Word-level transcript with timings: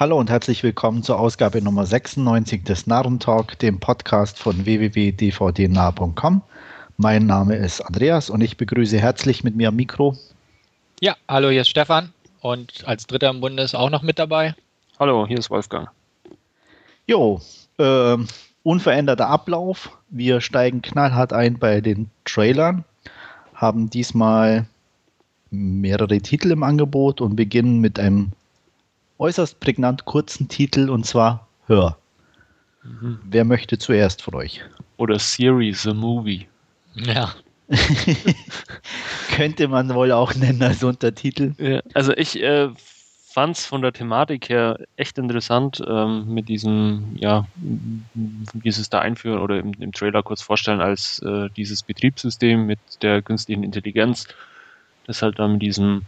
Hallo 0.00 0.18
und 0.18 0.30
herzlich 0.30 0.62
willkommen 0.62 1.02
zur 1.02 1.20
Ausgabe 1.20 1.60
Nummer 1.60 1.84
96 1.84 2.64
des 2.64 2.86
Narrentalk, 2.86 3.58
dem 3.58 3.80
Podcast 3.80 4.38
von 4.38 4.64
www.dvdnah.com. 4.64 6.40
Mein 6.96 7.26
Name 7.26 7.56
ist 7.56 7.82
Andreas 7.82 8.30
und 8.30 8.40
ich 8.40 8.56
begrüße 8.56 8.98
herzlich 8.98 9.44
mit 9.44 9.56
mir 9.56 9.68
am 9.68 9.76
Mikro. 9.76 10.16
Ja, 11.02 11.16
hallo, 11.28 11.50
hier 11.50 11.60
ist 11.60 11.68
Stefan 11.68 12.14
und 12.40 12.82
als 12.88 13.06
Dritter 13.08 13.28
im 13.28 13.42
Bunde 13.42 13.62
ist 13.62 13.74
auch 13.74 13.90
noch 13.90 14.00
mit 14.00 14.18
dabei. 14.18 14.54
Hallo, 14.98 15.26
hier 15.26 15.36
ist 15.36 15.50
Wolfgang. 15.50 15.90
Jo, 17.06 17.42
äh, 17.76 18.16
unveränderter 18.62 19.28
Ablauf. 19.28 19.98
Wir 20.08 20.40
steigen 20.40 20.80
knallhart 20.80 21.34
ein 21.34 21.58
bei 21.58 21.82
den 21.82 22.08
Trailern, 22.24 22.84
haben 23.52 23.90
diesmal 23.90 24.64
mehrere 25.50 26.22
Titel 26.22 26.52
im 26.52 26.62
Angebot 26.62 27.20
und 27.20 27.36
beginnen 27.36 27.80
mit 27.80 27.98
einem 27.98 28.32
äußerst 29.20 29.60
prägnant 29.60 30.06
kurzen 30.06 30.48
Titel 30.48 30.88
und 30.90 31.06
zwar 31.06 31.46
Hör. 31.66 31.98
Mhm. 32.82 33.20
Wer 33.24 33.44
möchte 33.44 33.78
zuerst 33.78 34.22
von 34.22 34.34
euch? 34.34 34.62
Oder 34.96 35.18
Series, 35.18 35.82
the 35.82 35.92
Movie. 35.92 36.48
Ja. 36.94 37.34
Könnte 39.36 39.68
man 39.68 39.94
wohl 39.94 40.10
auch 40.10 40.34
nennen 40.34 40.62
als 40.62 40.82
Untertitel. 40.82 41.52
Ja, 41.58 41.80
also 41.94 42.12
ich 42.16 42.42
äh, 42.42 42.70
fand 43.30 43.56
es 43.56 43.66
von 43.66 43.82
der 43.82 43.92
Thematik 43.92 44.48
her 44.48 44.80
echt 44.96 45.18
interessant, 45.18 45.80
ähm, 45.86 46.34
mit 46.34 46.48
diesem, 46.48 47.16
ja, 47.16 47.46
wie 47.62 48.72
sie 48.72 48.80
es 48.80 48.90
da 48.90 48.98
einführen 48.98 49.40
oder 49.40 49.58
im, 49.58 49.72
im 49.78 49.92
Trailer 49.92 50.22
kurz 50.22 50.42
vorstellen, 50.42 50.80
als 50.80 51.20
äh, 51.20 51.48
dieses 51.56 51.82
Betriebssystem 51.82 52.66
mit 52.66 52.80
der 53.02 53.22
künstlichen 53.22 53.62
Intelligenz, 53.62 54.26
das 55.06 55.22
halt 55.22 55.38
dann 55.38 55.52
mit 55.52 55.62
diesem 55.62 56.02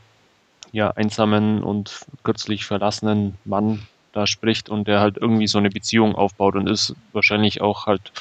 ja, 0.73 0.91
einsamen 0.91 1.63
und 1.63 2.07
kürzlich 2.25 2.65
verlassenen 2.65 3.35
Mann 3.45 3.87
da 4.13 4.27
spricht 4.27 4.69
und 4.69 4.89
der 4.89 5.01
halt 5.01 5.17
irgendwie 5.17 5.47
so 5.47 5.59
eine 5.59 5.71
Beziehung 5.71 6.15
aufbaut 6.15 6.55
und 6.55 6.69
ist 6.69 6.95
wahrscheinlich 7.13 7.61
auch 7.61 7.87
halt 7.87 8.13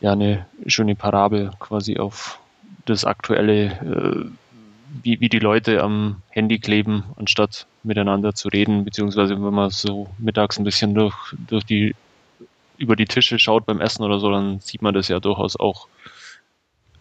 ja 0.00 0.12
eine 0.12 0.46
schöne 0.66 0.94
Parabel 0.94 1.50
quasi 1.58 1.98
auf 1.98 2.38
das 2.84 3.04
aktuelle, 3.04 3.64
äh, 3.66 4.30
wie, 5.02 5.20
wie 5.20 5.28
die 5.28 5.38
Leute 5.38 5.82
am 5.82 6.22
Handy 6.30 6.58
kleben, 6.58 7.04
anstatt 7.16 7.66
miteinander 7.82 8.34
zu 8.34 8.48
reden, 8.48 8.84
beziehungsweise 8.84 9.34
wenn 9.34 9.54
man 9.54 9.70
so 9.70 10.08
mittags 10.18 10.58
ein 10.58 10.64
bisschen 10.64 10.94
durch, 10.94 11.16
durch 11.48 11.64
die 11.64 11.94
über 12.78 12.96
die 12.96 13.06
Tische 13.06 13.38
schaut 13.38 13.64
beim 13.66 13.80
Essen 13.80 14.04
oder 14.04 14.18
so, 14.18 14.30
dann 14.30 14.60
sieht 14.60 14.82
man 14.82 14.94
das 14.94 15.08
ja 15.08 15.18
durchaus 15.18 15.58
auch 15.58 15.88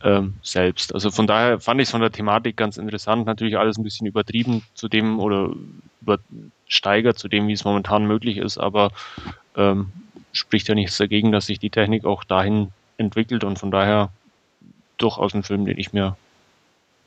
ähm, 0.03 0.35
selbst. 0.41 0.93
Also 0.93 1.11
von 1.11 1.27
daher 1.27 1.59
fand 1.59 1.81
ich 1.81 1.87
es 1.87 1.91
von 1.91 2.01
der 2.01 2.11
Thematik 2.11 2.57
ganz 2.57 2.77
interessant. 2.77 3.25
Natürlich 3.25 3.57
alles 3.57 3.77
ein 3.77 3.83
bisschen 3.83 4.07
übertrieben 4.07 4.63
zu 4.73 4.87
dem 4.87 5.19
oder 5.19 5.49
übersteigert 6.01 7.17
zu 7.17 7.27
dem, 7.27 7.47
wie 7.47 7.53
es 7.53 7.65
momentan 7.65 8.05
möglich 8.05 8.37
ist, 8.37 8.57
aber 8.57 8.91
ähm, 9.55 9.91
spricht 10.31 10.67
ja 10.67 10.75
nichts 10.75 10.97
dagegen, 10.97 11.31
dass 11.31 11.47
sich 11.47 11.59
die 11.59 11.69
Technik 11.69 12.05
auch 12.05 12.23
dahin 12.23 12.71
entwickelt 12.97 13.43
und 13.43 13.57
von 13.57 13.71
daher 13.71 14.09
durchaus 14.97 15.33
ein 15.33 15.43
Film, 15.43 15.65
den 15.65 15.77
ich 15.77 15.93
mir 15.93 16.17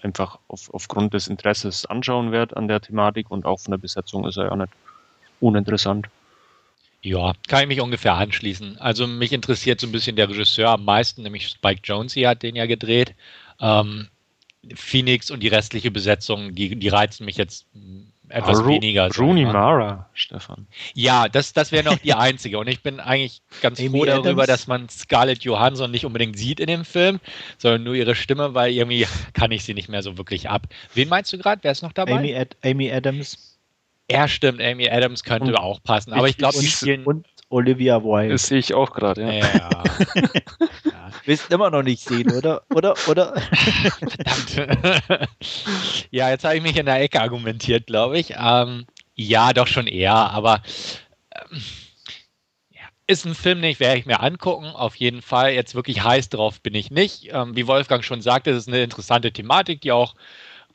einfach 0.02 0.38
auf, 0.48 0.72
aufgrund 0.72 1.14
des 1.14 1.28
Interesses 1.28 1.86
anschauen 1.86 2.32
werde 2.32 2.56
an 2.56 2.68
der 2.68 2.80
Thematik 2.80 3.30
und 3.30 3.44
auch 3.46 3.60
von 3.60 3.72
der 3.72 3.78
Besetzung 3.78 4.26
ist 4.26 4.36
er 4.36 4.46
ja 4.46 4.56
nicht 4.56 4.72
uninteressant. 5.40 6.08
Ja, 7.02 7.32
kann 7.46 7.62
ich 7.62 7.68
mich 7.68 7.80
ungefähr 7.80 8.14
anschließen. 8.14 8.78
Also 8.78 9.06
mich 9.06 9.32
interessiert 9.32 9.80
so 9.80 9.86
ein 9.86 9.92
bisschen 9.92 10.16
der 10.16 10.28
Regisseur 10.28 10.70
am 10.70 10.84
meisten, 10.84 11.22
nämlich 11.22 11.48
Spike 11.48 11.82
Jonze 11.84 12.26
hat 12.26 12.42
den 12.42 12.56
ja 12.56 12.66
gedreht. 12.66 13.14
Ähm, 13.60 14.08
Phoenix 14.74 15.30
und 15.30 15.40
die 15.40 15.48
restliche 15.48 15.90
Besetzung, 15.90 16.54
die, 16.54 16.76
die 16.76 16.88
reizen 16.88 17.24
mich 17.24 17.36
jetzt 17.36 17.66
etwas 18.28 18.60
Ru 18.60 18.68
weniger. 18.68 19.08
Rooney 19.16 19.44
Mara, 19.44 20.08
Stefan. 20.12 20.66
Ja, 20.94 21.28
das, 21.28 21.52
das 21.52 21.72
wäre 21.72 21.84
noch 21.84 21.98
die 21.98 22.14
einzige. 22.14 22.58
Und 22.58 22.68
ich 22.68 22.82
bin 22.82 23.00
eigentlich 23.00 23.42
ganz 23.62 23.78
Amy 23.80 23.90
froh 23.90 24.04
darüber, 24.04 24.42
Adams. 24.42 24.46
dass 24.46 24.66
man 24.66 24.88
Scarlett 24.88 25.44
Johansson 25.44 25.90
nicht 25.90 26.04
unbedingt 26.04 26.38
sieht 26.38 26.60
in 26.60 26.66
dem 26.66 26.84
Film, 26.84 27.20
sondern 27.56 27.84
nur 27.84 27.94
ihre 27.94 28.14
Stimme, 28.14 28.54
weil 28.54 28.72
irgendwie 28.72 29.06
kann 29.32 29.50
ich 29.50 29.64
sie 29.64 29.74
nicht 29.74 29.88
mehr 29.88 30.02
so 30.02 30.18
wirklich 30.18 30.48
ab. 30.48 30.66
Wen 30.94 31.08
meinst 31.08 31.32
du 31.32 31.38
gerade? 31.38 31.62
Wer 31.62 31.72
ist 31.72 31.82
noch 31.82 31.92
dabei? 31.92 32.18
Amy, 32.18 32.34
Ad 32.34 32.56
Amy 32.62 32.92
Adams. 32.92 33.47
Ja, 34.10 34.26
stimmt, 34.26 34.60
Amy 34.62 34.88
Adams 34.88 35.22
könnte 35.22 35.48
und 35.48 35.56
auch 35.56 35.82
passen, 35.82 36.12
aber 36.12 36.28
ich 36.28 36.38
glaube, 36.38 36.58
die 36.58 36.66
spielen. 36.66 37.04
Und 37.04 37.26
Olivia 37.50 38.02
Wilde. 38.02 38.32
Das 38.32 38.46
sehe 38.46 38.58
ich 38.58 38.74
auch 38.74 38.92
gerade, 38.92 39.22
ja. 39.22 39.32
Ja. 39.32 39.48
ja. 39.54 39.82
Willst 41.24 41.50
immer 41.50 41.70
noch 41.70 41.82
nicht 41.82 42.02
sehen, 42.02 42.30
oder? 42.32 42.62
Oder? 42.74 42.94
Oder? 43.06 43.34
Verdammt. 43.40 45.28
ja, 46.10 46.30
jetzt 46.30 46.44
habe 46.44 46.56
ich 46.56 46.62
mich 46.62 46.76
in 46.76 46.86
der 46.86 47.00
Ecke 47.00 47.20
argumentiert, 47.20 47.86
glaube 47.86 48.18
ich. 48.18 48.34
Ähm, 48.38 48.86
ja, 49.14 49.52
doch 49.52 49.66
schon 49.66 49.86
eher, 49.86 50.14
aber 50.14 50.62
ähm, 51.34 51.60
ist 53.06 53.24
ein 53.24 53.34
Film, 53.34 53.62
den 53.62 53.78
werde 53.80 53.98
ich 53.98 54.06
mir 54.06 54.20
angucken, 54.20 54.66
auf 54.66 54.94
jeden 54.96 55.22
Fall. 55.22 55.52
Jetzt 55.52 55.74
wirklich 55.74 56.02
heiß 56.02 56.28
drauf 56.28 56.60
bin 56.60 56.74
ich 56.74 56.90
nicht. 56.90 57.30
Ähm, 57.32 57.56
wie 57.56 57.66
Wolfgang 57.66 58.04
schon 58.04 58.20
sagte, 58.20 58.50
es 58.50 58.58
ist 58.58 58.68
eine 58.68 58.82
interessante 58.82 59.32
Thematik, 59.32 59.80
die 59.80 59.92
auch 59.92 60.14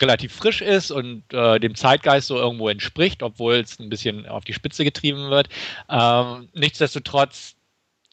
relativ 0.02 0.34
frisch 0.34 0.62
ist 0.62 0.92
und 0.92 1.24
äh, 1.34 1.60
dem 1.60 1.76
Zeitgeist 1.76 2.28
so 2.28 2.38
irgendwo 2.38 2.70
entspricht, 2.70 3.24
obwohl 3.24 3.56
es 3.56 3.80
ein 3.80 3.90
bisschen 3.90 4.28
auf 4.28 4.44
die 4.44 4.54
Spitze 4.54 4.84
getrieben 4.84 5.30
wird. 5.30 5.50
Ähm, 5.90 6.50
nichtsdestotrotz, 6.54 7.56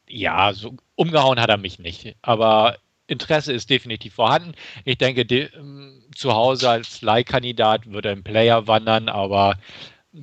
ja, 0.08 0.52
so 0.52 0.76
umgehauen 0.94 1.40
hat 1.40 1.50
er 1.50 1.56
mich 1.56 1.78
nicht. 1.78 2.16
Aber 2.22 2.78
Interesse 3.06 3.52
ist 3.52 3.70
definitiv 3.70 4.14
vorhanden. 4.14 4.52
Ich 4.84 4.98
denke, 4.98 5.26
de, 5.26 5.48
ähm, 5.54 6.04
zu 6.14 6.32
Hause 6.32 6.70
als 6.70 7.02
Leihkandidat 7.02 7.86
würde 7.86 8.10
ein 8.10 8.22
Player 8.22 8.66
wandern, 8.66 9.08
aber 9.08 9.58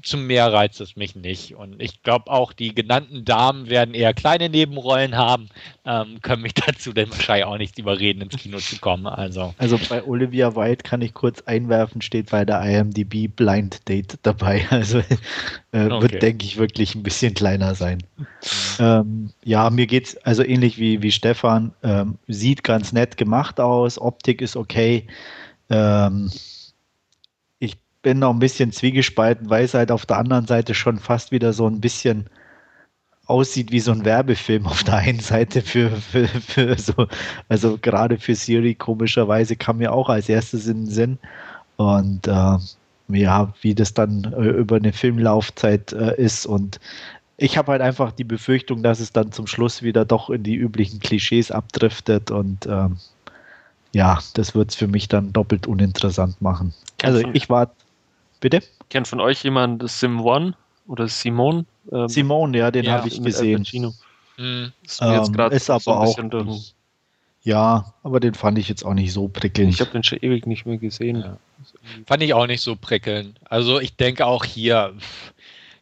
zum 0.04 0.28
Meer 0.28 0.52
reizt 0.52 0.82
es 0.82 0.98
mich 0.98 1.16
nicht. 1.16 1.56
Und 1.56 1.82
ich 1.82 2.04
glaube 2.04 2.30
auch, 2.30 2.52
die 2.52 2.76
genannten 2.76 3.24
Damen 3.24 3.70
werden 3.70 3.94
eher 3.94 4.14
kleine 4.14 4.50
Nebenrollen 4.50 5.16
haben, 5.16 5.48
ähm, 5.86 6.20
können 6.22 6.42
mich 6.42 6.54
dazu 6.68 6.92
dann 6.92 7.10
wahrscheinlich 7.10 7.46
auch 7.46 7.58
nicht 7.58 7.80
überreden, 7.80 8.22
ins 8.22 8.36
Kino 8.36 8.58
zu 8.58 8.78
kommen. 8.80 9.08
Also. 9.08 9.54
also 9.58 9.80
bei 9.90 10.04
Olivia 10.04 10.56
White 10.56 10.84
kann 10.84 11.02
ich 11.02 11.14
kurz 11.14 11.42
einwerfen, 11.42 12.02
steht 12.02 12.32
bei 12.32 12.44
der 12.44 12.62
IMDb 12.62 13.34
Blind 13.34 13.88
Date 13.88 14.18
dabei. 14.24 14.66
Also 14.78 15.00
äh, 15.00 15.86
okay. 15.86 16.02
wird, 16.02 16.22
denke 16.22 16.46
ich, 16.46 16.58
wirklich 16.58 16.94
ein 16.94 17.02
bisschen 17.02 17.34
kleiner 17.34 17.74
sein. 17.74 18.04
Ähm, 18.80 19.32
ja, 19.44 19.70
mir 19.70 19.88
geht 19.88 20.08
es 20.08 20.18
also 20.18 20.44
ähnlich 20.44 20.78
wie, 20.78 21.02
wie 21.02 21.12
Stefan. 21.12 21.74
Ähm, 21.84 22.18
sieht 22.28 22.64
ganz 22.64 22.92
nett 22.92 23.18
gemacht 23.18 23.60
aus, 23.60 24.00
Optik 24.00 24.42
ist 24.42 24.56
okay. 24.56 25.08
Ähm, 25.70 26.30
bin 28.02 28.20
noch 28.20 28.32
ein 28.32 28.40
bisschen 28.40 28.72
zwiegespalten, 28.72 29.50
weil 29.50 29.66
es 29.66 29.74
halt 29.74 29.92
auf 29.92 30.06
der 30.06 30.18
anderen 30.18 30.48
Seite 30.48 30.74
schon 30.74 31.00
fast 31.00 31.32
wieder 31.32 31.54
so 31.54 31.68
ein 31.68 31.82
bisschen 31.82 32.30
aussieht 33.26 33.72
wie 33.72 33.82
so 33.82 33.92
ein 33.92 34.06
Werbefilm 34.06 34.66
auf 34.68 34.84
der 34.84 34.96
einen 34.96 35.20
Seite 35.20 35.62
für, 35.62 35.92
für, 35.92 36.28
für 36.28 36.78
so, 36.78 37.08
also 37.50 37.78
gerade 37.78 38.18
für 38.18 38.36
Siri 38.36 38.76
komischerweise 38.76 39.56
kam 39.56 39.78
mir 39.78 39.92
auch 39.92 40.10
als 40.10 40.30
erstes 40.30 40.68
in 40.68 40.86
den 40.86 40.90
Sinn. 40.90 41.20
Und 41.76 42.28
äh, 42.28 42.58
ja, 43.10 43.54
wie 43.62 43.76
das 43.76 43.94
dann 43.94 44.34
äh, 44.34 44.50
über 44.50 44.78
eine 44.78 44.94
Filmlaufzeit 44.94 45.94
äh, 45.94 46.16
ist. 46.22 46.46
Und 46.46 46.80
ich 47.38 47.58
habe 47.58 47.74
halt 47.74 47.82
einfach 47.82 48.12
die 48.12 48.24
Befürchtung, 48.24 48.84
dass 48.84 49.00
es 49.00 49.12
dann 49.12 49.32
zum 49.32 49.48
Schluss 49.48 49.84
wieder 49.84 50.06
doch 50.06 50.30
in 50.30 50.44
die 50.44 50.56
üblichen 50.56 51.00
Klischees 51.00 51.52
abdriftet 51.52 52.32
und 52.32 52.66
ähm, 52.66 52.98
ja, 53.94 54.20
das 54.34 54.54
wird 54.54 54.72
es 54.72 54.76
für 54.76 54.88
mich 54.88 55.08
dann 55.08 55.34
doppelt 55.34 55.66
uninteressant 55.66 56.42
machen. 56.42 56.74
Also 57.04 57.22
ich 57.34 57.50
war 57.50 57.72
Bitte? 58.40 58.62
Kennt 58.90 59.08
von 59.08 59.20
euch 59.20 59.44
jemand 59.44 59.90
Sim 59.90 60.22
One 60.22 60.54
oder 60.88 61.08
Simone? 61.08 61.66
Ähm, 61.92 62.08
Simone, 62.08 62.58
ja, 62.58 62.72
den 62.72 62.86
ja, 62.86 62.94
habe 62.94 63.08
ich 63.08 63.22
gesehen. 63.22 63.66
Mhm. 64.38 64.72
Ist, 64.84 65.02
ähm, 65.02 65.36
ist 65.52 65.70
aber 65.70 65.80
so 65.80 65.92
auch. 65.92 66.18
Nicht, 66.18 66.76
ja, 67.44 67.94
aber 68.04 68.20
den 68.20 68.34
fand 68.34 68.58
ich 68.60 68.68
jetzt 68.70 68.84
auch 68.84 68.94
nicht 68.94 69.14
so 69.14 69.28
prickelnd. 69.30 69.74
Ich 69.74 69.80
habe 69.80 69.92
den 69.92 70.04
schon 70.04 70.20
ewig 70.22 70.46
nicht 70.46 70.66
mehr 70.66 70.78
gesehen. 70.78 71.22
Ja. 71.22 71.38
Fand 72.06 72.22
ich 72.22 72.34
auch 72.34 72.46
nicht 72.46 72.62
so 72.62 72.76
prickelnd. 72.76 73.40
Also 73.46 73.80
ich 73.80 73.96
denke 73.96 74.26
auch 74.26 74.44
hier. 74.44 74.94
Pff, 74.98 75.34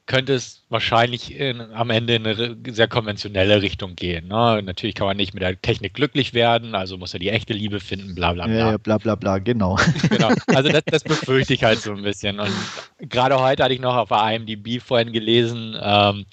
könnte 0.08 0.34
es 0.34 0.64
wahrscheinlich 0.70 1.40
in, 1.40 1.59
am 1.62 1.90
Ende 1.90 2.16
in 2.16 2.28
eine 2.28 2.58
sehr 2.70 2.88
konventionelle 2.88 3.62
Richtung 3.62 3.96
gehen. 3.96 4.28
Ne? 4.28 4.62
Natürlich 4.64 4.94
kann 4.94 5.08
man 5.08 5.18
nicht 5.18 5.34
mit 5.34 5.41
der 5.41 5.59
Technik 5.59 5.96
glücklich 5.96 6.34
werden, 6.34 6.76
also 6.76 6.97
muss 6.97 7.14
er 7.14 7.20
die 7.20 7.29
echte 7.29 7.53
Liebe 7.53 7.79
finden, 7.79 8.14
bla 8.14 8.34
bla 8.34 8.46
bla. 8.46 8.72
Ja, 8.72 8.78
bla 8.78 9.00
bla 9.00 9.16
bla, 9.16 9.40
genau. 9.40 9.78
genau. 10.09 10.29
Also 10.47 10.70
das, 10.70 10.84
das 10.85 11.03
befürchte 11.03 11.56
ich 11.56 11.64
halt 11.64 11.79
so 11.79 11.91
ein 11.91 12.03
bisschen. 12.03 12.40
Und 12.40 12.52
gerade 13.00 13.40
heute 13.40 13.64
hatte 13.64 13.74
ich 13.74 13.79
noch 13.79 13.96
auf 13.96 14.12
IMDb 14.12 14.79
vorhin 14.79 15.12
gelesen, 15.12 15.76
ähm, 15.82 16.26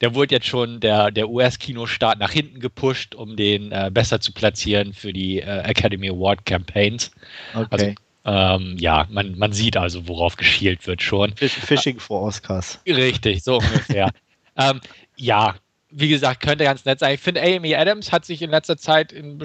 der 0.00 0.14
wurde 0.14 0.34
jetzt 0.34 0.46
schon 0.46 0.80
der, 0.80 1.12
der 1.12 1.28
US-Kinostart 1.28 2.18
nach 2.18 2.32
hinten 2.32 2.58
gepusht, 2.58 3.14
um 3.14 3.36
den 3.36 3.70
äh, 3.70 3.90
besser 3.92 4.20
zu 4.20 4.32
platzieren 4.32 4.92
für 4.92 5.12
die 5.12 5.40
äh, 5.40 5.60
Academy 5.60 6.08
Award 6.08 6.44
Campaigns. 6.46 7.12
Okay. 7.54 7.66
Also 7.70 7.94
ähm, 8.24 8.76
ja, 8.78 9.06
man, 9.10 9.38
man 9.38 9.52
sieht 9.52 9.76
also, 9.76 10.06
worauf 10.08 10.36
geschielt 10.36 10.86
wird 10.86 11.02
schon. 11.02 11.34
Fishing 11.36 11.98
for 11.98 12.22
Oscars. 12.22 12.80
Richtig, 12.86 13.42
so 13.42 13.58
ungefähr. 13.58 14.10
ähm, 14.56 14.80
ja, 15.16 15.54
wie 15.90 16.08
gesagt, 16.08 16.40
könnte 16.40 16.64
ganz 16.64 16.84
nett 16.84 16.98
sein. 16.98 17.14
Ich 17.14 17.20
finde, 17.20 17.42
Amy 17.42 17.74
Adams 17.74 18.12
hat 18.12 18.24
sich 18.24 18.42
in 18.42 18.50
letzter 18.50 18.76
Zeit 18.76 19.12
in 19.12 19.42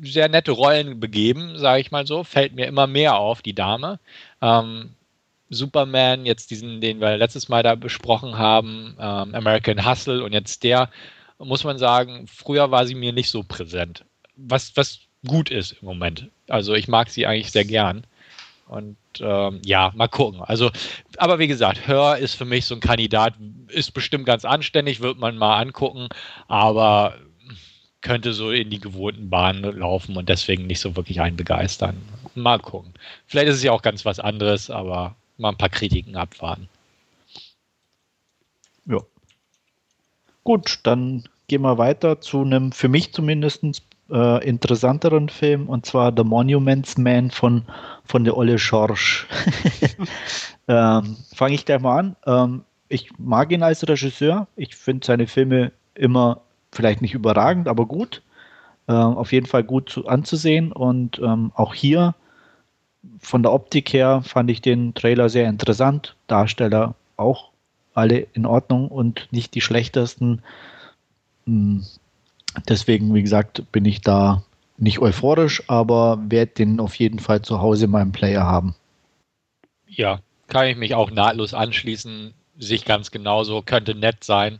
sehr 0.00 0.28
nette 0.28 0.52
Rollen 0.52 1.00
begeben, 1.00 1.58
sage 1.58 1.80
ich 1.80 1.90
mal 1.90 2.06
so. 2.06 2.24
Fällt 2.24 2.54
mir 2.54 2.66
immer 2.66 2.86
mehr 2.86 3.16
auf, 3.16 3.42
die 3.42 3.54
Dame. 3.54 3.98
Ähm, 4.40 4.94
Superman, 5.50 6.26
jetzt 6.26 6.50
diesen, 6.50 6.80
den 6.80 7.00
wir 7.00 7.16
letztes 7.16 7.48
Mal 7.48 7.62
da 7.62 7.74
besprochen 7.74 8.36
haben, 8.38 8.96
ähm, 8.98 9.34
American 9.34 9.88
Hustle 9.88 10.22
und 10.22 10.32
jetzt 10.32 10.62
der, 10.62 10.90
muss 11.38 11.64
man 11.64 11.78
sagen, 11.78 12.26
früher 12.26 12.70
war 12.70 12.86
sie 12.86 12.94
mir 12.94 13.12
nicht 13.12 13.30
so 13.30 13.42
präsent. 13.42 14.04
Was, 14.36 14.76
was 14.76 15.00
gut 15.26 15.50
ist 15.50 15.76
im 15.80 15.86
Moment. 15.86 16.28
Also 16.48 16.74
ich 16.74 16.88
mag 16.88 17.10
sie 17.10 17.26
eigentlich 17.26 17.50
sehr 17.50 17.64
gern. 17.64 18.04
Und 18.68 18.96
ähm, 19.20 19.62
ja, 19.64 19.92
mal 19.94 20.08
gucken. 20.08 20.42
Also, 20.42 20.70
aber 21.16 21.38
wie 21.38 21.46
gesagt, 21.48 21.86
Hör 21.86 22.18
ist 22.18 22.34
für 22.34 22.44
mich 22.44 22.66
so 22.66 22.74
ein 22.74 22.80
Kandidat, 22.80 23.34
ist 23.68 23.92
bestimmt 23.92 24.26
ganz 24.26 24.44
anständig, 24.44 25.00
wird 25.00 25.18
man 25.18 25.38
mal 25.38 25.58
angucken, 25.58 26.08
aber 26.48 27.14
könnte 28.02 28.32
so 28.32 28.50
in 28.50 28.70
die 28.70 28.78
gewohnten 28.78 29.30
Bahnen 29.30 29.62
laufen 29.76 30.16
und 30.16 30.28
deswegen 30.28 30.66
nicht 30.66 30.80
so 30.80 30.96
wirklich 30.96 31.20
einen 31.20 31.36
begeistern. 31.36 32.00
Mal 32.34 32.58
gucken. 32.58 32.94
Vielleicht 33.26 33.48
ist 33.48 33.56
es 33.56 33.62
ja 33.62 33.72
auch 33.72 33.82
ganz 33.82 34.04
was 34.04 34.20
anderes, 34.20 34.70
aber 34.70 35.16
mal 35.38 35.50
ein 35.50 35.58
paar 35.58 35.68
Kritiken 35.68 36.14
abwarten. 36.16 36.68
Ja. 38.86 39.00
Gut, 40.44 40.78
dann 40.84 41.24
gehen 41.48 41.62
wir 41.62 41.78
weiter 41.78 42.20
zu 42.20 42.42
einem 42.42 42.72
für 42.72 42.88
mich 42.88 43.12
zumindest 43.12 43.64
äh, 44.10 44.46
interessanteren 44.46 45.28
Film 45.28 45.68
und 45.68 45.86
zwar 45.86 46.12
The 46.16 46.24
Monuments 46.24 46.96
Man 46.98 47.30
von, 47.30 47.64
von 48.04 48.24
der 48.24 48.36
Olle 48.36 48.58
Schorsch. 48.58 49.26
ähm, 50.68 51.16
Fange 51.34 51.54
ich 51.54 51.64
gleich 51.64 51.80
mal 51.80 51.98
an. 51.98 52.16
Ähm, 52.26 52.64
ich 52.88 53.10
mag 53.18 53.52
ihn 53.52 53.62
als 53.62 53.86
Regisseur. 53.86 54.46
Ich 54.56 54.74
finde 54.74 55.06
seine 55.06 55.26
Filme 55.26 55.72
immer 55.94 56.40
vielleicht 56.72 57.02
nicht 57.02 57.14
überragend, 57.14 57.68
aber 57.68 57.86
gut. 57.86 58.22
Äh, 58.86 58.92
auf 58.92 59.32
jeden 59.32 59.46
Fall 59.46 59.64
gut 59.64 59.90
zu, 59.90 60.06
anzusehen 60.06 60.72
und 60.72 61.18
ähm, 61.18 61.52
auch 61.54 61.74
hier 61.74 62.14
von 63.20 63.42
der 63.42 63.52
Optik 63.52 63.92
her 63.92 64.22
fand 64.24 64.50
ich 64.50 64.62
den 64.62 64.94
Trailer 64.94 65.28
sehr 65.28 65.48
interessant. 65.48 66.16
Darsteller 66.26 66.94
auch 67.16 67.50
alle 67.94 68.26
in 68.32 68.46
Ordnung 68.46 68.88
und 68.88 69.28
nicht 69.30 69.54
die 69.54 69.60
schlechtesten. 69.60 70.42
Hm, 71.46 71.84
deswegen, 72.68 73.14
wie 73.14 73.22
gesagt, 73.22 73.70
bin 73.72 73.84
ich 73.84 74.00
da 74.00 74.42
nicht 74.76 75.00
euphorisch, 75.00 75.62
aber 75.66 76.18
werde 76.28 76.52
den 76.52 76.80
auf 76.80 76.94
jeden 76.94 77.18
Fall 77.18 77.42
zu 77.42 77.60
Hause 77.60 77.86
in 77.86 77.90
meinem 77.90 78.12
Player 78.12 78.44
haben. 78.44 78.74
Ja, 79.88 80.20
kann 80.46 80.66
ich 80.66 80.76
mich 80.76 80.94
auch 80.94 81.10
nahtlos 81.10 81.54
anschließen. 81.54 82.34
Sich 82.60 82.84
ganz 82.84 83.10
genauso, 83.10 83.62
könnte 83.62 83.94
nett 83.94 84.24
sein. 84.24 84.58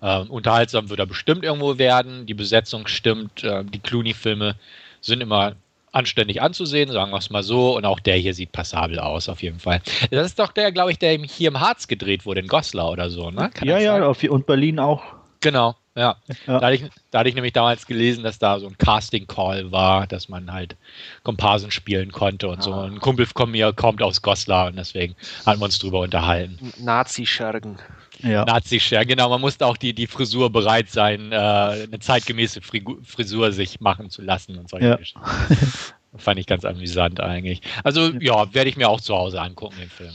Äh, 0.00 0.20
unterhaltsam 0.20 0.88
wird 0.88 1.00
er 1.00 1.06
bestimmt 1.06 1.44
irgendwo 1.44 1.78
werden. 1.78 2.26
Die 2.26 2.34
Besetzung 2.34 2.86
stimmt. 2.86 3.42
Äh, 3.42 3.64
die 3.64 3.80
Clooney-Filme 3.80 4.54
sind 5.00 5.20
immer 5.20 5.56
anständig 5.92 6.40
anzusehen, 6.40 6.90
sagen 6.92 7.10
wir 7.10 7.18
es 7.18 7.30
mal 7.30 7.42
so. 7.42 7.76
Und 7.76 7.84
auch 7.84 8.00
der 8.00 8.16
hier 8.16 8.34
sieht 8.34 8.52
passabel 8.52 8.98
aus, 8.98 9.28
auf 9.28 9.42
jeden 9.42 9.58
Fall. 9.58 9.80
Das 10.10 10.26
ist 10.26 10.38
doch 10.38 10.52
der, 10.52 10.72
glaube 10.72 10.92
ich, 10.92 10.98
der 10.98 11.18
hier 11.18 11.48
im 11.48 11.60
Harz 11.60 11.88
gedreht 11.88 12.24
wurde, 12.26 12.40
in 12.40 12.46
Goslar 12.46 12.90
oder 12.90 13.10
so, 13.10 13.30
ne? 13.30 13.50
Kann 13.52 13.66
ja, 13.66 13.78
ja, 13.78 14.06
auf, 14.06 14.22
und 14.22 14.46
Berlin 14.46 14.78
auch. 14.78 15.02
Genau, 15.40 15.74
ja. 16.00 16.16
ja. 16.46 16.58
Da, 16.58 16.66
hatte 16.66 16.74
ich, 16.74 16.84
da, 17.10 17.18
hatte 17.18 17.28
ich, 17.28 17.34
nämlich 17.34 17.52
damals 17.52 17.86
gelesen, 17.86 18.24
dass 18.24 18.38
da 18.38 18.58
so 18.58 18.66
ein 18.66 18.78
Casting-Call 18.78 19.70
war, 19.70 20.06
dass 20.06 20.28
man 20.28 20.52
halt 20.52 20.76
Komparsen 21.22 21.70
spielen 21.70 22.10
konnte 22.10 22.48
und 22.48 22.60
ah. 22.60 22.62
so. 22.62 22.72
Ein 22.72 23.00
Kumpel 23.00 23.26
von 23.26 23.50
mir 23.50 23.72
kommt 23.72 24.02
aus 24.02 24.22
Goslar 24.22 24.68
und 24.68 24.76
deswegen 24.76 25.14
haben 25.44 25.60
wir 25.60 25.66
uns 25.66 25.78
drüber 25.78 26.00
unterhalten. 26.00 26.72
Nazi-Schergen. 26.78 27.78
Ja. 28.22 28.44
Nazi-Schergen, 28.44 29.10
genau. 29.10 29.28
Man 29.28 29.40
musste 29.40 29.66
auch 29.66 29.76
die, 29.76 29.92
die 29.92 30.06
Frisur 30.06 30.50
bereit 30.50 30.90
sein, 30.90 31.32
äh, 31.32 31.36
eine 31.36 31.98
zeitgemäße 32.00 32.60
Frisur 32.62 33.52
sich 33.52 33.80
machen 33.80 34.10
zu 34.10 34.22
lassen 34.22 34.58
und 34.58 34.68
solche 34.68 34.86
ja. 34.86 34.98
Fand 36.16 36.40
ich 36.40 36.46
ganz 36.46 36.64
amüsant 36.64 37.20
eigentlich. 37.20 37.60
Also 37.84 38.10
ja, 38.18 38.52
werde 38.52 38.68
ich 38.68 38.76
mir 38.76 38.88
auch 38.88 39.00
zu 39.00 39.14
Hause 39.14 39.40
angucken, 39.40 39.76
den 39.78 39.90
Film. 39.90 40.12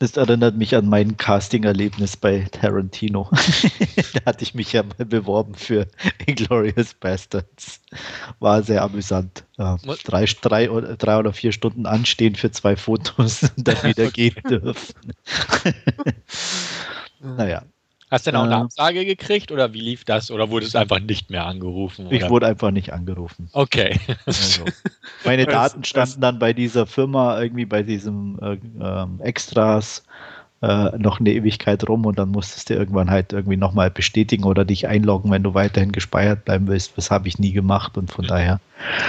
Das 0.00 0.16
erinnert 0.16 0.56
mich 0.56 0.76
an 0.76 0.88
mein 0.88 1.16
Casting-Erlebnis 1.16 2.16
bei 2.16 2.46
Tarantino. 2.52 3.28
da 4.14 4.24
hatte 4.26 4.42
ich 4.42 4.54
mich 4.54 4.72
ja 4.72 4.84
mal 4.84 5.04
beworben 5.04 5.54
für 5.54 5.88
Inglorious 6.26 6.94
Bastards. 6.94 7.80
War 8.38 8.62
sehr 8.62 8.82
amüsant. 8.82 9.44
drei, 9.56 10.24
drei, 10.40 10.66
drei 10.66 11.18
oder 11.18 11.32
vier 11.32 11.52
Stunden 11.52 11.86
anstehen 11.86 12.36
für 12.36 12.50
zwei 12.52 12.76
Fotos 12.76 13.42
und 13.56 13.66
dann 13.66 13.82
wieder 13.82 14.10
gehen 14.10 14.40
dürfen. 14.48 14.94
naja, 17.20 17.64
Hast 18.10 18.26
du 18.26 18.30
denn 18.30 18.40
auch 18.40 18.44
eine 18.44 18.56
Absage 18.56 19.04
gekriegt 19.04 19.52
oder 19.52 19.72
wie 19.74 19.80
lief 19.80 20.04
das? 20.04 20.30
Oder 20.30 20.50
wurde 20.50 20.66
es 20.66 20.74
einfach 20.74 21.00
nicht 21.00 21.30
mehr 21.30 21.44
angerufen? 21.44 22.06
Oder? 22.06 22.16
Ich 22.16 22.28
wurde 22.30 22.46
einfach 22.46 22.70
nicht 22.70 22.92
angerufen. 22.92 23.48
Okay. 23.52 23.98
Also, 24.24 24.64
meine 25.24 25.46
Daten 25.46 25.84
standen 25.84 26.20
dann 26.20 26.38
bei 26.38 26.52
dieser 26.52 26.86
Firma 26.86 27.40
irgendwie 27.40 27.66
bei 27.66 27.82
diesem 27.82 28.38
äh, 28.40 28.58
ähm, 28.80 29.20
Extras 29.20 30.04
äh, 30.60 30.96
noch 30.98 31.20
eine 31.20 31.32
Ewigkeit 31.32 31.88
rum 31.88 32.06
und 32.06 32.18
dann 32.18 32.30
musstest 32.30 32.70
du 32.70 32.74
irgendwann 32.74 33.10
halt 33.10 33.32
irgendwie 33.32 33.56
nochmal 33.56 33.90
bestätigen 33.90 34.44
oder 34.44 34.64
dich 34.64 34.88
einloggen, 34.88 35.30
wenn 35.30 35.42
du 35.42 35.54
weiterhin 35.54 35.92
gespeichert 35.92 36.44
bleiben 36.46 36.66
willst. 36.66 36.96
Das 36.96 37.10
habe 37.10 37.28
ich 37.28 37.38
nie 37.38 37.52
gemacht 37.52 37.96
und 37.96 38.10
von 38.10 38.24
mhm. 38.24 38.28
daher. 38.28 38.60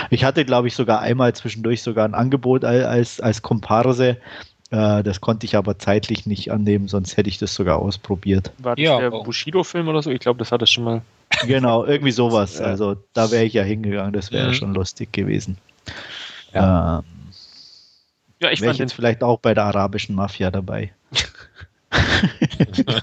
Ich 0.09 0.23
hatte, 0.23 0.45
glaube 0.45 0.67
ich, 0.67 0.75
sogar 0.75 0.99
einmal 0.99 1.33
zwischendurch 1.33 1.81
sogar 1.81 2.05
ein 2.05 2.13
Angebot 2.13 2.65
als, 2.65 3.19
als 3.19 3.41
Komparse 3.41 4.17
das 4.69 5.19
konnte 5.19 5.47
ich 5.47 5.55
aber 5.55 5.79
zeitlich 5.79 6.27
nicht 6.27 6.51
annehmen, 6.51 6.87
sonst 6.87 7.17
hätte 7.17 7.29
ich 7.29 7.39
das 7.39 7.55
sogar 7.55 7.79
ausprobiert. 7.79 8.51
War 8.59 8.75
das 8.75 8.83
ja, 8.83 8.99
der 8.99 9.09
Bushido-Film 9.09 9.87
oder 9.87 10.03
so? 10.03 10.11
Ich 10.11 10.19
glaube, 10.19 10.37
das 10.37 10.51
hat 10.51 10.61
es 10.61 10.69
schon 10.69 10.83
mal. 10.83 11.01
Genau, 11.47 11.85
irgendwie 11.85 12.11
sowas. 12.11 12.61
Also 12.61 12.97
da 13.13 13.31
wäre 13.31 13.45
ich 13.45 13.53
ja 13.53 13.63
hingegangen, 13.63 14.13
das 14.13 14.31
wäre 14.31 14.49
mhm. 14.49 14.53
schon 14.53 14.73
lustig 14.73 15.11
gewesen. 15.11 15.57
Ja, 16.53 16.99
ähm, 16.99 17.05
ja 18.39 18.51
ich 18.51 18.61
wäre 18.61 18.75
jetzt 18.75 18.93
vielleicht 18.93 19.23
auch 19.23 19.39
bei 19.39 19.53
der 19.53 19.65
arabischen 19.65 20.15
Mafia 20.15 20.51
dabei. 20.51 20.93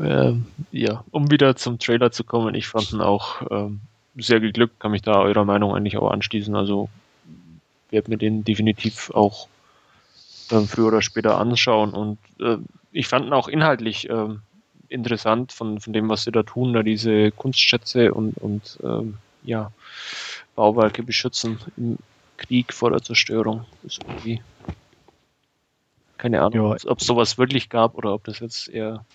ähm, 0.00 0.46
ja, 0.72 1.04
um 1.10 1.30
wieder 1.30 1.56
zum 1.56 1.78
Trailer 1.78 2.10
zu 2.10 2.24
kommen, 2.24 2.54
ich 2.54 2.66
fand 2.66 2.92
ihn 2.92 3.00
auch 3.00 3.42
ähm, 3.50 3.80
sehr 4.16 4.40
geglückt, 4.40 4.80
kann 4.80 4.90
mich 4.90 5.02
da 5.02 5.20
eurer 5.20 5.44
Meinung 5.44 5.74
eigentlich 5.74 5.96
auch 5.96 6.10
anschließen. 6.10 6.56
Also 6.56 6.88
werde 7.90 8.10
mir 8.10 8.18
den 8.18 8.44
definitiv 8.44 9.10
auch 9.10 9.48
äh, 10.50 10.60
früher 10.62 10.88
oder 10.88 11.02
später 11.02 11.38
anschauen. 11.38 11.92
Und 11.92 12.18
äh, 12.40 12.56
ich 12.92 13.06
fand 13.08 13.26
ihn 13.26 13.32
auch 13.32 13.48
inhaltlich 13.48 14.08
äh, 14.08 14.28
interessant 14.88 15.52
von, 15.52 15.80
von 15.80 15.92
dem, 15.92 16.08
was 16.08 16.24
sie 16.24 16.32
da 16.32 16.42
tun, 16.42 16.72
da 16.72 16.82
diese 16.82 17.30
Kunstschätze 17.30 18.12
und, 18.12 18.36
und 18.38 18.78
ähm, 18.82 19.18
ja, 19.42 19.72
Bauwerke 20.56 21.02
beschützen 21.02 21.58
im 21.76 21.98
Krieg 22.36 22.72
vor 22.72 22.90
der 22.90 23.02
Zerstörung. 23.02 23.64
Ist 23.82 24.00
irgendwie 24.06 24.42
keine 26.20 26.42
Ahnung, 26.42 26.76
ja. 26.76 26.90
ob 26.90 27.00
es 27.00 27.06
sowas 27.06 27.38
wirklich 27.38 27.70
gab 27.70 27.96
oder 27.96 28.12
ob 28.12 28.24
das 28.24 28.40
jetzt 28.40 28.68
eher. 28.68 29.06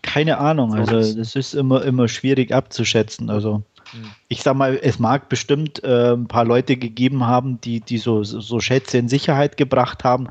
Keine 0.00 0.38
Ahnung, 0.38 0.74
also 0.74 0.94
das 1.14 1.36
ist 1.36 1.54
immer, 1.54 1.84
immer 1.84 2.08
schwierig 2.08 2.52
abzuschätzen. 2.52 3.28
Also 3.28 3.62
hm. 3.90 4.10
ich 4.28 4.42
sag 4.42 4.56
mal, 4.56 4.78
es 4.82 4.98
mag 4.98 5.28
bestimmt 5.28 5.84
äh, 5.84 6.14
ein 6.14 6.28
paar 6.28 6.46
Leute 6.46 6.78
gegeben 6.78 7.26
haben, 7.26 7.60
die, 7.60 7.80
die 7.80 7.98
so, 7.98 8.24
so 8.24 8.58
Schätze 8.60 8.96
in 8.96 9.08
Sicherheit 9.08 9.58
gebracht 9.58 10.02
haben, 10.02 10.28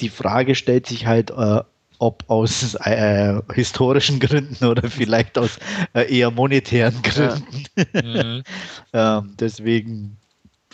die 0.00 0.08
Frage 0.08 0.54
stellt 0.54 0.86
sich 0.86 1.06
halt, 1.06 1.30
äh, 1.30 1.60
ob 1.98 2.24
aus 2.28 2.74
äh, 2.74 3.40
historischen 3.52 4.20
Gründen 4.20 4.64
oder 4.64 4.90
vielleicht 4.90 5.38
aus 5.38 5.58
äh, 5.94 6.12
eher 6.12 6.30
monetären 6.30 7.00
Gründen. 7.02 7.64
Mhm. 7.92 8.42
ähm, 8.92 9.34
deswegen, 9.38 10.16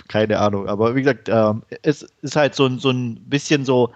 keine 0.08 0.38
Ahnung. 0.38 0.68
Aber 0.68 0.94
wie 0.94 1.02
gesagt, 1.02 1.28
ähm, 1.28 1.62
es 1.82 2.02
ist 2.22 2.36
halt 2.36 2.54
so, 2.54 2.68
so 2.78 2.90
ein 2.90 3.16
bisschen 3.26 3.64
so, 3.64 3.90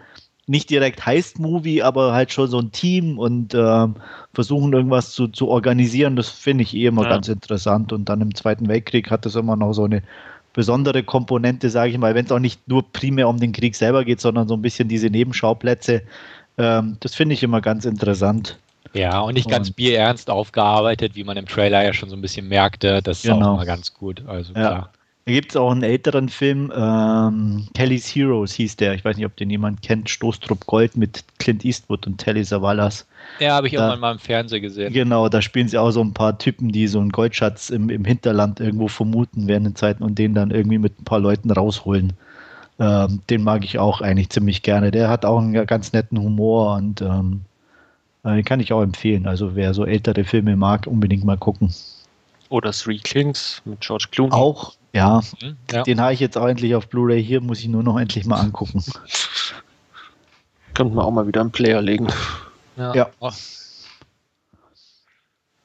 nicht 0.47 0.69
direkt 0.69 1.07
Heist-Movie, 1.07 1.83
aber 1.83 2.13
halt 2.13 2.33
schon 2.33 2.49
so 2.49 2.59
ein 2.59 2.71
Team 2.71 3.19
und 3.19 3.55
ähm, 3.55 3.97
versuchen 4.35 4.73
irgendwas 4.73 5.13
zu, 5.13 5.29
zu 5.29 5.49
organisieren. 5.49 6.17
Das 6.17 6.29
finde 6.29 6.65
ich 6.65 6.75
eh 6.75 6.87
immer 6.87 7.05
ja. 7.05 7.09
ganz 7.09 7.29
interessant. 7.29 7.93
Und 7.93 8.09
dann 8.09 8.21
im 8.21 8.35
Zweiten 8.35 8.69
Weltkrieg 8.69 9.11
hat 9.11 9.25
das 9.25 9.37
immer 9.37 9.57
noch 9.57 9.73
so 9.73 9.85
eine 9.85 10.03
besondere 10.55 11.03
Komponente, 11.03 11.69
sage 11.69 11.91
ich 11.91 11.99
mal, 11.99 12.15
wenn 12.15 12.25
es 12.25 12.33
auch 12.33 12.39
nicht 12.39 12.67
nur 12.67 12.91
primär 12.93 13.29
um 13.29 13.39
den 13.39 13.53
Krieg 13.53 13.77
selber 13.77 14.05
geht, 14.05 14.21
sondern 14.21 14.49
so 14.49 14.55
ein 14.55 14.63
bisschen 14.63 14.89
diese 14.89 15.11
Nebenschauplätze. 15.11 16.03
Ähm, 16.57 16.97
das 17.01 17.15
finde 17.15 17.35
ich 17.35 17.43
immer 17.43 17.61
ganz 17.61 17.85
interessant. 17.85 18.59
Ja, 18.95 19.21
und 19.21 19.35
nicht 19.35 19.51
ganz 19.51 19.69
und, 19.69 19.77
bierernst 19.77 20.31
aufgearbeitet, 20.31 21.17
wie 21.17 21.25
man 21.25 21.37
im 21.37 21.47
Trailer 21.47 21.85
ja 21.85 21.93
schon 21.93 22.09
so 22.09 22.17
ein 22.17 22.23
bisschen 22.23 22.49
merkte. 22.49 23.03
Das 23.03 23.19
ist 23.19 23.31
genau. 23.31 23.51
auch 23.51 23.55
immer 23.57 23.67
ganz 23.67 23.93
gut. 23.93 24.23
Also 24.27 24.55
ja. 24.55 24.61
klar. 24.61 24.93
Da 25.27 25.33
gibt 25.33 25.53
es 25.53 25.57
auch 25.57 25.71
einen 25.71 25.83
älteren 25.83 26.29
Film, 26.29 26.71
ähm, 26.77 27.67
Kelly's 27.73 28.15
Heroes 28.15 28.53
hieß 28.53 28.77
der. 28.77 28.93
Ich 28.95 29.07
weiß 29.07 29.17
nicht, 29.17 29.25
ob 29.25 29.35
den 29.37 29.49
jemand 29.49 29.81
kennt. 29.81 30.11
Stoßtrupp 30.11 30.67
Gold 30.67 30.99
mit 30.99 31.25
Clint 31.39 31.65
Eastwood 31.65 32.07
und 32.07 32.19
Telly 32.19 32.45
Savalas. 32.45 33.07
Ja, 33.41 33.55
habe 33.55 33.69
ich 33.69 33.73
da, 33.73 33.81
irgendwann 33.81 34.01
mal 34.01 34.13
im 34.13 34.19
Fernsehen 34.19 34.61
gesehen. 34.61 34.93
Genau, 34.93 35.31
da 35.31 35.41
spielen 35.41 35.67
sie 35.67 35.79
auch 35.79 35.93
so 35.93 36.03
ein 36.03 36.13
paar 36.13 36.37
Typen, 36.37 36.73
die 36.73 36.87
so 36.89 37.01
einen 37.01 37.09
Goldschatz 37.09 37.71
im, 37.71 37.89
im 37.89 38.05
Hinterland 38.05 38.61
irgendwo 38.61 38.89
vermuten 38.89 39.49
während 39.49 39.67
den 39.67 39.77
Zeiten 39.77 40.03
und 40.03 40.19
den 40.19 40.35
dann 40.35 40.51
irgendwie 40.51 40.77
mit 40.77 41.01
ein 41.01 41.05
paar 41.05 41.21
Leuten 41.21 41.51
rausholen. 41.51 42.13
Ähm, 42.79 43.23
den 43.31 43.43
mag 43.43 43.65
ich 43.65 43.79
auch 43.79 44.03
eigentlich 44.03 44.29
ziemlich 44.29 44.63
gerne. 44.63 44.91
Der 44.91 45.09
hat 45.09 45.25
auch 45.25 45.39
einen 45.39 45.67
ganz 45.67 45.95
netten 45.95 46.19
Humor 46.19 46.77
und 46.77 47.01
ähm, 47.01 47.41
äh, 48.25 48.35
den 48.35 48.45
kann 48.45 48.61
ich 48.61 48.75
auch 48.75 48.83
empfehlen. 48.83 49.27
Also 49.27 49.57
wer 49.57 49.73
so 49.73 49.87
ältere 49.87 50.25
Filme 50.25 50.55
mag, 50.55 50.87
unbedingt 50.87 51.25
mal 51.25 51.39
gucken. 51.39 51.73
Oder 52.51 52.73
Three 52.73 52.99
Kings 52.99 53.63
mit 53.65 53.81
George 53.81 54.09
Clooney. 54.11 54.33
Auch, 54.33 54.75
ja. 54.95 55.21
Mhm, 55.43 55.57
ja. 55.71 55.83
Den 55.83 56.01
habe 56.01 56.15
ich 56.15 56.21
jetzt 56.21 56.39
auch 56.39 56.47
endlich 56.47 56.75
auf 56.75 56.89
Blu-ray 56.89 57.23
hier, 57.23 57.41
muss 57.41 57.61
ich 57.61 57.69
nur 57.69 57.83
noch 57.83 57.99
endlich 57.99 58.25
mal 58.25 58.41
angucken. 58.41 58.83
Könnten 60.73 60.95
wir 60.95 61.05
auch 61.05 61.11
mal 61.11 61.27
wieder 61.27 61.41
einen 61.41 61.53
Player 61.53 61.83
legen. 61.83 62.09
Ja. 62.77 62.95
ja. 62.95 63.11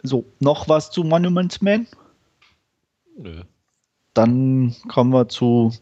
So, 0.02 0.26
noch 0.40 0.68
was 0.68 0.92
zu 0.92 1.04
Monuments 1.04 1.62
Man? 1.62 1.88
Nö. 3.18 3.44
Dann 4.14 4.76
kommen 4.88 5.12
wir 5.12 5.28
zu 5.28 5.74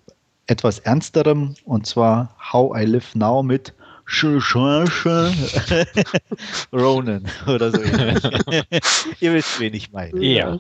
etwas 0.48 0.80
ernsterem 0.80 1.56
und 1.66 1.86
zwar 1.86 2.36
How 2.52 2.76
I 2.78 2.86
Live 2.86 3.16
Now 3.16 3.44
mit 3.44 3.74
Ronan 6.74 7.26
oder 7.46 7.72
so. 7.72 7.82
Ihr 9.20 9.34
wisst, 9.34 9.60
wen 9.60 9.74
ich 9.74 9.92
meine. 9.92 10.24
Ja. 10.24 10.60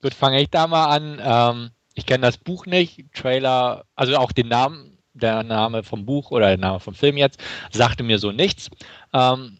Gut, 0.00 0.14
fange 0.14 0.40
ich 0.40 0.50
da 0.50 0.66
mal 0.66 0.86
an. 0.86 1.20
Ähm, 1.22 1.70
ich 1.94 2.06
kenne 2.06 2.24
das 2.24 2.38
Buch 2.38 2.66
nicht, 2.66 3.12
Trailer, 3.12 3.84
also 3.96 4.16
auch 4.16 4.30
den 4.30 4.48
Namen, 4.48 4.98
der 5.14 5.42
Name 5.42 5.82
vom 5.82 6.06
Buch 6.06 6.30
oder 6.30 6.46
der 6.46 6.58
Name 6.58 6.78
vom 6.78 6.94
Film 6.94 7.16
jetzt, 7.16 7.40
sagte 7.72 8.04
mir 8.04 8.18
so 8.18 8.30
nichts. 8.30 8.70
Ähm, 9.12 9.58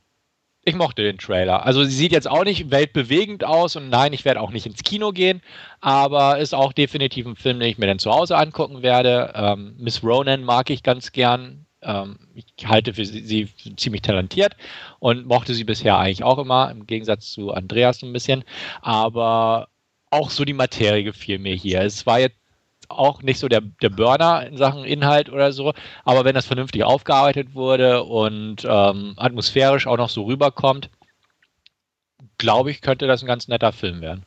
ich 0.65 0.75
mochte 0.75 1.03
den 1.03 1.19
Trailer. 1.19 1.65
Also 1.67 1.83
sie 1.83 1.95
sieht 1.95 2.13
jetzt 2.13 2.29
auch 2.29 2.45
nicht 2.45 2.71
weltbewegend 2.71 3.43
aus 3.43 3.75
und 3.75 3.89
nein, 3.89 4.13
ich 4.13 4.25
werde 4.25 4.41
auch 4.41 4.51
nicht 4.51 4.67
ins 4.67 4.83
Kino 4.83 5.13
gehen, 5.13 5.41
aber 5.81 6.39
ist 6.39 6.55
auch 6.55 6.73
definitiv 6.73 7.27
ein 7.27 7.37
Film, 7.37 7.59
den 7.59 7.71
ich 7.71 7.79
mir 7.79 7.87
dann 7.87 7.99
zu 7.99 8.13
Hause 8.13 8.37
angucken 8.37 8.83
werde. 8.83 9.33
Ähm, 9.35 9.75
Miss 9.79 10.05
Ronan 10.05 10.45
mag 10.45 10.71
ich 10.71 10.83
ganz 10.83 11.11
gern. 11.13 11.67
Ähm, 11.83 12.19
ich 12.35 12.67
halte 12.67 12.95
für 12.95 13.05
sie, 13.05 13.21
sie, 13.21 13.77
ziemlich 13.77 14.03
talentiert 14.03 14.57
und 14.99 15.27
mochte 15.27 15.55
sie 15.55 15.65
bisher 15.65 15.97
eigentlich 15.97 16.23
auch 16.23 16.39
immer, 16.39 16.71
im 16.71 16.87
Gegensatz 16.87 17.33
zu 17.33 17.53
Andreas 17.53 18.03
ein 18.03 18.13
bisschen. 18.13 18.45
Aber 18.83 19.69
auch 20.11 20.31
so 20.31 20.45
die 20.45 20.55
Materie 20.55 21.05
gefiel 21.05 21.39
mir 21.39 21.55
hier. 21.55 21.83
Es 21.83 22.07
war 22.07 22.21
jetzt 22.21 22.37
auch 22.89 23.23
nicht 23.23 23.39
so 23.39 23.49
der, 23.49 23.61
der 23.61 23.91
Burner 23.91 24.47
in 24.47 24.57
Sachen 24.57 24.85
Inhalt 24.85 25.31
oder 25.31 25.53
so, 25.53 25.75
aber 26.05 26.25
wenn 26.25 26.35
das 26.35 26.47
vernünftig 26.47 26.85
aufgearbeitet 26.85 27.55
wurde 27.55 28.05
und 28.05 28.65
ähm, 28.65 29.15
atmosphärisch 29.17 29.87
auch 29.87 29.99
noch 29.99 30.09
so 30.09 30.25
rüberkommt, 30.25 30.89
glaube 32.39 32.71
ich, 32.71 32.81
könnte 32.81 33.07
das 33.07 33.23
ein 33.23 33.27
ganz 33.27 33.49
netter 33.49 33.73
Film 33.73 34.01
werden. 34.01 34.25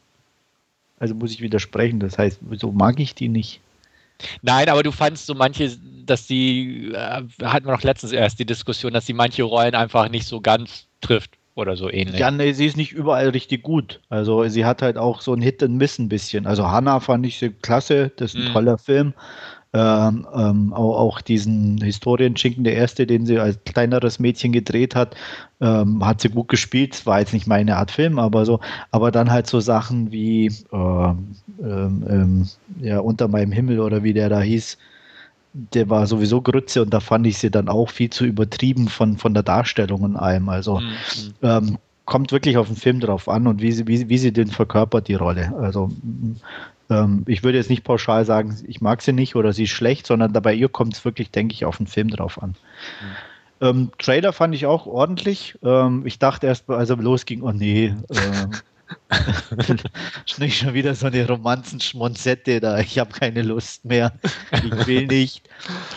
Also 1.00 1.15
muss 1.15 1.31
ich 1.31 1.41
widersprechen, 1.41 2.00
das 2.00 2.17
heißt, 2.19 2.39
so 2.57 2.71
mag 2.71 3.00
ich 3.00 3.15
die 3.15 3.29
nicht. 3.29 3.61
Nein, 4.43 4.69
aber 4.69 4.83
du 4.83 4.91
fandst 4.91 5.25
so 5.25 5.33
manche, 5.33 5.75
dass 6.05 6.27
die, 6.27 6.91
äh, 6.93 7.23
hatten 7.43 7.65
wir 7.65 7.71
noch 7.71 7.81
letztens 7.81 8.11
erst 8.11 8.38
die 8.38 8.45
Diskussion, 8.45 8.93
dass 8.93 9.07
sie 9.07 9.13
manche 9.13 9.41
Rollen 9.41 9.73
einfach 9.73 10.09
nicht 10.09 10.27
so 10.27 10.41
ganz 10.41 10.85
trifft 11.01 11.40
oder 11.55 11.75
so 11.75 11.89
ähnlich. 11.89 12.20
Ja, 12.20 12.31
nee, 12.31 12.53
sie 12.53 12.65
ist 12.65 12.77
nicht 12.77 12.91
überall 12.91 13.29
richtig 13.29 13.63
gut. 13.63 14.00
Also 14.10 14.48
sie 14.48 14.65
hat 14.65 14.81
halt 14.81 14.98
auch 14.98 15.22
so 15.22 15.34
ein 15.34 15.41
Hit 15.41 15.62
and 15.63 15.77
Miss 15.77 16.00
ein 16.00 16.10
bisschen. 16.10 16.48
Also 16.48 16.70
Hannah 16.70 17.00
fand 17.00 17.25
ich 17.25 17.39
sie 17.39 17.50
klasse, 17.50 18.12
das 18.15 18.34
ist 18.34 18.39
ein 18.39 18.51
mm. 18.51 18.53
toller 18.53 18.77
Film. 18.77 19.13
Ähm, 19.74 20.27
ähm, 20.36 20.74
auch, 20.74 20.98
auch, 20.98 21.22
diesen 21.22 21.77
Historienschinken, 21.81 22.65
der 22.65 22.75
erste, 22.75 23.08
den 23.08 23.25
sie 23.25 23.39
als 23.39 23.58
kleineres 23.63 24.20
Mädchen 24.20 24.51
gedreht 24.51 24.96
hat, 24.96 25.15
ähm, 25.62 26.05
hat 26.05 26.20
sie 26.20 26.27
gut 26.27 26.50
gespielt. 26.50 27.05
War 27.05 27.22
jetzt 27.22 27.31
nicht 27.31 27.48
meine 27.48 27.77
Art 27.77 27.89
Film, 27.89 28.20
aber 28.20 28.46
so, 28.46 28.60
aber 28.91 29.12
dann 29.12 29.31
halt 29.31 29.48
so 29.48 29.62
Sachen 29.62 30.12
wie 30.12 30.48
äh, 30.48 31.13
ja, 32.81 33.00
unter 33.00 33.29
meinem 33.29 33.53
Himmel 33.53 33.79
oder 33.79 34.03
wie 34.03 34.13
der 34.13 34.27
da 34.27 34.41
hieß, 34.41 34.77
der 35.53 35.89
war 35.89 36.08
sowieso 36.08 36.41
Grütze 36.41 36.81
und 36.81 36.93
da 36.93 37.00
fand 37.00 37.27
ich 37.27 37.38
sie 37.38 37.51
dann 37.51 37.67
auch 37.67 37.89
viel 37.89 38.10
zu 38.10 38.25
übertrieben 38.25 38.88
von, 38.88 39.17
von 39.17 39.34
der 39.34 39.43
Darstellung 39.43 40.01
und 40.01 40.15
allem. 40.15 40.50
Also 40.50 40.79
mhm. 40.79 40.93
ähm, 41.41 41.77
kommt 42.05 42.31
wirklich 42.31 42.58
auf 42.58 42.67
den 42.67 42.75
Film 42.75 43.00
drauf 43.00 43.27
an 43.27 43.48
und 43.48 43.62
wie 43.62 43.72
sie, 43.72 43.88
wie, 43.88 44.08
wie 44.10 44.17
sie 44.17 44.31
den 44.31 44.48
verkörpert, 44.48 45.08
die 45.08 45.15
Rolle. 45.15 45.53
Also 45.60 45.91
ähm, 46.89 47.24
ich 47.27 47.43
würde 47.43 47.58
jetzt 47.58 47.70
nicht 47.70 47.84
pauschal 47.84 48.25
sagen, 48.25 48.58
ich 48.67 48.81
mag 48.81 49.01
sie 49.01 49.13
nicht 49.13 49.36
oder 49.36 49.53
sie 49.53 49.63
ist 49.63 49.72
schlecht, 49.72 50.08
sondern 50.08 50.31
bei 50.34 50.53
ihr 50.53 50.70
kommt 50.70 50.93
es 50.93 51.05
wirklich, 51.05 51.31
denke 51.31 51.53
ich, 51.53 51.65
auf 51.65 51.77
den 51.77 51.88
Film 51.88 52.10
drauf 52.10 52.41
an. 52.41 52.50
Mhm. 52.50 53.15
Ähm, 53.62 53.91
Trailer 54.00 54.34
fand 54.34 54.55
ich 54.55 54.65
auch 54.65 54.88
ordentlich. 54.88 55.58
Ähm, 55.63 56.03
ich 56.05 56.17
dachte 56.17 56.48
erst, 56.48 56.70
als 56.70 56.89
er 56.89 56.98
losging, 56.98 57.43
oh 57.43 57.51
nee, 57.51 57.93
äh, 58.10 58.48
nicht 60.38 60.57
schon 60.57 60.74
wieder 60.74 60.95
so 60.95 61.07
eine 61.07 61.27
Romanzen-Schmonzette 61.27 62.60
da. 62.60 62.79
Ich 62.79 62.98
habe 63.00 63.12
keine 63.12 63.41
Lust 63.41 63.86
mehr. 63.86 64.13
Ich 64.51 64.88
will 64.88 65.07
nicht. 65.07 65.48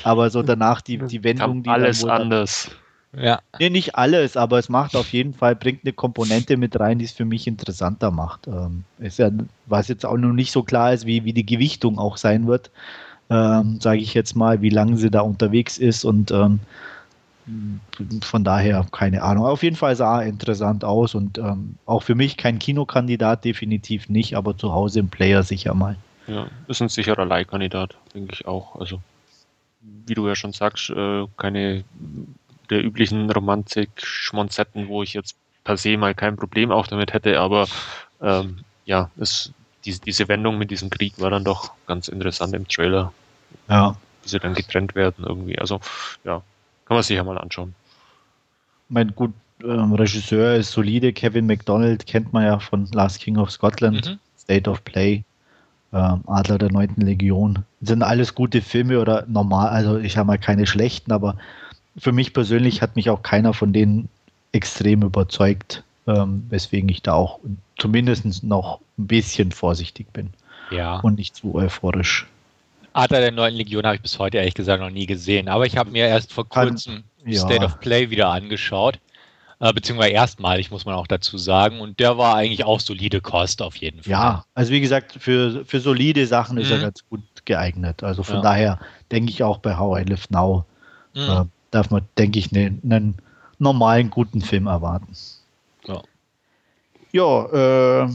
Aber 0.02 0.30
so 0.30 0.42
danach 0.42 0.80
die, 0.80 0.98
die 0.98 1.22
Wendung, 1.24 1.62
die. 1.62 1.70
Alles 1.70 2.04
anders. 2.04 2.70
Ja. 3.16 3.40
Nee, 3.60 3.70
nicht 3.70 3.94
alles, 3.94 4.36
aber 4.36 4.58
es 4.58 4.68
macht 4.68 4.96
auf 4.96 5.12
jeden 5.12 5.34
Fall, 5.34 5.54
bringt 5.54 5.84
eine 5.84 5.92
Komponente 5.92 6.56
mit 6.56 6.78
rein, 6.78 6.98
die 6.98 7.04
es 7.04 7.12
für 7.12 7.24
mich 7.24 7.46
interessanter 7.46 8.10
macht. 8.10 8.46
Ähm, 8.48 8.84
ist 8.98 9.18
ja, 9.18 9.30
was 9.66 9.88
jetzt 9.88 10.04
auch 10.04 10.16
noch 10.16 10.32
nicht 10.32 10.50
so 10.50 10.62
klar 10.62 10.92
ist, 10.92 11.06
wie, 11.06 11.24
wie 11.24 11.32
die 11.32 11.46
Gewichtung 11.46 11.98
auch 11.98 12.16
sein 12.16 12.46
wird, 12.46 12.70
ähm, 13.30 13.78
sage 13.80 14.00
ich 14.00 14.14
jetzt 14.14 14.34
mal, 14.34 14.62
wie 14.62 14.70
lange 14.70 14.96
sie 14.96 15.10
da 15.10 15.20
unterwegs 15.20 15.78
ist 15.78 16.04
und 16.04 16.30
ähm, 16.32 16.60
von 18.22 18.44
daher 18.44 18.86
keine 18.90 19.22
Ahnung. 19.22 19.44
Auf 19.44 19.62
jeden 19.62 19.76
Fall 19.76 19.96
sah 19.96 20.22
er 20.22 20.26
interessant 20.26 20.84
aus 20.84 21.14
und 21.14 21.38
ähm, 21.38 21.76
auch 21.84 22.02
für 22.02 22.14
mich 22.14 22.36
kein 22.36 22.58
Kinokandidat, 22.58 23.44
definitiv 23.44 24.08
nicht, 24.08 24.36
aber 24.36 24.56
zu 24.56 24.72
Hause 24.72 25.00
im 25.00 25.08
Player 25.08 25.42
sicher 25.42 25.74
mal. 25.74 25.96
Ja, 26.26 26.46
ist 26.68 26.80
ein 26.80 26.88
sicherer 26.88 27.26
Leihkandidat, 27.26 27.96
denke 28.14 28.32
ich 28.32 28.46
auch. 28.46 28.76
Also, 28.76 29.00
wie 29.82 30.14
du 30.14 30.26
ja 30.26 30.34
schon 30.34 30.52
sagst, 30.52 30.88
äh, 30.90 31.26
keine 31.36 31.84
der 32.70 32.82
üblichen 32.82 33.30
Romantik-Schmonzetten, 33.30 34.88
wo 34.88 35.02
ich 35.02 35.12
jetzt 35.12 35.36
per 35.64 35.76
se 35.76 35.98
mal 35.98 36.14
kein 36.14 36.36
Problem 36.36 36.70
auch 36.70 36.86
damit 36.86 37.12
hätte, 37.12 37.40
aber 37.40 37.66
ähm, 38.22 38.60
ja, 38.86 39.10
es, 39.18 39.52
diese, 39.84 40.00
diese 40.00 40.28
Wendung 40.28 40.56
mit 40.56 40.70
diesem 40.70 40.88
Krieg 40.88 41.20
war 41.20 41.30
dann 41.30 41.44
doch 41.44 41.72
ganz 41.86 42.08
interessant 42.08 42.54
im 42.54 42.66
Trailer. 42.66 43.12
Ja. 43.68 43.96
Wie 44.22 44.28
sie 44.28 44.38
dann 44.38 44.54
getrennt 44.54 44.94
werden 44.94 45.24
irgendwie. 45.26 45.58
Also, 45.58 45.80
ja, 46.24 46.42
kann 46.86 46.96
man 46.96 47.02
sich 47.02 47.16
ja 47.16 47.24
mal 47.24 47.38
anschauen. 47.38 47.74
Mein 48.88 49.14
gut, 49.14 49.32
ähm, 49.62 49.92
Regisseur 49.92 50.54
ist 50.54 50.72
solide. 50.72 51.12
Kevin 51.12 51.46
McDonald 51.46 52.06
kennt 52.06 52.32
man 52.32 52.44
ja 52.44 52.58
von 52.58 52.86
Last 52.92 53.20
King 53.20 53.38
of 53.38 53.50
Scotland, 53.50 54.06
mhm. 54.06 54.18
State 54.38 54.68
of 54.68 54.84
Play, 54.84 55.24
ähm, 55.92 56.22
Adler 56.26 56.58
der 56.58 56.70
9. 56.70 56.94
Legion. 56.96 57.64
Sind 57.80 58.02
alles 58.02 58.34
gute 58.34 58.60
Filme 58.60 59.00
oder 59.00 59.24
normal, 59.26 59.68
also 59.68 59.98
ich 59.98 60.16
habe 60.16 60.26
mal 60.26 60.38
keine 60.38 60.66
schlechten, 60.66 61.12
aber 61.12 61.36
für 61.96 62.12
mich 62.12 62.32
persönlich 62.32 62.82
hat 62.82 62.96
mich 62.96 63.10
auch 63.10 63.22
keiner 63.22 63.54
von 63.54 63.72
denen 63.72 64.08
extrem 64.52 65.02
überzeugt, 65.02 65.82
ähm, 66.06 66.44
weswegen 66.48 66.88
ich 66.88 67.02
da 67.02 67.14
auch 67.14 67.40
zumindest 67.78 68.44
noch 68.44 68.80
ein 68.98 69.06
bisschen 69.06 69.52
vorsichtig 69.52 70.12
bin. 70.12 70.30
Ja. 70.70 70.98
Und 71.00 71.18
nicht 71.18 71.36
zu 71.36 71.54
euphorisch. 71.54 72.26
Adler 72.94 73.20
der 73.20 73.32
neuen 73.32 73.54
Legion 73.54 73.84
habe 73.84 73.96
ich 73.96 74.02
bis 74.02 74.18
heute 74.18 74.38
ehrlich 74.38 74.54
gesagt 74.54 74.80
noch 74.80 74.90
nie 74.90 75.06
gesehen, 75.06 75.48
aber 75.48 75.66
ich 75.66 75.76
habe 75.76 75.90
mir 75.90 76.06
erst 76.06 76.32
vor 76.32 76.48
kurzem 76.48 77.04
ja. 77.26 77.40
State 77.40 77.64
of 77.64 77.80
Play 77.80 78.08
wieder 78.10 78.28
angeschaut, 78.28 79.00
äh, 79.60 79.72
beziehungsweise 79.72 80.12
erstmalig, 80.12 80.70
muss 80.70 80.86
man 80.86 80.94
auch 80.94 81.08
dazu 81.08 81.36
sagen, 81.36 81.80
und 81.80 81.98
der 81.98 82.18
war 82.18 82.36
eigentlich 82.36 82.64
auch 82.64 82.80
solide 82.80 83.20
Kost 83.20 83.62
auf 83.62 83.76
jeden 83.76 84.02
Fall. 84.02 84.12
Ja, 84.12 84.44
also 84.54 84.72
wie 84.72 84.80
gesagt, 84.80 85.16
für, 85.18 85.64
für 85.64 85.80
solide 85.80 86.26
Sachen 86.26 86.56
ist 86.56 86.68
mhm. 86.68 86.74
er 86.74 86.80
ganz 86.82 87.04
gut 87.08 87.22
geeignet. 87.44 88.02
Also 88.04 88.22
von 88.22 88.36
ja. 88.36 88.42
daher 88.42 88.80
denke 89.10 89.30
ich 89.30 89.42
auch 89.42 89.58
bei 89.58 89.76
How 89.76 90.00
I 90.00 90.04
Live 90.04 90.30
Now 90.30 90.64
mhm. 91.14 91.20
äh, 91.20 91.44
darf 91.72 91.90
man, 91.90 92.02
denke 92.16 92.38
ich, 92.38 92.52
ne, 92.52 92.78
einen 92.84 93.16
normalen, 93.58 94.10
guten 94.10 94.40
Film 94.40 94.68
erwarten. 94.68 95.12
Ja. 95.86 96.00
Ja, 97.12 98.04
äh, 98.04 98.08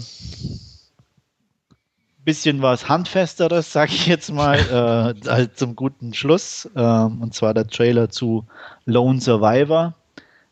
bisschen 2.29 2.61
was 2.61 2.87
Handfesteres, 2.87 3.73
sage 3.73 3.93
ich 3.93 4.05
jetzt 4.05 4.31
mal, 4.31 4.59
äh, 5.25 5.27
halt 5.27 5.57
zum 5.57 5.75
guten 5.75 6.13
Schluss. 6.13 6.69
Äh, 6.75 6.79
und 6.81 7.33
zwar 7.33 7.55
der 7.55 7.65
Trailer 7.65 8.09
zu 8.09 8.45
Lone 8.85 9.19
Survivor. 9.19 9.95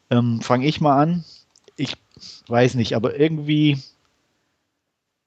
Ähm, 0.10 0.42
Fange 0.42 0.66
ich 0.66 0.82
mal 0.82 1.00
an. 1.00 1.24
Ich 1.76 1.96
weiß 2.48 2.74
nicht, 2.74 2.96
aber 2.96 3.20
irgendwie, 3.20 3.78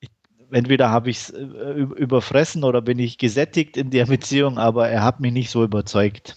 ich, 0.01 0.11
entweder 0.51 0.91
habe 0.91 1.11
ich 1.11 1.19
es 1.19 1.31
äh, 1.31 1.45
überfressen 1.45 2.65
oder 2.65 2.83
bin 2.83 2.99
ich 2.99 3.17
gesättigt 3.17 3.77
in 3.77 3.91
der 3.91 4.07
Beziehung, 4.15 4.59
aber 4.59 4.89
er 4.89 5.05
hat 5.05 5.21
mich 5.21 5.33
nicht 5.33 5.51
so 5.51 5.63
überzeugt. 5.63 6.37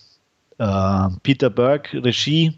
Äh, 0.59 1.07
Peter 1.23 1.49
Burke, 1.49 2.03
Regie, 2.03 2.53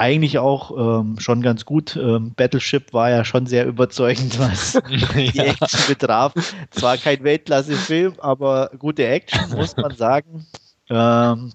eigentlich 0.00 0.38
auch 0.38 1.02
ähm, 1.02 1.20
schon 1.20 1.42
ganz 1.42 1.66
gut. 1.66 1.94
Ähm, 1.94 2.32
Battleship 2.34 2.94
war 2.94 3.10
ja 3.10 3.22
schon 3.22 3.44
sehr 3.44 3.66
überzeugend, 3.66 4.38
was 4.38 4.72
die 5.14 5.38
Action 5.38 5.80
betraf. 5.86 6.32
Zwar 6.70 6.96
kein 6.96 7.22
Weltklasse-Film, 7.22 8.14
aber 8.18 8.70
gute 8.78 9.06
Action, 9.06 9.50
muss 9.54 9.76
man 9.76 9.94
sagen. 9.94 10.46
Ähm, 10.88 11.52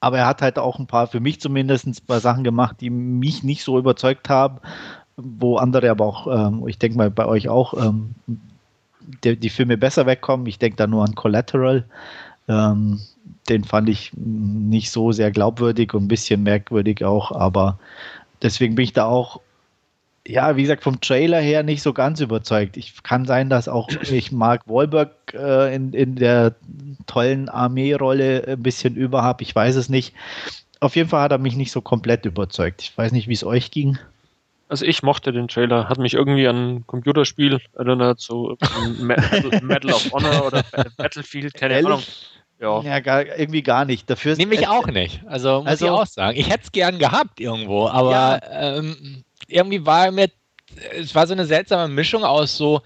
aber 0.00 0.18
er 0.18 0.26
hat 0.26 0.42
halt 0.42 0.58
auch 0.58 0.78
ein 0.78 0.86
paar, 0.86 1.06
für 1.06 1.20
mich 1.20 1.40
zumindest, 1.40 1.86
ein 1.86 1.96
paar 2.06 2.20
Sachen 2.20 2.44
gemacht, 2.44 2.76
die 2.80 2.90
mich 2.90 3.42
nicht 3.42 3.64
so 3.64 3.78
überzeugt 3.78 4.28
haben, 4.28 4.58
wo 5.16 5.56
andere 5.56 5.90
aber 5.90 6.04
auch, 6.04 6.26
ähm, 6.26 6.68
ich 6.68 6.78
denke 6.78 6.98
mal 6.98 7.10
bei 7.10 7.24
euch 7.24 7.48
auch, 7.48 7.72
ähm, 7.72 8.14
die, 9.24 9.36
die, 9.36 9.50
Filme 9.50 9.78
besser 9.78 10.04
wegkommen. 10.04 10.46
Ich 10.46 10.58
denke 10.58 10.76
da 10.76 10.86
nur 10.86 11.04
an 11.04 11.14
Collateral. 11.14 11.86
Ähm, 12.48 13.00
den 13.48 13.64
fand 13.64 13.88
ich 13.88 14.12
nicht 14.14 14.90
so 14.90 15.12
sehr 15.12 15.30
glaubwürdig 15.30 15.94
und 15.94 16.04
ein 16.04 16.08
bisschen 16.08 16.42
merkwürdig 16.42 17.04
auch, 17.04 17.32
aber 17.32 17.78
deswegen 18.42 18.74
bin 18.74 18.84
ich 18.84 18.92
da 18.92 19.06
auch 19.06 19.40
ja, 20.26 20.56
wie 20.56 20.62
gesagt, 20.62 20.84
vom 20.84 21.00
Trailer 21.00 21.40
her 21.40 21.62
nicht 21.62 21.82
so 21.82 21.92
ganz 21.92 22.20
überzeugt. 22.20 22.76
Ich 22.76 23.02
kann 23.02 23.24
sein, 23.24 23.50
dass 23.50 23.68
auch 23.68 23.88
ich 24.10 24.32
Mark 24.32 24.62
Wahlberg 24.66 25.10
äh, 25.34 25.74
in, 25.74 25.92
in 25.92 26.16
der 26.16 26.54
tollen 27.06 27.48
Armeerolle 27.48 28.44
ein 28.46 28.62
bisschen 28.62 28.94
über 28.94 29.22
habe. 29.22 29.42
Ich 29.42 29.54
weiß 29.54 29.76
es 29.76 29.88
nicht. 29.88 30.14
Auf 30.80 30.96
jeden 30.96 31.08
Fall 31.08 31.22
hat 31.22 31.32
er 31.32 31.38
mich 31.38 31.56
nicht 31.56 31.72
so 31.72 31.80
komplett 31.80 32.24
überzeugt. 32.24 32.82
Ich 32.82 32.96
weiß 32.96 33.12
nicht, 33.12 33.28
wie 33.28 33.34
es 33.34 33.44
euch 33.44 33.70
ging. 33.70 33.98
Also 34.72 34.86
ich 34.86 35.02
mochte 35.02 35.32
den 35.32 35.48
Trailer, 35.48 35.90
hat 35.90 35.98
mich 35.98 36.14
irgendwie 36.14 36.48
an 36.48 36.76
ein 36.76 36.86
Computerspiel 36.86 37.60
erinnert, 37.76 38.20
so 38.20 38.56
Medal 39.02 39.92
of 39.92 40.10
Honor 40.12 40.46
oder 40.46 40.64
Battlefield, 40.96 41.52
keine 41.52 41.74
Ehrlich? 41.74 41.86
Ahnung. 41.86 42.02
Ja, 42.58 42.80
ja 42.80 43.00
gar, 43.00 43.38
irgendwie 43.38 43.62
gar 43.62 43.84
nicht. 43.84 44.08
Dafür 44.08 44.34
Nehme 44.34 44.54
ich 44.54 44.68
auch 44.68 44.86
nicht. 44.86 45.20
Also 45.26 45.58
muss 45.58 45.66
also, 45.66 45.84
ich 45.84 45.90
auch 45.90 46.06
sagen. 46.06 46.38
Ich 46.38 46.48
hätte 46.48 46.62
es 46.64 46.72
gern 46.72 46.98
gehabt 46.98 47.38
irgendwo, 47.38 47.86
aber 47.86 48.12
ja. 48.12 48.78
ähm, 48.78 49.24
irgendwie 49.46 49.84
war 49.84 50.10
mir, 50.10 50.30
es 50.98 51.14
war 51.14 51.26
so 51.26 51.34
eine 51.34 51.44
seltsame 51.44 51.92
Mischung 51.92 52.24
aus 52.24 52.56
so, 52.56 52.80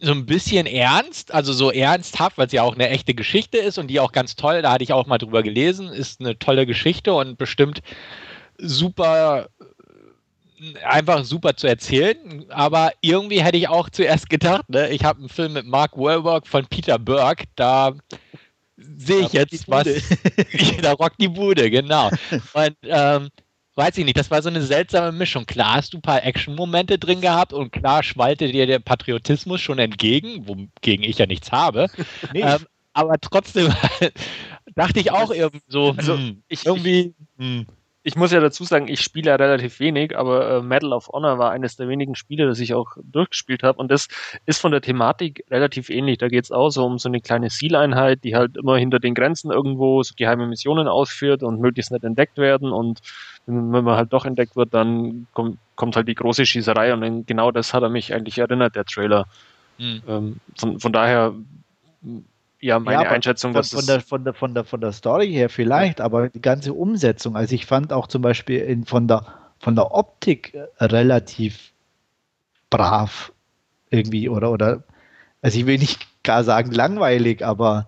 so 0.00 0.12
ein 0.12 0.26
bisschen 0.26 0.66
ernst, 0.66 1.32
also 1.32 1.54
so 1.54 1.70
ernsthaft, 1.70 2.36
weil 2.36 2.48
es 2.48 2.52
ja 2.52 2.64
auch 2.64 2.74
eine 2.74 2.90
echte 2.90 3.14
Geschichte 3.14 3.56
ist 3.56 3.78
und 3.78 3.86
die 3.86 3.98
auch 3.98 4.12
ganz 4.12 4.36
toll, 4.36 4.60
da 4.60 4.72
hatte 4.72 4.84
ich 4.84 4.92
auch 4.92 5.06
mal 5.06 5.16
drüber 5.16 5.42
gelesen, 5.42 5.88
ist 5.88 6.20
eine 6.20 6.38
tolle 6.38 6.66
Geschichte 6.66 7.14
und 7.14 7.38
bestimmt 7.38 7.80
super 8.58 9.48
einfach 10.84 11.24
super 11.24 11.56
zu 11.56 11.66
erzählen, 11.66 12.44
aber 12.50 12.92
irgendwie 13.00 13.42
hätte 13.42 13.56
ich 13.56 13.68
auch 13.68 13.90
zuerst 13.90 14.28
gedacht, 14.28 14.68
ne, 14.68 14.90
ich 14.90 15.04
habe 15.04 15.20
einen 15.20 15.28
Film 15.28 15.54
mit 15.54 15.66
Mark 15.66 15.96
Wahlberg 15.96 16.46
von 16.46 16.66
Peter 16.66 16.98
Burke, 16.98 17.44
da 17.56 17.92
sehe 18.76 19.20
ich 19.20 19.32
jetzt 19.32 19.68
was. 19.68 19.86
da 20.82 20.92
rockt 20.92 21.20
die 21.20 21.28
Bude, 21.28 21.70
genau. 21.70 22.10
Und 22.52 22.76
ähm, 22.82 23.28
weiß 23.74 23.98
ich 23.98 24.04
nicht, 24.04 24.16
das 24.16 24.30
war 24.30 24.42
so 24.42 24.48
eine 24.48 24.62
seltsame 24.62 25.12
Mischung. 25.12 25.46
Klar 25.46 25.74
hast 25.74 25.92
du 25.92 25.98
ein 25.98 26.02
paar 26.02 26.24
Action-Momente 26.24 26.98
drin 26.98 27.20
gehabt 27.20 27.52
und 27.52 27.72
klar 27.72 28.02
schwallte 28.02 28.50
dir 28.50 28.66
der 28.66 28.78
Patriotismus 28.78 29.60
schon 29.60 29.78
entgegen, 29.78 30.46
wogegen 30.46 31.04
ich 31.04 31.18
ja 31.18 31.26
nichts 31.26 31.52
habe. 31.52 31.88
Nee. 32.32 32.42
Ähm, 32.42 32.66
aber 32.92 33.20
trotzdem 33.20 33.72
dachte 34.74 35.00
ich 35.00 35.10
auch 35.10 35.30
irgendwie 35.30 35.62
so, 35.68 35.94
also 35.96 36.16
hm, 36.16 36.42
ich, 36.48 36.64
irgendwie. 36.64 37.14
Ich, 37.38 37.44
hm 37.44 37.66
ich 38.06 38.16
muss 38.16 38.32
ja 38.32 38.40
dazu 38.40 38.64
sagen, 38.64 38.86
ich 38.86 39.00
spiele 39.00 39.30
ja 39.30 39.36
relativ 39.36 39.80
wenig, 39.80 40.16
aber 40.16 40.58
äh, 40.58 40.62
Medal 40.62 40.92
of 40.92 41.08
Honor 41.08 41.38
war 41.38 41.50
eines 41.52 41.76
der 41.76 41.88
wenigen 41.88 42.14
Spiele, 42.14 42.46
das 42.46 42.60
ich 42.60 42.74
auch 42.74 42.98
durchgespielt 43.02 43.62
habe. 43.62 43.78
Und 43.78 43.90
das 43.90 44.08
ist 44.44 44.60
von 44.60 44.72
der 44.72 44.82
Thematik 44.82 45.42
relativ 45.50 45.88
ähnlich. 45.88 46.18
Da 46.18 46.28
geht 46.28 46.44
es 46.44 46.52
auch 46.52 46.68
so 46.68 46.84
um 46.84 46.98
so 46.98 47.08
eine 47.08 47.22
kleine 47.22 47.48
Zieleinheit, 47.48 48.22
die 48.22 48.36
halt 48.36 48.58
immer 48.58 48.76
hinter 48.76 49.00
den 49.00 49.14
Grenzen 49.14 49.50
irgendwo 49.50 50.02
so 50.02 50.12
geheime 50.18 50.46
Missionen 50.46 50.86
ausführt 50.86 51.42
und 51.42 51.60
möglichst 51.60 51.92
nicht 51.92 52.04
entdeckt 52.04 52.36
werden. 52.36 52.72
Und 52.72 53.00
wenn 53.46 53.70
man 53.70 53.96
halt 53.96 54.12
doch 54.12 54.26
entdeckt 54.26 54.54
wird, 54.54 54.74
dann 54.74 55.26
kommt, 55.32 55.56
kommt 55.74 55.96
halt 55.96 56.06
die 56.06 56.14
große 56.14 56.44
Schießerei. 56.44 56.92
Und 56.92 57.26
genau 57.26 57.52
das 57.52 57.72
hat 57.72 57.82
er 57.82 57.88
mich 57.88 58.12
eigentlich 58.12 58.36
erinnert, 58.36 58.76
der 58.76 58.84
Trailer. 58.84 59.24
Mhm. 59.78 60.02
Ähm, 60.06 60.40
von, 60.58 60.78
von 60.78 60.92
daher 60.92 61.32
ja 62.64 62.78
meine 62.78 63.04
ja, 63.04 63.10
Einschätzung, 63.10 63.52
von, 63.52 63.60
dass 63.60 63.70
von 63.70 63.86
der, 63.86 64.00
von, 64.00 64.24
der, 64.24 64.34
von, 64.34 64.54
der, 64.54 64.64
von 64.64 64.80
der 64.80 64.92
Story 64.92 65.30
her 65.30 65.50
vielleicht, 65.50 65.98
ja. 65.98 66.04
aber 66.04 66.30
die 66.30 66.40
ganze 66.40 66.72
Umsetzung, 66.72 67.36
also 67.36 67.54
ich 67.54 67.66
fand 67.66 67.92
auch 67.92 68.06
zum 68.06 68.22
Beispiel 68.22 68.60
in, 68.60 68.86
von, 68.86 69.06
der, 69.06 69.26
von 69.58 69.76
der 69.76 69.92
Optik 69.92 70.56
relativ 70.80 71.72
brav 72.70 73.32
irgendwie 73.90 74.28
oder, 74.28 74.50
oder 74.50 74.82
also 75.42 75.58
ich 75.58 75.66
will 75.66 75.78
nicht 75.78 76.06
gar 76.22 76.42
sagen 76.42 76.72
langweilig, 76.72 77.44
aber 77.44 77.86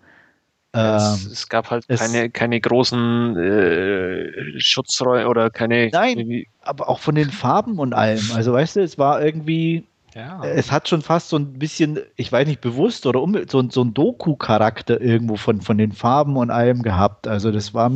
es, 0.72 1.24
ähm, 1.24 1.32
es, 1.32 1.48
gab 1.48 1.70
halt 1.70 1.88
keine, 1.88 2.28
keine 2.28 2.60
großen 2.60 3.36
äh, 3.38 4.60
Schutzräume 4.60 5.26
oder 5.26 5.48
keine. 5.48 5.88
Nein, 5.88 6.44
aber 6.60 6.90
auch 6.90 7.00
von 7.00 7.14
den 7.14 7.30
Farben 7.30 7.78
und 7.78 7.94
allem. 7.94 8.20
Also 8.34 8.52
weißt 8.52 8.76
du, 8.76 8.80
es 8.80 8.98
war 8.98 9.24
irgendwie 9.24 9.86
ja. 10.16 10.42
Es 10.44 10.72
hat 10.72 10.88
schon 10.88 11.02
fast 11.02 11.28
so 11.28 11.36
ein 11.36 11.58
bisschen, 11.58 12.00
ich 12.16 12.32
weiß 12.32 12.48
nicht, 12.48 12.62
bewusst 12.62 13.04
oder 13.06 13.20
um, 13.20 13.36
so, 13.48 13.68
so 13.68 13.82
ein 13.82 13.92
Doku-Charakter 13.92 15.00
irgendwo 15.00 15.36
von, 15.36 15.60
von 15.60 15.76
den 15.76 15.92
Farben 15.92 16.36
und 16.36 16.50
allem 16.50 16.82
gehabt. 16.82 17.28
Also 17.28 17.52
das 17.52 17.74
war, 17.74 17.92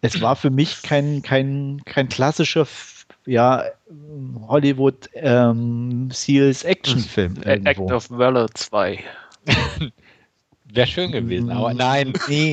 es 0.00 0.20
war 0.20 0.36
für 0.36 0.50
mich 0.50 0.82
kein, 0.82 1.22
kein, 1.22 1.82
kein 1.84 2.08
klassischer 2.08 2.66
ja, 3.26 3.64
Hollywood 4.46 5.10
ähm, 5.14 6.08
Seals 6.12 6.62
Actionfilm. 6.64 7.36
Act 7.42 7.78
of 7.78 8.10
Valor 8.10 8.48
2. 8.54 9.02
Wäre 10.70 10.86
schön 10.86 11.12
gewesen, 11.12 11.50
aber 11.50 11.72
mm. 11.72 11.76
nein. 11.76 12.12
Nee. 12.28 12.52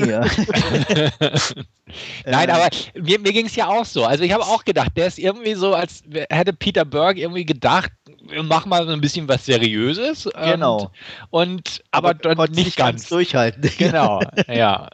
nein, 2.24 2.50
aber 2.50 2.68
mir, 2.94 3.18
mir 3.18 3.32
ging 3.32 3.46
es 3.46 3.56
ja 3.56 3.66
auch 3.68 3.84
so. 3.84 4.04
Also 4.04 4.24
ich 4.24 4.32
habe 4.32 4.42
auch 4.42 4.64
gedacht, 4.64 4.92
der 4.96 5.06
ist 5.06 5.18
irgendwie 5.18 5.54
so, 5.54 5.74
als 5.74 6.02
hätte 6.30 6.52
Peter 6.54 6.84
Berg 6.84 7.18
irgendwie 7.18 7.44
gedacht, 7.44 7.92
wir 8.28 8.42
machen 8.42 8.70
mal 8.70 8.86
so 8.86 8.92
ein 8.92 9.00
bisschen 9.00 9.28
was 9.28 9.44
Seriöses. 9.44 10.28
Genau. 10.34 10.90
Und, 11.30 11.50
und 11.50 11.84
aber, 11.90 12.10
aber 12.10 12.46
dann 12.46 12.52
nicht 12.52 12.76
ganz. 12.76 13.02
ganz 13.02 13.08
durchhalten. 13.08 13.70
Genau, 13.78 14.20
ja. 14.48 14.88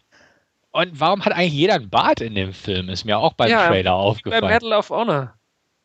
Und 0.72 0.98
warum 0.98 1.24
hat 1.24 1.32
eigentlich 1.32 1.52
jeder 1.52 1.74
ein 1.74 1.88
Bart 1.88 2.20
in 2.20 2.34
dem 2.34 2.52
Film? 2.52 2.88
Ist 2.88 3.04
mir 3.04 3.18
auch 3.18 3.34
beim 3.34 3.50
ja, 3.50 3.68
Trailer 3.68 3.94
aufgefallen. 3.94 4.42
Bei 4.42 4.48
Medal 4.54 4.72
of 4.72 4.90
Honor. 4.90 5.34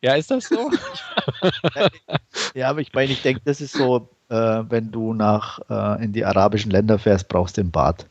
Ja, 0.02 0.14
ist 0.14 0.30
das 0.30 0.48
so? 0.48 0.70
ja, 2.54 2.70
aber 2.70 2.80
ich 2.80 2.92
meine, 2.92 3.12
ich 3.12 3.22
denke, 3.22 3.42
das 3.44 3.60
ist 3.60 3.72
so 3.72 4.08
äh, 4.28 4.34
wenn 4.68 4.90
du 4.90 5.14
nach 5.14 5.60
äh, 5.68 6.04
in 6.04 6.12
die 6.12 6.24
arabischen 6.24 6.70
Länder 6.70 6.98
fährst, 6.98 7.28
brauchst 7.28 7.56
du 7.56 7.62
den 7.62 7.70
Bart. 7.70 8.06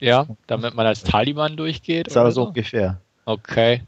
Ja, 0.00 0.26
damit 0.46 0.74
man 0.74 0.86
als 0.86 1.02
Taliban 1.02 1.56
durchgeht. 1.56 2.14
Das 2.14 2.34
so 2.34 2.46
ungefähr. 2.46 3.00
Okay. 3.24 3.82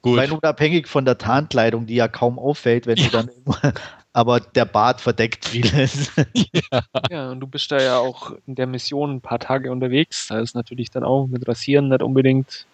Gut. 0.00 0.16
Weil 0.16 0.32
unabhängig 0.32 0.88
von 0.88 1.04
der 1.04 1.18
Tarnkleidung, 1.18 1.86
die 1.86 1.94
ja 1.94 2.08
kaum 2.08 2.38
auffällt, 2.38 2.86
wenn 2.86 2.96
ja. 2.96 3.04
du 3.04 3.10
dann 3.10 3.30
aber 4.12 4.40
der 4.40 4.64
Bart 4.64 5.00
verdeckt 5.00 5.46
vieles. 5.46 6.10
Ja. 6.70 6.82
ja, 7.10 7.30
und 7.30 7.40
du 7.40 7.46
bist 7.46 7.70
da 7.70 7.80
ja 7.80 7.98
auch 7.98 8.32
in 8.46 8.54
der 8.54 8.66
Mission 8.66 9.16
ein 9.16 9.20
paar 9.20 9.38
Tage 9.38 9.70
unterwegs. 9.70 10.28
Da 10.28 10.40
ist 10.40 10.54
natürlich 10.54 10.90
dann 10.90 11.04
auch 11.04 11.26
mit 11.26 11.46
Rasieren 11.46 11.88
nicht 11.88 12.02
unbedingt. 12.02 12.66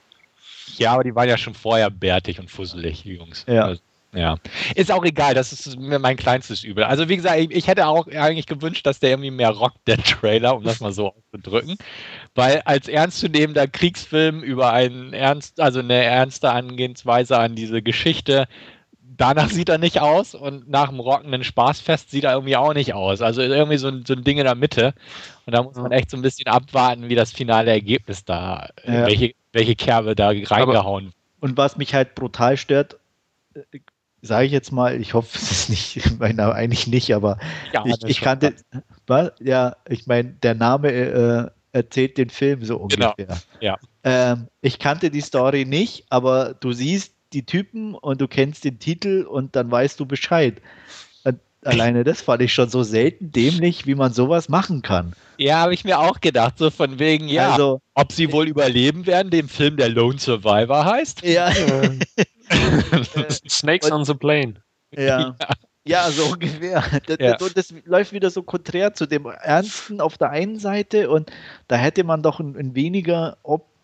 Ja, 0.76 0.92
aber 0.92 1.04
die 1.04 1.14
waren 1.14 1.28
ja 1.28 1.37
schon 1.37 1.54
vorher 1.54 1.90
bärtig 1.90 2.38
und 2.38 2.50
fusselig, 2.50 3.02
die 3.02 3.14
Jungs. 3.14 3.44
Ja. 3.48 3.64
Also, 3.64 3.82
ja, 4.14 4.36
ist 4.74 4.90
auch 4.90 5.04
egal, 5.04 5.34
das 5.34 5.52
ist 5.52 5.78
mir 5.78 5.98
mein 5.98 6.16
kleinstes 6.16 6.64
Übel. 6.64 6.84
Also 6.84 7.08
wie 7.08 7.16
gesagt, 7.16 7.38
ich, 7.38 7.50
ich, 7.50 7.66
hätte 7.66 7.86
auch 7.86 8.06
eigentlich 8.06 8.46
gewünscht, 8.46 8.86
dass 8.86 9.00
der 9.00 9.10
irgendwie 9.10 9.30
mehr 9.30 9.50
rockt, 9.50 9.86
der 9.86 9.98
Trailer, 9.98 10.56
um 10.56 10.64
das 10.64 10.80
mal 10.80 10.92
so 10.92 11.14
auszudrücken. 11.14 11.76
Weil 12.34 12.62
als 12.64 12.88
ernstzunehmender 12.88 13.68
Kriegsfilm 13.68 14.42
über 14.42 14.72
einen 14.72 15.12
ernst, 15.12 15.60
also 15.60 15.80
eine 15.80 16.02
ernste 16.02 16.50
Angehensweise 16.50 17.38
an 17.38 17.54
diese 17.54 17.82
Geschichte, 17.82 18.48
danach 19.18 19.50
sieht 19.50 19.68
er 19.68 19.76
nicht 19.76 20.00
aus 20.00 20.34
und 20.34 20.70
nach 20.70 20.88
dem 20.88 21.00
rockenden 21.00 21.44
Spaßfest 21.44 22.10
sieht 22.10 22.24
er 22.24 22.32
irgendwie 22.32 22.56
auch 22.56 22.72
nicht 22.72 22.94
aus. 22.94 23.20
Also 23.20 23.42
irgendwie 23.42 23.76
so, 23.76 23.90
so 24.06 24.14
ein 24.14 24.24
Ding 24.24 24.38
in 24.38 24.44
der 24.44 24.54
Mitte. 24.54 24.94
Und 25.44 25.54
da 25.54 25.62
muss 25.62 25.76
man 25.76 25.92
echt 25.92 26.10
so 26.10 26.16
ein 26.16 26.22
bisschen 26.22 26.46
abwarten, 26.46 27.10
wie 27.10 27.14
das 27.14 27.32
finale 27.32 27.70
Ergebnis 27.70 28.24
da, 28.24 28.70
ja. 28.86 29.06
welche, 29.06 29.34
welche 29.52 29.76
Kerbe 29.76 30.14
da 30.14 30.28
reingehauen. 30.28 31.06
Aber, 31.06 31.12
und 31.40 31.56
was 31.58 31.76
mich 31.76 31.94
halt 31.94 32.14
brutal 32.14 32.56
stört, 32.56 32.96
sage 34.22 34.46
ich 34.46 34.52
jetzt 34.52 34.72
mal, 34.72 35.00
ich 35.00 35.14
hoffe, 35.14 35.31
es 35.35 35.50
ist 35.50 35.70
nicht, 35.70 35.96
ich 35.96 36.18
meine 36.18 36.52
eigentlich 36.52 36.87
nicht, 36.87 37.14
aber 37.14 37.38
ja, 37.72 37.85
ich, 37.87 38.04
ich 38.04 38.20
kannte, 38.20 38.54
was? 39.07 39.33
ja, 39.40 39.76
ich 39.88 40.07
meine, 40.07 40.31
der 40.31 40.54
Name 40.54 40.92
äh, 40.92 41.50
erzählt 41.72 42.18
den 42.18 42.31
Film 42.31 42.64
so 42.64 42.78
genau. 42.87 43.11
ungefähr. 43.11 43.26
Genau. 43.26 43.38
Ja. 43.61 43.76
Ähm, 44.04 44.48
ich 44.61 44.78
kannte 44.78 45.11
die 45.11 45.20
Story 45.20 45.64
nicht, 45.64 46.07
aber 46.09 46.54
du 46.54 46.72
siehst 46.72 47.14
die 47.33 47.44
Typen 47.44 47.94
und 47.94 48.20
du 48.20 48.28
kennst 48.28 48.64
den 48.64 48.78
Titel 48.78 49.26
und 49.28 49.54
dann 49.54 49.70
weißt 49.70 50.00
du 50.00 50.07
Bescheid. 50.07 50.57
Und 51.24 51.40
alleine 51.62 52.04
das 52.04 52.22
fand 52.22 52.42
ich 52.42 52.52
schon 52.52 52.70
so 52.70 52.83
selten 52.83 53.33
dämlich, 53.33 53.87
wie 53.87 53.94
man 53.94 54.12
sowas 54.12 54.48
machen 54.48 54.83
kann. 54.83 55.12
Ja, 55.37 55.59
habe 55.59 55.74
ich 55.74 55.85
mir 55.85 56.00
auch 56.00 56.20
gedacht, 56.20 56.59
so 56.59 56.70
von 56.70 56.98
wegen, 56.98 57.28
ja, 57.28 57.52
also, 57.52 57.81
ob 57.94 58.12
sie 58.12 58.33
wohl 58.33 58.48
überleben 58.48 59.07
werden, 59.07 59.31
dem 59.31 59.48
Film 59.48 59.76
der 59.76 59.88
Lone 59.88 60.18
Survivor 60.18 60.85
heißt. 60.85 61.22
Ja. 61.22 61.52
Snakes 63.48 63.90
on 63.90 64.04
the 64.04 64.14
Plane. 64.14 64.54
Ja. 64.96 65.34
Ja, 65.84 66.11
so 66.11 66.32
ungefähr. 66.32 66.82
Das, 67.06 67.16
ja. 67.18 67.37
das, 67.37 67.74
läuft 67.84 68.12
wieder 68.12 68.30
so 68.30 68.42
konträr 68.42 68.94
zu 68.94 69.06
dem 69.06 69.26
Ernsten 69.26 70.00
auf 70.00 70.16
der 70.16 70.30
einen 70.30 70.58
Seite 70.58 71.11
und 71.11 71.30
da 71.66 71.76
hätte 71.76 72.04
man 72.04 72.22
doch 72.22 72.40
ein, 72.40 72.56
ein 72.56 72.74
weniger, 72.74 73.37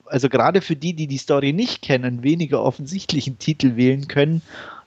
also 0.07 0.29
gerade 0.31 0.61
für 0.63 0.77
die, 0.77 0.95
die 0.95 1.07
die 1.07 1.19
Story 1.19 1.53
nicht 1.53 1.83
kennen, 1.83 2.05
einen 2.05 2.23
weniger 2.23 2.63
offensichtlichen 2.63 3.39
Titel 3.39 3.77
wählen 3.77 4.09
können, 4.09 4.43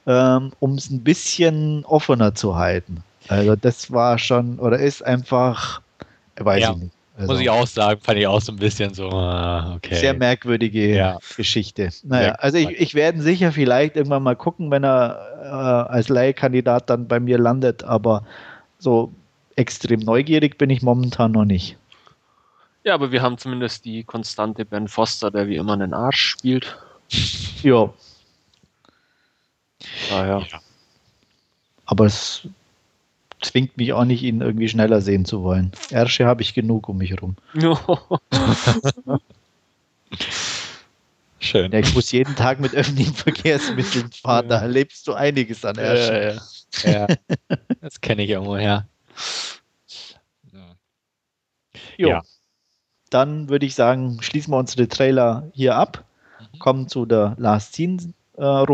ähm, 0.06 0.54
um 0.60 0.76
es 0.76 0.90
ein 0.90 1.04
bisschen 1.04 1.86
offener 1.86 2.36
zu 2.36 2.56
halten. 2.56 3.04
Also 3.28 3.56
das 3.56 3.92
war 3.92 4.18
schon, 4.18 4.60
oder 4.60 4.80
ist 4.80 5.04
einfach, 5.04 5.82
weiß 6.38 6.62
ja. 6.62 6.72
ich 6.72 6.78
nicht. 6.78 6.97
Also, 7.18 7.34
Muss 7.34 7.42
ich 7.42 7.50
auch 7.50 7.66
sagen, 7.66 8.00
fand 8.00 8.20
ich 8.20 8.28
auch 8.28 8.42
so 8.42 8.52
ein 8.52 8.58
bisschen 8.58 8.94
so, 8.94 9.10
ah, 9.10 9.74
okay. 9.76 9.96
Sehr 9.96 10.14
merkwürdige 10.14 10.96
ja. 10.96 11.18
Geschichte. 11.36 11.90
Naja, 12.04 12.34
also 12.34 12.60
ich, 12.60 12.70
ich 12.70 12.94
werde 12.94 13.24
sicher 13.24 13.52
vielleicht 13.52 13.96
irgendwann 13.96 14.22
mal 14.22 14.36
gucken, 14.36 14.70
wenn 14.70 14.84
er 14.84 15.18
äh, 15.42 15.92
als 15.92 16.10
Leihkandidat 16.10 16.92
dann 16.92 17.08
bei 17.08 17.20
mir 17.20 17.40
landet, 17.40 17.84
aber 17.84 18.24
so 18.78 19.12
extrem 19.56 20.02
neugierig 20.02 20.60
bin 20.60 20.70
ich 20.70 20.84
momentan 20.84 21.32
noch 21.32 21.46
nicht. 21.46 21.76
Ja, 22.84 22.94
aber 22.94 23.12
wir 23.12 23.24
haben 23.24 23.40
zumindest 23.40 23.86
die 23.86 24.04
konstante 24.04 24.64
Ben 24.64 24.88
Foster, 24.88 25.32
der 25.32 25.48
wie 25.48 25.56
immer 25.56 25.74
einen 25.74 25.96
Arsch 25.96 26.22
spielt. 26.22 26.78
Ja. 27.64 27.92
Ah, 30.12 30.26
ja. 30.26 30.44
aber 31.86 32.06
es 32.06 32.48
zwingt 33.41 33.78
mich 33.78 33.93
auch 33.93 34.06
nicht, 34.06 34.23
ihn 34.23 34.41
irgendwie 34.41 34.69
schneller 34.69 35.02
sehen 35.02 35.26
zu 35.26 35.43
wollen. 35.43 35.71
Ärsche 35.89 36.26
habe 36.26 36.41
ich 36.41 36.54
genug 36.54 36.89
um 36.89 36.97
mich 36.97 37.12
herum. 37.12 37.36
Schön. 41.39 41.71
Ja, 41.71 41.80
ich 41.80 41.93
muss 41.93 42.12
jeden 42.12 42.36
Tag 42.36 42.60
mit 42.60 42.73
öffentlichen 42.73 43.13
Verkehrsmitteln 43.13 44.12
fahren, 44.12 44.50
da 44.50 44.60
erlebst 44.60 45.08
du 45.08 45.13
einiges 45.13 45.63
an 45.63 45.78
Ärsche. 45.78 46.41
Ja, 46.84 47.08
ja. 47.08 47.08
das 47.82 48.02
kenne 48.02 48.23
ich 48.23 48.32
irgendwo 48.32 48.58
her. 48.58 48.88
Ja. 51.97 52.21
Dann 53.10 53.50
würde 53.50 53.65
ich 53.65 53.76
sagen, 53.76 54.21
schließen 54.21 54.52
wir 54.52 54.58
unsere 54.58 54.88
Trailer 54.88 55.50
hier 55.54 55.76
ab, 55.76 56.06
mhm. 56.39 56.60
kommen 56.60 56.88
zu 56.88 57.06
der 57.06 57.36
Last 57.38 57.73
Scene 57.73 58.13
äh, 58.38 58.65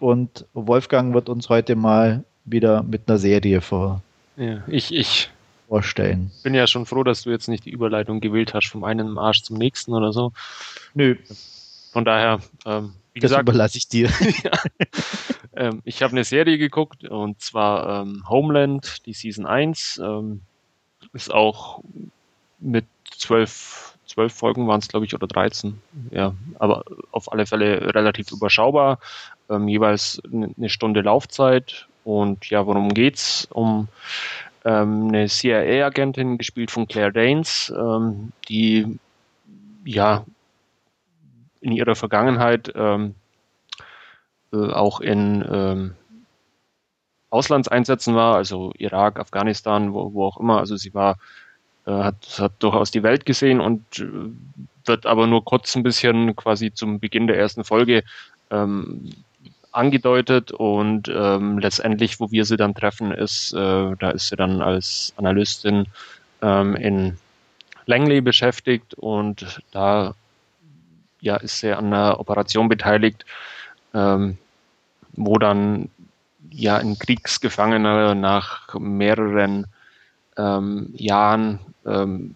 und 0.00 0.46
Wolfgang 0.54 1.14
wird 1.14 1.28
uns 1.28 1.48
heute 1.48 1.76
mal 1.76 2.24
wieder 2.44 2.82
mit 2.82 3.08
einer 3.08 3.18
Serie 3.18 3.60
vor 3.60 4.02
ja, 4.36 4.62
ich, 4.66 4.94
ich 4.94 5.30
vorstellen. 5.68 6.30
bin 6.42 6.54
ja 6.54 6.66
schon 6.66 6.86
froh, 6.86 7.02
dass 7.02 7.22
du 7.22 7.30
jetzt 7.30 7.48
nicht 7.48 7.64
die 7.64 7.70
Überleitung 7.70 8.20
gewählt 8.20 8.52
hast 8.54 8.68
vom 8.68 8.84
einen 8.84 9.18
Arsch 9.18 9.42
zum 9.42 9.56
nächsten 9.56 9.94
oder 9.94 10.12
so. 10.12 10.32
Nö. 10.94 11.16
Von 11.92 12.04
daher, 12.04 12.40
ähm, 12.66 12.94
wie 13.12 13.20
das 13.20 13.30
gesagt, 13.30 13.48
überlasse 13.48 13.78
ich 13.78 13.88
dir. 13.88 14.10
ja, 14.44 14.52
ähm, 15.54 15.82
ich 15.84 16.02
habe 16.02 16.12
eine 16.12 16.24
Serie 16.24 16.58
geguckt 16.58 17.04
und 17.04 17.40
zwar 17.40 18.02
ähm, 18.02 18.22
Homeland, 18.28 19.06
die 19.06 19.12
Season 19.12 19.46
1. 19.46 20.00
Ähm, 20.02 20.42
ist 21.12 21.32
auch 21.32 21.82
mit 22.58 22.86
zwölf, 23.10 23.96
zwölf 24.06 24.32
Folgen 24.32 24.68
waren 24.68 24.80
es, 24.80 24.88
glaube 24.88 25.06
ich, 25.06 25.14
oder 25.14 25.26
13. 25.26 25.80
Ja, 26.10 26.34
aber 26.58 26.84
auf 27.10 27.32
alle 27.32 27.46
Fälle 27.46 27.94
relativ 27.94 28.30
überschaubar. 28.30 28.98
Ähm, 29.50 29.68
jeweils 29.68 30.20
eine 30.30 30.68
Stunde 30.68 31.02
Laufzeit 31.02 31.88
und 32.04 32.50
ja, 32.50 32.66
worum 32.66 32.94
geht's? 32.94 33.46
Um 33.50 33.88
ähm, 34.64 35.08
eine 35.08 35.28
CIA-Agentin, 35.28 36.38
gespielt 36.38 36.70
von 36.70 36.86
Claire 36.86 37.12
Danes, 37.12 37.72
ähm, 37.76 38.32
die 38.48 38.98
ja 39.84 40.24
in 41.60 41.72
ihrer 41.72 41.94
Vergangenheit 41.94 42.72
ähm, 42.74 43.14
äh, 44.52 44.56
auch 44.56 45.00
in 45.00 45.44
ähm, 45.50 45.94
Auslandseinsätzen 47.30 48.14
war, 48.14 48.36
also 48.36 48.72
Irak, 48.76 49.18
Afghanistan, 49.18 49.94
wo, 49.94 50.12
wo 50.12 50.26
auch 50.26 50.38
immer. 50.38 50.58
Also 50.58 50.76
sie 50.76 50.92
war, 50.92 51.16
äh, 51.86 51.90
hat, 51.90 52.38
hat 52.38 52.52
durchaus 52.58 52.90
die 52.90 53.02
Welt 53.02 53.24
gesehen 53.24 53.60
und 53.60 53.82
äh, 53.98 54.06
wird 54.84 55.06
aber 55.06 55.26
nur 55.26 55.44
kurz 55.44 55.74
ein 55.76 55.82
bisschen 55.82 56.36
quasi 56.36 56.72
zum 56.72 57.00
Beginn 57.00 57.26
der 57.26 57.38
ersten 57.38 57.64
Folge 57.64 58.04
ähm, 58.50 59.10
angedeutet 59.72 60.52
und 60.52 61.08
ähm, 61.08 61.58
letztendlich, 61.58 62.20
wo 62.20 62.30
wir 62.30 62.44
sie 62.44 62.56
dann 62.56 62.74
treffen, 62.74 63.10
ist, 63.10 63.52
äh, 63.54 63.96
da 63.98 64.10
ist 64.10 64.28
sie 64.28 64.36
dann 64.36 64.62
als 64.62 65.12
Analystin 65.16 65.86
ähm, 66.42 66.76
in 66.76 67.18
Langley 67.86 68.20
beschäftigt 68.20 68.94
und 68.94 69.60
da 69.72 70.14
ja, 71.20 71.36
ist 71.36 71.60
sie 71.60 71.72
an 71.72 71.86
einer 71.86 72.20
Operation 72.20 72.68
beteiligt, 72.68 73.24
ähm, 73.94 74.36
wo 75.12 75.38
dann 75.38 75.88
ja 76.50 76.76
ein 76.76 76.98
Kriegsgefangener 76.98 78.14
nach 78.14 78.74
mehreren 78.78 79.66
ähm, 80.36 80.90
Jahren 80.94 81.60
ähm, 81.86 82.34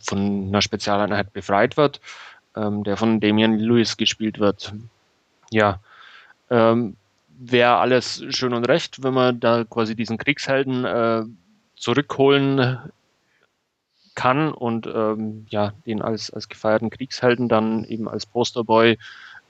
von 0.00 0.48
einer 0.48 0.62
Spezialeinheit 0.62 1.32
befreit 1.32 1.76
wird, 1.76 2.00
ähm, 2.56 2.84
der 2.84 2.96
von 2.96 3.20
Damian 3.20 3.58
Lewis 3.58 3.96
gespielt 3.96 4.38
wird. 4.38 4.72
Ja, 5.50 5.80
ähm, 6.50 6.96
Wäre 7.42 7.76
alles 7.78 8.22
schön 8.28 8.52
und 8.52 8.68
recht, 8.68 9.02
wenn 9.02 9.14
man 9.14 9.40
da 9.40 9.64
quasi 9.64 9.94
diesen 9.94 10.18
Kriegshelden 10.18 10.84
äh, 10.84 11.22
zurückholen 11.74 12.78
kann 14.14 14.52
und 14.52 14.86
ähm, 14.86 15.46
ja, 15.48 15.72
den 15.86 16.02
als, 16.02 16.30
als 16.30 16.50
gefeierten 16.50 16.90
Kriegshelden 16.90 17.48
dann 17.48 17.84
eben 17.84 18.08
als 18.10 18.26
Posterboy 18.26 18.98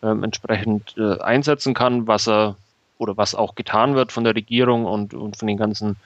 ähm, 0.05 0.23
entsprechend 0.23 0.95
äh, 0.97 1.19
einsetzen 1.19 1.75
kann, 1.75 2.07
was 2.07 2.29
er 2.29 2.57
oder 2.99 3.17
was 3.17 3.35
auch 3.35 3.57
getan 3.57 3.97
wird 3.97 4.13
von 4.13 4.23
der 4.23 4.37
Regierung 4.37 4.85
und, 4.85 5.13
und 5.13 5.37
von 5.37 5.49
den 5.49 5.57
ganzen 5.57 5.97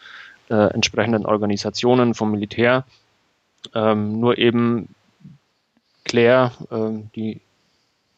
äh, 0.48 0.72
entsprechenden 0.72 1.26
Organisationen 1.26 2.14
vom 2.14 2.30
Militär. 2.30 2.84
Ähm, 3.74 4.20
nur 4.20 4.38
eben 4.38 4.94
Claire, 6.04 6.52
ähm, 6.70 7.10
die 7.14 7.40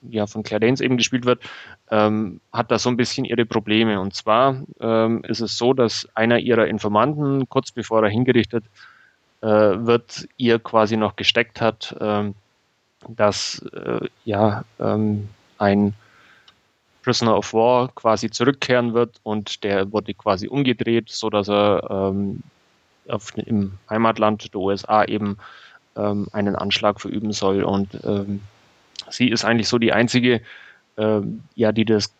ja 0.02 0.26
von 0.26 0.42
Claire 0.42 0.60
Danes 0.60 0.80
eben 0.80 0.96
gespielt 0.96 1.24
wird, 1.24 1.42
ähm, 1.90 2.40
hat 2.52 2.70
da 2.70 2.78
so 2.78 2.88
ein 2.88 2.96
bisschen 2.96 3.24
ihre 3.24 3.46
Probleme. 3.46 4.00
Und 4.00 4.14
zwar 4.14 4.62
ähm, 4.80 5.24
ist 5.24 5.40
es 5.40 5.56
so, 5.56 5.72
dass 5.72 6.08
einer 6.14 6.38
ihrer 6.38 6.66
Informanten, 6.66 7.48
kurz 7.48 7.70
bevor 7.70 8.02
er 8.02 8.10
hingerichtet 8.10 8.64
äh, 9.42 9.48
wird, 9.48 10.28
ihr 10.36 10.58
quasi 10.58 10.96
noch 10.96 11.16
gesteckt 11.16 11.60
hat, 11.60 11.96
ähm, 12.00 12.34
dass 13.08 13.64
äh, 13.72 14.06
ja 14.24 14.64
ähm, 14.80 15.28
ein 15.58 15.94
Prisoner 17.02 17.36
of 17.36 17.52
War 17.54 17.88
quasi 17.94 18.30
zurückkehren 18.30 18.92
wird 18.94 19.20
und 19.22 19.62
der 19.62 19.92
wurde 19.92 20.12
quasi 20.14 20.48
umgedreht, 20.48 21.08
so 21.08 21.30
dass 21.30 21.48
er 21.48 21.86
ähm, 21.88 22.42
auf, 23.08 23.36
im 23.36 23.78
Heimatland 23.88 24.52
der 24.52 24.60
USA 24.60 25.04
eben 25.04 25.38
ähm, 25.96 26.26
einen 26.32 26.56
Anschlag 26.56 27.00
verüben 27.00 27.32
soll 27.32 27.62
und 27.62 27.94
sie 29.10 29.28
ist 29.28 29.44
eigentlich 29.44 29.68
so 29.68 29.78
die 29.78 29.92
einzige, 29.92 30.40
äh, 30.96 31.20
ja, 31.54 31.72
die 31.72 31.84
das 31.84 32.12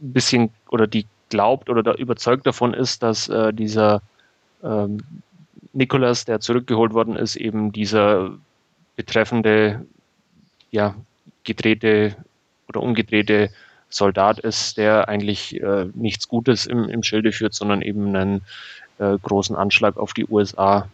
ein 0.00 0.12
bisschen 0.12 0.50
oder 0.70 0.86
die 0.86 1.06
glaubt 1.30 1.70
oder 1.70 1.82
da 1.82 1.94
überzeugt 1.94 2.46
davon 2.46 2.74
ist, 2.74 3.02
dass 3.02 3.28
äh, 3.28 3.52
dieser 3.52 4.02
ähm, 4.62 4.98
Nicholas, 5.72 6.24
der 6.24 6.40
zurückgeholt 6.40 6.94
worden 6.94 7.16
ist, 7.16 7.36
eben 7.36 7.72
dieser 7.72 8.30
betreffende, 8.96 9.84
ja, 10.70 10.94
gedrehte 11.42 12.16
oder 12.68 12.80
umgedrehte 12.80 13.50
Soldat 13.88 14.38
ist, 14.38 14.76
der 14.76 15.08
eigentlich 15.08 15.60
äh, 15.60 15.86
nichts 15.94 16.28
Gutes 16.28 16.66
im, 16.66 16.88
im 16.88 17.02
Schilde 17.02 17.32
führt, 17.32 17.54
sondern 17.54 17.82
eben 17.82 18.14
einen 18.14 18.42
äh, 18.98 19.18
großen 19.18 19.56
Anschlag 19.56 19.96
auf 19.96 20.14
die 20.14 20.26
USA 20.26 20.88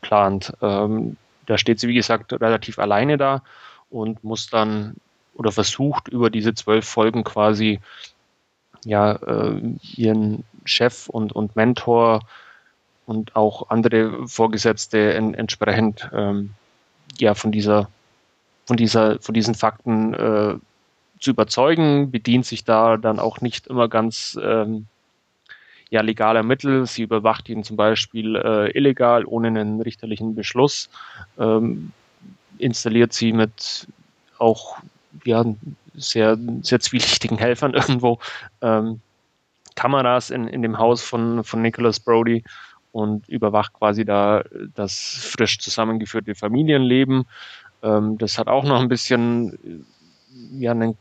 plant. 0.00 0.52
Ähm, 0.62 1.16
da 1.46 1.58
steht 1.58 1.80
sie, 1.80 1.88
wie 1.88 1.94
gesagt, 1.94 2.32
relativ 2.32 2.78
alleine 2.78 3.16
da 3.16 3.42
und 3.90 4.24
muss 4.24 4.48
dann 4.48 4.96
oder 5.34 5.52
versucht 5.52 6.08
über 6.08 6.30
diese 6.30 6.54
zwölf 6.54 6.86
Folgen 6.86 7.24
quasi 7.24 7.80
ja 8.84 9.12
äh, 9.12 9.60
ihren 9.94 10.44
Chef 10.64 11.08
und, 11.08 11.32
und 11.32 11.56
Mentor 11.56 12.20
und 13.06 13.36
auch 13.36 13.70
andere 13.70 14.26
Vorgesetzte 14.28 15.14
en, 15.14 15.34
entsprechend 15.34 16.08
ähm, 16.12 16.50
ja 17.18 17.34
von 17.34 17.52
dieser 17.52 17.88
von 18.66 18.76
dieser 18.76 19.18
von 19.20 19.34
diesen 19.34 19.54
Fakten 19.54 20.14
äh, 20.14 20.54
zu 21.20 21.30
überzeugen, 21.30 22.10
bedient 22.10 22.46
sich 22.46 22.64
da 22.64 22.96
dann 22.96 23.18
auch 23.18 23.40
nicht 23.40 23.66
immer 23.66 23.88
ganz 23.88 24.38
ähm, 24.42 24.86
ja, 25.90 26.00
legaler 26.00 26.42
Mittel. 26.42 26.86
Sie 26.86 27.02
überwacht 27.02 27.48
ihn 27.48 27.64
zum 27.64 27.76
Beispiel 27.76 28.36
äh, 28.36 28.70
illegal, 28.76 29.24
ohne 29.26 29.48
einen 29.48 29.82
richterlichen 29.82 30.34
Beschluss. 30.34 30.88
Ähm, 31.38 31.92
installiert 32.60 33.12
sie 33.12 33.32
mit 33.32 33.86
auch 34.38 34.78
ja, 35.24 35.44
sehr, 35.94 36.38
sehr 36.62 36.80
zwielichtigen 36.80 37.38
Helfern 37.38 37.74
irgendwo 37.74 38.18
ähm, 38.62 39.00
Kameras 39.74 40.30
in, 40.30 40.46
in 40.48 40.62
dem 40.62 40.78
Haus 40.78 41.02
von, 41.02 41.44
von 41.44 41.62
Nicholas 41.62 42.00
Brody 42.00 42.44
und 42.92 43.28
überwacht 43.28 43.72
quasi 43.72 44.04
da 44.04 44.42
das 44.74 44.94
frisch 44.94 45.58
zusammengeführte 45.58 46.34
Familienleben. 46.34 47.24
Ähm, 47.82 48.18
das 48.18 48.38
hat 48.38 48.48
auch 48.48 48.64
noch 48.64 48.80
ein 48.80 48.88
bisschen 48.88 49.86
ja, 50.58 50.72
einen 50.72 50.96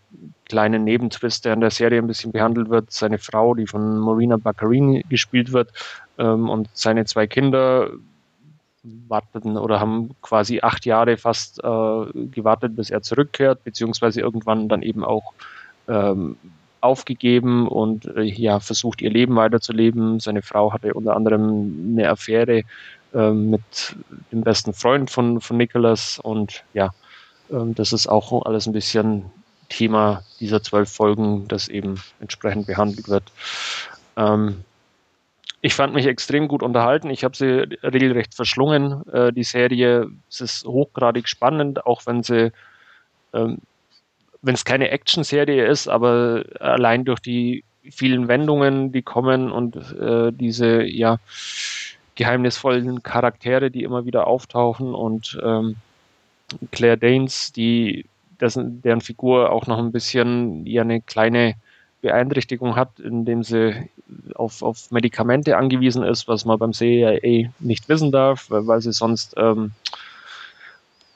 kleinen 0.45 0.84
Nebentwist, 0.84 1.45
der 1.45 1.54
in 1.54 1.62
der 1.62 1.72
Serie 1.72 2.00
ein 2.00 2.08
bisschen 2.08 2.32
behandelt 2.32 2.69
wird. 2.69 2.91
Seine 2.91 3.17
Frau, 3.17 3.54
die 3.54 3.67
von 3.67 4.00
Marina 4.00 4.38
Baccarini 4.38 5.06
gespielt 5.10 5.52
wird, 5.52 5.72
ähm, 6.17 6.50
und 6.50 6.69
seine 6.74 7.06
zwei 7.06 7.28
Kinder 7.28 7.89
warteten 8.84 9.58
oder 9.58 9.80
haben 9.80 10.12
quasi 10.22 10.62
acht 10.62 10.86
Jahre 10.86 11.18
fast 11.18 11.60
äh, 11.60 12.28
gewartet, 12.32 12.76
bis 12.76 12.89
er 12.89 13.02
zurückkehrt, 13.02 13.63
beziehungsweise 13.63 14.22
irgendwann 14.22 14.70
dann 14.70 14.82
eben 14.82 15.04
auch 15.04 15.34
ähm, 15.88 16.38
aufgegeben 16.82 17.68
und 17.68 18.06
äh, 18.06 18.22
ja 18.22 18.60
versucht 18.60 19.02
ihr 19.02 19.10
Leben 19.10 19.36
weiterzuleben. 19.36 20.20
Seine 20.20 20.42
Frau 20.42 20.72
hatte 20.72 20.94
unter 20.94 21.15
anderem 21.15 21.94
eine 21.94 22.10
Affäre 22.10 22.63
äh, 23.13 23.32
mit 23.32 23.96
dem 24.32 24.42
besten 24.42 24.74
Freund 24.74 25.10
von, 25.10 25.42
von 25.42 25.58
Nicholas 25.58 26.20
und 26.20 26.63
ja, 26.74 26.92
ähm, 27.52 27.76
das 27.76 27.92
ist 27.94 28.08
auch 28.08 28.46
alles 28.46 28.65
ein 28.65 28.74
bisschen 28.74 29.26
Thema 29.68 30.24
dieser 30.39 30.63
zwölf 30.63 30.92
Folgen, 30.92 31.48
das 31.48 31.68
eben 31.68 32.02
entsprechend 32.20 32.68
behandelt 32.68 33.08
wird. 33.08 33.32
Ähm, 34.15 34.63
ich 35.62 35.74
fand 35.74 35.93
mich 35.93 36.06
extrem 36.06 36.48
gut 36.48 36.63
unterhalten. 36.63 37.10
Ich 37.10 37.24
habe 37.24 37.36
sie 37.36 37.78
regelrecht 37.84 38.34
verschlungen. 38.34 39.08
Äh, 39.10 39.34
die 39.34 39.43
Serie 39.43 40.08
ist 40.30 40.65
hochgradig 40.65 41.28
spannend, 41.28 41.86
auch 41.86 42.06
wenn 42.06 42.24
sie, 42.24 42.52
ähm, 43.34 43.60
wenn 44.41 44.56
es 44.56 44.63
keine 44.63 44.89
Action-Serie 44.89 45.65
ist, 45.65 45.88
aber 45.88 46.45
allein 46.60 47.04
durch 47.04 47.19
die 47.19 47.63
vielen 47.91 48.28
Wendungen, 48.28 48.91
die 48.91 49.02
kommen 49.02 49.52
und 49.52 49.76
äh, 50.00 50.32
diese 50.32 50.84
ja 50.84 51.17
geheimnisvollen 52.15 53.04
Charaktere, 53.04 53.72
die 53.72 53.84
immer 53.84 54.06
wieder 54.06 54.28
auftauchen 54.28 54.93
und 54.93 55.39
ähm, 55.43 55.78
Claire 56.72 56.98
Danes, 56.98 57.52
die 57.52 58.06
dessen, 58.39 58.82
deren 58.82 59.02
Figur 59.02 59.52
auch 59.52 59.67
noch 59.67 59.78
ein 59.78 59.91
bisschen 59.91 60.65
ja 60.65 60.82
eine 60.82 61.02
kleine 61.02 61.56
Beeinträchtigung 62.02 62.76
hat, 62.76 63.00
indem 63.00 63.44
sie 63.44 63.90
auf, 64.36 64.62
auf 64.62 64.92
Medikamente 64.92 65.58
angewiesen 65.58 66.04
ist, 66.04 66.28
was 66.28 66.46
man 66.46 66.58
beim 66.58 66.74
CIA 66.74 67.50
nicht 67.60 67.90
wissen 67.90 68.12
darf, 68.12 68.46
weil, 68.50 68.82
sie 68.82 68.94
sonst, 68.94 69.34
ähm, 69.38 69.72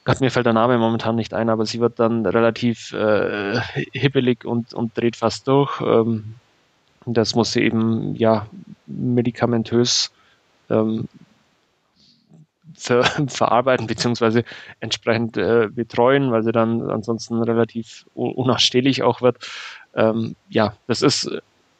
Gott, 0.04 0.20
mir 0.20 0.30
fällt 0.30 0.46
der 0.46 0.52
Name 0.52 0.76
momentan 0.76 1.16
nicht 1.16 1.32
ein, 1.32 1.48
aber 1.48 1.64
sie 1.64 1.80
wird 1.80 1.98
dann 1.98 2.26
relativ 2.26 2.92
äh, 2.92 3.60
hippelig 3.92 4.44
und, 4.44 4.74
und 4.74 4.96
dreht 4.96 5.16
fast 5.16 5.48
durch. 5.48 5.80
Ähm, 5.80 6.34
das 7.06 7.34
muss 7.34 7.52
sie 7.52 7.62
eben 7.62 8.14
ja 8.14 8.46
medikamentös 8.86 10.12
ähm, 10.70 11.08
ver 12.74 13.04
verarbeiten 13.28 13.86
beziehungsweise 13.86 14.44
entsprechend 14.80 15.36
äh, 15.36 15.68
betreuen, 15.70 16.30
weil 16.32 16.42
sie 16.42 16.52
dann 16.52 16.90
ansonsten 16.90 17.42
relativ 17.42 18.06
unausstehlich 18.14 19.02
auch 19.02 19.22
wird. 19.22 19.38
Ähm, 19.94 20.36
ja, 20.48 20.76
das 20.86 21.02
ist 21.02 21.30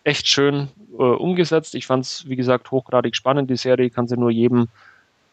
echt 0.05 0.29
schön 0.29 0.69
äh, 0.93 1.03
umgesetzt. 1.03 1.75
Ich 1.75 1.87
fand 1.87 2.05
es, 2.05 2.29
wie 2.29 2.37
gesagt, 2.37 2.71
hochgradig 2.71 3.17
spannend. 3.17 3.51
Die 3.51 3.57
Serie 3.57 3.91
kann 3.91 4.07
sie 4.07 4.17
nur 4.17 4.31
jedem 4.31 4.69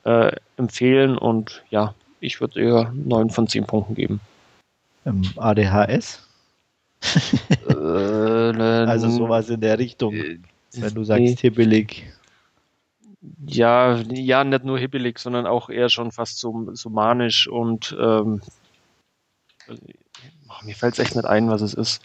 äh, 0.04 0.32
empfehlen 0.58 1.18
und 1.18 1.64
ja, 1.70 1.94
ich 2.20 2.42
würde 2.42 2.62
ihr 2.62 2.92
9 2.94 3.30
von 3.30 3.48
10 3.48 3.66
Punkten 3.66 3.96
geben. 3.96 4.20
Im 5.06 5.24
ADHS? 5.36 6.28
äh, 7.68 7.74
also 7.74 9.10
sowas 9.10 9.50
in 9.50 9.62
der 9.62 9.78
Richtung. 9.78 10.14
Äh, 10.14 10.40
wenn 10.74 10.94
du 10.94 11.04
sagst, 11.04 11.22
nee. 11.22 11.36
hibbelig. 11.36 12.06
Ja, 13.46 13.98
ja, 13.98 14.44
nicht 14.44 14.64
nur 14.64 14.80
hibbelig, 14.80 15.20
sondern 15.20 15.46
auch 15.46 15.70
eher 15.70 15.90
schon 15.90 16.12
fast 16.12 16.40
so, 16.40 16.70
so 16.74 16.90
manisch 16.90 17.48
und 17.48 17.96
ähm, 18.00 18.42
oh, 19.68 20.66
mir 20.66 20.76
fällt 20.76 20.94
es 20.94 21.00
echt 21.00 21.16
nicht 21.16 21.26
ein, 21.26 21.50
was 21.50 21.62
es 21.62 21.74
ist. 21.74 22.02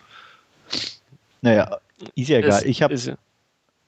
Naja, 1.43 1.79
ist 2.15 2.29
ja 2.29 2.39
egal. 2.39 2.63
Ich 2.67 2.83
habe 2.83 2.95
ja. 2.95 3.17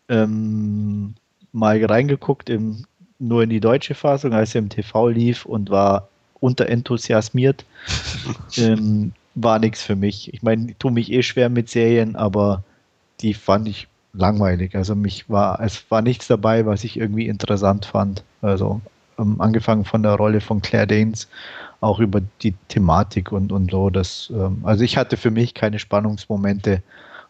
ähm, 0.09 1.15
mal 1.53 1.83
reingeguckt, 1.85 2.51
im, 2.51 2.85
nur 3.19 3.43
in 3.43 3.51
die 3.51 3.61
deutsche 3.61 3.95
Fassung, 3.95 4.33
als 4.33 4.55
er 4.55 4.61
im 4.61 4.69
TV 4.69 5.09
lief 5.09 5.45
und 5.45 5.71
war 5.71 6.09
unterenthusiasmiert. 6.41 7.65
ähm, 8.57 9.13
war 9.35 9.59
nichts 9.59 9.83
für 9.83 9.97
mich. 9.97 10.33
Ich 10.35 10.43
meine, 10.43 10.71
ich 10.71 10.77
tue 10.79 10.91
mich 10.91 11.13
eh 11.13 11.23
schwer 11.23 11.49
mit 11.49 11.69
Serien, 11.69 12.17
aber 12.17 12.65
die 13.21 13.35
fand 13.35 13.69
ich 13.69 13.89
langweilig. 14.13 14.75
Also 14.75 14.95
mich 14.95 15.29
war, 15.29 15.61
es 15.61 15.85
war 15.91 16.03
nichts 16.03 16.27
dabei, 16.27 16.67
was 16.67 16.85
ich 16.85 16.97
irgendwie 16.97 17.29
interessant 17.29 17.85
fand. 17.85 18.25
Also 18.43 18.81
ähm, 19.19 19.41
angefangen 19.41 19.85
von 19.85 20.03
der 20.03 20.15
Rolle 20.15 20.41
von 20.41 20.61
Claire 20.61 20.87
Danes, 20.87 21.29
auch 21.81 22.01
über 22.01 22.21
die 22.43 22.55
Thematik 22.69 23.33
und, 23.33 23.53
und 23.53 23.71
so. 23.71 23.91
Das, 23.91 24.33
ähm, 24.35 24.61
also 24.65 24.85
ich 24.85 24.97
hatte 24.97 25.17
für 25.17 25.31
mich 25.31 25.55
keine 25.55 25.79
Spannungsmomente. 25.79 26.83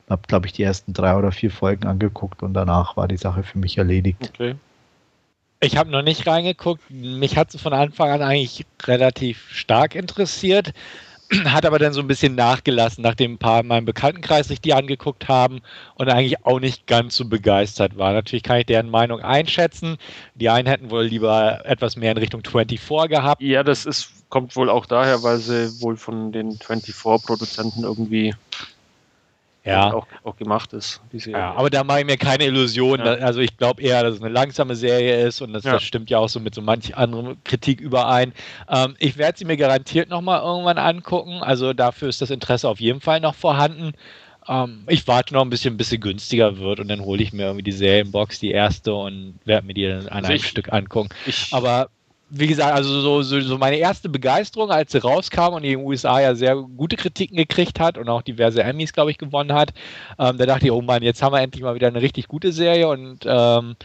Habe, 0.09 0.23
glaube 0.27 0.47
ich, 0.47 0.53
die 0.53 0.63
ersten 0.63 0.93
drei 0.93 1.17
oder 1.17 1.33
vier 1.33 1.51
Folgen 1.51 1.87
angeguckt 1.87 2.43
und 2.43 2.55
danach 2.55 2.97
war 2.97 3.09
die 3.09 3.17
Sache 3.17 3.43
für 3.43 3.59
mich 3.59 3.79
erledigt. 3.79 4.33
Okay. 4.35 4.55
Ich 5.61 5.77
habe 5.77 5.91
noch 5.91 6.03
nicht 6.03 6.27
reingeguckt. 6.27 6.83
Mich 6.89 7.37
hat 7.37 7.53
es 7.53 7.61
von 7.61 7.73
Anfang 7.73 8.11
an 8.11 8.23
eigentlich 8.23 8.65
relativ 8.87 9.49
stark 9.51 9.97
interessiert. 9.97 10.73
hat 11.45 11.67
aber 11.67 11.79
dann 11.79 11.93
so 11.93 12.01
ein 12.01 12.07
bisschen 12.07 12.35
nachgelassen, 12.35 13.03
nachdem 13.03 13.35
ein 13.35 13.39
paar 13.39 13.61
in 13.61 13.67
meinem 13.67 13.85
Bekanntenkreis 13.85 14.49
sich 14.49 14.61
die 14.61 14.73
angeguckt 14.73 15.29
haben 15.29 15.61
und 15.97 16.09
eigentlich 16.09 16.45
auch 16.47 16.61
nicht 16.61 16.87
ganz 16.87 17.17
so 17.17 17.27
begeistert 17.27 17.99
war. 17.99 18.13
Natürlich 18.13 18.43
kann 18.43 18.59
ich 18.59 18.67
deren 18.67 18.89
Meinung 18.89 19.21
einschätzen. 19.21 19.99
Die 20.35 20.49
einen 20.49 20.67
hätten 20.67 20.91
wohl 20.91 21.05
lieber 21.05 21.65
etwas 21.67 21.97
mehr 21.97 22.13
in 22.13 22.19
Richtung 22.19 22.43
24 22.43 23.11
gehabt. 23.11 23.43
Ja, 23.43 23.63
das 23.63 23.85
ist, 23.85 24.11
kommt 24.31 24.57
wohl 24.57 24.71
auch 24.71 24.87
daher, 24.87 25.23
weil 25.23 25.39
sie 25.39 25.83
wohl 25.83 25.97
von 25.97 26.33
den 26.33 26.53
24-Produzenten 26.53 27.83
irgendwie 27.83 28.35
ja. 29.69 29.93
auch, 29.93 30.07
auch 30.25 30.37
gemacht 30.37 30.73
ist. 30.73 31.01
ja, 31.13 31.55
aber 31.55 31.71
da 31.71 31.85
mache 31.85 32.01
ich 32.01 32.07
mir 32.07 32.17
keine 32.17 32.45
Illusion. 32.45 33.01
Ja. 33.01 33.15
Also 33.15 33.41
ich 33.41 33.57
glaube 33.57 33.83
eher, 33.83 34.03
dass 34.03 34.15
es 34.15 34.23
eine 34.23 34.33
langsame 34.33 34.77
Serie 34.77 35.27
ist 35.27 35.41
und 35.41 35.53
das, 35.53 35.63
das, 35.63 35.83
stimmt 35.83 36.11
ja 36.11 36.19
auch 36.19 36.29
so 36.29 36.41
mit 36.41 36.55
so 36.55 36.63
manch 36.63 36.97
anderen 36.97 37.43
Kritik 37.45 37.81
überein. 37.81 38.33
Ähm, 38.69 38.97
ich 38.99 39.17
werde 39.17 39.39
sie 39.39 39.45
mir 39.45 39.57
garantiert 39.57 40.09
nochmal 40.09 40.43
irgendwann 40.43 40.79
angucken. 40.79 41.43
Also 41.43 41.73
dafür 41.73 42.09
ist 42.09 42.21
das 42.21 42.31
Interesse 42.31 42.69
auf 42.69 42.81
jeden 42.81 43.01
Fall 43.01 43.21
noch 43.21 43.35
vorhanden. 43.35 43.93
Ähm, 44.49 44.85
ich 44.89 45.07
warte 45.07 45.35
noch 45.35 45.43
ein 45.43 45.51
bisschen, 45.51 45.77
bis 45.77 45.91
sie 45.91 46.01
günstiger 46.01 46.59
wird 46.59 46.81
und 46.81 46.89
dann 46.89 47.01
hole 47.01 47.23
ich 47.23 47.33
mir 47.33 47.45
irgendwie 47.45 47.65
die 47.65 47.73
Serienbox, 47.73 48.41
die 48.41 48.51
erste 48.51 48.95
und 48.95 49.39
werde 49.45 49.67
mir 49.67 49.75
die 49.75 49.87
dann 49.87 50.09
an 50.09 50.09
also 50.09 50.29
einem 50.29 50.37
ich, 50.37 50.47
Stück 50.47 50.73
angucken. 50.73 51.11
Ich, 51.27 51.49
aber 51.53 51.91
wie 52.31 52.47
gesagt, 52.47 52.75
also 52.75 53.01
so, 53.01 53.23
so, 53.23 53.41
so, 53.41 53.59
meine 53.59 53.77
erste 53.77 54.09
Begeisterung, 54.09 54.71
als 54.71 54.93
sie 54.93 54.99
rauskam 54.99 55.55
und 55.55 55.63
die 55.63 55.73
in 55.73 55.79
den 55.79 55.87
USA 55.87 56.21
ja 56.21 56.35
sehr 56.35 56.57
gute 56.57 56.97
Kritiken 56.97 57.37
gekriegt 57.37 57.81
hat 57.81 57.97
und 57.97 58.09
auch 58.09 58.23
diverse 58.23 58.63
Emmys, 58.63 58.93
glaube 58.93 59.11
ich, 59.11 59.19
gewonnen 59.19 59.53
hat, 59.53 59.73
ähm, 60.19 60.37
da 60.37 60.47
dachte 60.47 60.67
ich, 60.67 60.73
oh 60.73 60.83
Mann, 60.83 61.03
jetzt 61.03 61.23
haben 61.23 61.33
wir 61.33 61.41
endlich 61.41 61.63
mal 61.63 61.75
wieder 61.75 61.89
eine 61.89 62.03
richtig 62.03 62.29
gute 62.29 62.53
Serie 62.53 62.89
und 62.89 63.25
ähm, 63.27 63.77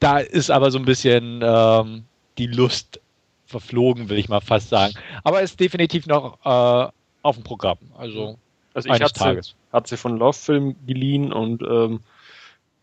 da 0.00 0.18
ist 0.18 0.50
aber 0.50 0.70
so 0.70 0.78
ein 0.78 0.84
bisschen 0.84 1.40
ähm, 1.42 2.04
die 2.38 2.46
Lust 2.46 3.00
verflogen, 3.46 4.08
will 4.08 4.18
ich 4.18 4.28
mal 4.28 4.40
fast 4.40 4.70
sagen. 4.70 4.94
Aber 5.22 5.42
ist 5.42 5.60
definitiv 5.60 6.06
noch 6.06 6.38
äh, 6.44 6.90
auf 7.22 7.36
dem 7.36 7.44
Programm. 7.44 7.78
Also, 7.96 8.38
also 8.72 8.88
ich 8.88 9.02
habe 9.02 9.42
sie, 9.42 9.52
hat 9.72 9.86
sie 9.86 9.96
von 9.98 10.16
Love 10.16 10.38
Film 10.38 10.76
geliehen 10.86 11.32
und 11.32 11.62
ähm, 11.62 12.00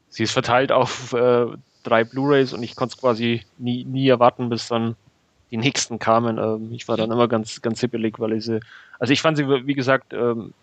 sie 0.10 0.24
ist 0.24 0.32
verteilt 0.32 0.72
auf 0.72 1.14
äh, 1.14 1.48
drei 1.84 2.04
Blu-rays 2.04 2.54
und 2.54 2.64
ich 2.64 2.76
konnte 2.76 2.94
es 2.96 3.00
quasi 3.00 3.44
nie, 3.58 3.84
nie 3.86 4.08
erwarten, 4.08 4.50
bis 4.50 4.68
dann 4.68 4.96
die 5.52 5.58
nächsten 5.58 6.00
kamen. 6.00 6.38
Ähm, 6.38 6.72
ich 6.74 6.88
war 6.88 6.98
dann 6.98 7.12
immer 7.12 7.28
ganz, 7.28 7.62
ganz 7.62 7.80
hippelig, 7.82 8.20
weil 8.20 8.34
ich 8.34 8.46
sie, 8.46 8.60
also 9.00 9.14
ich 9.14 9.22
fand 9.22 9.38
sie, 9.38 9.48
wie 9.48 9.74
gesagt, 9.74 10.14
ähm, 10.14 10.54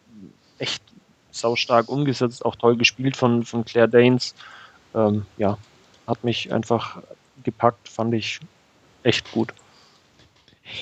echt 0.59 0.83
saustark 1.31 1.88
umgesetzt, 1.88 2.44
auch 2.44 2.57
toll 2.57 2.76
gespielt 2.76 3.16
von, 3.16 3.44
von 3.44 3.64
Claire 3.64 3.88
Danes. 3.88 4.35
Ähm, 4.94 5.26
ja, 5.37 5.59
hat 6.07 6.22
mich 6.24 6.52
einfach 6.52 6.98
gepackt, 7.42 7.88
fand 7.88 8.14
ich 8.14 8.40
echt 9.02 9.31
gut. 9.33 9.52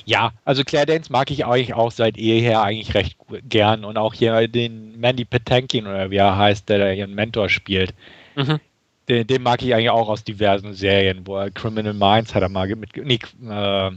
Ja, 0.06 0.32
also 0.46 0.64
Claire 0.64 0.86
Danes 0.86 1.10
mag 1.10 1.30
ich 1.30 1.44
eigentlich 1.44 1.74
auch 1.74 1.90
seit 1.90 2.16
eher 2.16 2.62
eigentlich 2.62 2.94
recht 2.94 3.18
gern 3.42 3.84
und 3.84 3.98
auch 3.98 4.14
hier 4.14 4.48
den 4.48 4.98
Mandy 4.98 5.26
Patinkin 5.26 5.86
oder 5.86 6.10
wie 6.10 6.16
er 6.16 6.38
heißt, 6.38 6.68
der 6.68 6.78
da 6.78 6.90
ihren 6.90 7.14
Mentor 7.14 7.50
spielt. 7.50 7.92
Mhm 8.34 8.60
den, 9.08 9.26
den, 9.26 9.42
mag 9.42 9.62
ich 9.62 9.74
eigentlich 9.74 9.90
auch 9.90 10.08
aus 10.08 10.24
diversen 10.24 10.74
Serien, 10.74 11.26
wo 11.26 11.36
er 11.36 11.50
Criminal 11.50 11.94
Minds 11.94 12.34
hat 12.34 12.42
er 12.42 12.48
mal 12.48 12.66
mit, 12.74 12.96
nee, 12.96 13.18
äh, 13.48 13.90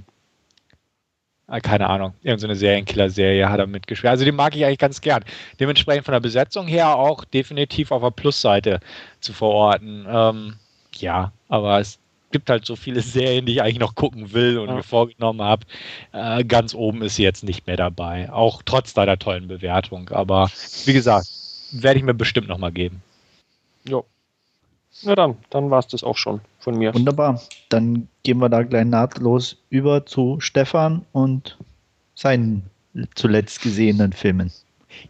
äh, 1.50 1.62
keine 1.62 1.88
Ahnung, 1.88 2.14
irgendeine 2.24 2.56
so 2.56 2.60
Serienkiller-Serie 2.60 3.50
hat 3.50 3.60
er 3.60 3.68
mitgespielt. 3.68 4.12
Also 4.12 4.26
den 4.26 4.36
mag 4.36 4.56
ich 4.56 4.66
eigentlich 4.66 4.80
ganz 4.80 5.02
gern. 5.02 5.24
Dementsprechend 5.60 6.06
von 6.06 6.12
der 6.12 6.20
Besetzung 6.20 6.68
her 6.68 6.96
auch 6.96 7.24
definitiv 7.24 7.92
auf 7.92 8.02
der 8.02 8.12
Plusseite 8.12 8.80
zu 9.22 9.34
verorten. 9.34 10.06
Ähm, 10.10 10.56
ja, 10.96 11.32
aber 11.48 11.80
es 11.80 12.00
gibt 12.32 12.50
halt 12.50 12.66
so 12.66 12.76
viele 12.76 13.02
Serien, 13.02 13.46
die 13.46 13.54
ich 13.54 13.62
eigentlich 13.62 13.80
noch 13.80 13.96
gucken 13.96 14.34
will 14.34 14.58
und 14.58 14.68
ja. 14.68 14.76
mir 14.76 14.84
vorgenommen 14.84 15.42
habe. 15.42 15.66
Äh, 16.12 16.44
ganz 16.44 16.74
oben 16.74 17.02
ist 17.02 17.16
sie 17.16 17.24
jetzt 17.24 17.44
nicht 17.44 17.66
mehr 17.66 17.78
dabei. 17.78 18.32
Auch 18.32 18.62
trotz 18.64 18.94
deiner 18.94 19.18
tollen 19.18 19.48
Bewertung. 19.48 20.10
Aber 20.10 20.50
wie 20.86 20.94
gesagt, 20.94 21.28
werde 21.72 22.00
ich 22.00 22.06
mir 22.06 22.14
bestimmt 22.14 22.50
nochmal 22.50 22.72
geben. 22.72 23.02
Jo. 23.88 24.06
Na 25.04 25.16
dann, 25.16 25.38
dann 25.50 25.70
war 25.70 25.80
es 25.80 25.88
das 25.88 26.04
auch 26.04 26.18
schon 26.18 26.42
von 26.60 26.78
mir. 26.78 26.94
Wunderbar. 26.94 27.42
Dann 27.70 28.08
gehen 28.24 28.40
wir 28.40 28.50
da 28.50 28.64
gleich 28.64 28.86
nahtlos 28.86 29.58
über 29.70 30.06
zu 30.06 30.40
Stefan 30.40 31.06
und 31.12 31.58
seinen 32.16 32.70
zuletzt 33.16 33.62
gesehenen 33.62 34.12
Filmen. 34.14 34.52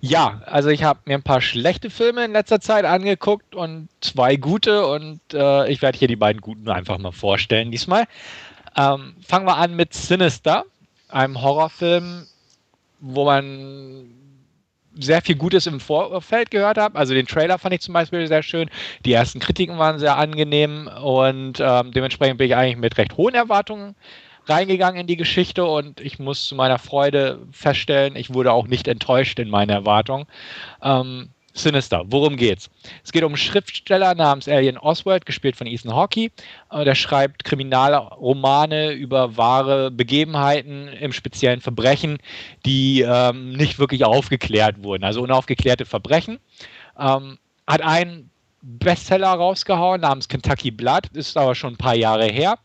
Ja, 0.02 0.42
also 0.46 0.70
ich 0.70 0.84
habe 0.84 1.00
mir 1.06 1.16
ein 1.16 1.24
paar 1.24 1.42
schlechte 1.42 1.90
Filme 1.90 2.26
in 2.26 2.34
letzter 2.34 2.60
Zeit 2.60 2.84
angeguckt 2.84 3.56
und 3.56 3.88
zwei 4.02 4.36
gute 4.36 4.86
und 4.88 5.22
äh, 5.34 5.72
ich 5.72 5.82
werde 5.82 5.98
hier 5.98 6.08
die 6.08 6.16
beiden 6.16 6.42
guten 6.42 6.70
einfach 6.70 6.98
mal 6.98 7.12
vorstellen 7.12 7.72
diesmal. 7.72 8.06
Ähm, 8.76 9.16
fangen 9.26 9.46
wir 9.46 9.56
an 9.56 9.76
mit 9.76 9.94
Sinister, 9.94 10.66
einem 11.10 11.42
Horrorfilm, 11.42 12.28
wo 13.00 13.26
man 13.26 14.10
sehr 15.00 15.22
viel 15.22 15.36
Gutes 15.36 15.68
im 15.68 15.80
Vorfeld 15.80 16.52
gehört 16.52 16.78
habe. 16.78 16.98
Also 16.98 17.14
den 17.14 17.28
Trailer 17.28 17.58
fand 17.58 17.74
ich 17.74 17.82
zum 17.82 17.94
Beispiel 17.94 18.28
sehr 18.28 18.44
schön. 18.44 18.70
Die 19.06 19.14
ersten 19.14 19.40
Kritiken 19.40 19.78
waren 19.78 20.00
sehr 20.00 20.18
angenehm 20.18 20.90
und 21.02 21.60
ähm, 21.60 21.92
dementsprechend 21.92 22.38
bin 22.38 22.48
ich 22.48 22.56
eigentlich 22.56 22.78
mit 22.78 22.98
recht 22.98 23.18
hohen 23.18 23.36
Erwartungen 23.36 23.96
reingegangen 24.50 25.02
in 25.02 25.08
die 25.08 25.18
Geschichte 25.18 25.66
und 25.66 26.00
ich 26.00 26.20
muss 26.20 26.48
zu 26.48 26.56
meiner 26.56 26.80
Freude 26.80 27.40
feststellen, 27.52 28.16
ich 28.16 28.34
wurde 28.34 28.54
auch 28.54 28.68
nicht 28.68 28.88
enttäuscht 28.88 29.40
in 29.40 29.50
meinen 29.50 29.70
Erwartungen. 29.70 30.26
Ähm, 30.82 31.30
Sinister. 31.58 32.04
Worum 32.08 32.38
geht's? 32.38 32.70
Es 33.04 33.12
geht 33.12 33.24
um 33.24 33.32
einen 33.32 33.38
Schriftsteller 33.38 34.16
namens 34.16 34.48
Alien 34.48 34.78
Oswald, 34.78 35.26
gespielt 35.26 35.56
von 35.56 35.68
Ethan 35.68 35.94
Hawkey. 35.94 36.32
Äh, 36.72 36.86
der 36.86 36.96
schreibt 36.96 37.44
Kriminalromane 37.44 38.92
über 38.92 39.38
wahre 39.38 39.92
Begebenheiten, 39.92 40.88
im 40.88 41.14
speziellen 41.14 41.62
Verbrechen, 41.62 42.18
die 42.66 43.02
ähm, 43.02 43.52
nicht 43.52 43.80
wirklich 43.80 44.06
aufgeklärt 44.06 44.84
wurden, 44.84 45.04
also 45.04 45.22
unaufgeklärte 45.22 45.86
Verbrechen. 45.86 46.40
Ähm, 46.98 47.38
hat 47.66 47.82
einen 47.82 48.30
Bestseller 48.62 49.30
rausgehauen 49.30 50.02
namens 50.02 50.28
Kentucky 50.28 50.72
Blood, 50.72 51.08
ist 51.14 51.38
aber 51.38 51.56
schon 51.56 51.74
ein 51.74 51.78
paar 51.78 51.96
Jahre 51.96 52.26
her 52.26 52.58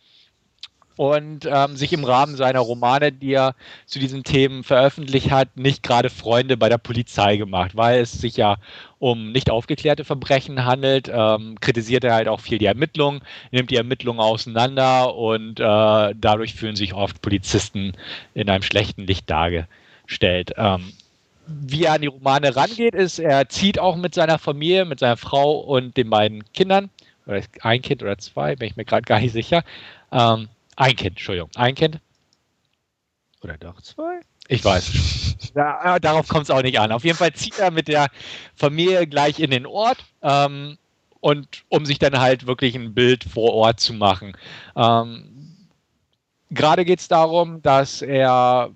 und 0.97 1.47
ähm, 1.47 1.77
sich 1.77 1.93
im 1.93 2.05
Rahmen 2.05 2.37
seiner 2.37 2.61
Romane, 2.61 3.13
die 3.13 3.33
er 3.33 3.55
zu 3.87 3.99
diesen 3.99 4.25
Themen 4.25 4.63
veröffentlicht 4.65 5.31
hat, 5.31 5.57
nicht 5.57 5.83
gerade 5.83 6.11
Freunde 6.11 6.57
bei 6.57 6.69
der 6.69 6.79
Polizei 6.79 7.37
gemacht, 7.37 7.73
weil 7.75 8.01
es 8.01 8.13
sich 8.13 8.37
ja 8.37 8.57
um 8.99 9.33
nicht 9.33 9.51
aufgeklärte 9.51 10.05
Verbrechen 10.05 10.65
handelt, 10.65 11.11
ähm, 11.13 11.59
kritisiert 11.61 12.05
er 12.05 12.15
halt 12.15 12.29
auch 12.29 12.41
viel 12.41 12.59
die 12.59 12.67
Ermittlungen, 12.67 13.23
nimmt 13.51 13.71
die 13.71 13.77
Ermittlungen 13.77 14.21
auseinander 14.21 15.15
und 15.15 15.59
äh, 15.59 16.15
dadurch 16.15 16.55
fühlen 16.55 16.77
sich 16.77 16.95
oft 16.95 17.21
Polizisten 17.23 17.93
in 18.35 18.49
einem 18.49 18.63
schlechten 18.63 19.07
Licht 19.07 19.29
dargestellt. 19.29 20.53
Ähm, 20.57 20.93
wie 21.47 21.85
er 21.85 21.95
an 21.95 22.03
die 22.03 22.07
Romane 22.07 22.55
rangeht, 22.55 22.95
ist, 22.95 23.19
er 23.19 23.49
zieht 23.49 23.79
auch 23.79 23.97
mit 23.97 24.15
seiner 24.15 24.39
Familie, 24.39 24.85
mit 24.85 25.01
seiner 25.01 25.17
Frau 25.17 25.59
und 25.59 25.97
den 25.97 26.09
beiden 26.09 26.45
Kindern, 26.53 26.91
oder 27.27 27.41
ein 27.63 27.83
Kind 27.83 28.03
oder 28.03 28.19
zwei, 28.19 28.57
bin 28.57 28.69
ich 28.69 28.77
mir 28.77 28.85
gerade 28.85 29.03
gar 29.03 29.21
nicht 29.21 29.33
sicher, 29.33 29.65
ähm, 30.13 30.49
ein 30.77 30.97
Kind, 30.97 31.17
Entschuldigung. 31.17 31.51
Ein 31.57 31.75
Kind. 31.75 32.01
Oder 33.43 33.59
doch 33.59 33.81
zwei? 33.81 34.21
Ich 34.49 34.65
weiß. 34.65 35.53
ja, 35.55 35.99
darauf 35.99 36.29
kommt 36.29 36.45
es 36.45 36.51
auch 36.51 36.63
nicht 36.63 36.79
an. 36.79 36.93
Auf 36.93 37.05
jeden 37.05 37.17
Fall 37.17 37.33
zieht 37.33 37.59
er 37.59 37.71
mit 37.71 37.89
der 37.89 38.09
Familie 38.55 39.07
gleich 39.07 39.41
in 39.41 39.51
den 39.51 39.67
Ort. 39.67 39.99
Ähm, 40.23 40.79
und 41.23 41.63
um 41.69 41.87
sich 41.87 42.01
dann 42.01 42.19
halt 42.19 42.47
wirklich 42.47 42.75
ein 42.75 42.95
Bild 42.95 43.23
vor 43.23 43.55
Ort 43.55 43.79
zu 43.79 43.95
machen. 43.95 44.37
Ähm, 44.77 45.69
Gerade 46.51 46.85
geht 46.85 46.99
es 46.99 47.09
darum, 47.09 47.63
dass 47.63 48.03
er, 48.03 48.71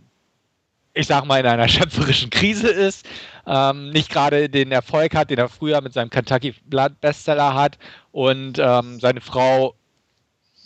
ich 0.95 1.09
sag 1.09 1.27
mal, 1.27 1.41
in 1.41 1.47
einer 1.47 1.69
schöpferischen 1.69 2.31
Krise 2.31 2.69
ist, 2.69 3.05
ähm, 3.47 3.91
nicht 3.91 4.11
gerade 4.11 4.49
den 4.49 4.71
Erfolg 4.71 5.15
hat, 5.15 5.31
den 5.31 5.39
er 5.39 5.49
früher 5.49 5.81
mit 5.81 5.93
seinem 5.93 6.09
Kentucky 6.09 6.55
Blood 6.67 7.01
Bestseller 7.01 7.55
hat 7.55 7.79
und 8.13 8.59
ähm, 8.61 9.01
seine 9.01 9.21
Frau 9.21 9.75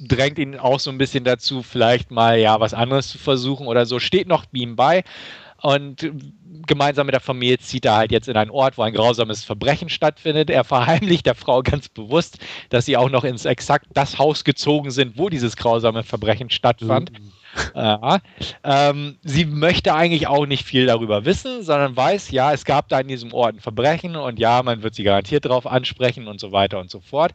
drängt 0.01 0.39
ihn 0.39 0.57
auch 0.57 0.81
so 0.81 0.91
ein 0.91 0.99
bisschen 0.99 1.25
dazu, 1.25 1.63
vielleicht 1.63 2.11
mal 2.11 2.39
ja 2.39 2.59
was 2.59 2.75
anderes 2.75 3.09
zu 3.09 3.19
versuchen 3.19 3.67
oder 3.67 3.87
so. 3.87 3.99
Steht 3.99 4.27
noch 4.27 4.45
ihm 4.53 4.77
bei 4.77 5.05
und 5.63 6.11
gemeinsam 6.67 7.07
mit 7.07 7.13
der 7.13 7.21
Familie 7.21 7.59
zieht 7.59 7.85
er 7.85 7.97
halt 7.97 8.13
jetzt 8.13 8.29
in 8.29 8.37
einen 8.37 8.51
Ort, 8.51 8.79
wo 8.79 8.83
ein 8.83 8.95
grausames 8.95 9.45
Verbrechen 9.45 9.89
stattfindet. 9.89 10.49
Er 10.51 10.65
verheimlicht 10.65 11.27
der 11.27 11.35
Frau 11.35 11.63
ganz 11.63 11.89
bewusst, 11.89 12.39
dass 12.71 12.87
sie 12.87 12.97
auch 12.97 13.11
noch 13.11 13.25
ins 13.25 13.45
exakt 13.45 13.87
das 13.93 14.19
Haus 14.19 14.45
gezogen 14.45 14.91
sind, 14.91 15.19
wo 15.19 15.29
dieses 15.29 15.57
grausame 15.57 16.03
Verbrechen 16.03 16.51
stattfand. 16.51 17.13
Mhm. 17.13 17.33
Ja. 17.75 18.19
Ähm, 18.63 19.19
sie 19.23 19.45
möchte 19.45 19.95
eigentlich 19.95 20.27
auch 20.27 20.47
nicht 20.47 20.65
viel 20.65 20.87
darüber 20.87 21.25
wissen, 21.25 21.63
sondern 21.63 21.97
weiß, 21.97 22.31
ja, 22.31 22.53
es 22.53 22.65
gab 22.65 22.89
da 22.89 23.01
in 23.01 23.09
diesem 23.09 23.33
Ort 23.33 23.57
ein 23.57 23.61
Verbrechen 23.61 24.17
und 24.17 24.39
ja, 24.39 24.63
man 24.63 24.83
wird 24.83 24.95
sie 24.95 25.03
garantiert 25.03 25.45
darauf 25.45 25.67
ansprechen 25.67 26.29
und 26.29 26.41
so 26.41 26.53
weiter 26.53 26.79
und 26.79 26.91
so 26.91 27.01
fort. 27.01 27.33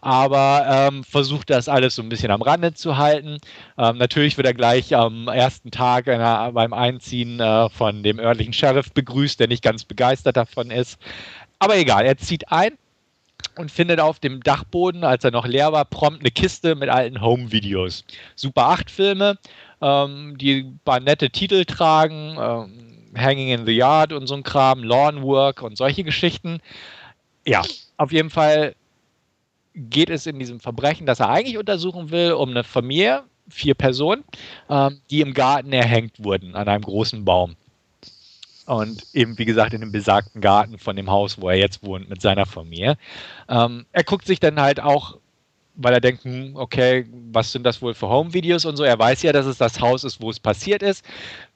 Aber 0.00 0.66
ähm, 0.68 1.04
versucht 1.04 1.50
das 1.50 1.68
alles 1.68 1.94
so 1.94 2.02
ein 2.02 2.08
bisschen 2.08 2.30
am 2.30 2.42
Rande 2.42 2.74
zu 2.74 2.96
halten. 2.96 3.38
Ähm, 3.76 3.98
natürlich 3.98 4.36
wird 4.36 4.46
er 4.46 4.54
gleich 4.54 4.94
am 4.94 5.28
ersten 5.28 5.70
Tag 5.70 6.08
einer, 6.08 6.52
beim 6.52 6.72
Einziehen 6.72 7.40
äh, 7.40 7.68
von 7.70 8.02
dem 8.02 8.18
örtlichen 8.18 8.52
Sheriff 8.52 8.92
begrüßt, 8.92 9.38
der 9.40 9.48
nicht 9.48 9.62
ganz 9.62 9.84
begeistert 9.84 10.36
davon 10.36 10.70
ist. 10.70 10.98
Aber 11.58 11.76
egal, 11.76 12.06
er 12.06 12.16
zieht 12.16 12.50
ein 12.50 12.78
und 13.56 13.70
findet 13.70 14.00
auf 14.00 14.20
dem 14.20 14.42
Dachboden, 14.42 15.04
als 15.04 15.24
er 15.24 15.30
noch 15.30 15.46
leer 15.46 15.72
war, 15.72 15.84
prompt 15.84 16.20
eine 16.20 16.30
Kiste 16.30 16.74
mit 16.74 16.88
alten 16.88 17.20
Home-Videos. 17.20 18.04
Super 18.36 18.70
8-Filme, 18.70 19.38
ähm, 19.80 20.36
die 20.38 20.72
paar 20.84 21.00
nette 21.00 21.30
Titel 21.30 21.64
tragen, 21.64 22.36
ähm, 22.40 22.88
Hanging 23.16 23.48
in 23.48 23.66
the 23.66 23.72
Yard 23.72 24.12
und 24.12 24.26
so 24.26 24.34
ein 24.34 24.42
Kram, 24.42 24.84
Lawn 24.84 25.22
Work 25.22 25.62
und 25.62 25.76
solche 25.76 26.04
Geschichten. 26.04 26.60
Ja, 27.44 27.62
auf 27.96 28.12
jeden 28.12 28.30
Fall 28.30 28.74
geht 29.74 30.10
es 30.10 30.26
in 30.26 30.38
diesem 30.38 30.60
Verbrechen, 30.60 31.06
das 31.06 31.20
er 31.20 31.30
eigentlich 31.30 31.58
untersuchen 31.58 32.10
will, 32.10 32.32
um 32.32 32.50
eine 32.50 32.64
Familie, 32.64 33.24
vier 33.48 33.74
Personen, 33.74 34.24
ähm, 34.68 35.00
die 35.10 35.20
im 35.20 35.34
Garten 35.34 35.72
erhängt 35.72 36.22
wurden 36.22 36.54
an 36.54 36.68
einem 36.68 36.82
großen 36.82 37.24
Baum. 37.24 37.56
Und 38.68 39.02
eben, 39.14 39.38
wie 39.38 39.46
gesagt, 39.46 39.72
in 39.72 39.80
dem 39.80 39.92
besagten 39.92 40.42
Garten 40.42 40.76
von 40.78 40.94
dem 40.94 41.10
Haus, 41.10 41.40
wo 41.40 41.48
er 41.48 41.56
jetzt 41.56 41.82
wohnt, 41.82 42.10
mit 42.10 42.20
seiner 42.20 42.44
Familie. 42.44 42.98
Ähm, 43.48 43.86
er 43.92 44.04
guckt 44.04 44.26
sich 44.26 44.40
dann 44.40 44.60
halt 44.60 44.78
auch, 44.78 45.16
weil 45.74 45.94
er 45.94 46.02
denkt, 46.02 46.24
hm, 46.24 46.54
okay, 46.54 47.06
was 47.32 47.50
sind 47.50 47.64
das 47.64 47.80
wohl 47.80 47.94
für 47.94 48.10
Home-Videos 48.10 48.66
und 48.66 48.76
so. 48.76 48.84
Er 48.84 48.98
weiß 48.98 49.22
ja, 49.22 49.32
dass 49.32 49.46
es 49.46 49.56
das 49.56 49.80
Haus 49.80 50.04
ist, 50.04 50.20
wo 50.20 50.28
es 50.28 50.38
passiert 50.38 50.82
ist. 50.82 51.02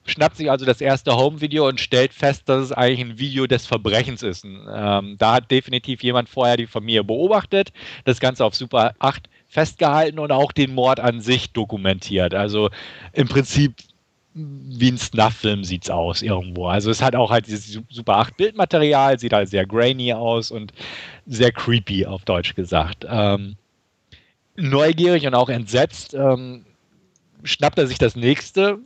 Schnappt 0.06 0.38
sich 0.38 0.50
also 0.50 0.64
das 0.64 0.80
erste 0.80 1.14
Home-Video 1.14 1.68
und 1.68 1.80
stellt 1.80 2.14
fest, 2.14 2.48
dass 2.48 2.64
es 2.64 2.72
eigentlich 2.72 3.00
ein 3.00 3.18
Video 3.18 3.46
des 3.46 3.66
Verbrechens 3.66 4.22
ist. 4.22 4.44
Ähm, 4.44 5.16
da 5.18 5.34
hat 5.34 5.50
definitiv 5.50 6.02
jemand 6.02 6.30
vorher 6.30 6.56
die 6.56 6.66
Familie 6.66 7.04
beobachtet, 7.04 7.74
das 8.06 8.20
Ganze 8.20 8.42
auf 8.42 8.54
Super 8.54 8.94
8 9.00 9.28
festgehalten 9.48 10.18
und 10.18 10.32
auch 10.32 10.50
den 10.50 10.74
Mord 10.74 10.98
an 10.98 11.20
sich 11.20 11.52
dokumentiert. 11.52 12.32
Also 12.32 12.70
im 13.12 13.28
Prinzip 13.28 13.74
wie 14.34 14.90
ein 14.90 14.98
Snuff-Film 14.98 15.64
sieht 15.64 15.84
es 15.84 15.90
aus 15.90 16.22
irgendwo. 16.22 16.66
Also 16.66 16.90
es 16.90 17.02
hat 17.02 17.14
auch 17.14 17.30
halt 17.30 17.46
dieses 17.46 17.80
Super 17.90 18.16
8 18.16 18.36
Bildmaterial, 18.36 19.18
sieht 19.18 19.32
halt 19.32 19.48
sehr 19.48 19.66
grainy 19.66 20.12
aus 20.12 20.50
und 20.50 20.72
sehr 21.26 21.52
creepy 21.52 22.06
auf 22.06 22.24
Deutsch 22.24 22.54
gesagt. 22.54 23.06
Ähm, 23.08 23.56
neugierig 24.56 25.26
und 25.26 25.34
auch 25.34 25.48
entsetzt 25.48 26.14
ähm, 26.14 26.64
schnappt 27.42 27.78
er 27.78 27.86
sich 27.86 27.98
das 27.98 28.16
nächste 28.16 28.78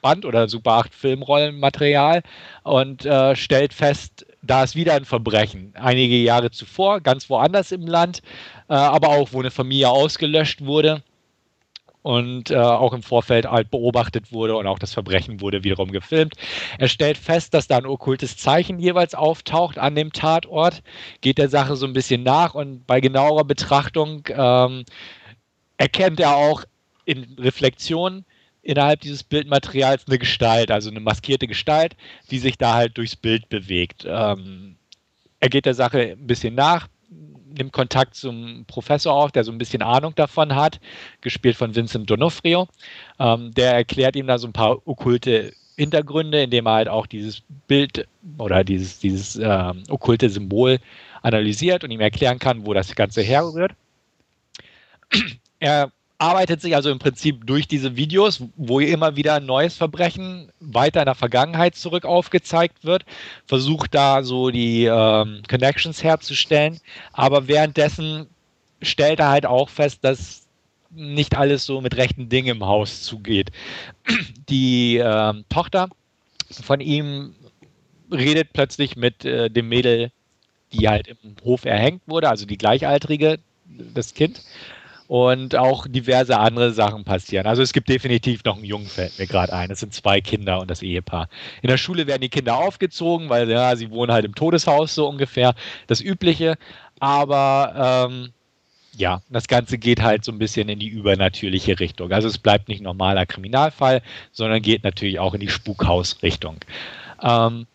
Band 0.00 0.24
oder 0.24 0.48
Super 0.48 0.72
8 0.72 0.94
Filmrollenmaterial 0.94 2.22
und 2.62 3.04
äh, 3.04 3.36
stellt 3.36 3.74
fest, 3.74 4.24
da 4.42 4.62
ist 4.62 4.76
wieder 4.76 4.94
ein 4.94 5.04
Verbrechen. 5.04 5.72
Einige 5.74 6.16
Jahre 6.16 6.50
zuvor, 6.50 7.00
ganz 7.00 7.28
woanders 7.28 7.72
im 7.72 7.86
Land, 7.86 8.22
äh, 8.68 8.74
aber 8.74 9.08
auch, 9.08 9.32
wo 9.32 9.40
eine 9.40 9.50
Familie 9.50 9.90
ausgelöscht 9.90 10.64
wurde 10.64 11.02
und 12.02 12.50
äh, 12.50 12.56
auch 12.56 12.92
im 12.92 13.02
Vorfeld 13.02 13.46
halt 13.46 13.70
beobachtet 13.70 14.32
wurde 14.32 14.56
und 14.56 14.66
auch 14.66 14.78
das 14.78 14.94
Verbrechen 14.94 15.40
wurde 15.40 15.64
wiederum 15.64 15.92
gefilmt. 15.92 16.34
Er 16.78 16.88
stellt 16.88 17.18
fest, 17.18 17.54
dass 17.54 17.66
da 17.66 17.76
ein 17.76 17.86
okkultes 17.86 18.36
Zeichen 18.36 18.78
jeweils 18.78 19.14
auftaucht 19.14 19.78
an 19.78 19.94
dem 19.94 20.12
Tatort, 20.12 20.82
geht 21.20 21.38
der 21.38 21.48
Sache 21.48 21.76
so 21.76 21.86
ein 21.86 21.92
bisschen 21.92 22.22
nach 22.22 22.54
und 22.54 22.86
bei 22.86 23.00
genauerer 23.00 23.44
Betrachtung 23.44 24.22
ähm, 24.30 24.84
erkennt 25.76 26.20
er 26.20 26.36
auch 26.36 26.64
in 27.04 27.36
Reflexion 27.38 28.24
innerhalb 28.62 29.00
dieses 29.00 29.22
Bildmaterials 29.22 30.06
eine 30.06 30.18
Gestalt, 30.18 30.70
also 30.70 30.90
eine 30.90 31.00
maskierte 31.00 31.46
Gestalt, 31.46 31.96
die 32.30 32.38
sich 32.38 32.58
da 32.58 32.74
halt 32.74 32.98
durchs 32.98 33.16
Bild 33.16 33.48
bewegt. 33.48 34.04
Ähm, 34.06 34.76
er 35.40 35.48
geht 35.48 35.66
der 35.66 35.74
Sache 35.74 36.12
ein 36.12 36.26
bisschen 36.26 36.54
nach, 36.54 36.88
nimmt 37.56 37.72
Kontakt 37.72 38.14
zum 38.14 38.64
Professor 38.66 39.12
auf, 39.14 39.32
der 39.32 39.44
so 39.44 39.52
ein 39.52 39.58
bisschen 39.58 39.82
Ahnung 39.82 40.14
davon 40.14 40.54
hat, 40.54 40.80
gespielt 41.20 41.56
von 41.56 41.74
Vincent 41.74 42.08
Donofrio. 42.10 42.68
Ähm, 43.18 43.52
der 43.54 43.74
erklärt 43.74 44.16
ihm 44.16 44.26
da 44.26 44.38
so 44.38 44.46
ein 44.46 44.52
paar 44.52 44.86
okkulte 44.86 45.52
Hintergründe, 45.76 46.42
indem 46.42 46.66
er 46.66 46.72
halt 46.72 46.88
auch 46.88 47.06
dieses 47.06 47.42
Bild 47.68 48.06
oder 48.38 48.64
dieses, 48.64 48.98
dieses 48.98 49.36
äh, 49.36 49.72
okkulte 49.88 50.28
Symbol 50.28 50.78
analysiert 51.22 51.84
und 51.84 51.90
ihm 51.90 52.00
erklären 52.00 52.38
kann, 52.38 52.66
wo 52.66 52.74
das 52.74 52.94
Ganze 52.94 53.22
herrührt. 53.22 53.72
Er 55.60 55.90
arbeitet 56.18 56.60
sich 56.60 56.74
also 56.74 56.90
im 56.90 56.98
Prinzip 56.98 57.46
durch 57.46 57.68
diese 57.68 57.96
Videos, 57.96 58.42
wo 58.56 58.80
immer 58.80 59.14
wieder 59.16 59.34
ein 59.34 59.46
neues 59.46 59.76
Verbrechen 59.76 60.50
weiter 60.58 61.00
in 61.00 61.06
der 61.06 61.14
Vergangenheit 61.14 61.76
zurück 61.76 62.04
aufgezeigt 62.04 62.84
wird, 62.84 63.04
versucht 63.46 63.94
da 63.94 64.24
so 64.24 64.50
die 64.50 64.84
ähm, 64.84 65.42
Connections 65.48 66.02
herzustellen, 66.02 66.80
aber 67.12 67.46
währenddessen 67.46 68.26
stellt 68.82 69.20
er 69.20 69.30
halt 69.30 69.46
auch 69.46 69.68
fest, 69.68 70.00
dass 70.02 70.46
nicht 70.90 71.36
alles 71.36 71.64
so 71.64 71.80
mit 71.80 71.96
rechten 71.96 72.28
Dingen 72.28 72.56
im 72.56 72.66
Haus 72.66 73.02
zugeht. 73.02 73.50
Die 74.48 74.96
ähm, 74.96 75.44
Tochter 75.50 75.88
von 76.50 76.80
ihm 76.80 77.34
redet 78.10 78.54
plötzlich 78.54 78.96
mit 78.96 79.24
äh, 79.24 79.50
dem 79.50 79.68
Mädel, 79.68 80.10
die 80.72 80.88
halt 80.88 81.08
im 81.08 81.36
Hof 81.44 81.66
erhängt 81.66 82.02
wurde, 82.06 82.30
also 82.30 82.46
die 82.46 82.56
gleichaltrige, 82.56 83.38
das 83.66 84.14
Kind 84.14 84.40
und 85.08 85.56
auch 85.56 85.86
diverse 85.88 86.38
andere 86.38 86.72
Sachen 86.72 87.02
passieren. 87.02 87.46
Also 87.46 87.62
es 87.62 87.72
gibt 87.72 87.88
definitiv 87.88 88.44
noch 88.44 88.56
einen 88.56 88.66
Jungen, 88.66 88.86
fällt 88.86 89.18
mir 89.18 89.26
gerade 89.26 89.54
ein. 89.54 89.70
Es 89.70 89.80
sind 89.80 89.94
zwei 89.94 90.20
Kinder 90.20 90.60
und 90.60 90.70
das 90.70 90.82
Ehepaar. 90.82 91.28
In 91.62 91.68
der 91.68 91.78
Schule 91.78 92.06
werden 92.06 92.20
die 92.20 92.28
Kinder 92.28 92.58
aufgezogen, 92.58 93.30
weil 93.30 93.50
ja, 93.50 93.74
sie 93.74 93.90
wohnen 93.90 94.12
halt 94.12 94.26
im 94.26 94.34
Todeshaus 94.34 94.94
so 94.94 95.08
ungefähr. 95.08 95.54
Das 95.86 96.02
Übliche. 96.02 96.56
Aber 97.00 98.08
ähm, 98.10 98.32
ja, 98.96 99.22
das 99.30 99.48
Ganze 99.48 99.78
geht 99.78 100.02
halt 100.02 100.24
so 100.24 100.32
ein 100.32 100.38
bisschen 100.38 100.68
in 100.68 100.78
die 100.78 100.88
übernatürliche 100.88 101.80
Richtung. 101.80 102.12
Also 102.12 102.28
es 102.28 102.36
bleibt 102.36 102.68
nicht 102.68 102.82
normaler 102.82 103.24
Kriminalfall, 103.24 104.02
sondern 104.32 104.60
geht 104.60 104.84
natürlich 104.84 105.18
auch 105.18 105.32
in 105.32 105.40
die 105.40 105.48
Spukhausrichtung. 105.48 106.56
Ähm, 107.22 107.66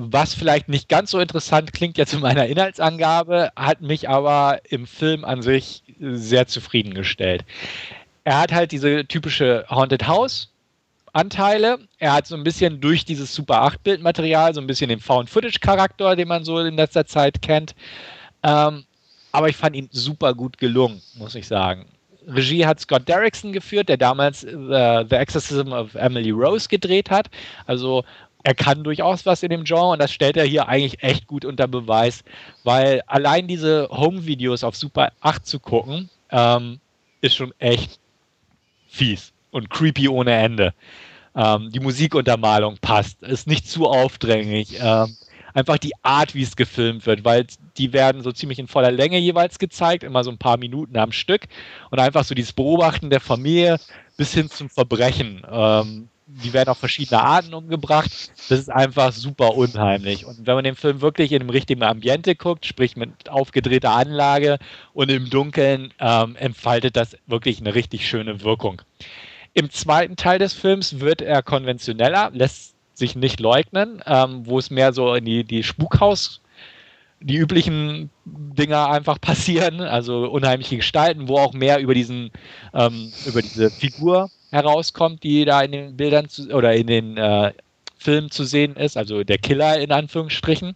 was 0.00 0.32
vielleicht 0.32 0.68
nicht 0.68 0.88
ganz 0.88 1.10
so 1.10 1.18
interessant 1.18 1.72
klingt 1.72 1.98
jetzt 1.98 2.14
in 2.14 2.20
meiner 2.20 2.46
Inhaltsangabe, 2.46 3.50
hat 3.56 3.80
mich 3.80 4.08
aber 4.08 4.60
im 4.70 4.86
Film 4.86 5.24
an 5.24 5.42
sich 5.42 5.82
sehr 5.98 6.46
zufriedengestellt. 6.46 7.44
Er 8.22 8.38
hat 8.38 8.52
halt 8.52 8.70
diese 8.70 9.06
typische 9.06 9.64
Haunted 9.68 10.06
House 10.06 10.50
Anteile. 11.12 11.80
Er 11.98 12.12
hat 12.12 12.28
so 12.28 12.36
ein 12.36 12.44
bisschen 12.44 12.80
durch 12.80 13.04
dieses 13.04 13.34
Super 13.34 13.64
8-Bildmaterial 13.64 14.54
so 14.54 14.60
ein 14.60 14.68
bisschen 14.68 14.88
den 14.88 15.00
Found-Footage-Charakter, 15.00 16.14
den 16.14 16.28
man 16.28 16.44
so 16.44 16.60
in 16.60 16.76
letzter 16.76 17.06
Zeit 17.06 17.42
kennt. 17.42 17.74
Ähm, 18.44 18.84
aber 19.32 19.48
ich 19.48 19.56
fand 19.56 19.74
ihn 19.74 19.88
super 19.90 20.32
gut 20.32 20.58
gelungen, 20.58 21.02
muss 21.16 21.34
ich 21.34 21.48
sagen. 21.48 21.86
Regie 22.28 22.66
hat 22.66 22.78
Scott 22.78 23.08
Derrickson 23.08 23.52
geführt, 23.52 23.88
der 23.88 23.96
damals 23.96 24.44
uh, 24.44 25.04
The 25.08 25.16
Exorcism 25.16 25.72
of 25.72 25.94
Emily 25.94 26.30
Rose 26.30 26.68
gedreht 26.68 27.10
hat. 27.10 27.28
Also 27.66 28.04
er 28.48 28.54
kann 28.54 28.82
durchaus 28.82 29.26
was 29.26 29.42
in 29.42 29.50
dem 29.50 29.64
Genre 29.64 29.90
und 29.90 29.98
das 29.98 30.10
stellt 30.10 30.38
er 30.38 30.46
hier 30.46 30.68
eigentlich 30.68 31.02
echt 31.02 31.26
gut 31.26 31.44
unter 31.44 31.68
Beweis, 31.68 32.24
weil 32.64 33.02
allein 33.06 33.46
diese 33.46 33.90
Home-Videos 33.90 34.64
auf 34.64 34.74
Super 34.74 35.12
8 35.20 35.46
zu 35.46 35.60
gucken, 35.60 36.08
ähm, 36.30 36.80
ist 37.20 37.36
schon 37.36 37.52
echt 37.58 38.00
fies 38.88 39.34
und 39.50 39.68
creepy 39.68 40.08
ohne 40.08 40.32
Ende. 40.32 40.72
Ähm, 41.36 41.70
die 41.72 41.80
Musikuntermalung 41.80 42.78
passt, 42.80 43.22
ist 43.22 43.46
nicht 43.46 43.68
zu 43.68 43.86
aufdringlich. 43.86 44.78
Ähm, 44.80 45.14
einfach 45.52 45.76
die 45.76 45.92
Art, 46.00 46.34
wie 46.34 46.42
es 46.42 46.56
gefilmt 46.56 47.04
wird, 47.04 47.26
weil 47.26 47.46
die 47.76 47.92
werden 47.92 48.22
so 48.22 48.32
ziemlich 48.32 48.58
in 48.58 48.66
voller 48.66 48.92
Länge 48.92 49.18
jeweils 49.18 49.58
gezeigt, 49.58 50.04
immer 50.04 50.24
so 50.24 50.30
ein 50.30 50.38
paar 50.38 50.56
Minuten 50.56 50.96
am 50.96 51.12
Stück 51.12 51.48
und 51.90 51.98
einfach 51.98 52.24
so 52.24 52.34
dieses 52.34 52.54
Beobachten 52.54 53.10
der 53.10 53.20
Familie 53.20 53.78
bis 54.16 54.32
hin 54.32 54.48
zum 54.48 54.70
Verbrechen. 54.70 55.42
Ähm, 55.52 56.08
die 56.30 56.52
werden 56.52 56.68
auf 56.68 56.78
verschiedene 56.78 57.22
Arten 57.22 57.54
umgebracht. 57.54 58.10
Das 58.48 58.58
ist 58.58 58.70
einfach 58.70 59.12
super 59.12 59.56
unheimlich. 59.56 60.26
Und 60.26 60.46
wenn 60.46 60.54
man 60.54 60.64
den 60.64 60.76
Film 60.76 61.00
wirklich 61.00 61.32
in 61.32 61.40
einem 61.40 61.50
richtigen 61.50 61.82
Ambiente 61.82 62.36
guckt, 62.36 62.66
sprich 62.66 62.96
mit 62.96 63.30
aufgedrehter 63.30 63.92
Anlage 63.92 64.58
und 64.92 65.10
im 65.10 65.30
Dunkeln, 65.30 65.92
ähm, 65.98 66.36
entfaltet 66.36 66.96
das 66.96 67.16
wirklich 67.26 67.60
eine 67.60 67.74
richtig 67.74 68.06
schöne 68.06 68.42
Wirkung. 68.42 68.82
Im 69.54 69.70
zweiten 69.70 70.16
Teil 70.16 70.38
des 70.38 70.52
Films 70.52 71.00
wird 71.00 71.22
er 71.22 71.42
konventioneller, 71.42 72.30
lässt 72.34 72.74
sich 72.92 73.16
nicht 73.16 73.40
leugnen, 73.40 74.02
ähm, 74.06 74.44
wo 74.44 74.58
es 74.58 74.70
mehr 74.70 74.92
so 74.92 75.14
in 75.14 75.24
die, 75.24 75.44
die 75.44 75.62
Spukhaus, 75.62 76.42
die 77.20 77.36
üblichen 77.36 78.10
Dinger 78.26 78.90
einfach 78.90 79.18
passieren, 79.20 79.80
also 79.80 80.28
unheimliche 80.28 80.76
Gestalten, 80.76 81.26
wo 81.26 81.38
auch 81.38 81.54
mehr 81.54 81.80
über 81.80 81.94
diesen, 81.94 82.32
ähm, 82.74 83.10
über 83.24 83.40
diese 83.40 83.70
Figur 83.70 84.30
herauskommt, 84.50 85.22
die 85.22 85.44
da 85.44 85.62
in 85.62 85.72
den 85.72 85.96
Bildern 85.96 86.28
zu, 86.28 86.50
oder 86.50 86.74
in 86.74 86.86
den 86.86 87.16
äh, 87.16 87.52
Filmen 87.98 88.30
zu 88.30 88.44
sehen 88.44 88.76
ist, 88.76 88.96
also 88.96 89.24
der 89.24 89.38
Killer 89.38 89.78
in 89.78 89.92
Anführungsstrichen. 89.92 90.74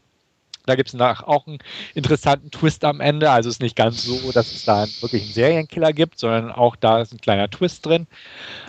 Da 0.66 0.76
gibt 0.76 0.94
es 0.94 1.00
auch 1.00 1.46
einen 1.46 1.58
interessanten 1.94 2.50
Twist 2.52 2.84
am 2.84 3.00
Ende. 3.00 3.30
Also 3.30 3.48
es 3.48 3.56
ist 3.56 3.62
nicht 3.62 3.74
ganz 3.74 4.04
so, 4.04 4.30
dass 4.30 4.52
es 4.52 4.64
da 4.64 4.86
wirklich 5.00 5.24
einen 5.24 5.32
Serienkiller 5.32 5.92
gibt, 5.92 6.20
sondern 6.20 6.52
auch 6.52 6.76
da 6.76 7.00
ist 7.00 7.12
ein 7.12 7.20
kleiner 7.20 7.50
Twist 7.50 7.84
drin. 7.84 8.06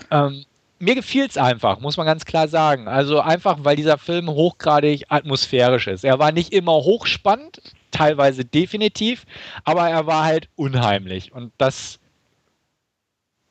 Ähm, 0.10 0.46
mir 0.80 0.96
gefiel 0.96 1.26
es 1.26 1.38
einfach, 1.38 1.80
muss 1.80 1.98
man 1.98 2.08
ganz 2.08 2.26
klar 2.26 2.48
sagen. 2.48 2.88
Also 2.88 3.20
einfach, 3.20 3.60
weil 3.62 3.76
dieser 3.76 3.98
Film 3.98 4.28
hochgradig 4.28 5.06
atmosphärisch 5.10 5.88
ist. 5.88 6.04
Er 6.04 6.20
war 6.20 6.32
nicht 6.32 6.52
immer 6.52 6.74
hochspannend, 6.74 7.62
teilweise 7.92 8.44
definitiv, 8.44 9.26
aber 9.64 9.88
er 9.90 10.08
war 10.08 10.24
halt 10.24 10.50
unheimlich. 10.56 11.32
Und 11.32 11.54
das 11.58 12.00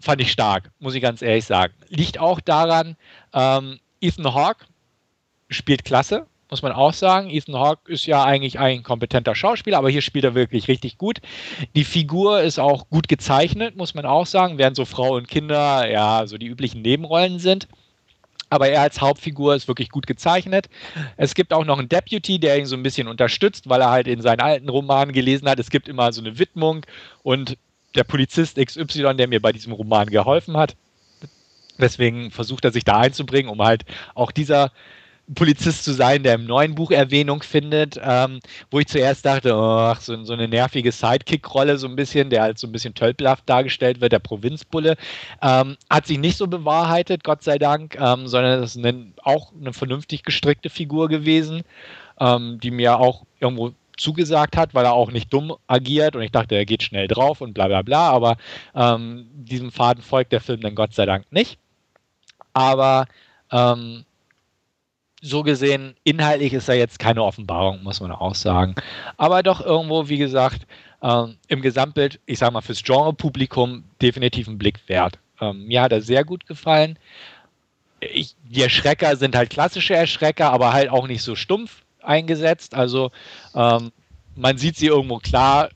fand 0.02 0.20
ich 0.20 0.32
stark, 0.32 0.70
muss 0.80 0.94
ich 0.94 1.00
ganz 1.00 1.22
ehrlich 1.22 1.44
sagen. 1.44 1.72
Liegt 1.88 2.18
auch 2.18 2.40
daran, 2.40 2.96
ähm, 3.32 3.78
Ethan 4.00 4.34
Hawke 4.34 4.66
spielt 5.48 5.84
klasse, 5.84 6.26
muss 6.50 6.60
man 6.60 6.72
auch 6.72 6.92
sagen. 6.92 7.30
Ethan 7.30 7.54
Hawke 7.54 7.90
ist 7.90 8.06
ja 8.06 8.24
eigentlich 8.24 8.58
ein 8.58 8.82
kompetenter 8.82 9.36
Schauspieler, 9.36 9.78
aber 9.78 9.90
hier 9.90 10.02
spielt 10.02 10.24
er 10.24 10.34
wirklich 10.34 10.66
richtig 10.66 10.98
gut. 10.98 11.20
Die 11.76 11.84
Figur 11.84 12.42
ist 12.42 12.58
auch 12.58 12.88
gut 12.90 13.06
gezeichnet, 13.08 13.76
muss 13.76 13.94
man 13.94 14.04
auch 14.04 14.26
sagen, 14.26 14.58
während 14.58 14.76
so 14.76 14.84
Frau 14.84 15.14
und 15.14 15.28
Kinder 15.28 15.88
ja 15.88 16.26
so 16.26 16.36
die 16.36 16.48
üblichen 16.48 16.82
Nebenrollen 16.82 17.38
sind. 17.38 17.68
Aber 18.50 18.68
er 18.68 18.82
als 18.82 19.00
Hauptfigur 19.00 19.54
ist 19.54 19.68
wirklich 19.68 19.88
gut 19.88 20.06
gezeichnet. 20.06 20.68
Es 21.16 21.34
gibt 21.34 21.54
auch 21.54 21.64
noch 21.64 21.78
einen 21.78 21.88
Deputy, 21.88 22.38
der 22.38 22.58
ihn 22.58 22.66
so 22.66 22.76
ein 22.76 22.82
bisschen 22.82 23.08
unterstützt, 23.08 23.68
weil 23.68 23.80
er 23.80 23.90
halt 23.90 24.08
in 24.08 24.20
seinen 24.20 24.40
alten 24.40 24.68
Romanen 24.68 25.14
gelesen 25.14 25.48
hat. 25.48 25.58
Es 25.58 25.70
gibt 25.70 25.88
immer 25.88 26.12
so 26.12 26.20
eine 26.20 26.38
Widmung 26.38 26.84
und 27.22 27.56
der 27.94 28.04
Polizist 28.04 28.56
XY, 28.56 29.14
der 29.16 29.28
mir 29.28 29.40
bei 29.40 29.52
diesem 29.52 29.72
Roman 29.72 30.08
geholfen 30.08 30.56
hat. 30.56 30.76
Deswegen 31.78 32.30
versucht 32.30 32.64
er 32.64 32.72
sich 32.72 32.84
da 32.84 32.98
einzubringen, 32.98 33.50
um 33.50 33.62
halt 33.62 33.84
auch 34.14 34.30
dieser 34.30 34.70
Polizist 35.34 35.84
zu 35.84 35.92
sein, 35.92 36.22
der 36.22 36.34
im 36.34 36.46
neuen 36.46 36.74
Buch 36.74 36.90
Erwähnung 36.90 37.42
findet, 37.42 37.98
ähm, 38.02 38.40
wo 38.70 38.80
ich 38.80 38.88
zuerst 38.88 39.24
dachte, 39.24 39.54
ach, 39.54 40.00
so, 40.00 40.22
so 40.24 40.32
eine 40.32 40.48
nervige 40.48 40.92
Sidekick-Rolle, 40.92 41.78
so 41.78 41.86
ein 41.86 41.96
bisschen, 41.96 42.28
der 42.28 42.42
halt 42.42 42.58
so 42.58 42.66
ein 42.66 42.72
bisschen 42.72 42.94
tölpelhaft 42.94 43.48
dargestellt 43.48 44.00
wird, 44.00 44.12
der 44.12 44.18
Provinzbulle, 44.18 44.96
ähm, 45.40 45.76
hat 45.88 46.06
sich 46.06 46.18
nicht 46.18 46.36
so 46.36 46.48
bewahrheitet, 46.48 47.24
Gott 47.24 47.42
sei 47.44 47.58
Dank, 47.58 47.96
ähm, 47.98 48.26
sondern 48.26 48.60
das 48.60 48.76
ist 48.76 48.84
eine, 48.84 49.12
auch 49.22 49.52
eine 49.58 49.72
vernünftig 49.72 50.24
gestrickte 50.24 50.70
Figur 50.70 51.08
gewesen, 51.08 51.62
ähm, 52.20 52.58
die 52.60 52.70
mir 52.70 52.98
auch 52.98 53.24
irgendwo 53.40 53.72
zugesagt 54.02 54.56
hat, 54.56 54.74
weil 54.74 54.84
er 54.84 54.92
auch 54.92 55.10
nicht 55.10 55.32
dumm 55.32 55.54
agiert 55.66 56.16
und 56.16 56.22
ich 56.22 56.32
dachte, 56.32 56.56
er 56.56 56.66
geht 56.66 56.82
schnell 56.82 57.08
drauf 57.08 57.40
und 57.40 57.54
bla 57.54 57.68
bla 57.68 57.82
bla, 57.82 58.10
aber 58.10 58.36
ähm, 58.74 59.26
diesem 59.32 59.70
Faden 59.70 60.02
folgt 60.02 60.32
der 60.32 60.40
Film 60.40 60.60
dann 60.60 60.74
Gott 60.74 60.92
sei 60.92 61.06
Dank 61.06 61.30
nicht. 61.30 61.58
Aber 62.52 63.06
ähm, 63.50 64.04
so 65.22 65.42
gesehen, 65.42 65.94
inhaltlich 66.02 66.52
ist 66.52 66.68
er 66.68 66.74
jetzt 66.74 66.98
keine 66.98 67.22
Offenbarung, 67.22 67.82
muss 67.82 68.00
man 68.00 68.10
auch 68.10 68.34
sagen. 68.34 68.74
Aber 69.16 69.42
doch 69.42 69.64
irgendwo, 69.64 70.08
wie 70.08 70.18
gesagt, 70.18 70.66
ähm, 71.00 71.36
im 71.48 71.62
Gesamtbild, 71.62 72.20
ich 72.26 72.38
sage 72.38 72.52
mal, 72.52 72.60
fürs 72.60 72.82
Genre-Publikum 72.82 73.84
definitiv 74.02 74.48
ein 74.48 74.58
Blick 74.58 74.80
wert. 74.88 75.18
Ähm, 75.40 75.66
mir 75.66 75.80
hat 75.80 75.92
er 75.92 76.02
sehr 76.02 76.24
gut 76.24 76.46
gefallen. 76.46 76.98
Ich, 78.00 78.34
die 78.42 78.62
Erschrecker 78.62 79.16
sind 79.16 79.36
halt 79.36 79.50
klassische 79.50 79.94
Erschrecker, 79.94 80.50
aber 80.50 80.72
halt 80.72 80.90
auch 80.90 81.06
nicht 81.06 81.22
so 81.22 81.36
stumpf 81.36 81.82
eingesetzt. 82.02 82.74
Also 82.74 83.10
ähm, 83.54 83.92
man 84.34 84.58
sieht 84.58 84.76
sie 84.76 84.86
irgendwo 84.86 85.18
klar 85.18 85.70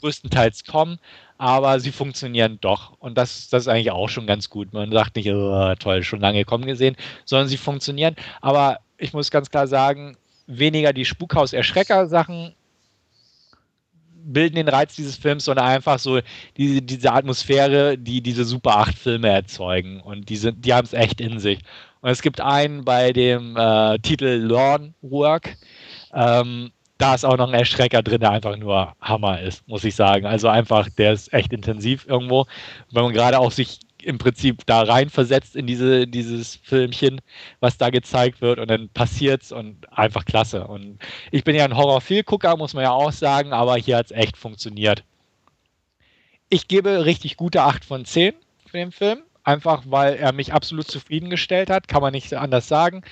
größtenteils 0.00 0.64
kommen, 0.64 0.98
aber 1.38 1.80
sie 1.80 1.92
funktionieren 1.92 2.58
doch. 2.60 2.92
Und 2.98 3.16
das, 3.16 3.48
das 3.48 3.62
ist 3.62 3.68
eigentlich 3.68 3.90
auch 3.90 4.08
schon 4.08 4.26
ganz 4.26 4.50
gut. 4.50 4.72
Man 4.72 4.92
sagt 4.92 5.16
nicht, 5.16 5.30
oh, 5.30 5.74
toll, 5.78 6.02
schon 6.02 6.20
lange 6.20 6.44
kommen 6.44 6.66
gesehen, 6.66 6.96
sondern 7.24 7.48
sie 7.48 7.56
funktionieren. 7.56 8.16
Aber 8.40 8.78
ich 8.98 9.12
muss 9.12 9.30
ganz 9.30 9.50
klar 9.50 9.66
sagen, 9.66 10.16
weniger 10.46 10.92
die 10.92 11.04
Spukhaus-Erschrecker-Sachen 11.04 12.54
bilden 14.26 14.56
den 14.56 14.68
Reiz 14.68 14.96
dieses 14.96 15.16
Films, 15.16 15.44
sondern 15.44 15.66
einfach 15.66 15.98
so 15.98 16.20
diese, 16.56 16.80
diese 16.80 17.12
Atmosphäre, 17.12 17.98
die 17.98 18.22
diese 18.22 18.44
Super 18.44 18.78
8-Filme 18.78 19.28
erzeugen. 19.28 20.00
Und 20.00 20.28
die, 20.30 20.52
die 20.52 20.72
haben 20.72 20.86
es 20.86 20.94
echt 20.94 21.20
in 21.20 21.38
sich. 21.38 21.58
Und 22.04 22.10
es 22.10 22.20
gibt 22.20 22.42
einen 22.42 22.84
bei 22.84 23.14
dem 23.14 23.56
äh, 23.56 23.98
Titel 24.00 24.26
Lawn 24.26 24.92
Work. 25.00 25.56
Ähm, 26.12 26.70
da 26.98 27.14
ist 27.14 27.24
auch 27.24 27.38
noch 27.38 27.48
ein 27.48 27.54
Erschrecker 27.54 28.02
drin, 28.02 28.20
der 28.20 28.30
einfach 28.30 28.58
nur 28.58 28.92
Hammer 29.00 29.40
ist, 29.40 29.66
muss 29.66 29.84
ich 29.84 29.94
sagen. 29.94 30.26
Also 30.26 30.48
einfach, 30.48 30.90
der 30.98 31.14
ist 31.14 31.32
echt 31.32 31.50
intensiv 31.54 32.06
irgendwo. 32.06 32.44
Wenn 32.90 33.04
man 33.04 33.14
gerade 33.14 33.38
auch 33.38 33.52
sich 33.52 33.78
im 34.02 34.18
Prinzip 34.18 34.66
da 34.66 34.82
reinversetzt 34.82 35.56
in 35.56 35.66
diese, 35.66 36.06
dieses 36.06 36.56
Filmchen, 36.56 37.22
was 37.60 37.78
da 37.78 37.88
gezeigt 37.88 38.42
wird 38.42 38.58
und 38.58 38.68
dann 38.68 38.90
passiert's 38.90 39.50
und 39.50 39.90
einfach 39.90 40.26
klasse. 40.26 40.66
Und 40.66 40.98
ich 41.30 41.42
bin 41.42 41.56
ja 41.56 41.64
ein 41.64 41.74
Horrorfilmgucker, 41.74 42.58
muss 42.58 42.74
man 42.74 42.84
ja 42.84 42.90
auch 42.90 43.12
sagen, 43.12 43.54
aber 43.54 43.76
hier 43.76 43.96
hat 43.96 44.10
es 44.10 44.12
echt 44.12 44.36
funktioniert. 44.36 45.04
Ich 46.50 46.68
gebe 46.68 47.06
richtig 47.06 47.38
gute 47.38 47.62
8 47.62 47.82
von 47.82 48.04
10 48.04 48.34
für 48.66 48.76
den 48.76 48.92
Film, 48.92 49.22
einfach 49.44 49.84
weil 49.86 50.14
er 50.14 50.32
mich 50.32 50.52
absolut 50.52 50.88
zufriedengestellt 50.88 51.70
hat, 51.70 51.88
kann 51.88 52.02
man 52.02 52.12
nicht 52.12 52.34
anders 52.34 52.68
sagen. 52.68 53.02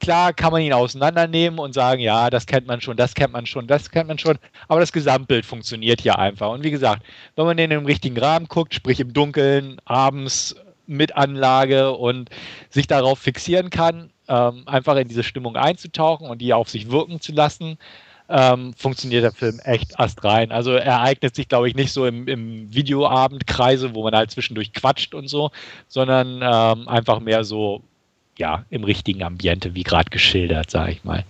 Klar 0.00 0.32
kann 0.32 0.52
man 0.52 0.62
ihn 0.62 0.72
auseinandernehmen 0.72 1.58
und 1.58 1.72
sagen, 1.72 2.00
ja, 2.00 2.30
das 2.30 2.46
kennt 2.46 2.68
man 2.68 2.80
schon, 2.80 2.96
das 2.96 3.14
kennt 3.14 3.32
man 3.32 3.46
schon, 3.46 3.66
das 3.66 3.90
kennt 3.90 4.06
man 4.06 4.18
schon, 4.18 4.38
aber 4.68 4.78
das 4.78 4.92
Gesamtbild 4.92 5.44
funktioniert 5.44 6.00
hier 6.00 6.18
einfach. 6.18 6.50
Und 6.50 6.62
wie 6.62 6.70
gesagt, 6.70 7.02
wenn 7.34 7.46
man 7.46 7.56
den 7.56 7.72
im 7.72 7.84
richtigen 7.84 8.16
Rahmen 8.16 8.46
guckt, 8.46 8.74
sprich 8.74 9.00
im 9.00 9.12
Dunkeln, 9.12 9.80
abends 9.86 10.54
mit 10.86 11.16
Anlage 11.16 11.92
und 11.92 12.30
sich 12.70 12.86
darauf 12.86 13.18
fixieren 13.18 13.70
kann, 13.70 14.10
ähm, 14.28 14.62
einfach 14.66 14.96
in 14.96 15.08
diese 15.08 15.24
Stimmung 15.24 15.56
einzutauchen 15.56 16.28
und 16.28 16.38
die 16.38 16.54
auf 16.54 16.68
sich 16.68 16.90
wirken 16.90 17.20
zu 17.20 17.32
lassen, 17.32 17.76
ähm, 18.28 18.74
funktioniert 18.74 19.24
der 19.24 19.32
Film 19.32 19.58
echt 19.64 19.98
astrein. 19.98 20.52
Also 20.52 20.72
er 20.72 21.00
eignet 21.00 21.34
sich, 21.34 21.48
glaube 21.48 21.68
ich, 21.68 21.74
nicht 21.74 21.92
so 21.92 22.06
im, 22.06 22.28
im 22.28 22.72
Videoabendkreise, 22.72 23.94
wo 23.94 24.02
man 24.02 24.14
halt 24.14 24.30
zwischendurch 24.30 24.72
quatscht 24.72 25.14
und 25.14 25.28
so, 25.28 25.50
sondern 25.88 26.40
ähm, 26.42 26.88
einfach 26.88 27.20
mehr 27.20 27.44
so 27.44 27.82
ja, 28.36 28.64
im 28.70 28.84
richtigen 28.84 29.22
Ambiente, 29.22 29.74
wie 29.74 29.82
gerade 29.82 30.10
geschildert, 30.10 30.70
sage 30.70 30.92
ich 30.92 31.04
mal. 31.04 31.24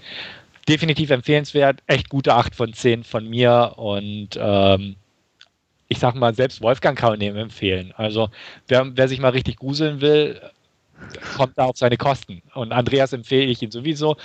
Definitiv 0.69 1.11
empfehlenswert, 1.11 1.83
echt 1.87 2.11
gute 2.11 2.35
8 2.35 2.55
von 2.55 2.73
10 2.75 3.05
von 3.05 3.29
mir 3.29 3.75
und 3.77 4.31
ähm, 4.39 4.97
ich 5.89 5.99
sag 5.99 6.15
mal, 6.15 6.35
selbst 6.35 6.61
Wolfgang 6.61 6.99
kann 6.99 7.11
man 7.11 7.21
dem 7.21 7.37
empfehlen. 7.37 7.95
Also, 7.97 8.29
wer, 8.67 8.95
wer 8.95 9.09
sich 9.09 9.21
mal 9.21 9.31
richtig 9.31 9.57
gruseln 9.57 10.03
will, 10.03 10.39
kommt 11.37 11.57
da 11.57 11.65
auf 11.67 11.77
seine 11.77 11.97
Kosten. 11.97 12.43
Und 12.55 12.73
Andreas 12.73 13.13
empfehle 13.13 13.47
ich 13.47 13.63
ihn 13.63 13.71
sowieso. 13.71 14.17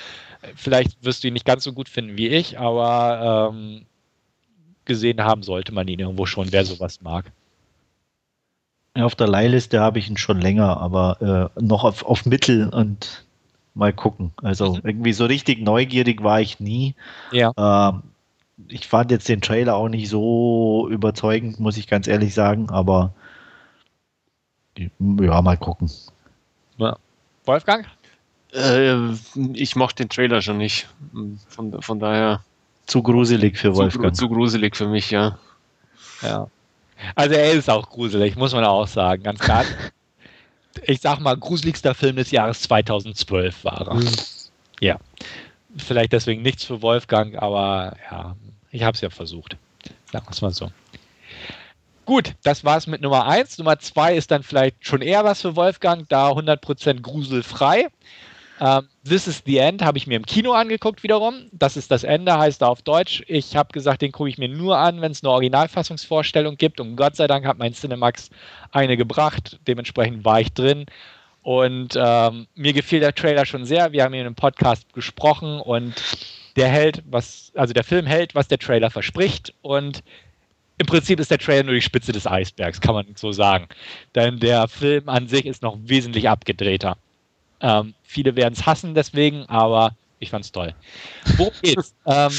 Vielleicht 0.56 1.04
wirst 1.04 1.24
du 1.24 1.28
ihn 1.28 1.34
nicht 1.34 1.46
ganz 1.46 1.64
so 1.64 1.74
gut 1.74 1.90
finden 1.90 2.18
wie 2.18 2.28
ich, 2.28 2.60
aber 2.60 3.52
ähm, 3.54 3.86
gesehen 4.86 5.24
haben 5.24 5.44
sollte 5.44 5.74
man 5.74 5.88
ihn 5.88 6.00
irgendwo 6.00 6.26
schon, 6.26 6.52
wer 6.52 6.66
sowas 6.66 7.02
mag. 7.02 7.32
Auf 8.96 9.16
der 9.16 9.28
Leihliste 9.28 9.80
habe 9.80 10.00
ich 10.00 10.10
ihn 10.10 10.18
schon 10.18 10.40
länger, 10.40 10.78
aber 10.78 11.52
äh, 11.58 11.62
noch 11.62 11.84
auf, 11.84 12.06
auf 12.06 12.26
Mittel 12.26 12.70
und 12.70 13.26
mal 13.74 13.94
gucken. 13.94 14.32
Also 14.38 14.76
mhm. 14.76 14.82
irgendwie 14.84 15.14
so 15.14 15.26
richtig 15.26 15.62
neugierig 15.62 16.24
war 16.24 16.42
ich 16.42 16.60
nie. 16.60 16.96
Ja. 17.32 17.52
Ähm, 17.58 18.04
ich 18.68 18.88
fand 18.88 19.10
jetzt 19.12 19.28
den 19.28 19.42
Trailer 19.42 19.76
auch 19.76 19.90
nicht 19.90 20.10
so 20.10 20.88
überzeugend, 20.92 21.60
muss 21.60 21.78
ich 21.78 21.88
ganz 21.88 22.08
ehrlich 22.08 22.34
sagen, 22.34 22.70
aber 22.70 23.14
ja, 24.78 25.42
mal 25.42 25.58
gucken. 25.58 25.90
Ja. 26.78 26.98
Wolfgang? 27.46 27.86
Äh, 28.54 29.14
ich 29.54 29.76
mochte 29.76 30.04
den 30.04 30.10
Trailer 30.10 30.42
schon 30.42 30.58
nicht. 30.58 30.88
Von, 31.48 31.82
von 31.82 32.00
daher. 32.00 32.44
Zu 32.86 33.02
gruselig 33.02 33.58
für 33.58 33.76
Wolfgang. 33.76 34.16
Zu, 34.16 34.26
zu 34.26 34.30
gruselig 34.30 34.76
für 34.76 34.88
mich, 34.88 35.10
ja. 35.12 35.38
Ja. 36.22 36.48
Also 37.16 37.36
er 37.36 37.52
ist 37.54 37.70
auch 37.70 37.90
gruselig, 37.90 38.36
muss 38.36 38.54
man 38.54 38.64
auch 38.64 38.88
sagen, 38.88 39.24
ganz 39.24 39.40
klar. 39.40 39.66
ich 40.84 41.02
sag 41.02 41.20
mal, 41.20 41.38
gruseligster 41.38 41.94
Film 41.94 42.16
des 42.16 42.32
Jahres 42.32 42.62
2012 42.62 43.64
war 43.64 43.88
er. 43.88 43.94
Mhm. 43.96 44.10
Ja. 44.80 45.00
Vielleicht 45.78 46.14
deswegen 46.14 46.42
nichts 46.42 46.64
für 46.66 46.82
Wolfgang, 46.82 47.42
aber 47.42 47.96
ja, 48.12 48.36
ich 48.72 48.84
habe 48.84 48.96
es 48.96 49.02
ja 49.02 49.10
versucht. 49.10 49.58
Sagen 50.12 50.26
wir 50.26 50.32
es 50.32 50.42
mal 50.42 50.52
so. 50.52 50.70
Gut, 52.06 52.34
das 52.44 52.66
war's 52.66 52.86
mit 52.88 53.02
Nummer 53.02 53.28
1. 53.28 53.60
Nummer 53.60 53.80
2 53.80 54.16
ist 54.16 54.32
dann 54.32 54.44
vielleicht 54.44 54.86
schon 54.86 55.02
eher 55.02 55.24
was 55.24 55.42
für 55.42 55.56
Wolfgang, 55.56 56.08
da 56.10 56.32
100% 56.32 57.02
gruselfrei. 57.02 57.88
Ähm, 58.60 58.88
This 59.06 59.28
is 59.28 59.44
the 59.46 59.58
End 59.58 59.82
habe 59.82 59.98
ich 59.98 60.08
mir 60.08 60.16
im 60.16 60.26
Kino 60.26 60.52
angeguckt 60.54 61.04
wiederum. 61.04 61.50
Das 61.52 61.76
ist 61.76 61.92
das 61.92 62.04
Ende, 62.04 62.38
heißt 62.38 62.62
er 62.62 62.70
auf 62.70 62.82
Deutsch. 62.82 63.24
Ich 63.28 63.56
habe 63.56 63.74
gesagt, 63.74 64.02
den 64.02 64.12
gucke 64.12 64.30
ich 64.30 64.38
mir 64.38 64.50
nur 64.50 64.78
an, 64.78 65.02
wenn 65.02 65.12
es 65.12 65.24
eine 65.24 65.32
Originalfassungsvorstellung 65.32 66.58
gibt. 66.58 66.80
Und 66.80 66.96
Gott 66.96 67.16
sei 67.16 67.28
Dank 67.28 67.46
hat 67.46 67.58
mein 67.58 67.74
Cinemax 67.74 68.30
eine 68.72 68.96
gebracht. 68.96 69.60
Dementsprechend 69.68 70.24
war 70.24 70.40
ich 70.40 70.54
drin. 70.54 70.86
Und 71.42 71.98
ähm, 71.98 72.48
mir 72.56 72.74
gefiel 72.74 73.02
der 73.02 73.16
Trailer 73.16 73.46
schon 73.46 73.66
sehr. 73.66 73.92
Wir 73.92 74.04
haben 74.04 74.14
ihn 74.14 74.26
im 74.26 74.36
Podcast 74.36 74.94
gesprochen 74.94 75.60
und 75.60 75.96
der 76.56 76.70
hält, 76.70 77.04
was, 77.06 77.52
also 77.56 77.74
der 77.74 77.84
Film 77.84 78.06
hält, 78.06 78.36
was 78.36 78.48
der 78.48 78.60
Trailer 78.60 78.90
verspricht. 78.90 79.54
Und 79.62 80.04
im 80.78 80.86
Prinzip 80.86 81.20
ist 81.20 81.32
der 81.32 81.38
Trailer 81.38 81.64
nur 81.64 81.76
die 81.76 81.82
Spitze 81.82 82.12
des 82.12 82.26
Eisbergs, 82.26 82.82
kann 82.82 82.96
man 82.96 83.06
so 83.16 83.32
sagen. 83.32 83.68
Denn 84.16 84.40
der 84.40 84.68
Film 84.68 85.08
an 85.08 85.28
sich 85.28 85.46
ist 85.46 85.62
noch 85.62 85.78
wesentlich 85.84 86.30
abgedrehter. 86.30 86.98
Ähm, 87.62 87.94
viele 88.04 88.36
werden 88.36 88.54
es 88.54 88.66
hassen 88.66 88.94
deswegen, 88.96 89.46
aber 89.48 89.96
ich 90.20 90.30
fand 90.30 90.46
es 90.46 90.52
toll. 90.52 90.74
Wo 91.38 91.52
geht's? 91.62 91.94
ähm, 92.06 92.32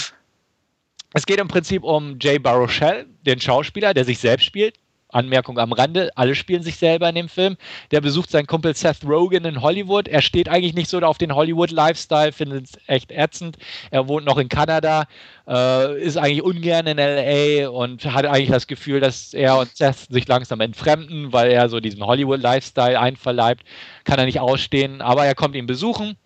es 1.14 1.26
geht 1.26 1.38
im 1.38 1.48
Prinzip 1.48 1.84
um 1.84 2.18
Jay 2.20 2.38
Baruchel, 2.38 3.06
den 3.24 3.40
Schauspieler, 3.40 3.94
der 3.94 4.04
sich 4.04 4.18
selbst 4.18 4.44
spielt. 4.44 4.78
Anmerkung 5.14 5.58
am 5.58 5.72
Rande, 5.72 6.10
alle 6.16 6.34
spielen 6.34 6.62
sich 6.62 6.76
selber 6.76 7.08
in 7.08 7.14
dem 7.14 7.28
Film. 7.28 7.56
Der 7.90 8.00
besucht 8.00 8.30
seinen 8.30 8.46
Kumpel 8.46 8.74
Seth 8.74 9.04
Rogen 9.04 9.44
in 9.44 9.62
Hollywood. 9.62 10.08
Er 10.08 10.22
steht 10.22 10.48
eigentlich 10.48 10.74
nicht 10.74 10.90
so 10.90 10.98
auf 11.00 11.18
den 11.18 11.34
Hollywood-Lifestyle, 11.34 12.32
findet 12.32 12.66
es 12.66 12.72
echt 12.86 13.12
ätzend. 13.12 13.56
Er 13.90 14.08
wohnt 14.08 14.26
noch 14.26 14.38
in 14.38 14.48
Kanada, 14.48 15.04
äh, 15.46 16.00
ist 16.02 16.16
eigentlich 16.16 16.42
ungern 16.42 16.86
in 16.86 16.98
LA 16.98 17.68
und 17.68 18.04
hat 18.06 18.26
eigentlich 18.26 18.50
das 18.50 18.66
Gefühl, 18.66 19.00
dass 19.00 19.34
er 19.34 19.58
und 19.58 19.76
Seth 19.76 20.10
sich 20.10 20.26
langsam 20.26 20.60
entfremden, 20.60 21.32
weil 21.32 21.50
er 21.50 21.68
so 21.68 21.80
diesen 21.80 22.04
Hollywood-Lifestyle 22.04 22.98
einverleibt. 22.98 23.64
Kann 24.04 24.18
er 24.18 24.26
nicht 24.26 24.40
ausstehen, 24.40 25.00
aber 25.00 25.24
er 25.24 25.34
kommt 25.34 25.54
ihn 25.54 25.66
besuchen 25.66 26.16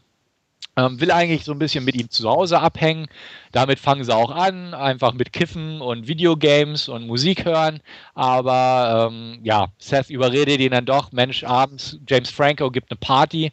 ähm, 0.78 1.00
will 1.00 1.10
eigentlich 1.10 1.44
so 1.44 1.52
ein 1.52 1.58
bisschen 1.58 1.84
mit 1.84 1.96
ihm 1.96 2.08
zu 2.08 2.28
Hause 2.28 2.60
abhängen. 2.60 3.08
Damit 3.52 3.80
fangen 3.80 4.04
sie 4.04 4.14
auch 4.14 4.30
an, 4.30 4.74
einfach 4.74 5.12
mit 5.12 5.32
Kiffen 5.32 5.80
und 5.80 6.06
Videogames 6.06 6.88
und 6.88 7.06
Musik 7.06 7.44
hören. 7.44 7.80
Aber 8.14 9.10
ähm, 9.10 9.40
ja, 9.42 9.68
Seth 9.78 10.10
überredet 10.10 10.60
ihn 10.60 10.70
dann 10.70 10.86
doch, 10.86 11.10
Mensch, 11.12 11.42
abends, 11.42 11.98
James 12.08 12.30
Franco 12.30 12.70
gibt 12.70 12.90
eine 12.90 12.98
Party, 12.98 13.52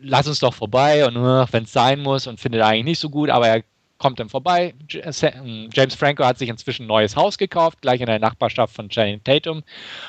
lass 0.00 0.26
uns 0.26 0.40
doch 0.40 0.54
vorbei 0.54 1.06
und 1.06 1.14
wenn 1.14 1.64
es 1.64 1.72
sein 1.72 2.00
muss 2.00 2.26
und 2.26 2.40
findet 2.40 2.62
eigentlich 2.62 2.84
nicht 2.84 3.00
so 3.00 3.10
gut, 3.10 3.30
aber 3.30 3.46
er 3.48 3.62
kommt 3.98 4.18
dann 4.18 4.30
vorbei. 4.30 4.74
Ähm, 4.92 5.68
James 5.72 5.94
Franco 5.94 6.24
hat 6.24 6.38
sich 6.38 6.48
inzwischen 6.48 6.84
ein 6.84 6.88
neues 6.88 7.14
Haus 7.14 7.38
gekauft, 7.38 7.82
gleich 7.82 8.00
in 8.00 8.06
der 8.06 8.18
Nachbarschaft 8.18 8.74
von 8.74 8.88
Channing 8.88 9.22
Tatum 9.22 9.62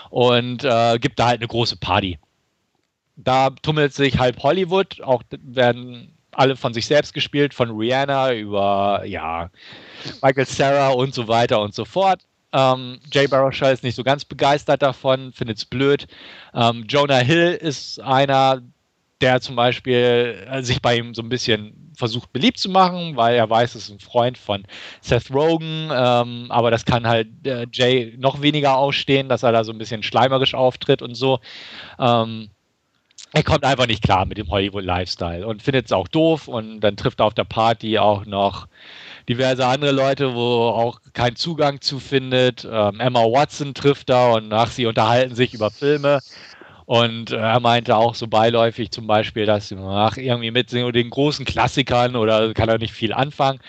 und 0.10 0.64
äh, 0.64 0.98
gibt 0.98 1.20
da 1.20 1.28
halt 1.28 1.42
eine 1.42 1.48
große 1.48 1.76
Party. 1.76 2.18
Da 3.18 3.50
tummelt 3.50 3.94
sich 3.94 4.18
halb 4.18 4.42
Hollywood, 4.42 5.02
auch 5.02 5.22
werden 5.30 6.18
alle 6.34 6.56
von 6.56 6.74
sich 6.74 6.86
selbst 6.86 7.14
gespielt, 7.14 7.54
von 7.54 7.72
Rihanna 7.72 8.34
über 8.34 9.04
ja, 9.06 9.50
Michael 10.22 10.46
Sarah 10.46 10.90
und 10.90 11.14
so 11.14 11.28
weiter 11.28 11.62
und 11.62 11.74
so 11.74 11.86
fort. 11.86 12.22
Ähm, 12.54 13.00
Jay 13.12 13.28
Baruchel 13.28 13.74
ist 13.74 13.84
nicht 13.84 13.96
so 13.96 14.04
ganz 14.04 14.26
begeistert 14.26 14.82
davon, 14.82 15.32
findet 15.34 15.58
es 15.58 15.66
blöd. 15.66 16.08
Ähm, 16.54 16.86
Jonah 16.88 17.20
Hill 17.20 17.58
ist 17.62 18.02
einer, 18.02 18.62
der 19.22 19.40
zum 19.40 19.56
Beispiel 19.56 20.46
äh, 20.50 20.62
sich 20.62 20.82
bei 20.82 20.98
ihm 20.98 21.14
so 21.14 21.22
ein 21.22 21.30
bisschen 21.30 21.92
versucht 21.96 22.34
beliebt 22.34 22.58
zu 22.58 22.70
machen, 22.70 23.16
weil 23.16 23.36
er 23.36 23.50
weiß, 23.50 23.76
es 23.76 23.84
ist 23.84 23.92
ein 23.92 24.00
Freund 24.00 24.38
von 24.38 24.64
Seth 25.02 25.32
Rogen, 25.32 25.90
ähm, 25.94 26.48
aber 26.50 26.72
das 26.72 26.86
kann 26.86 27.08
halt 27.08 27.28
äh, 27.46 27.68
Jay 27.72 28.16
noch 28.18 28.42
weniger 28.42 28.76
ausstehen, 28.76 29.30
dass 29.30 29.44
er 29.44 29.52
da 29.52 29.64
so 29.64 29.72
ein 29.72 29.78
bisschen 29.78 30.04
schleimerisch 30.04 30.56
auftritt 30.56 31.02
und 31.02 31.16
so. 31.16 31.40
Ähm, 32.00 32.50
er 33.34 33.44
kommt 33.44 33.64
einfach 33.64 33.88
nicht 33.88 34.04
klar 34.04 34.26
mit 34.26 34.38
dem 34.38 34.50
Hollywood-Lifestyle 34.50 35.48
und 35.48 35.62
findet 35.62 35.86
es 35.86 35.92
auch 35.92 36.08
doof 36.08 36.48
und 36.48 36.82
dann 36.82 36.98
trifft 36.98 37.22
er 37.22 37.28
auf 37.28 37.34
der 37.34 37.46
Party 37.46 37.98
auch 37.98 38.26
noch 38.26 38.68
diverse 39.30 39.66
andere 39.66 39.92
Leute, 39.92 40.36
wo 40.36 40.42
auch 40.42 41.00
keinen 41.14 41.38
Zugang 41.38 41.80
zu 41.80 42.00
findet. 42.00 42.68
Ähm, 42.70 43.00
Emma 43.00 43.22
Watson 43.22 43.74
trifft 43.74 44.10
er 44.10 44.34
und 44.34 44.50
nach 44.50 44.70
sie 44.70 44.86
unterhalten 44.86 45.36
sich 45.36 45.54
über 45.54 45.72
Filme. 45.72 46.20
Und 46.86 47.32
er 47.32 47.62
meinte 47.62 47.96
auch 47.96 48.16
so 48.16 48.28
beiläufig 48.28 48.92
zum 48.92 49.08
Beispiel, 49.08 49.46
dass 49.46 49.74
ach, 49.74 50.18
irgendwie 50.18 50.52
mit 50.52 50.74
den 50.74 51.10
großen 51.10 51.46
Klassikern 51.46 52.18
oder 52.18 52.54
kann 52.54 52.68
er 52.68 52.80
nicht 52.80 52.94
viel 52.94 53.14
anfangen. 53.14 53.62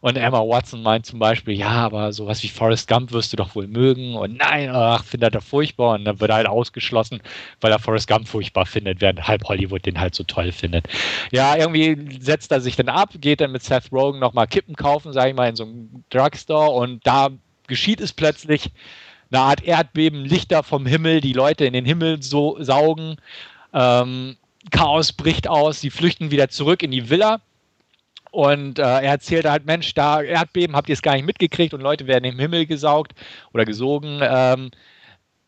Und 0.00 0.16
Emma 0.16 0.40
Watson 0.40 0.82
meint 0.82 1.06
zum 1.06 1.18
Beispiel, 1.18 1.54
ja, 1.54 1.70
aber 1.70 2.12
sowas 2.12 2.42
wie 2.42 2.48
Forrest 2.48 2.88
Gump 2.88 3.12
wirst 3.12 3.32
du 3.32 3.36
doch 3.36 3.54
wohl 3.54 3.66
mögen. 3.66 4.14
Und 4.14 4.38
nein, 4.38 4.70
ach, 4.70 5.04
findet 5.04 5.34
er 5.34 5.40
furchtbar. 5.40 5.94
Und 5.94 6.04
dann 6.04 6.20
wird 6.20 6.30
er 6.30 6.36
halt 6.36 6.46
ausgeschlossen, 6.46 7.20
weil 7.60 7.72
er 7.72 7.78
Forrest 7.78 8.08
Gump 8.08 8.28
furchtbar 8.28 8.66
findet, 8.66 9.00
während 9.00 9.26
halb 9.26 9.44
Hollywood 9.44 9.84
den 9.84 9.98
halt 10.00 10.14
so 10.14 10.24
toll 10.24 10.52
findet. 10.52 10.86
Ja, 11.32 11.56
irgendwie 11.56 12.20
setzt 12.20 12.52
er 12.52 12.60
sich 12.60 12.76
dann 12.76 12.88
ab, 12.88 13.10
geht 13.20 13.40
dann 13.40 13.52
mit 13.52 13.62
Seth 13.62 13.90
Rogen 13.92 14.18
nochmal 14.18 14.46
Kippen 14.46 14.76
kaufen, 14.76 15.12
sag 15.12 15.28
ich 15.28 15.34
mal, 15.34 15.48
in 15.48 15.56
so 15.56 15.64
einem 15.64 16.04
Drugstore. 16.10 16.70
Und 16.70 17.06
da 17.06 17.28
geschieht 17.66 18.00
es 18.00 18.12
plötzlich 18.12 18.70
eine 19.30 19.42
Art 19.42 19.62
Erdbeben, 19.62 20.24
Lichter 20.24 20.62
vom 20.62 20.86
Himmel, 20.86 21.20
die 21.20 21.32
Leute 21.32 21.64
in 21.64 21.72
den 21.72 21.84
Himmel 21.84 22.22
so 22.22 22.56
saugen. 22.60 23.16
Ähm, 23.74 24.36
Chaos 24.70 25.12
bricht 25.12 25.48
aus, 25.48 25.80
sie 25.80 25.90
flüchten 25.90 26.30
wieder 26.30 26.48
zurück 26.48 26.82
in 26.82 26.90
die 26.90 27.10
Villa 27.10 27.40
und 28.38 28.78
äh, 28.78 28.82
er 28.82 29.02
erzählte 29.02 29.50
halt, 29.50 29.66
Mensch, 29.66 29.94
da 29.94 30.22
Erdbeben, 30.22 30.76
habt 30.76 30.88
ihr 30.88 30.92
es 30.92 31.02
gar 31.02 31.14
nicht 31.14 31.26
mitgekriegt 31.26 31.74
und 31.74 31.80
Leute 31.80 32.06
werden 32.06 32.22
im 32.22 32.38
Himmel 32.38 32.66
gesaugt 32.66 33.12
oder 33.52 33.64
gesogen. 33.64 34.20
Ähm, 34.22 34.70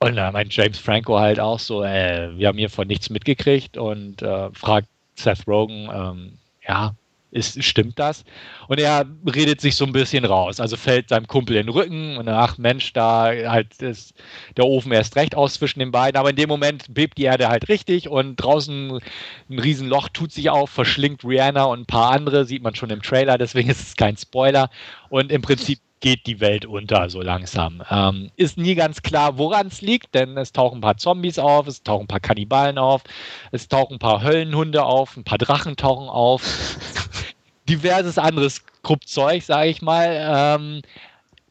und 0.01 0.17
da 0.17 0.33
meint 0.33 0.53
James 0.57 0.77
Franco 0.77 1.17
halt 1.17 1.39
auch 1.39 1.61
so, 1.61 1.85
äh, 1.85 2.37
wir 2.37 2.49
haben 2.49 2.59
hiervon 2.59 2.89
nichts 2.89 3.09
mitgekriegt 3.09 3.77
und 3.79 4.23
äh, 4.23 4.51
fragt 4.55 4.89
Seth 5.15 5.47
Rogen, 5.47 5.89
ähm, 5.95 6.33
ja, 6.67 6.93
ist, 7.31 7.63
stimmt 7.63 7.99
das? 7.99 8.25
Und 8.69 8.81
er 8.81 9.07
redet 9.35 9.61
sich 9.61 9.77
so 9.77 9.85
ein 9.85 9.93
bisschen 9.93 10.25
raus. 10.25 10.61
Also 10.61 10.77
fällt 10.77 11.09
seinem 11.09 11.27
Kumpel 11.27 11.57
in 11.57 11.67
den 11.67 11.75
Rücken 11.75 12.17
und 12.17 12.29
ach 12.29 12.59
Mensch, 12.59 12.93
da 12.93 13.27
halt 13.27 13.81
ist 13.81 14.15
der 14.57 14.67
Ofen 14.67 14.93
erst 14.93 15.17
recht 15.17 15.35
aus 15.35 15.55
zwischen 15.55 15.79
den 15.79 15.91
beiden. 15.91 16.19
Aber 16.19 16.31
in 16.31 16.37
dem 16.37 16.49
Moment 16.49 16.93
bebt 16.93 17.19
die 17.19 17.25
Erde 17.25 17.49
halt 17.49 17.69
richtig 17.69 18.09
und 18.09 18.37
draußen 18.37 19.01
ein 19.49 19.59
Riesenloch 19.59 20.09
tut 20.09 20.33
sich 20.33 20.51
auf, 20.51 20.71
verschlingt 20.71 21.25
Rihanna 21.25 21.65
und 21.65 21.81
ein 21.81 21.87
paar 21.87 22.11
andere, 22.11 22.45
sieht 22.45 22.63
man 22.63 22.75
schon 22.75 22.91
im 22.91 23.03
Trailer, 23.03 23.39
deswegen 23.39 23.71
ist 23.71 23.81
es 23.81 23.97
kein 23.97 24.17
Spoiler. 24.17 24.71
Und 25.09 25.33
im 25.33 25.43
Prinzip 25.43 25.81
geht 26.01 26.27
die 26.27 26.41
Welt 26.41 26.65
unter 26.65 27.09
so 27.11 27.21
langsam. 27.21 27.83
Ähm, 27.91 28.31
ist 28.37 28.57
nie 28.57 28.75
ganz 28.75 29.03
klar, 29.03 29.39
woran 29.39 29.67
es 29.69 29.83
liegt, 29.83 30.15
denn 30.15 30.37
es 30.37 30.53
tauchen 30.53 30.79
ein 30.79 30.81
paar 30.81 30.97
Zombies 30.97 31.39
auf, 31.39 31.67
es 31.67 31.83
tauchen 31.83 32.05
ein 32.05 32.09
paar 32.09 32.21
Kannibalen 32.21 32.79
auf, 32.79 33.03
es 33.53 33.69
tauchen 33.69 33.97
ein 33.97 33.99
paar 33.99 34.23
Höllenhunde 34.23 34.83
auf, 34.83 35.17
ein 35.17 35.25
paar 35.25 35.39
Drachen 35.39 35.77
tauchen 35.77 36.09
auf, 36.09 36.43
diverses 37.69 38.19
anderes 38.19 38.63
Kruppzeug, 38.83 39.43
sage 39.43 39.71
ich 39.71 39.83
mal. 39.83 40.59
Ähm, 40.59 40.83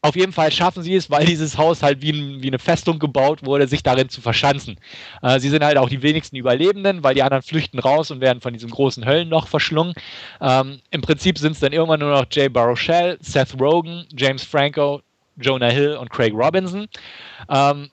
auf 0.02 0.16
jeden 0.16 0.32
Fall 0.32 0.50
schaffen 0.50 0.82
sie 0.82 0.94
es, 0.94 1.10
weil 1.10 1.26
dieses 1.26 1.58
Haus 1.58 1.82
halt 1.82 2.00
wie, 2.00 2.12
ein, 2.12 2.42
wie 2.42 2.48
eine 2.48 2.58
Festung 2.58 2.98
gebaut 2.98 3.44
wurde, 3.44 3.66
sich 3.68 3.82
darin 3.82 4.08
zu 4.08 4.22
verschanzen. 4.22 4.78
Äh, 5.22 5.38
sie 5.40 5.50
sind 5.50 5.62
halt 5.62 5.76
auch 5.76 5.90
die 5.90 6.02
wenigsten 6.02 6.36
Überlebenden, 6.36 7.02
weil 7.02 7.14
die 7.14 7.22
anderen 7.22 7.42
flüchten 7.42 7.78
raus 7.78 8.10
und 8.10 8.20
werden 8.20 8.40
von 8.40 8.54
diesem 8.54 8.70
großen 8.70 9.04
Höllenloch 9.04 9.46
verschlungen. 9.46 9.92
Ähm, 10.40 10.80
Im 10.90 11.02
Prinzip 11.02 11.38
sind 11.38 11.52
es 11.52 11.60
dann 11.60 11.72
irgendwann 11.72 12.00
nur 12.00 12.12
noch 12.12 12.26
Jay 12.30 12.48
Baruchel, 12.48 13.18
Seth 13.20 13.60
Rogen, 13.60 14.06
James 14.16 14.42
Franco, 14.42 15.02
Jonah 15.36 15.70
Hill 15.70 15.96
und 15.96 16.08
Craig 16.08 16.32
Robinson. 16.32 16.88
Ähm, 17.50 17.90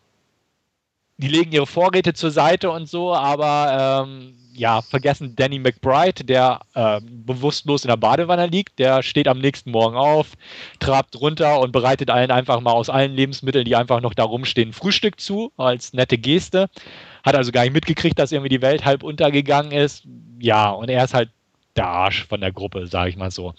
die 1.18 1.28
legen 1.28 1.52
ihre 1.52 1.68
Vorräte 1.68 2.14
zur 2.14 2.32
Seite 2.32 2.70
und 2.70 2.88
so, 2.88 3.14
aber 3.14 4.06
ähm, 4.06 4.36
ja, 4.58 4.82
vergessen 4.82 5.36
Danny 5.36 5.60
McBride, 5.60 6.24
der 6.24 6.60
äh, 6.74 7.00
bewusstlos 7.02 7.84
in 7.84 7.90
der 7.90 7.98
Badewanne 7.98 8.48
liegt. 8.48 8.80
Der 8.80 9.04
steht 9.04 9.28
am 9.28 9.40
nächsten 9.40 9.72
Morgen 9.72 9.96
auf, 9.96 10.34
trabt 10.80 11.20
runter 11.20 11.60
und 11.60 11.72
bereitet 11.72 12.10
allen 12.10 12.32
einfach 12.32 12.60
mal 12.60 12.72
aus 12.72 12.90
allen 12.90 13.14
Lebensmitteln, 13.14 13.66
die 13.66 13.76
einfach 13.76 14.02
noch 14.02 14.14
da 14.14 14.24
rumstehen, 14.24 14.74
Frühstück 14.74 15.20
zu, 15.20 15.52
als 15.58 15.94
nette 15.94 16.18
Geste. 16.18 16.70
Hat 17.24 17.36
also 17.36 17.52
gar 17.52 17.64
nicht 17.64 17.74
mitgekriegt, 17.74 18.18
dass 18.18 18.32
irgendwie 18.32 18.50
die 18.50 18.62
Welt 18.62 18.84
halb 18.84 19.04
untergegangen 19.04 19.72
ist. 19.72 20.04
Ja, 20.40 20.72
und 20.72 20.90
er 20.90 21.04
ist 21.04 21.14
halt 21.14 21.30
der 21.76 21.88
Arsch 21.88 22.26
von 22.26 22.42
der 22.42 22.52
Gruppe, 22.52 22.88
sage 22.88 23.12
ich 23.12 23.18
mal 23.18 23.32
so. 23.32 23.54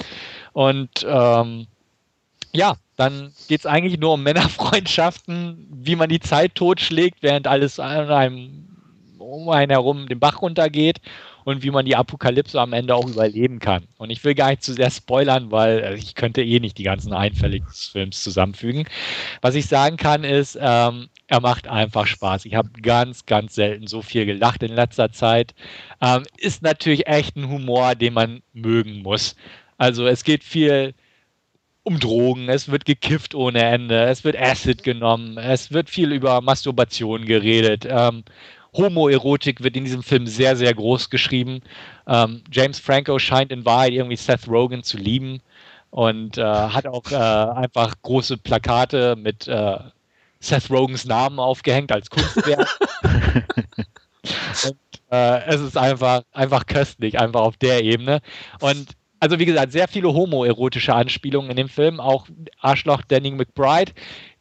Und 0.53 1.07
ähm, 1.09 1.69
ja, 2.53 2.77
dann 2.97 3.33
geht 3.47 3.61
es 3.61 3.67
eigentlich 3.67 4.01
nur 4.01 4.15
um 4.15 4.23
Männerfreundschaften, 4.25 5.69
wie 5.71 5.95
man 5.95 6.09
die 6.09 6.21
Zeit 6.21 6.57
totschlägt, 6.57 7.19
während 7.23 7.47
alles 7.47 7.79
an 7.79 8.11
einem 8.11 8.68
um 9.29 9.49
einen 9.51 9.70
herum 9.70 10.07
den 10.09 10.18
Bach 10.18 10.43
runtergeht 10.43 11.01
und 11.45 11.62
wie 11.62 11.70
man 11.70 11.87
die 11.87 11.97
Apokalypse 11.97 12.61
am 12.61 12.72
Ende 12.72 12.95
auch 12.95 13.09
überleben 13.09 13.59
kann. 13.59 13.85
Und 13.97 14.11
ich 14.11 14.22
will 14.24 14.35
gar 14.35 14.51
nicht 14.51 14.62
zu 14.62 14.74
sehr 14.74 14.91
spoilern, 14.91 15.51
weil 15.51 15.79
äh, 15.79 15.95
ich 15.95 16.14
könnte 16.14 16.43
eh 16.43 16.61
nicht 16.61 16.79
die 16.79 16.83
ganzen 16.83 17.12
Einfälle 17.12 17.61
des 17.61 17.87
Films 17.87 18.22
zusammenfügen. 18.22 18.87
Was 19.41 19.55
ich 19.55 19.66
sagen 19.66 19.97
kann 19.97 20.24
ist, 20.24 20.59
ähm, 20.61 21.09
er 21.26 21.41
macht 21.41 21.68
einfach 21.68 22.07
Spaß. 22.07 22.45
Ich 22.45 22.55
habe 22.55 22.70
ganz, 22.83 23.26
ganz 23.26 23.55
selten 23.55 23.87
so 23.87 24.03
viel 24.03 24.26
gelacht 24.26 24.62
in 24.62 24.74
letzter 24.74 25.12
Zeit. 25.12 25.55
Ähm, 26.01 26.24
ist 26.39 26.62
natürlich 26.62 27.07
echt 27.07 27.37
ein 27.37 27.49
Humor, 27.49 27.95
den 27.95 28.14
man 28.14 28.43
mögen 28.53 29.03
muss. 29.03 29.37
Also 29.76 30.07
es 30.07 30.24
geht 30.24 30.43
viel 30.43 30.95
um 31.83 31.99
Drogen, 31.99 32.51
es 32.51 32.70
wird 32.70 32.85
gekifft 32.85 33.35
ohne 33.35 33.62
Ende, 33.62 34.05
es 34.05 34.22
wird 34.22 34.37
Acid 34.37 34.83
genommen, 34.83 35.39
es 35.39 35.72
wird 35.72 35.89
viel 35.89 36.12
über 36.12 36.43
Masturbation 36.43 37.24
geredet. 37.24 37.87
Ähm, 37.89 38.24
Homoerotik 38.77 39.62
wird 39.62 39.77
in 39.77 39.85
diesem 39.85 40.03
Film 40.03 40.27
sehr, 40.27 40.57
sehr 40.57 40.75
groß 40.75 41.11
geschrieben. 41.11 41.61
Ähm, 42.07 42.43
James 42.51 42.79
Franco 42.79 43.19
scheint 43.19 43.53
in 43.53 43.64
Wahrheit 43.64 43.93
irgendwie 43.93 44.16
Seth 44.16 44.49
Rogen 44.49 44.83
zu 44.83 44.97
lieben 44.97 45.41
und 45.91 46.39
äh, 46.39 46.43
hat 46.43 46.87
auch 46.87 47.11
äh, 47.11 47.16
einfach 47.16 47.95
große 48.03 48.37
Plakate 48.39 49.16
mit 49.16 49.49
äh, 49.49 49.79
Seth 50.41 50.71
Rogens 50.71 51.05
Namen 51.05 51.39
aufgehängt 51.39 51.93
als 51.93 52.11
Kunstwerk. 52.11 52.69
und 54.64 54.79
äh, 55.11 55.45
es 55.47 55.61
ist 55.61 55.77
einfach, 55.77 56.23
einfach 56.33 56.66
köstlich, 56.66 57.19
einfach 57.19 57.41
auf 57.41 57.57
der 57.57 57.83
Ebene. 57.83 58.21
Und 58.61 58.89
also 59.21 59.39
wie 59.39 59.47
gesagt, 59.47 59.73
sehr 59.73 59.89
viele 59.89 60.12
homoerotische 60.14 60.95
Anspielungen 60.95 61.51
in 61.51 61.57
dem 61.57 61.69
Film, 61.69 61.99
auch 61.99 62.29
Arschloch 62.61 63.03
Danny 63.09 63.33
McBride. 63.33 63.93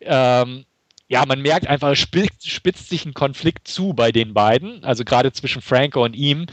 Ähm, 0.01 0.65
ja, 1.09 1.25
man 1.25 1.41
merkt 1.41 1.67
einfach, 1.67 1.91
es 1.91 1.99
spitzt, 1.99 2.49
spitzt, 2.49 2.89
sich 2.89 3.05
ein 3.05 3.13
Konflikt 3.13 3.67
zu 3.67 3.93
bei 3.93 4.11
den 4.11 4.33
beiden, 4.33 4.83
also 4.83 5.05
gerade 5.05 5.31
zwischen 5.31 5.61
Franco 5.61 6.03
und 6.03 6.15
ihm. 6.15 6.47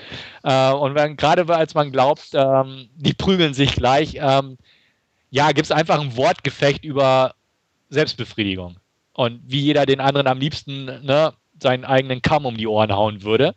Äh, 0.44 0.72
und 0.72 0.94
wenn, 0.94 1.16
gerade 1.16 1.52
als 1.54 1.74
man 1.74 1.90
glaubt, 1.90 2.30
ähm, 2.34 2.88
die 2.94 3.14
prügeln 3.14 3.52
sich 3.52 3.74
gleich, 3.74 4.16
ähm, 4.20 4.56
ja, 5.30 5.50
gibt 5.50 5.66
es 5.66 5.72
einfach 5.72 6.00
ein 6.00 6.16
Wortgefecht 6.16 6.84
über 6.84 7.34
Selbstbefriedigung. 7.90 8.76
Und 9.12 9.40
wie 9.44 9.60
jeder 9.60 9.86
den 9.86 10.00
anderen 10.00 10.28
am 10.28 10.38
liebsten 10.38 10.84
ne, 10.84 11.32
seinen 11.60 11.84
eigenen 11.84 12.22
Kamm 12.22 12.46
um 12.46 12.56
die 12.56 12.66
Ohren 12.66 12.92
hauen 12.92 13.22
würde. 13.22 13.54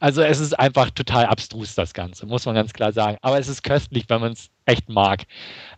Also 0.00 0.22
es 0.22 0.38
ist 0.38 0.56
einfach 0.56 0.90
total 0.90 1.26
abstrus, 1.26 1.74
das 1.74 1.92
Ganze, 1.92 2.26
muss 2.26 2.46
man 2.46 2.54
ganz 2.54 2.72
klar 2.72 2.92
sagen. 2.92 3.18
Aber 3.22 3.40
es 3.40 3.48
ist 3.48 3.64
köstlich, 3.64 4.04
wenn 4.08 4.20
man 4.20 4.32
es 4.32 4.50
echt 4.66 4.88
mag. 4.88 5.24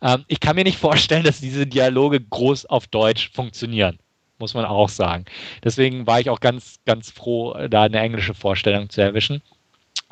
Ähm, 0.03 0.25
ich 0.29 0.41
kann 0.41 0.57
mir 0.57 0.65
nicht 0.65 0.79
vorstellen, 0.79 1.25
dass 1.25 1.41
diese 1.41 1.67
Dialoge 1.67 2.21
groß 2.21 2.67
auf 2.67 2.87
Deutsch 2.89 3.31
funktionieren 3.33 3.99
muss 4.41 4.55
man 4.55 4.65
auch 4.65 4.89
sagen. 4.89 5.25
Deswegen 5.63 6.07
war 6.07 6.21
ich 6.21 6.31
auch 6.31 6.41
ganz, 6.41 6.81
ganz 6.87 7.11
froh, 7.11 7.55
da 7.69 7.83
eine 7.83 8.01
englische 8.01 8.35
Vorstellung 8.35 8.91
zu 8.91 9.01
erwischen. 9.01 9.43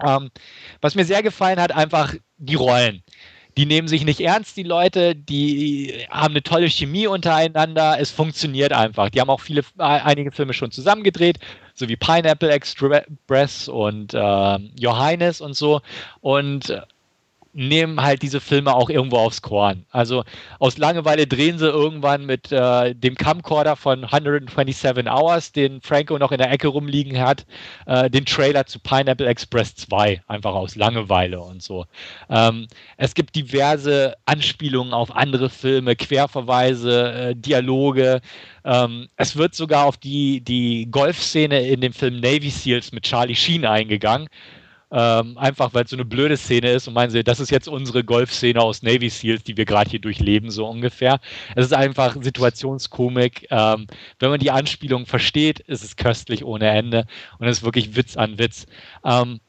Ähm, 0.07 0.31
was 0.81 0.95
mir 0.95 1.05
sehr 1.05 1.23
gefallen 1.23 1.61
hat, 1.61 1.73
einfach 1.73 2.15
die 2.37 2.55
Rollen. 2.55 3.03
Die 3.57 3.67
nehmen 3.67 3.89
sich 3.89 4.05
nicht 4.05 4.21
ernst, 4.21 4.57
die 4.57 4.63
Leute, 4.63 5.17
die 5.17 6.07
haben 6.11 6.33
eine 6.33 6.45
tolle 6.45 6.71
Chemie 6.71 7.09
untereinander, 7.09 7.97
es 7.99 8.13
funktioniert 8.13 8.73
einfach. 8.73 9.11
Die 9.11 9.21
haben 9.21 9.31
auch 9.31 9.41
viele, 9.41 9.65
einige 9.79 10.31
Filme 10.31 10.53
schon 10.53 10.71
zusammengedreht, 10.71 11.41
so 11.75 11.89
wie 11.89 11.97
Pineapple 11.97 12.51
Express 12.51 13.67
und 13.67 14.15
äh, 14.15 14.59
Johannes 14.79 15.41
und 15.41 15.55
so. 15.55 15.81
Und 16.21 16.73
nehmen 17.59 18.01
halt 18.01 18.23
diese 18.23 18.41
Filme 18.41 18.73
auch 18.73 18.89
irgendwo 18.89 19.17
aufs 19.17 19.43
Korn. 19.43 19.85
Also 19.91 20.23
aus 20.61 20.79
Langeweile 20.79 21.27
drehen 21.27 21.59
sie 21.59 21.67
irgendwann 21.67 22.25
mit 22.25 22.53
äh, 22.53 22.95
dem 22.95 23.17
Camcorder 23.17 23.75
von 23.75 24.05
127 24.05 25.11
Hours, 25.11 25.51
den 25.51 25.83
Franco 25.83 26.19
noch 26.19 26.31
in 26.31 26.39
der 26.39 26.53
Ecke 26.53 26.69
rumliegen 26.69 27.19
hat, 27.19 27.47
äh, 27.87 28.09
den 28.09 28.25
Trailer 28.25 28.65
zu 28.67 28.79
Pineapple 28.79 29.27
Express 29.27 29.75
2, 29.75 30.23
einfach 30.29 30.55
aus 30.55 30.77
Langeweile 30.77 31.41
und 31.41 31.61
so. 31.61 31.85
Ähm, 32.31 32.69
es 32.97 33.15
gibt 33.15 33.35
diverse 33.35 34.15
Anspielungen 34.25 34.95
auf 34.95 35.15
andere 35.15 35.51
Filme, 35.51 35.97
Querverweise, 35.97 37.13
äh, 37.13 37.35
Dialoge. 37.35 38.21
Ähm, 38.65 39.09
es 39.17 39.37
wird 39.37 39.57
sogar 39.57 39.87
auf 39.87 39.97
die, 39.97 40.43
die 40.43 40.89
Golfszene 40.93 41.67
in 41.67 41.81
dem 41.81 41.93
Film 41.93 42.21
Navy 42.21 42.51
Seals 42.51 42.93
mit 42.93 43.03
Charlie 43.03 43.35
Sheen 43.35 43.67
eingegangen 43.67 44.29
ähm, 44.91 45.37
einfach 45.37 45.75
weil 45.75 45.85
es 45.85 45.91
so 45.91 45.97
eine 45.97 46.05
blöde 46.05 46.37
Szene 46.37 46.71
ist 46.71 46.89
und 46.89 46.95
meinen 46.95 47.11
sie, 47.11 47.23
das 47.23 47.41
ist 47.41 47.51
jetzt 47.51 47.69
unsere 47.69 48.05
Golfszene 48.05 48.61
aus 48.61 48.83
Navy 48.83 49.11
Seals, 49.11 49.45
die 49.45 49.57
wir 49.57 49.65
gerade 49.65 49.91
hier 49.91 50.01
durchleben, 50.01 50.51
so 50.51 50.67
ungefähr. 50.67 51.21
Es 51.55 51.67
ist 51.67 51.75
einfach 51.75 52.17
Situationskomik. 52.21 53.49
Ähm, 53.51 53.87
wenn 54.19 54.31
man 54.31 54.41
die 54.41 54.51
Anspielung 54.51 55.07
versteht, 55.07 55.61
ist 55.61 55.85
es 55.85 55.97
köstlich 55.97 56.45
ohne 56.45 56.69
Ende 56.69 57.07
und 57.39 57.47
es 57.47 57.59
ist 57.59 57.65
wirklich 57.65 57.97
Witz 57.97 58.17
an 58.17 58.39
Witz. 58.39 58.67
Ähm, 59.05 59.41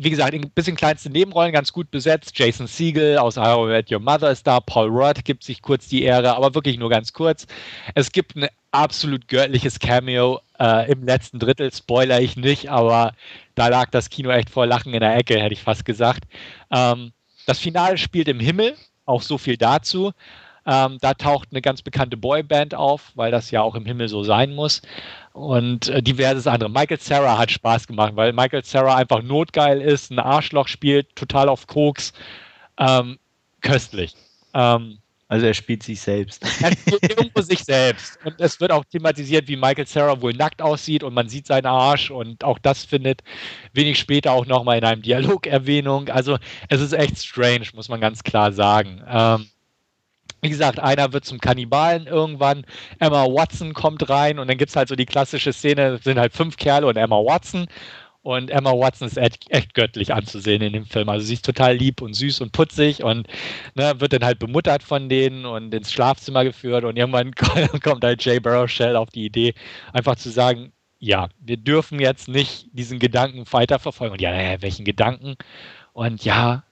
wie 0.00 0.10
gesagt, 0.10 0.32
ein 0.32 0.50
bisschen 0.50 0.76
kleinste 0.76 1.10
Nebenrollen 1.10 1.52
ganz 1.52 1.72
gut 1.72 1.90
besetzt. 1.90 2.38
Jason 2.38 2.68
Siegel 2.68 3.18
aus 3.18 3.36
How 3.36 3.66
I 3.66 3.70
Met 3.72 3.90
Your 3.90 3.98
Mother 3.98 4.30
ist 4.30 4.46
da. 4.46 4.60
Paul 4.60 4.88
Rudd 4.88 5.24
gibt 5.24 5.42
sich 5.42 5.60
kurz 5.60 5.88
die 5.88 6.04
Ehre, 6.04 6.36
aber 6.36 6.54
wirklich 6.54 6.78
nur 6.78 6.88
ganz 6.88 7.12
kurz. 7.12 7.48
Es 7.96 8.12
gibt 8.12 8.36
ein 8.36 8.46
absolut 8.70 9.26
göttliches 9.26 9.80
Cameo 9.80 10.40
äh, 10.58 10.90
im 10.90 11.04
letzten 11.04 11.38
Drittel. 11.38 11.72
Spoiler 11.72 12.20
ich 12.20 12.36
nicht, 12.36 12.70
aber 12.70 13.12
da 13.54 13.68
lag 13.68 13.90
das 13.90 14.10
Kino 14.10 14.30
echt 14.30 14.50
vor 14.50 14.66
Lachen 14.66 14.94
in 14.94 15.00
der 15.00 15.16
Ecke, 15.16 15.40
hätte 15.40 15.54
ich 15.54 15.62
fast 15.62 15.84
gesagt. 15.84 16.24
Ähm, 16.70 17.12
das 17.46 17.58
Finale 17.58 17.98
spielt 17.98 18.28
im 18.28 18.40
Himmel, 18.40 18.76
auch 19.06 19.22
so 19.22 19.38
viel 19.38 19.56
dazu. 19.56 20.12
Ähm, 20.66 20.98
da 21.00 21.14
taucht 21.14 21.48
eine 21.50 21.62
ganz 21.62 21.80
bekannte 21.80 22.18
Boyband 22.18 22.74
auf, 22.74 23.12
weil 23.14 23.30
das 23.30 23.50
ja 23.50 23.62
auch 23.62 23.74
im 23.74 23.86
Himmel 23.86 24.08
so 24.08 24.22
sein 24.22 24.54
muss. 24.54 24.82
Und 25.32 25.88
äh, 25.88 26.02
diverses 26.02 26.46
andere. 26.46 26.68
Michael 26.68 27.00
Sarah 27.00 27.38
hat 27.38 27.50
Spaß 27.50 27.86
gemacht, 27.86 28.16
weil 28.16 28.34
Michael 28.34 28.64
Sarah 28.64 28.96
einfach 28.96 29.22
notgeil 29.22 29.80
ist, 29.80 30.10
ein 30.10 30.18
Arschloch 30.18 30.68
spielt, 30.68 31.16
total 31.16 31.48
auf 31.48 31.66
Koks. 31.66 32.12
Ähm, 32.76 33.18
köstlich. 33.62 34.14
Ähm, 34.52 34.98
also 35.28 35.46
er 35.46 35.54
spielt 35.54 35.82
sich 35.82 36.00
selbst. 36.00 36.42
Er 36.62 36.72
spielt 36.72 37.10
irgendwo 37.10 37.42
sich 37.42 37.62
selbst. 37.62 38.18
Und 38.24 38.40
es 38.40 38.58
wird 38.60 38.72
auch 38.72 38.84
thematisiert, 38.84 39.46
wie 39.46 39.56
Michael 39.56 39.86
Sarah 39.86 40.20
wohl 40.20 40.32
nackt 40.32 40.62
aussieht 40.62 41.02
und 41.02 41.14
man 41.14 41.28
sieht 41.28 41.46
seinen 41.46 41.66
Arsch 41.66 42.10
und 42.10 42.42
auch 42.44 42.58
das 42.58 42.84
findet 42.84 43.22
wenig 43.74 43.98
später 43.98 44.32
auch 44.32 44.46
nochmal 44.46 44.78
in 44.78 44.84
einem 44.84 45.02
Dialog 45.02 45.46
Erwähnung. 45.46 46.08
Also 46.08 46.38
es 46.68 46.80
ist 46.80 46.94
echt 46.94 47.22
strange, 47.22 47.66
muss 47.74 47.88
man 47.88 48.00
ganz 48.00 48.22
klar 48.22 48.52
sagen. 48.52 49.02
Ähm, 49.06 49.46
wie 50.40 50.48
gesagt, 50.48 50.78
einer 50.78 51.12
wird 51.12 51.24
zum 51.24 51.40
Kannibalen 51.40 52.06
irgendwann, 52.06 52.64
Emma 52.98 53.24
Watson 53.24 53.74
kommt 53.74 54.08
rein 54.08 54.38
und 54.38 54.48
dann 54.48 54.56
gibt 54.56 54.70
es 54.70 54.76
halt 54.76 54.88
so 54.88 54.94
die 54.94 55.06
klassische 55.06 55.52
Szene, 55.52 55.98
sind 56.02 56.18
halt 56.18 56.32
fünf 56.32 56.56
Kerle 56.56 56.86
und 56.86 56.96
Emma 56.96 57.16
Watson 57.16 57.66
und 58.22 58.50
Emma 58.50 58.72
Watson 58.72 59.08
ist 59.08 59.16
echt, 59.16 59.50
echt, 59.50 59.74
göttlich 59.74 60.12
anzusehen 60.12 60.60
in 60.60 60.72
dem 60.72 60.86
Film. 60.86 61.08
Also 61.08 61.24
sie 61.26 61.34
ist 61.34 61.44
total 61.44 61.76
lieb 61.76 62.02
und 62.02 62.14
süß 62.14 62.40
und 62.40 62.52
putzig 62.52 63.02
und 63.02 63.26
ne, 63.74 63.94
wird 64.00 64.12
dann 64.12 64.24
halt 64.24 64.38
bemuttert 64.38 64.82
von 64.82 65.08
denen 65.08 65.46
und 65.46 65.72
ins 65.72 65.92
Schlafzimmer 65.92 66.44
geführt. 66.44 66.84
Und 66.84 66.96
irgendwann 66.96 67.34
kommt 67.82 68.04
halt 68.04 68.24
Jay 68.24 68.40
Baruchel 68.40 68.96
auf 68.96 69.10
die 69.10 69.24
Idee, 69.24 69.54
einfach 69.92 70.16
zu 70.16 70.30
sagen, 70.30 70.72
ja, 70.98 71.28
wir 71.38 71.56
dürfen 71.56 72.00
jetzt 72.00 72.28
nicht 72.28 72.66
diesen 72.72 72.98
Gedanken 72.98 73.44
weiterverfolgen. 73.50 74.14
Und 74.14 74.20
ja, 74.20 74.60
welchen 74.60 74.84
Gedanken? 74.84 75.36
Und 75.92 76.24
ja, 76.24 76.64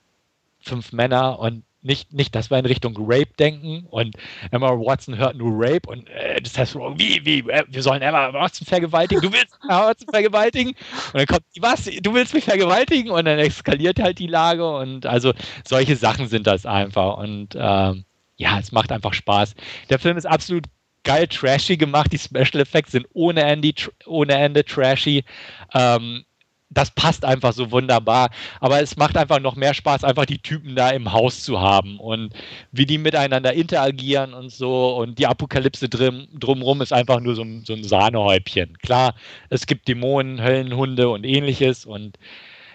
fünf 0.61 0.93
Männer 0.93 1.39
und 1.39 1.63
nicht, 1.87 2.13
nicht, 2.13 2.35
dass 2.35 2.51
wir 2.51 2.59
in 2.59 2.67
Richtung 2.67 2.95
Rape 2.99 3.33
denken 3.39 3.87
und 3.89 4.17
Emma 4.51 4.71
Watson 4.71 5.17
hört 5.17 5.37
nur 5.37 5.53
Rape 5.53 5.89
und 5.89 6.09
äh, 6.11 6.41
das 6.43 6.59
heißt, 6.59 6.75
wie, 6.75 7.25
wie, 7.25 7.39
äh, 7.51 7.65
wir 7.69 7.83
sollen 7.83 8.03
Emma 8.03 8.33
Watson 8.33 8.67
vergewaltigen, 8.67 9.23
du 9.23 9.33
willst 9.33 9.57
Emma 9.63 9.89
Watson 9.89 10.09
vergewaltigen? 10.11 10.75
Und 11.13 11.15
dann 11.15 11.27
kommt 11.27 11.45
was, 11.61 11.85
du 11.85 12.15
willst 12.15 12.35
mich 12.35 12.45
vergewaltigen? 12.45 13.11
Und 13.11 13.25
dann 13.25 13.39
eskaliert 13.39 14.01
halt 14.01 14.19
die 14.19 14.27
Lage 14.27 14.69
und 14.69 15.07
also 15.07 15.33
solche 15.65 15.97
Sachen 15.97 16.29
sind 16.29 16.47
das 16.47 16.67
einfach 16.67 17.17
und 17.19 17.57
ähm, 17.57 18.05
ja, 18.37 18.59
es 18.59 18.73
macht 18.73 18.93
einfach 18.93 19.15
Spaß. 19.15 19.55
Der 19.89 19.99
Film 19.99 20.19
ist 20.19 20.27
absolut 20.27 20.65
geil 21.05 21.29
trashy 21.29 21.77
gemacht, 21.77 22.13
die 22.13 22.19
Special 22.19 22.61
Effects 22.61 22.93
sind 22.93 23.07
ohne 23.15 23.43
Ende, 23.43 23.73
ohne 24.07 24.35
Ende 24.35 24.65
trashy. 24.65 25.25
Ähm, 25.73 26.26
das 26.71 26.91
passt 26.91 27.25
einfach 27.25 27.53
so 27.53 27.71
wunderbar. 27.71 28.31
Aber 28.61 28.83
es 28.83 28.97
macht 28.97 29.17
einfach 29.17 29.41
noch 29.41 29.57
mehr 29.57 29.75
Spaß, 29.75 30.05
einfach 30.05 30.27
die 30.27 30.39
Typen 30.39 30.75
da 30.77 30.91
im 30.91 31.13
Haus 31.13 31.43
zu 31.43 31.61
haben 31.61 31.99
und 31.99 32.35
wie 32.73 32.87
die 32.87 32.99
miteinander 32.99 33.53
interagieren 33.53 34.35
und 34.35 34.51
so. 34.51 34.97
Und 34.97 35.19
die 35.19 35.27
Apokalypse 35.27 35.89
drum, 35.89 36.27
drumrum 36.35 36.83
ist 36.83 36.93
einfach 36.93 37.21
nur 37.21 37.35
so 37.35 37.43
ein, 37.43 37.65
so 37.65 37.73
ein 37.73 37.85
Sahnehäubchen. 37.85 38.77
Klar, 38.79 39.15
es 39.49 39.67
gibt 39.67 39.89
Dämonen, 39.89 40.43
Höllenhunde 40.43 41.09
und 41.09 41.25
ähnliches 41.25 41.87
und 41.87 42.19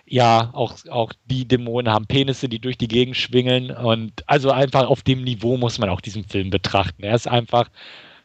ja, 0.06 0.50
auch, 0.54 0.76
auch 0.90 1.14
die 1.26 1.48
Dämonen 1.48 1.92
haben 1.94 2.06
Penisse, 2.06 2.50
die 2.50 2.60
durch 2.60 2.78
die 2.78 2.90
Gegend 2.90 3.16
schwingeln. 3.16 3.72
Und 3.72 4.28
also 4.28 4.52
einfach 4.52 4.88
auf 4.88 5.04
dem 5.04 5.24
Niveau 5.24 5.56
muss 5.56 5.80
man 5.80 5.90
auch 5.90 6.02
diesen 6.02 6.26
Film 6.26 6.50
betrachten. 6.50 7.04
Er 7.04 7.16
ist 7.16 7.30
einfach 7.30 7.70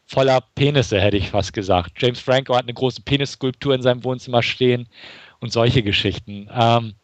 voller 0.05 0.41
Penisse, 0.57 1.01
hätte 1.01 1.17
ich 1.17 1.31
fast 1.31 1.53
gesagt. 1.53 1.93
James 1.99 2.19
Franco 2.19 2.57
hat 2.57 2.65
eine 2.65 2.75
große 2.75 3.03
Penisskulptur 3.03 3.75
in 3.75 3.83
seinem 3.83 4.03
Wohnzimmer 4.03 4.43
stehen 4.43 4.89
und 5.47 5.53
solche 5.53 5.83
Geschichten. 5.83 6.51
Ähm, 6.53 6.95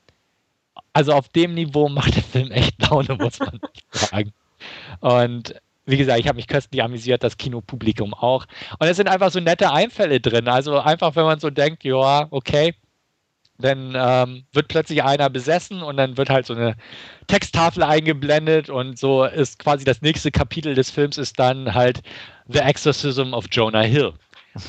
also 0.92 1.12
auf 1.12 1.28
dem 1.28 1.54
Niveau 1.54 1.88
macht 1.88 2.16
der 2.16 2.22
Film 2.24 2.50
echt 2.50 2.74
Laune, 2.82 3.14
muss 3.14 3.38
man 3.38 3.60
sagen. 3.90 4.32
Und 5.00 5.54
wie 5.86 5.96
gesagt, 5.96 6.18
ich 6.18 6.26
habe 6.28 6.36
mich 6.36 6.48
köstlich 6.48 6.82
amüsiert, 6.82 7.22
das 7.22 7.36
Kinopublikum 7.36 8.14
auch. 8.14 8.46
Und 8.78 8.88
es 8.88 8.96
sind 8.96 9.08
einfach 9.08 9.30
so 9.30 9.40
nette 9.40 9.70
Einfälle 9.72 10.20
drin. 10.20 10.48
Also 10.48 10.78
einfach, 10.78 11.14
wenn 11.16 11.24
man 11.24 11.38
so 11.38 11.50
denkt, 11.50 11.84
ja, 11.84 12.26
okay, 12.30 12.74
dann 13.58 13.94
ähm, 13.96 14.44
wird 14.52 14.66
plötzlich 14.68 15.04
einer 15.04 15.30
besessen 15.30 15.82
und 15.82 15.96
dann 15.96 16.16
wird 16.16 16.30
halt 16.30 16.46
so 16.46 16.54
eine 16.54 16.74
Texttafel 17.28 17.84
eingeblendet 17.84 18.70
und 18.70 18.98
so 18.98 19.24
ist 19.24 19.60
quasi 19.60 19.84
das 19.84 20.02
nächste 20.02 20.32
Kapitel 20.32 20.74
des 20.74 20.90
Films 20.90 21.16
ist 21.16 21.38
dann 21.38 21.72
halt 21.74 22.00
The 22.48 22.58
Exorcism 22.58 23.34
of 23.34 23.46
Jonah 23.52 23.82
Hill. 23.82 24.14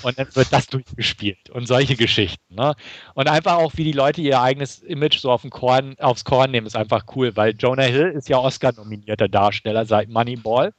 Und 0.02 0.18
dann 0.18 0.28
wird 0.34 0.52
das 0.52 0.68
durchgespielt 0.68 1.50
und 1.50 1.68
solche 1.68 1.96
Geschichten. 1.96 2.56
Ne? 2.56 2.74
Und 3.16 3.28
einfach 3.28 3.56
auch, 3.56 3.74
wie 3.76 3.84
die 3.84 3.92
Leute 3.92 4.22
ihr 4.22 4.42
eigenes 4.42 4.80
Image 4.80 5.18
so 5.20 5.32
auf 5.32 5.42
den 5.42 5.50
Korn, 5.50 5.96
aufs 6.00 6.24
Korn 6.24 6.52
nehmen, 6.52 6.68
ist 6.68 6.76
einfach 6.76 7.04
cool, 7.16 7.36
weil 7.36 7.54
Jonah 7.58 7.84
Hill 7.84 8.14
ist 8.16 8.30
ja 8.30 8.38
Oscar-nominierter 8.38 9.28
Darsteller 9.28 9.86
seit 9.86 10.10
Moneyball, 10.10 10.74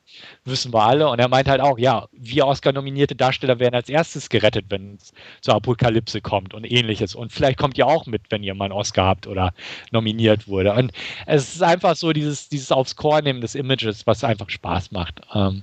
wissen 0.44 0.72
wir 0.72 0.82
alle. 0.82 1.08
Und 1.08 1.18
er 1.18 1.28
meint 1.28 1.48
halt 1.48 1.60
auch, 1.60 1.78
ja, 1.78 2.06
wir 2.12 2.46
Oscar-nominierte 2.46 3.14
Darsteller 3.14 3.58
werden 3.58 3.74
als 3.74 3.88
erstes 3.88 4.28
gerettet, 4.28 4.66
wenn 4.68 4.94
es 4.94 5.12
zur 5.42 5.54
Apokalypse 5.54 6.20
kommt 6.20 6.54
und 6.54 6.64
ähnliches. 6.64 7.14
Und 7.14 7.32
vielleicht 7.32 7.58
kommt 7.58 7.76
ihr 7.76 7.86
auch 7.86 8.06
mit, 8.06 8.22
wenn 8.30 8.42
ihr 8.42 8.54
mal 8.54 8.66
einen 8.66 8.72
Oscar 8.72 9.06
habt 9.06 9.26
oder 9.26 9.52
nominiert 9.90 10.48
wurde. 10.48 10.72
Und 10.72 10.92
es 11.26 11.54
ist 11.54 11.62
einfach 11.62 11.96
so 11.96 12.12
dieses, 12.12 12.48
dieses 12.48 12.72
aufs 12.72 12.96
Korn 12.96 13.24
nehmen 13.24 13.40
des 13.40 13.54
Images, 13.54 14.06
was 14.06 14.24
einfach 14.24 14.48
Spaß 14.48 14.92
macht. 14.92 15.20
Ähm, 15.34 15.62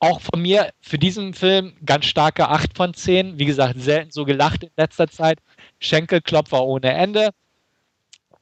auch 0.00 0.20
von 0.20 0.40
mir 0.42 0.70
für 0.80 0.98
diesen 0.98 1.34
Film 1.34 1.74
ganz 1.84 2.06
starke 2.06 2.48
8 2.48 2.76
von 2.76 2.94
10. 2.94 3.38
Wie 3.38 3.44
gesagt, 3.44 3.80
selten 3.80 4.10
so 4.10 4.24
gelacht 4.24 4.64
in 4.64 4.70
letzter 4.76 5.08
Zeit. 5.08 5.38
Schenkelklopfer 5.80 6.64
ohne 6.64 6.92
Ende. 6.92 7.30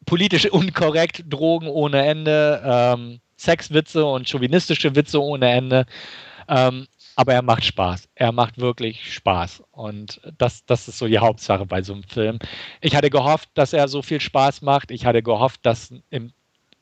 Politisch 0.07 0.51
unkorrekt, 0.51 1.25
Drogen 1.29 1.69
ohne 1.69 2.05
Ende, 2.05 2.63
ähm, 2.65 3.21
Sexwitze 3.39 4.05
und 4.05 4.29
chauvinistische 4.29 4.95
Witze 4.95 5.23
ohne 5.23 5.51
Ende. 5.51 5.87
Ähm, 6.49 6.87
aber 7.17 7.35
er 7.35 7.43
macht 7.43 7.65
Spaß. 7.65 8.09
Er 8.15 8.33
macht 8.33 8.59
wirklich 8.59 9.15
Spaß. 9.15 9.63
Und 9.71 10.21
das, 10.39 10.65
das 10.67 10.89
ist 10.89 10.99
so 10.99 11.07
die 11.07 11.19
Hauptsache 11.19 11.65
bei 11.67 11.83
so 11.83 11.93
einem 11.95 12.03
Film. 12.05 12.39
Ich 12.81 12.97
hatte 12.97 13.11
gehofft, 13.11 13.51
dass 13.55 13.73
er 13.73 13.89
so 13.89 14.03
viel 14.03 14.21
Spaß 14.21 14.63
macht. 14.63 14.91
Ich 14.91 15.07
hatte 15.07 15.23
gehofft, 15.23 15.61
dass 15.65 15.95
im 16.11 16.33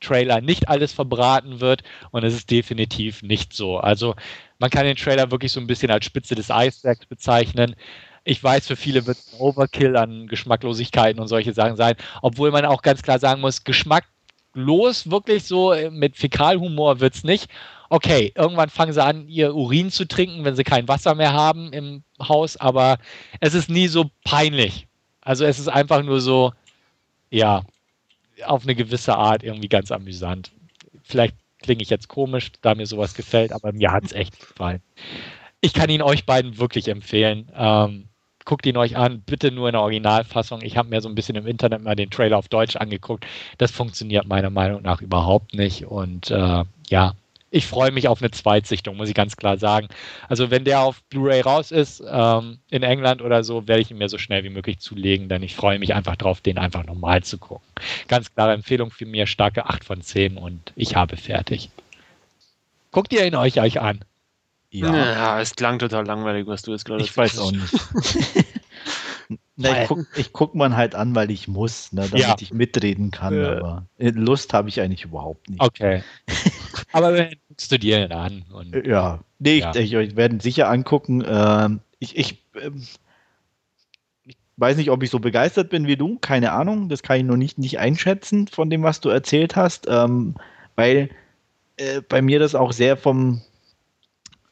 Trailer 0.00 0.40
nicht 0.40 0.68
alles 0.68 0.92
verbraten 0.92 1.60
wird. 1.60 1.82
Und 2.10 2.24
es 2.24 2.34
ist 2.34 2.50
definitiv 2.50 3.22
nicht 3.22 3.52
so. 3.52 3.78
Also 3.78 4.14
man 4.62 4.70
kann 4.70 4.86
den 4.86 4.96
Trailer 4.96 5.32
wirklich 5.32 5.50
so 5.50 5.58
ein 5.58 5.66
bisschen 5.66 5.90
als 5.90 6.04
Spitze 6.04 6.36
des 6.36 6.48
Eisbergs 6.48 7.04
bezeichnen. 7.06 7.74
Ich 8.22 8.42
weiß, 8.42 8.68
für 8.68 8.76
viele 8.76 9.04
wird 9.08 9.18
es 9.18 9.34
ein 9.34 9.40
Overkill 9.40 9.96
an 9.96 10.28
Geschmacklosigkeiten 10.28 11.20
und 11.20 11.26
solche 11.26 11.52
Sachen 11.52 11.74
sein, 11.74 11.96
obwohl 12.22 12.52
man 12.52 12.64
auch 12.64 12.82
ganz 12.82 13.02
klar 13.02 13.18
sagen 13.18 13.40
muss, 13.40 13.64
geschmacklos 13.64 15.10
wirklich 15.10 15.42
so 15.42 15.72
äh, 15.72 15.90
mit 15.90 16.16
Fäkalhumor 16.16 17.00
wird 17.00 17.16
es 17.16 17.24
nicht. 17.24 17.50
Okay, 17.90 18.32
irgendwann 18.36 18.70
fangen 18.70 18.92
sie 18.92 19.02
an, 19.02 19.26
ihr 19.26 19.52
Urin 19.52 19.90
zu 19.90 20.06
trinken, 20.06 20.44
wenn 20.44 20.54
sie 20.54 20.62
kein 20.62 20.86
Wasser 20.86 21.16
mehr 21.16 21.32
haben 21.32 21.72
im 21.72 22.04
Haus, 22.20 22.56
aber 22.56 22.98
es 23.40 23.54
ist 23.54 23.68
nie 23.68 23.88
so 23.88 24.12
peinlich. 24.24 24.86
Also 25.22 25.44
es 25.44 25.58
ist 25.58 25.68
einfach 25.68 26.04
nur 26.04 26.20
so, 26.20 26.52
ja, 27.30 27.64
auf 28.44 28.62
eine 28.62 28.76
gewisse 28.76 29.16
Art 29.16 29.42
irgendwie 29.42 29.68
ganz 29.68 29.90
amüsant. 29.90 30.52
Vielleicht 31.02 31.34
klinge 31.62 31.82
ich 31.82 31.90
jetzt 31.90 32.08
komisch, 32.08 32.52
da 32.60 32.74
mir 32.74 32.86
sowas 32.86 33.14
gefällt, 33.14 33.52
aber 33.52 33.72
mir 33.72 33.92
hat 33.92 34.04
es 34.04 34.12
echt 34.12 34.38
gefallen. 34.38 34.82
Ich 35.60 35.72
kann 35.72 35.90
ihn 35.90 36.02
euch 36.02 36.26
beiden 36.26 36.58
wirklich 36.58 36.88
empfehlen. 36.88 37.50
Ähm, 37.56 38.08
guckt 38.44 38.66
ihn 38.66 38.76
euch 38.76 38.96
an, 38.96 39.22
bitte 39.24 39.52
nur 39.52 39.68
in 39.68 39.72
der 39.72 39.82
Originalfassung. 39.82 40.60
Ich 40.62 40.76
habe 40.76 40.88
mir 40.88 41.00
so 41.00 41.08
ein 41.08 41.14
bisschen 41.14 41.36
im 41.36 41.46
Internet 41.46 41.82
mal 41.82 41.94
den 41.94 42.10
Trailer 42.10 42.38
auf 42.38 42.48
Deutsch 42.48 42.76
angeguckt. 42.76 43.26
Das 43.58 43.70
funktioniert 43.70 44.26
meiner 44.26 44.50
Meinung 44.50 44.82
nach 44.82 45.00
überhaupt 45.00 45.54
nicht. 45.54 45.86
Und 45.86 46.30
äh, 46.30 46.64
ja, 46.88 47.14
ich 47.52 47.66
freue 47.66 47.92
mich 47.92 48.08
auf 48.08 48.22
eine 48.22 48.30
Zweitsichtung, 48.30 48.96
muss 48.96 49.10
ich 49.10 49.14
ganz 49.14 49.36
klar 49.36 49.58
sagen. 49.58 49.88
Also 50.28 50.50
wenn 50.50 50.64
der 50.64 50.80
auf 50.80 51.02
Blu-ray 51.04 51.42
raus 51.42 51.70
ist, 51.70 52.02
ähm, 52.10 52.58
in 52.70 52.82
England 52.82 53.20
oder 53.20 53.44
so, 53.44 53.68
werde 53.68 53.82
ich 53.82 53.90
ihn 53.90 53.98
mir 53.98 54.08
so 54.08 54.16
schnell 54.16 54.42
wie 54.42 54.48
möglich 54.48 54.78
zulegen, 54.78 55.28
denn 55.28 55.42
ich 55.42 55.54
freue 55.54 55.78
mich 55.78 55.94
einfach 55.94 56.16
drauf, 56.16 56.40
den 56.40 56.56
einfach 56.56 56.84
nochmal 56.86 57.22
zu 57.22 57.36
gucken. 57.36 57.66
Ganz 58.08 58.34
klare 58.34 58.54
Empfehlung 58.54 58.90
für 58.90 59.04
mir, 59.04 59.26
starke 59.26 59.66
8 59.66 59.84
von 59.84 60.00
10 60.00 60.38
und 60.38 60.72
ich 60.76 60.96
habe 60.96 61.18
fertig. 61.18 61.70
Guckt 62.90 63.12
ihr 63.12 63.26
ihn 63.26 63.34
euch, 63.34 63.60
euch 63.60 63.80
an? 63.80 64.02
Ja. 64.70 64.96
ja, 64.96 65.40
es 65.40 65.54
klang 65.54 65.78
total 65.78 66.06
langweilig, 66.06 66.46
was 66.46 66.62
du 66.62 66.72
jetzt 66.72 66.86
gerade 66.86 67.02
Ich 67.02 67.14
weiß 67.14 67.38
auch 67.38 67.52
nicht. 67.52 67.74
Na, 69.56 69.82
ich 69.82 69.88
gucke 69.88 70.06
guck 70.32 70.54
man 70.54 70.76
halt 70.76 70.94
an, 70.94 71.14
weil 71.14 71.30
ich 71.30 71.46
muss, 71.46 71.92
ne, 71.92 72.08
damit 72.10 72.24
ja. 72.24 72.36
ich 72.40 72.52
mitreden 72.52 73.10
kann. 73.10 73.34
Äh. 73.34 73.46
Aber 73.46 73.86
Lust 73.98 74.54
habe 74.54 74.68
ich 74.68 74.80
eigentlich 74.80 75.04
überhaupt 75.04 75.48
nicht. 75.50 75.60
Okay. 75.60 76.02
aber 76.92 77.14
wenn 77.14 77.36
guckst 77.52 77.72
du 77.72 77.78
dir 77.78 78.10
an. 78.10 78.44
Und, 78.52 78.86
ja, 78.86 79.20
nee, 79.38 79.58
ja. 79.58 79.74
Ich, 79.74 79.92
ich, 79.92 80.16
werde 80.16 80.40
sicher 80.40 80.68
angucken. 80.68 81.24
Ähm, 81.26 81.80
ich, 81.98 82.16
ich, 82.16 82.44
ähm, 82.60 82.82
ich, 84.24 84.36
weiß 84.56 84.76
nicht, 84.76 84.90
ob 84.90 85.02
ich 85.02 85.10
so 85.10 85.18
begeistert 85.18 85.70
bin 85.70 85.86
wie 85.86 85.96
du. 85.96 86.18
Keine 86.18 86.52
Ahnung. 86.52 86.88
Das 86.88 87.02
kann 87.02 87.18
ich 87.18 87.24
noch 87.24 87.36
nicht, 87.36 87.58
nicht 87.58 87.78
einschätzen 87.78 88.48
von 88.48 88.70
dem, 88.70 88.82
was 88.82 89.00
du 89.00 89.08
erzählt 89.08 89.56
hast. 89.56 89.86
Ähm, 89.88 90.34
weil 90.76 91.10
äh, 91.76 92.00
bei 92.00 92.22
mir 92.22 92.38
das 92.38 92.54
auch 92.54 92.72
sehr 92.72 92.96
vom, 92.96 93.42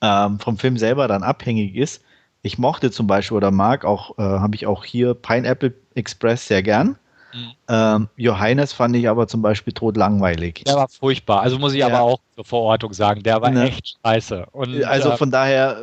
ähm, 0.01 0.39
vom 0.39 0.59
Film 0.59 0.77
selber 0.77 1.09
dann 1.09 1.23
abhängig 1.23 1.77
ist 1.77 2.03
ich 2.43 2.59
mochte 2.59 2.91
zum 2.91 3.07
Beispiel 3.07 3.37
oder 3.37 3.51
mag 3.51 3.85
auch, 3.85 4.19
äh, 4.19 4.23
habe 4.23 4.55
ich 4.55 4.67
auch 4.67 4.85
hier 4.85 5.15
Pineapple 5.15 5.75
Express 5.95 6.47
sehr 6.47 6.63
gern. 6.63 6.97
Mhm. 7.33 7.53
Ähm, 7.69 8.09
Johannes 8.17 8.73
fand 8.73 8.97
ich 8.97 9.09
aber 9.09 9.29
zum 9.29 9.43
Beispiel 9.43 9.73
tot 9.73 9.97
langweilig. 9.97 10.65
Der 10.67 10.75
war 10.75 10.89
furchtbar. 10.89 11.41
Also 11.43 11.59
muss 11.59 11.73
ich 11.73 11.81
ja. 11.81 11.87
aber 11.87 12.01
auch 12.01 12.19
zur 12.35 12.45
Verortung 12.45 12.93
sagen, 12.93 13.23
der 13.23 13.41
war 13.41 13.51
ne. 13.51 13.69
echt 13.69 13.97
scheiße. 14.05 14.47
Und, 14.53 14.85
also 14.85 15.11
äh, 15.11 15.17
von 15.17 15.31
daher 15.31 15.79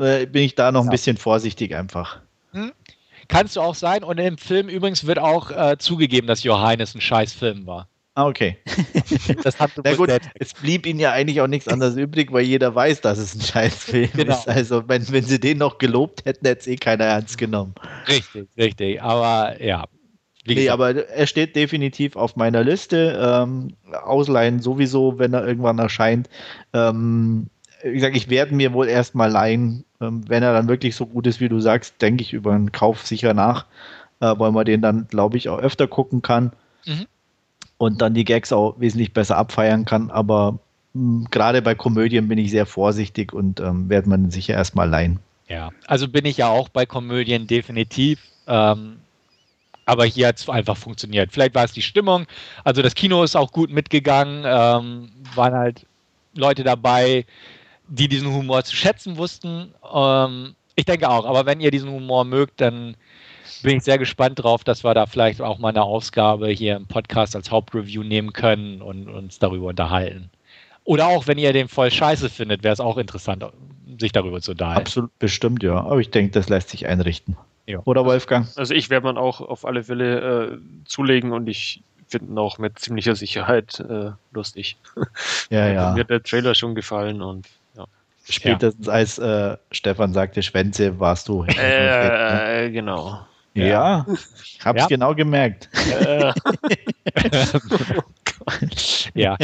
äh, 0.00 0.26
bin 0.26 0.42
ich 0.42 0.54
da 0.54 0.72
noch 0.72 0.84
ein 0.84 0.90
bisschen 0.90 1.16
vorsichtig 1.16 1.74
einfach. 1.74 2.20
Hm? 2.52 2.72
Kannst 3.28 3.56
du 3.56 3.60
auch 3.60 3.74
sein. 3.74 4.02
Und 4.02 4.18
im 4.18 4.38
Film 4.38 4.68
übrigens 4.68 5.06
wird 5.06 5.18
auch 5.18 5.50
äh, 5.50 5.76
zugegeben, 5.78 6.26
dass 6.26 6.42
Johannes 6.42 6.94
ein 6.94 7.00
scheiß 7.00 7.32
Film 7.32 7.66
war. 7.66 7.88
Ah, 8.14 8.26
okay. 8.26 8.58
das 9.44 9.58
hat 9.60 9.70
Na 9.84 9.94
gut, 9.94 10.10
es 10.34 10.52
blieb 10.54 10.84
ihnen 10.84 10.98
ja 10.98 11.12
eigentlich 11.12 11.40
auch 11.40 11.46
nichts 11.46 11.68
anderes 11.68 11.96
übrig, 11.96 12.32
weil 12.32 12.42
jeder 12.42 12.74
weiß, 12.74 13.00
dass 13.02 13.18
es 13.18 13.34
ein 13.34 13.40
Scheißfilm 13.40 14.10
genau. 14.14 14.34
ist. 14.34 14.48
Also, 14.48 14.88
wenn, 14.88 15.08
wenn 15.12 15.24
sie 15.24 15.38
den 15.38 15.58
noch 15.58 15.78
gelobt 15.78 16.24
hätten, 16.24 16.46
hätte 16.46 16.60
es 16.60 16.66
eh 16.66 16.76
keiner 16.76 17.04
ernst 17.04 17.38
genommen. 17.38 17.74
Richtig, 18.08 18.48
richtig. 18.56 19.00
Aber 19.00 19.62
ja. 19.62 19.84
Nee, 20.54 20.68
aber 20.68 21.08
er 21.08 21.26
steht 21.26 21.56
definitiv 21.56 22.16
auf 22.16 22.36
meiner 22.36 22.62
Liste. 22.62 23.18
Ähm, 23.22 23.74
ausleihen 24.04 24.60
sowieso, 24.60 25.18
wenn 25.18 25.34
er 25.34 25.46
irgendwann 25.46 25.78
erscheint. 25.78 26.28
Ähm, 26.72 27.48
wie 27.82 27.92
gesagt, 27.92 28.16
ich 28.16 28.28
werde 28.28 28.54
mir 28.54 28.72
wohl 28.72 28.88
erstmal 28.88 29.30
leihen. 29.30 29.84
Ähm, 30.00 30.22
wenn 30.28 30.42
er 30.42 30.52
dann 30.52 30.68
wirklich 30.68 30.96
so 30.96 31.06
gut 31.06 31.26
ist, 31.26 31.40
wie 31.40 31.48
du 31.48 31.60
sagst, 31.60 32.00
denke 32.02 32.22
ich 32.22 32.32
über 32.32 32.52
einen 32.52 32.72
Kauf 32.72 33.06
sicher 33.06 33.34
nach, 33.34 33.66
äh, 34.20 34.34
weil 34.36 34.52
man 34.52 34.64
den 34.64 34.82
dann, 34.82 35.06
glaube 35.08 35.36
ich, 35.36 35.48
auch 35.48 35.58
öfter 35.58 35.86
gucken 35.86 36.22
kann. 36.22 36.52
Mhm 36.86 37.06
und 37.80 38.02
dann 38.02 38.12
die 38.12 38.26
Gags 38.26 38.52
auch 38.52 38.78
wesentlich 38.78 39.14
besser 39.14 39.38
abfeiern 39.38 39.86
kann. 39.86 40.10
Aber 40.10 40.58
mh, 40.92 41.28
gerade 41.30 41.62
bei 41.62 41.74
Komödien 41.74 42.28
bin 42.28 42.36
ich 42.36 42.50
sehr 42.50 42.66
vorsichtig 42.66 43.32
und 43.32 43.58
ähm, 43.58 43.88
werde 43.88 44.10
man 44.10 44.30
sicher 44.30 44.52
erstmal 44.52 44.86
leihen. 44.86 45.18
Ja, 45.48 45.70
also 45.86 46.06
bin 46.06 46.26
ich 46.26 46.36
ja 46.36 46.48
auch 46.48 46.68
bei 46.68 46.84
Komödien 46.84 47.46
definitiv. 47.46 48.20
Ähm, 48.46 48.98
aber 49.90 50.04
hier 50.04 50.28
hat 50.28 50.38
es 50.38 50.48
einfach 50.48 50.76
funktioniert. 50.76 51.32
Vielleicht 51.32 51.56
war 51.56 51.64
es 51.64 51.72
die 51.72 51.82
Stimmung. 51.82 52.26
Also 52.62 52.80
das 52.80 52.94
Kino 52.94 53.24
ist 53.24 53.34
auch 53.34 53.50
gut 53.50 53.70
mitgegangen. 53.70 54.44
Ähm, 54.46 55.10
waren 55.34 55.54
halt 55.54 55.84
Leute 56.36 56.62
dabei, 56.62 57.26
die 57.88 58.06
diesen 58.06 58.32
Humor 58.32 58.62
zu 58.62 58.76
schätzen 58.76 59.16
wussten. 59.16 59.74
Ähm, 59.92 60.54
ich 60.76 60.84
denke 60.84 61.10
auch. 61.10 61.24
Aber 61.24 61.44
wenn 61.44 61.60
ihr 61.60 61.72
diesen 61.72 61.90
Humor 61.90 62.24
mögt, 62.24 62.60
dann 62.60 62.96
bin 63.64 63.78
ich 63.78 63.82
sehr 63.82 63.98
gespannt 63.98 64.40
drauf, 64.40 64.62
dass 64.62 64.84
wir 64.84 64.94
da 64.94 65.06
vielleicht 65.06 65.40
auch 65.40 65.58
mal 65.58 65.70
eine 65.70 65.82
Ausgabe 65.82 66.48
hier 66.50 66.76
im 66.76 66.86
Podcast 66.86 67.34
als 67.34 67.50
Hauptreview 67.50 68.04
nehmen 68.04 68.32
können 68.32 68.82
und 68.82 69.08
uns 69.08 69.40
darüber 69.40 69.66
unterhalten. 69.70 70.30
Oder 70.84 71.08
auch, 71.08 71.26
wenn 71.26 71.36
ihr 71.36 71.52
den 71.52 71.66
voll 71.66 71.90
scheiße 71.90 72.30
findet, 72.30 72.62
wäre 72.62 72.74
es 72.74 72.80
auch 72.80 72.96
interessant, 72.96 73.44
sich 73.98 74.12
darüber 74.12 74.40
zu 74.40 74.52
unterhalten. 74.52 74.82
Absolut, 74.82 75.18
bestimmt, 75.18 75.64
ja. 75.64 75.74
Aber 75.74 75.98
ich 75.98 76.10
denke, 76.10 76.30
das 76.30 76.48
lässt 76.48 76.70
sich 76.70 76.86
einrichten. 76.86 77.36
Ja. 77.66 77.80
Oder 77.84 78.04
Wolfgang? 78.04 78.48
Also 78.56 78.74
ich 78.74 78.90
werde 78.90 79.04
man 79.04 79.18
auch 79.18 79.40
auf 79.40 79.64
alle 79.64 79.84
Fälle 79.84 80.52
äh, 80.52 80.58
zulegen 80.84 81.32
und 81.32 81.48
ich 81.48 81.82
finde 82.08 82.32
ihn 82.32 82.38
auch 82.38 82.58
mit 82.58 82.78
ziemlicher 82.78 83.14
Sicherheit 83.14 83.80
äh, 83.80 84.10
lustig. 84.32 84.76
Ja, 85.50 85.68
ja. 85.68 85.92
Mir 85.92 86.00
hat 86.00 86.10
der 86.10 86.22
Trailer 86.22 86.54
schon 86.54 86.74
gefallen 86.74 87.22
und 87.22 87.48
ja. 87.76 87.84
Spätestens 88.28 88.86
ja. 88.86 88.92
als 88.92 89.18
äh, 89.18 89.56
Stefan 89.70 90.12
sagte 90.12 90.42
Schwänze, 90.42 90.98
warst 90.98 91.28
du. 91.28 91.44
Äh, 91.44 92.64
ne? 92.64 92.72
genau. 92.72 93.26
Ja, 93.54 93.64
ja. 93.64 94.06
ich 94.42 94.60
hab's 94.64 94.82
ja. 94.82 94.86
genau 94.86 95.14
gemerkt. 95.14 95.68
Äh. 96.00 96.32
ja. 99.14 99.36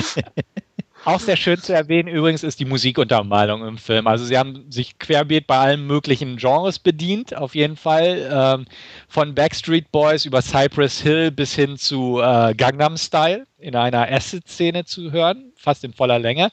Auch 1.07 1.21
sehr 1.21 1.37
schön 1.37 1.57
zu 1.57 1.73
erwähnen 1.73 2.09
übrigens 2.09 2.43
ist 2.43 2.59
die 2.59 2.65
Musikuntermalung 2.65 3.65
im 3.65 3.79
Film. 3.79 4.09
Also 4.09 4.25
sie 4.25 4.37
haben 4.37 4.69
sich 4.73 4.99
querbeet 4.99 5.47
bei 5.47 5.57
allen 5.57 5.87
möglichen 5.87 6.37
Genres 6.37 6.81
bedient, 6.81 7.33
auf 7.33 7.55
jeden 7.55 7.77
Fall. 7.77 8.29
Ähm, 8.29 8.67
von 9.07 9.33
Backstreet 9.33 9.93
Boys 9.93 10.25
über 10.25 10.43
Cypress 10.43 11.01
Hill 11.01 11.31
bis 11.31 11.55
hin 11.55 11.77
zu 11.77 12.21
äh, 12.21 12.55
Gangnam 12.57 12.97
Style 12.97 13.47
in 13.59 13.77
einer 13.77 14.11
Acid-Szene 14.11 14.85
zu 14.85 15.13
hören, 15.13 15.53
fast 15.55 15.85
in 15.85 15.93
voller 15.93 16.19
Länge. 16.19 16.51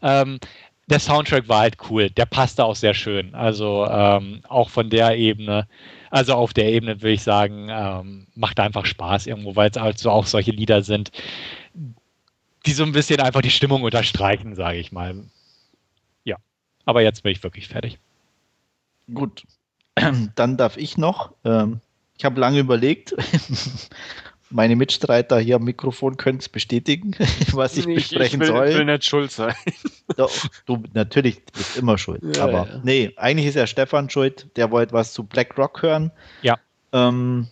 Ähm, 0.00 0.38
der 0.86 1.00
Soundtrack 1.00 1.48
war 1.48 1.62
halt 1.62 1.76
cool, 1.90 2.08
der 2.08 2.26
passte 2.26 2.64
auch 2.64 2.76
sehr 2.76 2.94
schön. 2.94 3.34
Also 3.34 3.88
ähm, 3.90 4.40
auch 4.48 4.70
von 4.70 4.88
der 4.88 5.16
Ebene, 5.16 5.66
also 6.12 6.34
auf 6.34 6.54
der 6.54 6.72
Ebene 6.72 7.02
würde 7.02 7.14
ich 7.14 7.24
sagen, 7.24 7.66
ähm, 7.72 8.28
macht 8.36 8.60
einfach 8.60 8.86
Spaß 8.86 9.26
irgendwo, 9.26 9.56
weil 9.56 9.70
es 9.70 9.76
also 9.76 10.10
auch 10.10 10.26
solche 10.26 10.52
Lieder 10.52 10.82
sind, 10.82 11.10
die 12.66 12.72
so 12.72 12.84
ein 12.84 12.92
bisschen 12.92 13.20
einfach 13.20 13.42
die 13.42 13.50
Stimmung 13.50 13.82
unterstreichen, 13.82 14.54
sage 14.54 14.78
ich 14.78 14.92
mal. 14.92 15.24
Ja, 16.24 16.36
aber 16.84 17.02
jetzt 17.02 17.22
bin 17.22 17.32
ich 17.32 17.42
wirklich 17.42 17.68
fertig. 17.68 17.98
Gut, 19.12 19.44
dann 20.34 20.56
darf 20.56 20.76
ich 20.76 20.98
noch. 20.98 21.32
Ähm, 21.44 21.80
ich 22.18 22.24
habe 22.24 22.40
lange 22.40 22.58
überlegt. 22.58 23.14
Meine 24.48 24.76
Mitstreiter 24.76 25.40
hier 25.40 25.56
am 25.56 25.64
Mikrofon 25.64 26.16
können 26.16 26.38
es 26.38 26.48
bestätigen, 26.48 27.16
was 27.52 27.76
ich, 27.76 27.86
ich 27.88 27.94
besprechen 27.96 28.40
ich 28.40 28.48
will, 28.48 28.54
soll. 28.54 28.68
Ich 28.68 28.76
will 28.76 28.84
nicht 28.84 29.04
schuld 29.04 29.32
sein. 29.32 29.54
Doch, 30.16 30.30
du 30.66 30.84
natürlich 30.94 31.44
bist 31.46 31.76
immer 31.76 31.98
schuld. 31.98 32.22
Ja, 32.36 32.44
aber 32.44 32.68
ja. 32.68 32.80
nee, 32.84 33.12
eigentlich 33.16 33.48
ist 33.48 33.56
ja 33.56 33.66
Stefan 33.66 34.08
schuld. 34.08 34.46
Der 34.56 34.70
wollte 34.70 34.92
was 34.92 35.12
zu 35.12 35.24
Black 35.24 35.58
Rock 35.58 35.82
hören. 35.82 36.12
Ja. 36.42 36.58
Ähm, 36.92 37.48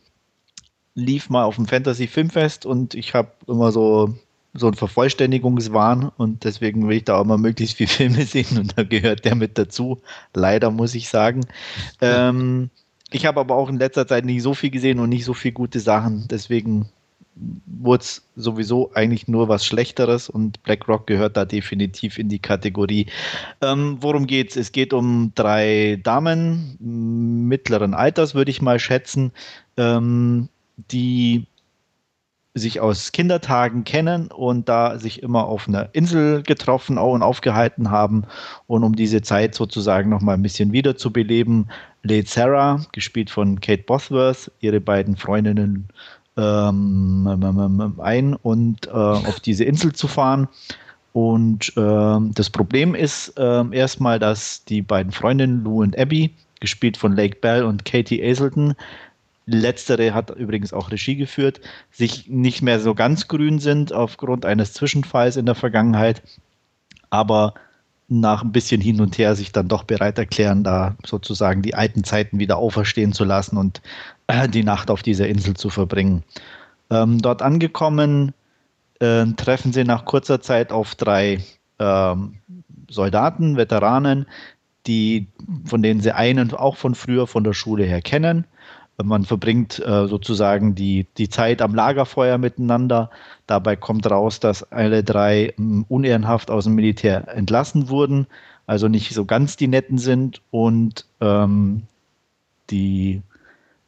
lief 0.94 1.28
mal 1.30 1.42
auf 1.44 1.56
dem 1.56 1.66
Fantasy 1.66 2.06
Filmfest 2.06 2.64
und 2.64 2.94
ich 2.94 3.12
habe 3.14 3.32
immer 3.48 3.72
so 3.72 4.16
so 4.54 4.68
ein 4.68 4.74
Vervollständigungswahn 4.74 6.10
und 6.16 6.44
deswegen 6.44 6.88
will 6.88 6.98
ich 6.98 7.04
da 7.04 7.18
auch 7.18 7.24
mal 7.24 7.38
möglichst 7.38 7.76
viele 7.76 7.88
Filme 7.90 8.24
sehen 8.24 8.58
und 8.58 8.78
da 8.78 8.84
gehört 8.84 9.24
der 9.24 9.34
mit 9.34 9.58
dazu. 9.58 10.00
Leider 10.32 10.70
muss 10.70 10.94
ich 10.94 11.08
sagen. 11.08 11.40
Ähm, 12.00 12.70
ich 13.10 13.26
habe 13.26 13.40
aber 13.40 13.56
auch 13.56 13.68
in 13.68 13.78
letzter 13.78 14.06
Zeit 14.06 14.24
nicht 14.24 14.42
so 14.42 14.54
viel 14.54 14.70
gesehen 14.70 15.00
und 15.00 15.08
nicht 15.08 15.24
so 15.24 15.34
viele 15.34 15.52
gute 15.54 15.80
Sachen. 15.80 16.26
Deswegen 16.30 16.88
wurde 17.36 18.02
es 18.02 18.22
sowieso 18.36 18.92
eigentlich 18.94 19.26
nur 19.26 19.48
was 19.48 19.66
Schlechteres 19.66 20.28
und 20.28 20.62
BlackRock 20.62 21.06
gehört 21.06 21.36
da 21.36 21.44
definitiv 21.44 22.18
in 22.18 22.28
die 22.28 22.38
Kategorie. 22.38 23.06
Ähm, 23.60 23.98
worum 24.00 24.26
geht's? 24.26 24.56
Es 24.56 24.72
geht 24.72 24.92
um 24.92 25.32
drei 25.34 25.98
Damen 26.02 26.76
mittleren 27.48 27.94
Alters, 27.94 28.34
würde 28.34 28.52
ich 28.52 28.62
mal 28.62 28.78
schätzen, 28.78 29.32
ähm, 29.76 30.48
die 30.76 31.46
sich 32.54 32.80
aus 32.80 33.10
Kindertagen 33.10 33.82
kennen 33.82 34.28
und 34.28 34.68
da 34.68 34.98
sich 34.98 35.22
immer 35.22 35.46
auf 35.46 35.66
einer 35.66 35.88
Insel 35.92 36.42
getroffen 36.44 36.98
und 36.98 37.22
aufgehalten 37.22 37.90
haben. 37.90 38.24
Und 38.68 38.84
um 38.84 38.94
diese 38.94 39.22
Zeit 39.22 39.56
sozusagen 39.56 40.08
nochmal 40.08 40.36
ein 40.36 40.42
bisschen 40.42 40.72
wiederzubeleben, 40.72 41.68
lädt 42.04 42.28
Sarah, 42.28 42.80
gespielt 42.92 43.30
von 43.30 43.60
Kate 43.60 43.82
Bosworth, 43.82 44.52
ihre 44.60 44.80
beiden 44.80 45.16
Freundinnen 45.16 45.88
ähm, 46.36 47.94
ein 47.98 48.34
und 48.34 48.86
äh, 48.86 48.90
auf 48.90 49.40
diese 49.40 49.64
Insel 49.64 49.92
zu 49.92 50.06
fahren. 50.06 50.46
Und 51.12 51.72
äh, 51.76 52.18
das 52.34 52.50
Problem 52.50 52.94
ist 52.94 53.36
äh, 53.36 53.64
erstmal, 53.72 54.20
dass 54.20 54.64
die 54.64 54.82
beiden 54.82 55.12
Freundinnen 55.12 55.64
Lou 55.64 55.82
und 55.82 55.98
Abby, 55.98 56.34
gespielt 56.60 56.96
von 56.96 57.14
Lake 57.14 57.38
Bell 57.40 57.64
und 57.64 57.84
Katie 57.84 58.22
Aselton, 58.24 58.74
Letztere 59.46 60.14
hat 60.14 60.30
übrigens 60.30 60.72
auch 60.72 60.90
Regie 60.90 61.16
geführt, 61.16 61.60
sich 61.90 62.28
nicht 62.28 62.62
mehr 62.62 62.80
so 62.80 62.94
ganz 62.94 63.28
grün 63.28 63.58
sind 63.58 63.92
aufgrund 63.92 64.44
eines 64.46 64.72
Zwischenfalls 64.72 65.36
in 65.36 65.46
der 65.46 65.54
Vergangenheit, 65.54 66.22
aber 67.10 67.54
nach 68.08 68.42
ein 68.42 68.52
bisschen 68.52 68.80
hin 68.80 69.00
und 69.00 69.18
her 69.18 69.34
sich 69.34 69.52
dann 69.52 69.68
doch 69.68 69.84
bereit 69.84 70.18
erklären, 70.18 70.62
da 70.64 70.96
sozusagen 71.04 71.62
die 71.62 71.74
alten 71.74 72.04
Zeiten 72.04 72.38
wieder 72.38 72.58
auferstehen 72.58 73.12
zu 73.12 73.24
lassen 73.24 73.56
und 73.56 73.80
äh, 74.26 74.48
die 74.48 74.62
Nacht 74.62 74.90
auf 74.90 75.02
dieser 75.02 75.28
Insel 75.28 75.54
zu 75.54 75.70
verbringen. 75.70 76.22
Ähm, 76.90 77.20
dort 77.20 77.42
angekommen 77.42 78.32
äh, 79.00 79.26
treffen 79.36 79.72
sie 79.72 79.84
nach 79.84 80.04
kurzer 80.04 80.40
Zeit 80.40 80.70
auf 80.70 80.94
drei 80.94 81.42
ähm, 81.78 82.34
Soldaten, 82.90 83.56
Veteranen, 83.56 84.26
die, 84.86 85.28
von 85.64 85.82
denen 85.82 86.00
sie 86.00 86.14
einen 86.14 86.52
auch 86.52 86.76
von 86.76 86.94
früher 86.94 87.26
von 87.26 87.42
der 87.42 87.54
Schule 87.54 87.84
her 87.84 88.02
kennen. 88.02 88.46
Man 89.02 89.24
verbringt 89.24 89.80
äh, 89.84 90.06
sozusagen 90.06 90.74
die, 90.74 91.06
die 91.18 91.28
Zeit 91.28 91.60
am 91.62 91.74
Lagerfeuer 91.74 92.38
miteinander. 92.38 93.10
Dabei 93.46 93.74
kommt 93.74 94.08
raus, 94.08 94.38
dass 94.38 94.70
alle 94.72 95.02
drei 95.02 95.52
hm, 95.56 95.84
unehrenhaft 95.88 96.50
aus 96.50 96.64
dem 96.64 96.76
Militär 96.76 97.26
entlassen 97.34 97.88
wurden, 97.88 98.26
also 98.66 98.86
nicht 98.86 99.12
so 99.12 99.24
ganz 99.24 99.56
die 99.56 99.66
Netten 99.66 99.98
sind. 99.98 100.42
Und 100.52 101.06
ähm, 101.20 101.82
die 102.70 103.22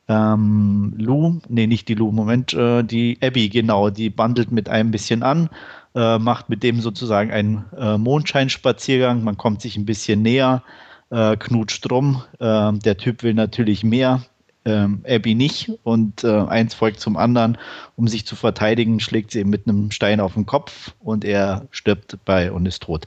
ähm, 0.09 0.95
Lou, 0.97 1.41
nee, 1.49 1.69
nicht 1.69 1.89
die 1.89 1.95
Lou, 1.95 2.11
Moment, 2.11 2.53
äh, 2.55 2.83
die 2.83 3.19
Abby, 3.23 3.49
genau, 3.49 3.91
die 3.91 4.11
bandelt 4.11 4.51
mit 4.51 4.69
einem 4.69 4.91
bisschen 4.91 5.23
an, 5.23 5.51
äh, 5.95 6.19
macht 6.19 6.49
mit 6.49 6.65
dem 6.65 6.81
sozusagen 6.81 7.31
einen 7.31 7.65
äh, 7.79 7.97
Mondscheinspaziergang. 7.97 9.23
Man 9.23 9.37
kommt 9.37 9.63
sich 9.63 9.77
ein 9.77 9.87
bisschen 9.87 10.23
näher, 10.23 10.65
äh, 11.11 11.37
knutscht 11.37 11.89
rum. 11.93 12.23
Äh, 12.41 12.73
der 12.73 12.97
Typ 12.97 13.23
will 13.23 13.35
natürlich 13.35 13.85
mehr 13.85 14.23
ähm, 14.67 15.03
Abby 15.09 15.35
nicht 15.35 15.71
und 15.85 16.25
äh, 16.25 16.29
eins 16.29 16.75
folgt 16.75 17.01
zum 17.01 17.17
anderen. 17.17 17.57
Um 17.95 18.09
sich 18.09 18.27
zu 18.27 18.37
verteidigen, 18.37 19.01
schlägt 19.01 19.31
sie 19.31 19.41
ihm 19.41 19.49
mit 19.49 19.67
einem 19.67 19.91
Stein 19.91 20.21
auf 20.21 20.35
den 20.35 20.45
Kopf 20.45 20.93
und 21.01 21.25
er 21.25 21.67
stirbt 21.71 22.19
bei 22.27 22.53
und 22.53 22.67
ist 22.67 22.83
tot. 22.83 23.07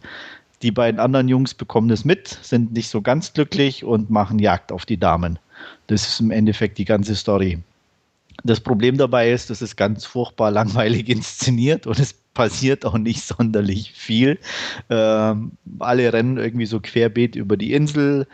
Die 0.62 0.72
beiden 0.72 1.00
anderen 1.00 1.28
Jungs 1.28 1.54
bekommen 1.54 1.90
es 1.92 2.04
mit, 2.04 2.28
sind 2.42 2.74
nicht 2.74 2.90
so 2.90 3.02
ganz 3.02 3.34
glücklich 3.34 3.84
und 3.84 4.10
machen 4.10 4.40
Jagd 4.40 4.72
auf 4.72 4.86
die 4.86 4.98
Damen. 4.98 5.38
Das 5.88 6.08
ist 6.08 6.20
im 6.20 6.32
Endeffekt 6.32 6.78
die 6.78 6.86
ganze 6.86 7.16
Story. 7.16 7.60
Das 8.44 8.60
Problem 8.62 8.98
dabei 8.98 9.32
ist, 9.32 9.50
das 9.50 9.62
ist 9.62 9.76
ganz 9.76 10.06
furchtbar 10.06 10.52
langweilig 10.52 11.10
inszeniert 11.10 11.88
und 11.88 12.00
es 12.00 12.14
passiert 12.34 12.86
auch 12.86 12.98
nicht 12.98 13.22
sonderlich 13.22 13.92
viel. 13.92 14.40
Ähm, 14.90 15.52
alle 15.80 16.14
rennen 16.14 16.38
irgendwie 16.38 16.66
so 16.66 16.80
querbeet 16.80 17.36
über 17.36 17.58
die 17.58 17.74
Insel. 17.74 18.28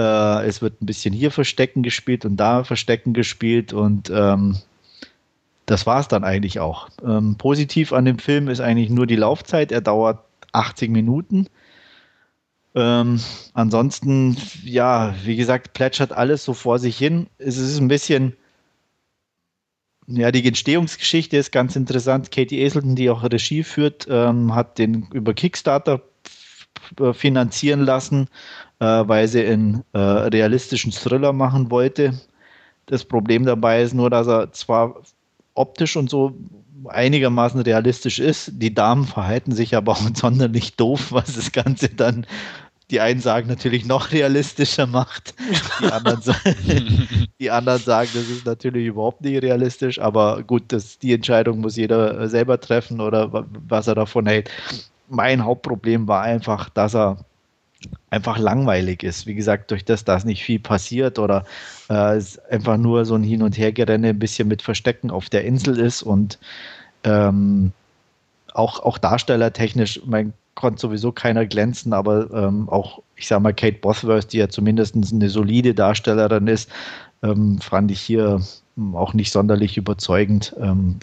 Äh, 0.00 0.46
es 0.46 0.62
wird 0.62 0.80
ein 0.80 0.86
bisschen 0.86 1.12
hier 1.12 1.30
Verstecken 1.30 1.82
gespielt 1.82 2.24
und 2.24 2.38
da 2.38 2.64
Verstecken 2.64 3.12
gespielt 3.12 3.74
und 3.74 4.08
ähm, 4.08 4.56
das 5.66 5.86
war 5.86 6.00
es 6.00 6.08
dann 6.08 6.24
eigentlich 6.24 6.58
auch. 6.58 6.88
Ähm, 7.04 7.36
positiv 7.36 7.92
an 7.92 8.06
dem 8.06 8.18
Film 8.18 8.48
ist 8.48 8.60
eigentlich 8.60 8.88
nur 8.88 9.06
die 9.06 9.16
Laufzeit. 9.16 9.70
Er 9.70 9.82
dauert 9.82 10.24
80 10.52 10.90
Minuten. 10.90 11.48
Ähm, 12.74 13.20
ansonsten, 13.52 14.38
ja, 14.64 15.14
wie 15.22 15.36
gesagt, 15.36 15.74
plätschert 15.74 16.12
alles 16.12 16.44
so 16.44 16.54
vor 16.54 16.78
sich 16.78 16.96
hin. 16.96 17.26
Es 17.36 17.58
ist 17.58 17.78
ein 17.78 17.88
bisschen, 17.88 18.36
ja, 20.06 20.32
die 20.32 20.46
Entstehungsgeschichte 20.46 21.36
ist 21.36 21.52
ganz 21.52 21.76
interessant. 21.76 22.32
Katie 22.32 22.64
Aselton, 22.64 22.96
die 22.96 23.10
auch 23.10 23.22
Regie 23.22 23.64
führt, 23.64 24.06
ähm, 24.08 24.54
hat 24.54 24.78
den 24.78 25.08
über 25.12 25.34
Kickstarter 25.34 26.00
finanzieren 27.12 27.80
lassen 27.80 28.28
äh, 28.80 28.84
weil 28.84 29.28
sie 29.28 29.44
einen 29.44 29.84
äh, 29.92 29.98
realistischen 29.98 30.92
Thriller 30.92 31.32
machen 31.32 31.70
wollte. 31.70 32.18
Das 32.86 33.04
Problem 33.04 33.44
dabei 33.44 33.82
ist 33.82 33.94
nur, 33.94 34.10
dass 34.10 34.26
er 34.26 34.52
zwar 34.52 34.96
optisch 35.54 35.96
und 35.96 36.10
so 36.10 36.34
einigermaßen 36.88 37.60
realistisch 37.60 38.18
ist, 38.18 38.52
die 38.54 38.74
Damen 38.74 39.04
verhalten 39.04 39.52
sich 39.52 39.76
aber 39.76 39.92
auch 39.92 40.10
sonderlich 40.14 40.76
doof, 40.76 41.12
was 41.12 41.34
das 41.34 41.52
Ganze 41.52 41.88
dann 41.88 42.26
die 42.90 43.00
einen 43.00 43.20
sagen 43.20 43.48
natürlich 43.48 43.84
noch 43.86 44.10
realistischer 44.10 44.86
macht. 44.86 45.34
Die 45.80 45.92
anderen, 45.92 46.20
die 47.40 47.50
anderen, 47.50 47.80
sagen, 47.80 48.10
das 48.12 48.28
ist 48.28 48.44
natürlich 48.44 48.86
überhaupt 48.86 49.20
nicht 49.20 49.42
realistisch, 49.42 50.00
aber 50.00 50.42
gut, 50.42 50.64
das, 50.68 50.98
die 50.98 51.14
Entscheidung 51.14 51.60
muss 51.60 51.76
jeder 51.76 52.28
selber 52.28 52.60
treffen 52.60 53.00
oder 53.00 53.46
was 53.68 53.86
er 53.86 53.94
davon 53.94 54.26
hält. 54.26 54.50
Mein 55.08 55.44
Hauptproblem 55.44 56.08
war 56.08 56.22
einfach, 56.22 56.68
dass 56.68 56.94
er 56.94 57.24
einfach 58.10 58.38
langweilig 58.38 59.02
ist. 59.02 59.26
Wie 59.26 59.34
gesagt, 59.34 59.70
durch 59.70 59.84
das, 59.84 60.04
dass 60.04 60.24
nicht 60.24 60.42
viel 60.42 60.58
passiert 60.58 61.18
oder 61.18 61.44
äh, 61.88 62.16
es 62.16 62.38
einfach 62.46 62.76
nur 62.76 63.04
so 63.04 63.14
ein 63.14 63.22
Hin- 63.22 63.42
und 63.42 63.56
Hergerenne 63.56 64.08
ein 64.08 64.18
bisschen 64.18 64.48
mit 64.48 64.62
Verstecken 64.62 65.10
auf 65.10 65.30
der 65.30 65.44
Insel 65.44 65.78
ist 65.78 66.02
und 66.02 66.38
ähm, 67.04 67.72
auch, 68.52 68.80
auch 68.80 68.98
darstellertechnisch, 68.98 70.00
man 70.04 70.32
konnte 70.54 70.80
sowieso 70.80 71.12
keiner 71.12 71.46
glänzen, 71.46 71.92
aber 71.92 72.30
ähm, 72.32 72.68
auch, 72.68 73.00
ich 73.16 73.28
sag 73.28 73.40
mal, 73.40 73.54
Kate 73.54 73.78
Bosworth, 73.78 74.32
die 74.32 74.38
ja 74.38 74.48
zumindest 74.48 74.94
eine 74.94 75.30
solide 75.30 75.72
Darstellerin 75.72 76.48
ist, 76.48 76.68
ähm, 77.22 77.60
fand 77.60 77.90
ich 77.90 78.00
hier 78.00 78.40
hm, 78.76 78.96
auch 78.96 79.14
nicht 79.14 79.30
sonderlich 79.30 79.76
überzeugend, 79.76 80.54
ähm, 80.60 80.98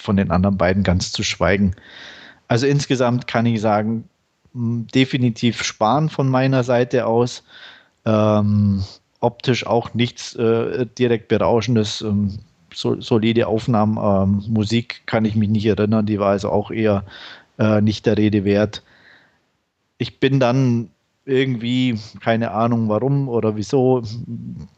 von 0.00 0.16
den 0.16 0.30
anderen 0.32 0.56
beiden 0.56 0.82
ganz 0.82 1.12
zu 1.12 1.22
schweigen. 1.22 1.74
Also 2.48 2.66
insgesamt 2.66 3.28
kann 3.28 3.46
ich 3.46 3.60
sagen, 3.60 4.04
definitiv 4.54 5.62
sparen 5.62 6.08
von 6.08 6.28
meiner 6.28 6.64
Seite 6.64 7.06
aus. 7.06 7.42
Ähm, 8.04 8.82
optisch 9.20 9.66
auch 9.66 9.94
nichts 9.94 10.34
äh, 10.34 10.86
direkt 10.98 11.28
Berauschendes. 11.28 12.02
Ähm, 12.02 12.38
so, 12.74 13.00
solide 13.00 13.46
Aufnahmen. 13.46 13.98
Ähm, 13.98 14.44
Musik 14.52 15.02
kann 15.06 15.24
ich 15.24 15.34
mich 15.34 15.48
nicht 15.48 15.66
erinnern, 15.66 16.06
die 16.06 16.18
war 16.18 16.30
also 16.30 16.50
auch 16.50 16.70
eher 16.70 17.04
äh, 17.58 17.80
nicht 17.80 18.06
der 18.06 18.16
Rede 18.16 18.44
wert. 18.44 18.82
Ich 19.98 20.18
bin 20.20 20.40
dann 20.40 20.90
irgendwie, 21.24 21.98
keine 22.20 22.50
Ahnung 22.50 22.88
warum 22.88 23.28
oder 23.28 23.56
wieso, 23.56 24.02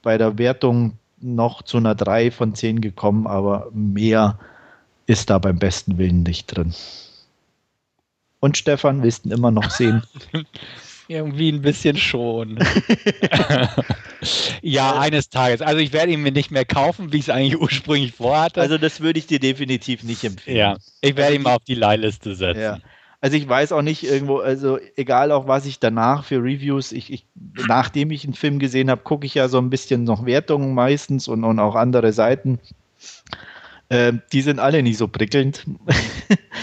bei 0.03 0.19
der 0.19 0.39
Wertung 0.39 0.99
noch 1.21 1.63
zu 1.63 1.79
einer 1.79 1.95
3 1.95 2.31
von 2.31 2.55
10 2.55 2.81
gekommen, 2.81 3.27
aber 3.27 3.71
mehr 3.73 4.39
ist 5.07 5.31
da 5.31 5.39
beim 5.39 5.59
besten 5.59 5.97
Willen 5.97 6.23
nicht 6.23 6.47
drin. 6.47 6.75
Und 8.45 8.59
Stefan, 8.59 9.03
willst 9.03 9.25
du 9.25 9.31
ihn 9.31 9.33
immer 9.33 9.51
noch 9.51 9.71
sehen? 9.71 10.03
Irgendwie 11.09 11.51
ein 11.51 11.63
bisschen 11.63 11.97
schon. 11.97 12.59
ja, 14.61 14.99
eines 14.99 15.31
Tages. 15.31 15.63
Also 15.63 15.79
ich 15.79 15.95
werde 15.95 16.13
ihn 16.13 16.21
mir 16.21 16.31
nicht 16.31 16.51
mehr 16.51 16.67
kaufen, 16.67 17.11
wie 17.11 17.17
ich 17.17 17.23
es 17.23 17.31
eigentlich 17.31 17.59
ursprünglich 17.59 18.13
vorhatte. 18.13 18.61
Also 18.61 18.77
das 18.77 19.01
würde 19.01 19.19
ich 19.19 19.27
dir 19.27 19.41
definitiv 19.41 20.03
nicht 20.03 20.25
empfehlen. 20.25 20.59
Ja, 20.59 20.77
ich 21.01 21.17
werde 21.17 21.37
ihn 21.37 21.43
mal 21.43 21.55
auf 21.55 21.65
die 21.65 21.75
Leihliste 21.75 22.35
setzen. 22.35 22.61
Ja. 22.61 22.79
Also 23.23 23.39
ich 23.39 23.49
weiß 23.49 23.73
auch 23.73 23.81
nicht 23.81 24.05
irgendwo, 24.05 24.41
also 24.41 24.79
egal 24.97 25.33
auch 25.33 25.49
was 25.49 25.65
ich 25.65 25.79
danach 25.79 26.27
für 26.27 26.43
Reviews, 26.43 26.93
ich, 26.93 27.11
ich 27.11 27.25
nachdem 27.67 28.11
ich 28.11 28.25
einen 28.25 28.35
Film 28.35 28.59
gesehen 28.59 28.91
habe, 28.91 29.01
gucke 29.05 29.25
ich 29.25 29.33
ja 29.33 29.49
so 29.49 29.57
ein 29.57 29.71
bisschen 29.71 30.05
noch 30.05 30.27
Wertungen 30.27 30.75
meistens 30.75 31.29
und, 31.29 31.45
und 31.45 31.59
auch 31.61 31.77
andere 31.77 32.13
Seiten. 32.13 32.61
Äh, 33.89 34.15
die 34.33 34.43
sind 34.43 34.59
alle 34.59 34.83
nicht 34.83 34.99
so 34.99 35.09
prickelnd. 35.09 35.65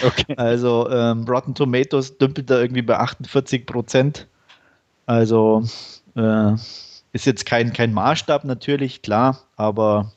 Okay. 0.03 0.33
Also 0.35 0.89
ähm, 0.89 1.25
Rotten 1.25 1.53
Tomatoes 1.53 2.17
dümpelt 2.17 2.49
da 2.49 2.59
irgendwie 2.59 2.81
bei 2.81 2.97
48 2.97 3.67
Prozent. 3.67 4.25
Also 5.05 5.63
äh, 6.15 6.53
ist 7.13 7.25
jetzt 7.25 7.45
kein, 7.45 7.71
kein 7.73 7.93
Maßstab 7.93 8.43
natürlich, 8.45 9.03
klar, 9.03 9.43
aber 9.57 10.11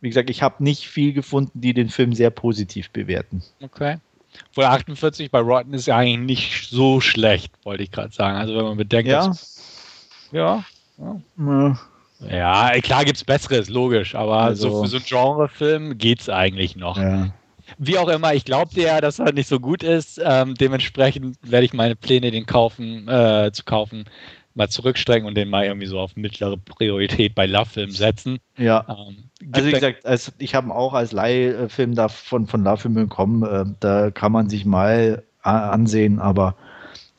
wie 0.00 0.08
gesagt, 0.08 0.30
ich 0.30 0.42
habe 0.42 0.62
nicht 0.62 0.88
viel 0.88 1.12
gefunden, 1.12 1.60
die 1.60 1.74
den 1.74 1.90
Film 1.90 2.14
sehr 2.14 2.30
positiv 2.30 2.90
bewerten. 2.90 3.42
Okay. 3.60 3.96
Wohl 4.54 4.64
48 4.64 5.30
bei 5.30 5.40
Rotten 5.40 5.74
ist 5.74 5.86
ja 5.86 5.96
eigentlich 5.96 6.38
nicht 6.38 6.70
so 6.70 7.00
schlecht, 7.00 7.52
wollte 7.64 7.82
ich 7.82 7.90
gerade 7.90 8.14
sagen. 8.14 8.38
Also 8.38 8.56
wenn 8.56 8.64
man 8.64 8.76
bedenkt, 8.76 9.10
ja. 9.10 9.26
Dass, 9.26 9.60
ja. 10.32 10.64
ja. 10.96 11.78
Ja, 12.28 12.72
klar 12.80 13.04
gibt 13.04 13.16
es 13.16 13.24
Besseres, 13.24 13.68
logisch, 13.68 14.14
aber 14.14 14.40
also, 14.40 14.70
so 14.70 14.82
für 14.82 14.88
so 14.88 14.96
einen 14.96 15.06
Genrefilm 15.06 15.98
geht 15.98 16.20
es 16.20 16.28
eigentlich 16.28 16.76
noch. 16.76 16.98
Ja. 16.98 17.32
Wie 17.78 17.98
auch 17.98 18.08
immer, 18.08 18.34
ich 18.34 18.44
glaube 18.44 18.74
dir, 18.74 19.00
dass 19.00 19.18
er 19.18 19.32
nicht 19.32 19.48
so 19.48 19.60
gut 19.60 19.82
ist. 19.82 20.20
Ähm, 20.22 20.54
dementsprechend 20.54 21.36
werde 21.42 21.64
ich 21.64 21.72
meine 21.72 21.96
Pläne, 21.96 22.30
den 22.30 22.46
kaufen, 22.46 23.08
äh, 23.08 23.50
zu 23.52 23.64
kaufen, 23.64 24.04
mal 24.54 24.68
zurückstrecken 24.68 25.26
und 25.26 25.36
den 25.36 25.48
mal 25.48 25.64
irgendwie 25.64 25.86
so 25.86 25.98
auf 26.00 26.16
mittlere 26.16 26.56
Priorität 26.56 27.34
bei 27.34 27.46
Love-Filmen 27.46 27.92
setzen. 27.92 28.38
Ja. 28.56 28.84
Ähm, 28.88 29.24
also 29.52 29.68
wie 29.68 29.72
gesagt, 29.72 30.04
als, 30.04 30.32
ich 30.38 30.54
habe 30.54 30.74
auch 30.74 30.92
als 30.92 31.12
Leihfilm 31.12 31.94
da 31.94 32.08
von, 32.08 32.46
Love-Filmen 32.46 33.08
bekommen, 33.08 33.42
äh, 33.44 33.64
da 33.80 34.10
kann 34.10 34.32
man 34.32 34.48
sich 34.50 34.64
mal 34.64 35.22
ansehen, 35.42 36.18
aber 36.18 36.54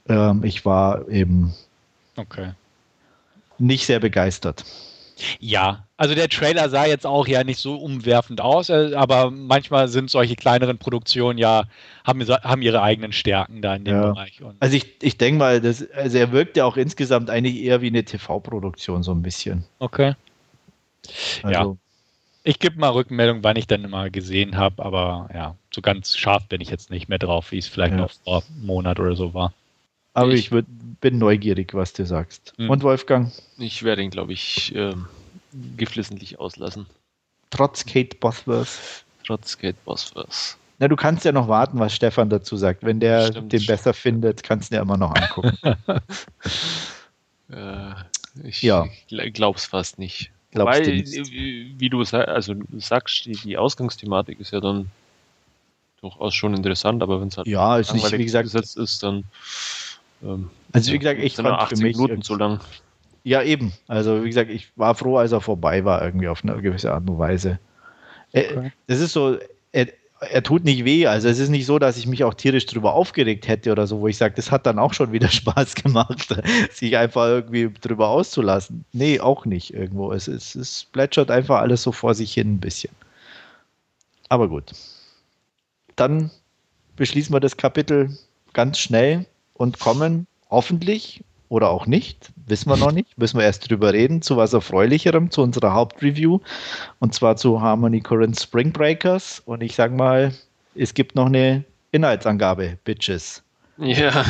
äh, 0.08 0.34
ich 0.46 0.66
war 0.66 1.08
eben 1.10 1.56
okay. 2.18 2.52
nicht 3.58 3.86
sehr 3.86 4.00
begeistert. 4.00 4.64
Ja, 5.40 5.86
also 5.98 6.16
der 6.16 6.30
Trailer 6.30 6.70
sah 6.70 6.86
jetzt 6.86 7.06
auch 7.06 7.28
ja 7.28 7.44
nicht 7.44 7.60
so 7.60 7.76
umwerfend 7.76 8.42
aus, 8.42 8.70
äh, 8.70 8.94
aber 8.96 9.32
manchmal 9.32 9.88
sind 9.88 10.10
solche 10.10 10.36
kleineren 10.36 10.78
Produktionen 10.78 11.38
ja, 11.38 11.66
haben, 12.04 12.26
haben 12.28 12.62
ihre 12.62 12.82
eigenen 12.82 13.14
Stärken 13.14 13.62
da 13.62 13.76
in 13.76 13.86
dem 13.86 13.96
ja. 13.96 14.12
Bereich. 14.12 14.42
Und 14.42 14.56
also 14.60 14.76
ich, 14.76 14.96
ich 15.02 15.18
denke 15.18 15.40
mal, 15.40 15.62
das, 15.62 15.90
also 15.92 16.18
er 16.18 16.32
wirkt 16.32 16.58
ja 16.58 16.66
auch 16.66 16.78
insgesamt 16.78 17.30
eigentlich 17.30 17.62
eher 17.62 17.82
wie 17.82 17.88
eine 17.88 18.04
TV-Produktion, 18.04 19.04
so 19.04 19.12
ein 19.12 19.22
bisschen. 19.22 19.64
Okay. 19.80 20.16
Also. 21.44 21.72
Ja. 21.72 21.76
Ich 22.44 22.58
gebe 22.58 22.80
mal 22.80 22.90
Rückmeldung, 22.90 23.44
wann 23.44 23.56
ich 23.56 23.68
dann 23.68 23.84
immer 23.84 24.10
gesehen 24.10 24.58
habe, 24.58 24.84
aber 24.84 25.30
ja, 25.32 25.56
so 25.70 25.82
ganz 25.82 26.18
scharf 26.18 26.48
bin 26.48 26.60
ich 26.60 26.72
jetzt 26.72 26.90
nicht 26.90 27.08
mehr 27.08 27.20
drauf, 27.20 27.52
wie 27.52 27.60
es 27.60 27.68
vielleicht 27.68 27.94
ja. 27.94 28.00
noch 28.00 28.12
vor 28.12 28.42
einem 28.50 28.66
Monat 28.66 29.00
oder 29.00 29.16
so 29.16 29.36
war. 29.36 29.54
Aber 30.14 30.32
ich, 30.32 30.40
ich 30.40 30.52
würd, 30.52 30.66
bin 31.00 31.18
neugierig, 31.18 31.74
was 31.74 31.94
du 31.94 32.06
sagst. 32.06 32.54
Mhm. 32.58 32.70
Und 32.70 32.84
Wolfgang? 32.84 33.32
Ich 33.58 33.84
werde 33.84 34.02
ihn, 34.02 34.10
glaube 34.10 34.34
ich, 34.34 34.76
äh, 34.76 34.94
geflissentlich 35.78 36.40
auslassen. 36.40 36.86
Trotz 37.50 37.86
Kate 37.86 38.16
Bosworth? 38.18 39.04
Trotz 39.26 39.58
Kate 39.58 39.78
Bosworth. 39.86 40.58
Na, 40.80 40.88
du 40.88 40.96
kannst 40.96 41.26
ja 41.26 41.32
noch 41.32 41.48
warten, 41.48 41.80
was 41.80 41.94
Stefan 41.94 42.30
dazu 42.30 42.58
sagt. 42.58 42.84
Wenn 42.84 43.00
der 43.00 43.28
Stimmt. 43.28 43.54
den 43.54 43.66
besser 43.66 43.94
findet, 43.94 44.42
kannst 44.42 44.72
du 44.72 44.76
ihn 44.76 44.78
ja 44.78 44.82
immer 44.82 44.98
noch 44.98 45.14
angucken. 45.14 45.58
äh, 47.50 47.94
ich 48.44 48.62
ja. 48.62 48.88
glaub's 49.08 49.66
fast 49.66 50.00
nicht. 50.00 50.32
Glaubst 50.52 50.82
Weil, 50.82 50.96
nicht. 50.98 51.32
wie 51.32 51.90
du 51.90 52.02
also 52.02 52.56
sagst, 52.78 53.26
die, 53.26 53.34
die 53.34 53.58
Ausgangsthematik 53.58 54.40
ist 54.40 54.52
ja 54.52 54.60
dann 54.60 54.92
durchaus 56.02 56.34
schon 56.34 56.54
interessant, 56.54 57.04
aber 57.04 57.22
wenn 57.22 57.30
es 57.30 57.38
halt 57.38 57.48
ja, 57.48 57.78
ist 57.78 57.94
nicht, 57.94 58.12
wie 58.12 58.24
gesagt, 58.24 58.46
gesetzt 58.46 58.76
ist, 58.76 59.04
dann 59.04 59.24
also 60.74 60.92
wie 60.92 61.00
gesagt, 61.00 61.20
ich 61.20 61.36
fand 61.36 61.48
80 61.48 61.78
für 61.78 61.84
mich 61.84 61.98
Minuten 61.98 62.22
so 62.22 62.36
lang. 62.36 62.60
Ja, 63.24 63.44
eben. 63.44 63.74
Also 63.88 64.24
wie 64.24 64.28
gesagt, 64.28 64.50
ich 64.50 64.70
war 64.76 64.96
froh, 64.96 65.18
als 65.18 65.32
er 65.32 65.42
vorbei 65.42 65.86
war, 65.86 66.02
irgendwie 66.04 66.28
auf 66.28 66.44
eine 66.44 66.60
gewisse 66.62 66.92
Art 66.92 67.08
und 67.10 67.20
Weise. 67.20 67.60
Äh, 68.34 68.58
okay. 68.58 68.72
Es 68.88 69.00
ist 69.00 69.14
so, 69.14 69.38
er, 69.72 69.88
er, 70.20 70.44
tut 70.44 70.64
nicht 70.64 70.86
weh. 70.86 71.06
Also 71.06 71.28
es 71.28 71.40
ist 71.40 71.50
nicht 71.50 71.66
so, 71.66 71.78
dass 71.78 71.98
ich 71.98 72.08
mich 72.08 72.24
auch 72.24 72.34
tierisch 72.34 72.66
drüber 72.66 72.94
aufgeregt 72.94 73.48
hätte 73.48 73.72
oder 73.72 73.86
so, 73.86 74.00
wo 74.00 74.08
ich 74.08 74.18
sage, 74.18 74.34
das 74.36 74.52
hat 74.52 74.66
dann 74.66 74.80
auch 74.80 74.94
schon 74.94 75.12
wieder 75.12 75.28
Spaß 75.30 75.76
gemacht, 75.76 76.36
sich 76.72 76.98
einfach 76.98 77.28
irgendwie 77.28 77.72
drüber 77.82 78.10
auszulassen. 78.10 78.86
Nee, 78.92 79.20
auch 79.20 79.46
nicht 79.46 79.74
irgendwo. 79.74 80.12
Es, 80.12 80.28
es, 80.28 80.56
es 80.56 80.86
plätschert 80.86 81.30
einfach 81.30 81.60
alles 81.60 81.84
so 81.84 81.92
vor 81.92 82.16
sich 82.16 82.34
hin 82.34 82.56
ein 82.56 82.60
bisschen. 82.60 82.94
Aber 84.30 84.48
gut. 84.48 84.72
Dann 85.96 86.32
beschließen 86.96 87.36
wir 87.36 87.40
das 87.40 87.58
Kapitel 87.58 88.18
ganz 88.54 88.80
schnell 88.80 89.26
und 89.62 89.80
kommen 89.80 90.26
hoffentlich 90.50 91.24
oder 91.48 91.70
auch 91.70 91.86
nicht, 91.86 92.32
wissen 92.48 92.70
wir 92.70 92.78
noch 92.78 92.92
nicht, 92.92 93.16
müssen 93.18 93.38
wir 93.38 93.46
erst 93.46 93.70
drüber 93.70 93.94
reden, 93.94 94.24
zu 94.24 94.36
was 94.36 94.54
Erfreulicherem, 94.54 95.30
zu 95.30 95.44
unserer 95.44 95.74
Hauptreview 95.74 96.40
und 97.00 97.14
zwar 97.14 97.38
zu 97.38 97.62
Harmony 97.62 98.02
Current 98.02 98.40
Spring 98.40 98.72
Breakers 98.72 99.40
und 99.46 99.62
ich 99.62 99.76
sag 99.76 99.92
mal, 99.96 100.34
es 100.74 100.96
gibt 100.96 101.14
noch 101.14 101.28
eine 101.28 101.64
Inhaltsangabe, 101.92 102.80
Bitches. 102.84 103.44
Ja. 103.78 104.26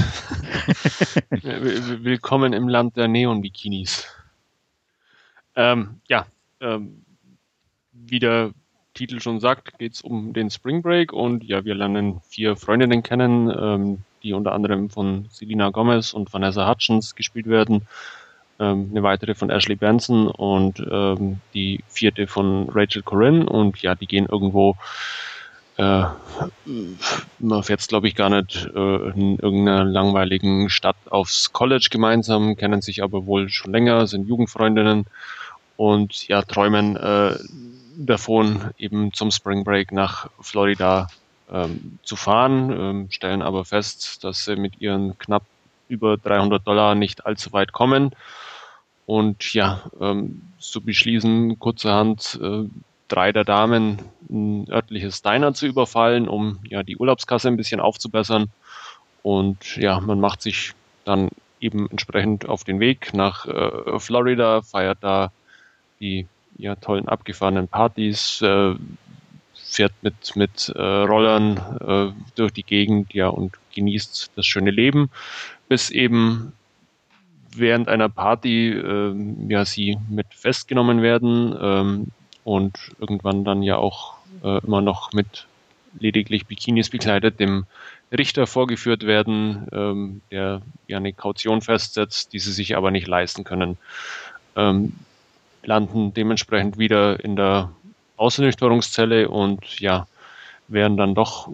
Willkommen 1.31 2.51
im 2.51 2.67
Land 2.67 2.97
der 2.97 3.07
Neon-Bikinis. 3.07 4.07
Ähm, 5.55 6.01
ja, 6.09 6.25
ähm, 6.59 7.05
wie 7.93 8.19
der 8.19 8.51
Titel 8.95 9.21
schon 9.21 9.39
sagt, 9.39 9.79
geht 9.79 9.93
es 9.93 10.01
um 10.01 10.33
den 10.33 10.49
Spring 10.49 10.81
Break 10.81 11.13
und 11.13 11.45
ja, 11.45 11.63
wir 11.63 11.75
lernen 11.75 12.19
vier 12.27 12.57
Freundinnen 12.57 13.01
kennen, 13.01 13.49
ähm, 13.49 14.03
die 14.23 14.33
unter 14.33 14.53
anderem 14.53 14.89
von 14.89 15.25
Selena 15.29 15.69
Gomez 15.69 16.13
und 16.13 16.31
Vanessa 16.33 16.69
Hutchins 16.69 17.15
gespielt 17.15 17.47
werden. 17.47 17.87
Ähm, 18.59 18.89
eine 18.91 19.03
weitere 19.03 19.33
von 19.33 19.49
Ashley 19.49 19.75
Benson 19.75 20.27
und 20.27 20.85
ähm, 20.91 21.39
die 21.53 21.83
vierte 21.87 22.27
von 22.27 22.69
Rachel 22.69 23.01
Corinne. 23.01 23.45
Und 23.45 23.81
ja, 23.81 23.95
die 23.95 24.05
gehen 24.05 24.27
irgendwo, 24.27 24.75
äh, 25.77 26.03
man 27.39 27.63
fährt 27.63 27.87
glaube 27.87 28.07
ich 28.07 28.15
gar 28.15 28.29
nicht, 28.29 28.69
äh, 28.75 29.09
in 29.09 29.39
irgendeiner 29.39 29.83
langweiligen 29.83 30.69
Stadt 30.69 30.97
aufs 31.09 31.53
College 31.53 31.87
gemeinsam, 31.89 32.55
kennen 32.55 32.81
sich 32.81 33.01
aber 33.01 33.25
wohl 33.25 33.49
schon 33.49 33.71
länger, 33.71 34.05
sind 34.05 34.27
Jugendfreundinnen 34.27 35.05
und 35.77 36.27
ja, 36.27 36.43
träumen 36.43 36.95
äh, 36.97 37.35
davon, 37.97 38.71
eben 38.77 39.11
zum 39.13 39.31
Spring 39.31 39.63
Break 39.63 39.91
nach 39.91 40.29
Florida 40.39 41.07
ähm, 41.51 41.99
zu 42.03 42.15
fahren, 42.15 42.71
ähm, 42.71 43.07
stellen 43.11 43.41
aber 43.41 43.65
fest, 43.65 44.23
dass 44.23 44.45
sie 44.45 44.55
mit 44.55 44.81
ihren 44.81 45.17
knapp 45.17 45.43
über 45.87 46.17
300 46.17 46.65
Dollar 46.65 46.95
nicht 46.95 47.25
allzu 47.25 47.51
weit 47.53 47.73
kommen. 47.73 48.11
Und 49.05 49.53
ja, 49.53 49.81
ähm, 49.99 50.41
so 50.57 50.79
beschließen 50.79 51.59
kurzerhand 51.59 52.39
äh, 52.41 52.63
drei 53.07 53.31
der 53.33 53.43
Damen 53.43 53.99
ein 54.29 54.69
örtliches 54.69 55.21
Diner 55.21 55.53
zu 55.53 55.65
überfallen, 55.67 56.29
um 56.29 56.59
ja 56.63 56.83
die 56.83 56.97
Urlaubskasse 56.97 57.49
ein 57.49 57.57
bisschen 57.57 57.81
aufzubessern. 57.81 58.49
Und 59.21 59.75
ja, 59.75 59.99
man 59.99 60.19
macht 60.19 60.41
sich 60.41 60.73
dann 61.03 61.29
eben 61.59 61.89
entsprechend 61.89 62.47
auf 62.47 62.63
den 62.63 62.79
Weg 62.79 63.13
nach 63.13 63.45
äh, 63.45 63.99
Florida, 63.99 64.61
feiert 64.61 64.99
da 65.01 65.31
die 65.99 66.27
ja, 66.57 66.75
tollen 66.75 67.07
abgefahrenen 67.07 67.67
Partys, 67.67 68.41
äh, 68.41 68.75
fährt 69.71 69.93
mit, 70.01 70.35
mit 70.35 70.69
äh, 70.75 70.81
Rollern 70.81 71.57
äh, 71.79 72.13
durch 72.35 72.51
die 72.51 72.63
Gegend 72.63 73.13
ja, 73.13 73.27
und 73.27 73.53
genießt 73.73 74.31
das 74.35 74.45
schöne 74.45 74.71
Leben, 74.71 75.09
bis 75.69 75.89
eben 75.89 76.53
während 77.55 77.87
einer 77.87 78.09
Party 78.09 78.69
äh, 78.69 79.15
ja 79.47 79.65
sie 79.65 79.97
mit 80.09 80.27
festgenommen 80.31 81.01
werden 81.01 81.55
ähm, 81.61 82.07
und 82.43 82.77
irgendwann 82.99 83.43
dann 83.43 83.63
ja 83.63 83.77
auch 83.77 84.15
äh, 84.43 84.63
immer 84.65 84.81
noch 84.81 85.13
mit 85.13 85.47
lediglich 85.99 86.45
Bikinis 86.45 86.89
bekleidet 86.89 87.39
dem 87.39 87.65
Richter 88.11 88.47
vorgeführt 88.47 89.05
werden, 89.05 89.67
ähm, 89.71 90.21
der 90.31 90.61
ja 90.87 90.97
eine 90.97 91.13
Kaution 91.13 91.61
festsetzt, 91.61 92.33
die 92.33 92.39
sie 92.39 92.51
sich 92.51 92.75
aber 92.75 92.91
nicht 92.91 93.07
leisten 93.07 93.43
können, 93.43 93.77
ähm, 94.55 94.93
landen 95.63 96.13
dementsprechend 96.13 96.77
wieder 96.77 97.23
in 97.23 97.35
der 97.35 97.71
Ausnüchterungszelle 98.21 99.29
und 99.29 99.79
ja, 99.79 100.07
werden 100.67 100.95
dann 100.95 101.15
doch 101.15 101.49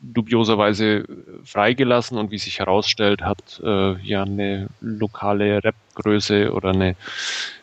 dubioserweise 0.00 1.04
freigelassen 1.44 2.18
und 2.18 2.30
wie 2.30 2.38
sich 2.38 2.58
herausstellt, 2.58 3.22
hat 3.22 3.60
äh, 3.62 3.94
ja 4.02 4.22
eine 4.22 4.68
lokale 4.80 5.62
Rapgröße 5.62 6.52
oder 6.52 6.70
eine 6.70 6.96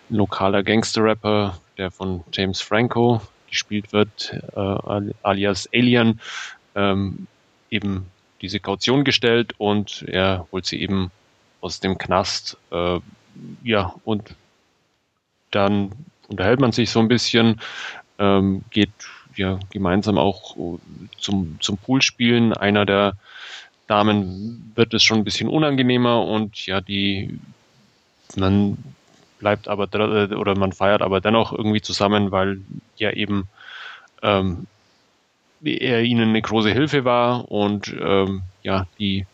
lokaler 0.10 0.64
Gangster-Rapper, 0.64 1.60
der 1.78 1.92
von 1.92 2.24
James 2.32 2.62
Franco 2.62 3.22
gespielt 3.48 3.92
wird, 3.92 4.34
äh, 4.56 5.12
alias 5.24 5.68
Alien, 5.74 6.22
ähm, 6.76 7.28
eben 7.70 8.06
diese 8.42 8.60
Kaution 8.60 9.04
gestellt 9.04 9.54
und 9.58 10.04
er 10.08 10.48
holt 10.52 10.66
sie 10.66 10.82
eben 10.82 11.12
aus 11.62 11.80
dem 11.80 11.98
Knast. 11.98 12.58
Äh, 12.72 13.00
ja, 13.64 13.94
und 14.06 14.36
dann 15.52 15.92
unterhält 16.28 16.60
man 16.60 16.72
sich 16.72 16.90
so 16.90 17.00
ein 17.00 17.08
bisschen, 17.08 17.60
ähm, 18.20 18.64
geht 18.70 18.92
ja 19.36 19.60
gemeinsam 19.72 20.18
auch 20.18 20.56
zum, 21.18 21.58
zum 21.60 21.78
Poolspielen. 21.78 22.54
Einer 22.54 22.86
der 22.86 23.14
Damen 23.88 24.72
wird 24.76 24.94
es 24.94 25.04
schon 25.04 25.20
ein 25.20 25.24
bisschen 25.24 25.50
unangenehmer 25.50 26.24
und 26.26 26.66
ja, 26.68 26.82
die 26.82 27.40
man 28.36 28.78
bleibt 29.40 29.68
aber 29.68 29.86
oder 30.38 30.56
man 30.56 30.74
feiert 30.74 31.02
aber 31.02 31.22
dennoch 31.22 31.52
irgendwie 31.54 31.82
zusammen, 31.82 32.32
weil 32.32 32.60
ja 32.98 33.12
eben 33.12 33.48
ähm, 34.22 34.68
er 35.64 36.04
ihnen 36.04 36.30
eine 36.30 36.42
große 36.42 36.72
Hilfe 36.72 37.06
war 37.06 37.50
und 37.50 37.96
ähm, 38.00 38.44
ja, 38.62 38.86
die 39.00 39.26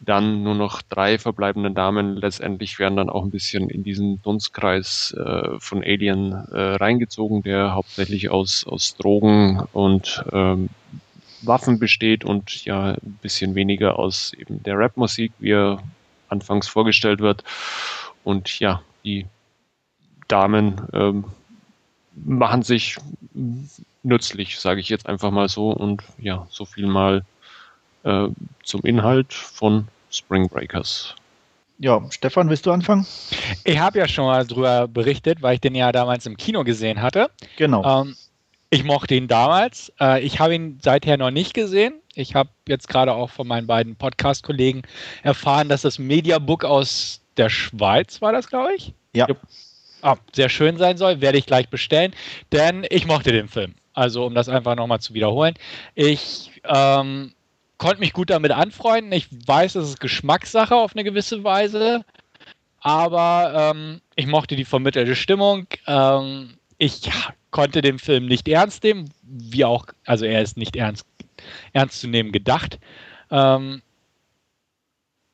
dann 0.00 0.42
nur 0.42 0.54
noch 0.54 0.82
drei 0.82 1.18
verbleibenden 1.18 1.74
Damen 1.74 2.16
letztendlich 2.16 2.78
werden 2.78 2.96
dann 2.96 3.10
auch 3.10 3.24
ein 3.24 3.30
bisschen 3.30 3.68
in 3.68 3.82
diesen 3.82 4.22
Dunstkreis 4.22 5.14
äh, 5.18 5.58
von 5.58 5.82
Alien 5.82 6.32
äh, 6.32 6.76
reingezogen, 6.76 7.42
der 7.42 7.74
hauptsächlich 7.74 8.30
aus, 8.30 8.66
aus 8.66 8.96
Drogen 8.96 9.62
und 9.72 10.24
ähm, 10.32 10.68
Waffen 11.42 11.78
besteht 11.78 12.24
und 12.24 12.64
ja 12.64 12.92
ein 12.92 13.18
bisschen 13.22 13.54
weniger 13.54 13.98
aus 13.98 14.32
eben 14.34 14.62
der 14.62 14.78
Rapmusik, 14.78 15.32
wie 15.38 15.52
er 15.52 15.82
anfangs 16.28 16.68
vorgestellt 16.68 17.20
wird. 17.20 17.44
Und 18.24 18.58
ja, 18.60 18.82
die 19.04 19.26
Damen 20.26 20.82
ähm, 20.92 21.24
machen 22.14 22.62
sich 22.62 22.96
nützlich, 24.02 24.58
sage 24.58 24.80
ich 24.80 24.88
jetzt 24.88 25.06
einfach 25.06 25.30
mal 25.30 25.48
so. 25.48 25.70
Und 25.70 26.02
ja, 26.18 26.46
so 26.50 26.64
viel 26.64 26.86
mal 26.86 27.24
äh, 28.04 28.28
zum 28.62 28.82
Inhalt 28.84 29.32
von 29.32 29.88
Spring 30.10 30.48
Breakers. 30.48 31.14
Ja, 31.78 32.02
Stefan, 32.10 32.48
willst 32.50 32.66
du 32.66 32.72
anfangen? 32.72 33.06
Ich 33.64 33.78
habe 33.78 33.98
ja 33.98 34.08
schon 34.08 34.26
mal 34.26 34.44
drüber 34.44 34.88
berichtet, 34.88 35.42
weil 35.42 35.54
ich 35.54 35.60
den 35.60 35.76
ja 35.76 35.92
damals 35.92 36.26
im 36.26 36.36
Kino 36.36 36.64
gesehen 36.64 37.00
hatte. 37.00 37.30
Genau. 37.56 38.02
Ähm, 38.02 38.16
ich 38.70 38.84
mochte 38.84 39.14
ihn 39.14 39.28
damals. 39.28 39.92
Äh, 40.00 40.22
ich 40.22 40.40
habe 40.40 40.54
ihn 40.54 40.80
seither 40.82 41.16
noch 41.16 41.30
nicht 41.30 41.54
gesehen. 41.54 41.94
Ich 42.14 42.34
habe 42.34 42.50
jetzt 42.66 42.88
gerade 42.88 43.12
auch 43.12 43.30
von 43.30 43.46
meinen 43.46 43.68
beiden 43.68 43.94
Podcast-Kollegen 43.94 44.82
erfahren, 45.22 45.68
dass 45.68 45.82
das 45.82 46.00
Mediabook 46.00 46.64
aus 46.64 47.20
der 47.36 47.48
Schweiz 47.48 48.20
war 48.20 48.32
das, 48.32 48.48
glaube 48.48 48.74
ich. 48.74 48.92
Ja. 49.14 49.28
Ah, 50.02 50.16
sehr 50.34 50.48
schön 50.48 50.76
sein 50.76 50.96
soll, 50.96 51.20
werde 51.20 51.38
ich 51.38 51.46
gleich 51.46 51.68
bestellen, 51.68 52.12
denn 52.52 52.86
ich 52.90 53.06
mochte 53.06 53.32
den 53.32 53.48
Film. 53.48 53.74
Also 53.94 54.26
um 54.26 54.34
das 54.34 54.48
einfach 54.48 54.76
nochmal 54.76 55.00
zu 55.00 55.14
wiederholen. 55.14 55.54
Ich 55.94 56.60
ähm, 56.64 57.32
konnte 57.78 58.00
mich 58.00 58.12
gut 58.12 58.30
damit 58.30 58.50
anfreunden. 58.50 59.12
Ich 59.12 59.28
weiß, 59.46 59.76
es 59.76 59.90
ist 59.90 60.00
Geschmackssache 60.00 60.74
auf 60.74 60.94
eine 60.94 61.04
gewisse 61.04 61.42
Weise, 61.44 62.04
aber 62.80 63.72
ähm, 63.74 64.00
ich 64.16 64.26
mochte 64.26 64.56
die 64.56 64.64
vermittelte 64.64 65.16
Stimmung. 65.16 65.66
Ähm, 65.86 66.58
ich 66.76 67.10
konnte 67.50 67.80
den 67.80 67.98
Film 67.98 68.26
nicht 68.26 68.48
ernst 68.48 68.84
nehmen, 68.84 69.10
wie 69.22 69.64
auch, 69.64 69.86
also 70.04 70.24
er 70.24 70.42
ist 70.42 70.56
nicht 70.56 70.76
ernst, 70.76 71.06
ernst 71.72 72.00
zu 72.00 72.08
nehmen 72.08 72.32
gedacht. 72.32 72.78
Ähm, 73.30 73.82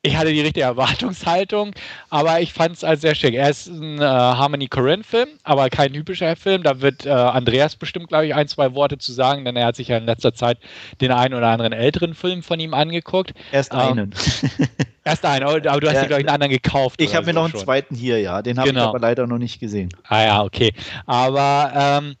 ich 0.05 0.15
hatte 0.15 0.31
die 0.31 0.41
richtige 0.41 0.65
Erwartungshaltung, 0.65 1.71
aber 2.09 2.39
ich 2.39 2.53
fand 2.53 2.75
es 2.75 2.83
als 2.83 3.01
sehr 3.01 3.15
schick. 3.15 3.33
Er 3.33 3.49
ist 3.49 3.67
ein 3.67 3.99
äh, 3.99 4.05
Harmony 4.05 4.67
Corinne-Film, 4.67 5.29
aber 5.43 5.69
kein 5.69 5.93
typischer 5.93 6.35
Film. 6.35 6.63
Da 6.63 6.81
wird 6.81 7.05
äh, 7.05 7.09
Andreas 7.09 7.75
bestimmt, 7.75 8.07
glaube 8.09 8.27
ich, 8.27 8.35
ein, 8.35 8.47
zwei 8.47 8.73
Worte 8.73 8.97
zu 8.97 9.11
sagen, 9.13 9.45
denn 9.45 9.55
er 9.55 9.65
hat 9.65 9.75
sich 9.75 9.87
ja 9.87 9.97
in 9.97 10.05
letzter 10.05 10.33
Zeit 10.33 10.59
den 11.01 11.11
einen 11.11 11.33
oder 11.33 11.47
anderen 11.47 11.73
älteren 11.73 12.13
Film 12.13 12.43
von 12.43 12.59
ihm 12.59 12.73
angeguckt. 12.73 13.33
Erst 13.51 13.73
ähm, 13.73 13.79
einen. 13.79 14.15
erst 15.03 15.25
einen, 15.25 15.43
aber 15.43 15.59
du 15.59 15.87
hast 15.87 15.95
ja, 15.95 16.01
dir, 16.01 16.07
glaube 16.07 16.21
ich, 16.21 16.27
einen 16.27 16.35
anderen 16.35 16.51
gekauft. 16.51 17.01
Ich 17.01 17.15
habe 17.15 17.25
mir 17.25 17.33
so 17.33 17.39
noch 17.39 17.45
einen 17.45 17.51
schon. 17.53 17.61
zweiten 17.61 17.95
hier, 17.95 18.19
ja. 18.19 18.41
Den 18.41 18.59
habe 18.59 18.69
genau. 18.69 18.81
ich 18.81 18.87
aber 18.89 18.99
leider 18.99 19.25
noch 19.25 19.39
nicht 19.39 19.59
gesehen. 19.59 19.89
Ah 20.07 20.23
ja, 20.23 20.43
okay. 20.43 20.71
Aber 21.07 21.71
ähm, 21.75 22.15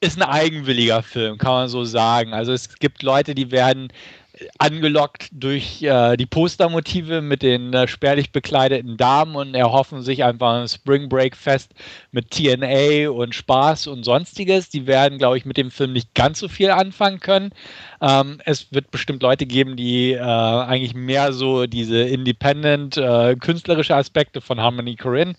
ist 0.00 0.20
ein 0.20 0.28
eigenwilliger 0.28 1.02
Film, 1.02 1.38
kann 1.38 1.52
man 1.52 1.68
so 1.68 1.84
sagen. 1.84 2.34
Also 2.34 2.52
es 2.52 2.78
gibt 2.78 3.02
Leute, 3.02 3.34
die 3.34 3.50
werden 3.50 3.88
angelockt 4.58 5.28
durch 5.32 5.82
äh, 5.82 6.16
die 6.16 6.26
Postermotive 6.26 7.22
mit 7.22 7.42
den 7.42 7.72
äh, 7.72 7.88
spärlich 7.88 8.32
bekleideten 8.32 8.96
Damen 8.96 9.34
und 9.34 9.54
erhoffen 9.54 10.02
sich 10.02 10.24
einfach 10.24 10.60
ein 10.60 10.68
Spring 10.68 11.08
Break 11.08 11.36
Fest 11.36 11.72
mit 12.12 12.30
TNA 12.30 13.10
und 13.10 13.34
Spaß 13.34 13.86
und 13.86 14.04
sonstiges. 14.04 14.68
Die 14.68 14.86
werden, 14.86 15.18
glaube 15.18 15.38
ich, 15.38 15.46
mit 15.46 15.56
dem 15.56 15.70
Film 15.70 15.92
nicht 15.92 16.14
ganz 16.14 16.38
so 16.38 16.48
viel 16.48 16.70
anfangen 16.70 17.20
können. 17.20 17.50
Ähm, 18.02 18.40
es 18.44 18.72
wird 18.72 18.90
bestimmt 18.90 19.22
Leute 19.22 19.46
geben, 19.46 19.76
die 19.76 20.12
äh, 20.12 20.20
eigentlich 20.20 20.94
mehr 20.94 21.32
so 21.32 21.66
diese 21.66 22.02
independent 22.02 22.96
äh, 22.96 23.36
künstlerische 23.36 23.96
Aspekte 23.96 24.40
von 24.40 24.60
Harmony 24.60 24.96
Corinne 24.96 25.34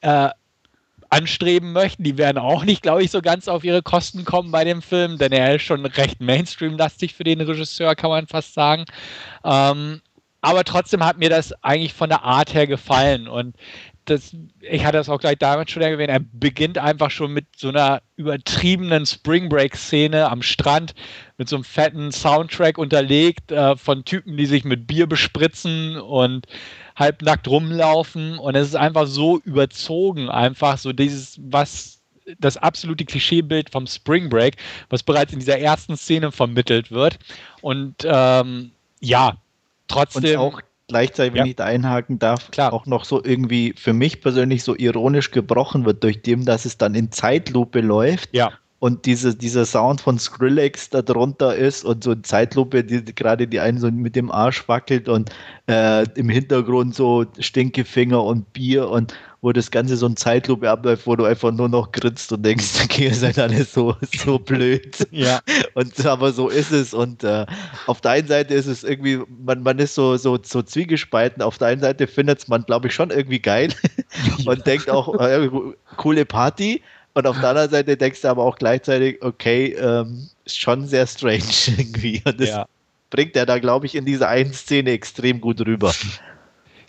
äh, 0.00 0.28
anstreben 1.10 1.72
möchten. 1.72 2.04
Die 2.04 2.18
werden 2.18 2.38
auch 2.38 2.64
nicht, 2.64 2.82
glaube 2.82 3.02
ich, 3.02 3.10
so 3.10 3.20
ganz 3.22 3.48
auf 3.48 3.64
ihre 3.64 3.82
Kosten 3.82 4.24
kommen 4.24 4.50
bei 4.50 4.64
dem 4.64 4.82
Film, 4.82 5.18
denn 5.18 5.32
er 5.32 5.56
ist 5.56 5.62
schon 5.62 5.84
recht 5.84 6.20
Mainstream-lastig 6.20 7.14
für 7.14 7.24
den 7.24 7.40
Regisseur, 7.40 7.94
kann 7.94 8.10
man 8.10 8.26
fast 8.26 8.54
sagen. 8.54 8.84
Ähm, 9.44 10.00
aber 10.40 10.64
trotzdem 10.64 11.04
hat 11.04 11.18
mir 11.18 11.30
das 11.30 11.52
eigentlich 11.64 11.94
von 11.94 12.08
der 12.08 12.22
Art 12.22 12.54
her 12.54 12.66
gefallen 12.66 13.26
und 13.26 13.56
das, 14.08 14.34
ich 14.60 14.84
hatte 14.84 14.96
das 14.96 15.08
auch 15.08 15.20
gleich 15.20 15.38
damals 15.38 15.70
schon 15.70 15.82
erwähnt, 15.82 16.10
er 16.10 16.20
beginnt 16.20 16.78
einfach 16.78 17.10
schon 17.10 17.32
mit 17.32 17.46
so 17.56 17.68
einer 17.68 18.00
übertriebenen 18.16 19.04
Spring 19.04 19.48
Break 19.48 19.76
Szene 19.76 20.30
am 20.30 20.42
Strand 20.42 20.94
mit 21.36 21.48
so 21.48 21.56
einem 21.56 21.64
fetten 21.64 22.10
Soundtrack 22.10 22.78
unterlegt 22.78 23.52
äh, 23.52 23.76
von 23.76 24.04
Typen, 24.04 24.36
die 24.36 24.46
sich 24.46 24.64
mit 24.64 24.86
Bier 24.86 25.06
bespritzen 25.06 25.96
und 25.96 26.46
halbnackt 26.98 27.48
rumlaufen 27.48 28.38
und 28.38 28.54
es 28.54 28.68
ist 28.68 28.76
einfach 28.76 29.06
so 29.06 29.38
überzogen, 29.44 30.28
einfach 30.28 30.78
so 30.78 30.92
dieses, 30.92 31.38
was 31.42 32.00
das 32.38 32.56
absolute 32.56 33.04
Klischeebild 33.04 33.70
vom 33.70 33.86
Spring 33.86 34.28
Break, 34.28 34.56
was 34.90 35.02
bereits 35.02 35.32
in 35.32 35.38
dieser 35.38 35.58
ersten 35.58 35.96
Szene 35.96 36.30
vermittelt 36.30 36.90
wird. 36.90 37.18
Und 37.62 37.94
ähm, 38.04 38.72
ja, 39.00 39.36
trotzdem. 39.86 40.38
Und 40.40 40.46
auch 40.46 40.60
gleichzeitig, 40.88 41.34
wenn 41.34 41.46
ja. 41.46 41.50
ich 41.50 41.56
da 41.56 41.64
einhaken 41.64 42.18
darf, 42.18 42.50
Klar. 42.50 42.72
auch 42.72 42.86
noch 42.86 43.04
so 43.04 43.24
irgendwie 43.24 43.72
für 43.76 43.92
mich 43.92 44.20
persönlich 44.20 44.62
so 44.62 44.76
ironisch 44.76 45.30
gebrochen 45.30 45.86
wird, 45.86 46.02
durch 46.04 46.20
dem, 46.22 46.44
dass 46.44 46.64
es 46.64 46.76
dann 46.76 46.94
in 46.94 47.10
Zeitlupe 47.10 47.80
läuft. 47.80 48.34
Ja 48.34 48.52
und 48.80 49.06
diese, 49.06 49.34
dieser 49.34 49.66
Sound 49.66 50.00
von 50.00 50.18
Skrillex 50.18 50.90
da 50.90 51.02
drunter 51.02 51.56
ist 51.56 51.84
und 51.84 52.04
so 52.04 52.12
in 52.12 52.22
Zeitlupe, 52.22 52.84
die, 52.84 53.04
gerade 53.04 53.48
die 53.48 53.58
einen 53.58 53.78
so 53.78 53.90
mit 53.90 54.14
dem 54.14 54.30
Arsch 54.30 54.68
wackelt 54.68 55.08
und 55.08 55.30
äh, 55.68 56.04
im 56.14 56.28
Hintergrund 56.28 56.94
so 56.94 57.26
Stinkefinger 57.40 58.22
und 58.22 58.52
Bier 58.52 58.88
und 58.88 59.14
wo 59.40 59.52
das 59.52 59.70
Ganze 59.70 59.96
so 59.96 60.06
in 60.06 60.16
Zeitlupe 60.16 60.68
abläuft, 60.68 61.06
wo 61.06 61.14
du 61.14 61.24
einfach 61.24 61.52
nur 61.52 61.68
noch 61.68 61.92
grinst 61.92 62.32
und 62.32 62.44
denkst, 62.44 62.82
okay, 62.84 63.04
ihr 63.04 63.14
seid 63.14 63.38
alle 63.38 63.64
so, 63.64 63.94
so 64.16 64.38
blöd. 64.38 65.06
ja. 65.10 65.40
Und 65.74 66.04
aber 66.06 66.32
so 66.32 66.48
ist 66.48 66.72
es. 66.72 66.92
Und 66.92 67.22
äh, 67.22 67.46
auf 67.86 68.00
der 68.00 68.12
einen 68.12 68.28
Seite 68.28 68.54
ist 68.54 68.66
es 68.66 68.82
irgendwie, 68.82 69.20
man, 69.44 69.62
man 69.62 69.78
ist 69.78 69.94
so, 69.94 70.16
so, 70.16 70.38
so 70.42 70.62
zwiegespalten. 70.62 71.42
Auf 71.42 71.58
der 71.58 71.68
einen 71.68 71.80
Seite 71.80 72.08
findet 72.08 72.40
es 72.40 72.48
man, 72.48 72.64
glaube 72.64 72.88
ich, 72.88 72.94
schon 72.94 73.10
irgendwie 73.10 73.38
geil 73.38 73.72
und 74.46 74.66
denkt 74.66 74.90
auch, 74.90 75.14
äh, 75.20 75.48
coole 75.96 76.24
Party. 76.24 76.82
Und 77.18 77.26
auf 77.26 77.40
der 77.40 77.48
anderen 77.48 77.68
Seite 77.68 77.96
denkst 77.96 78.20
du 78.20 78.28
aber 78.28 78.44
auch 78.44 78.54
gleichzeitig, 78.54 79.20
okay, 79.22 79.72
ähm, 79.72 80.28
ist 80.44 80.60
schon 80.60 80.86
sehr 80.86 81.04
strange 81.04 81.42
irgendwie. 81.66 82.22
Und 82.24 82.40
das 82.40 82.48
ja. 82.48 82.66
bringt 83.10 83.34
er 83.34 83.44
da, 83.44 83.58
glaube 83.58 83.86
ich, 83.86 83.96
in 83.96 84.04
dieser 84.04 84.28
einen 84.28 84.52
Szene 84.52 84.92
extrem 84.92 85.40
gut 85.40 85.60
rüber. 85.66 85.92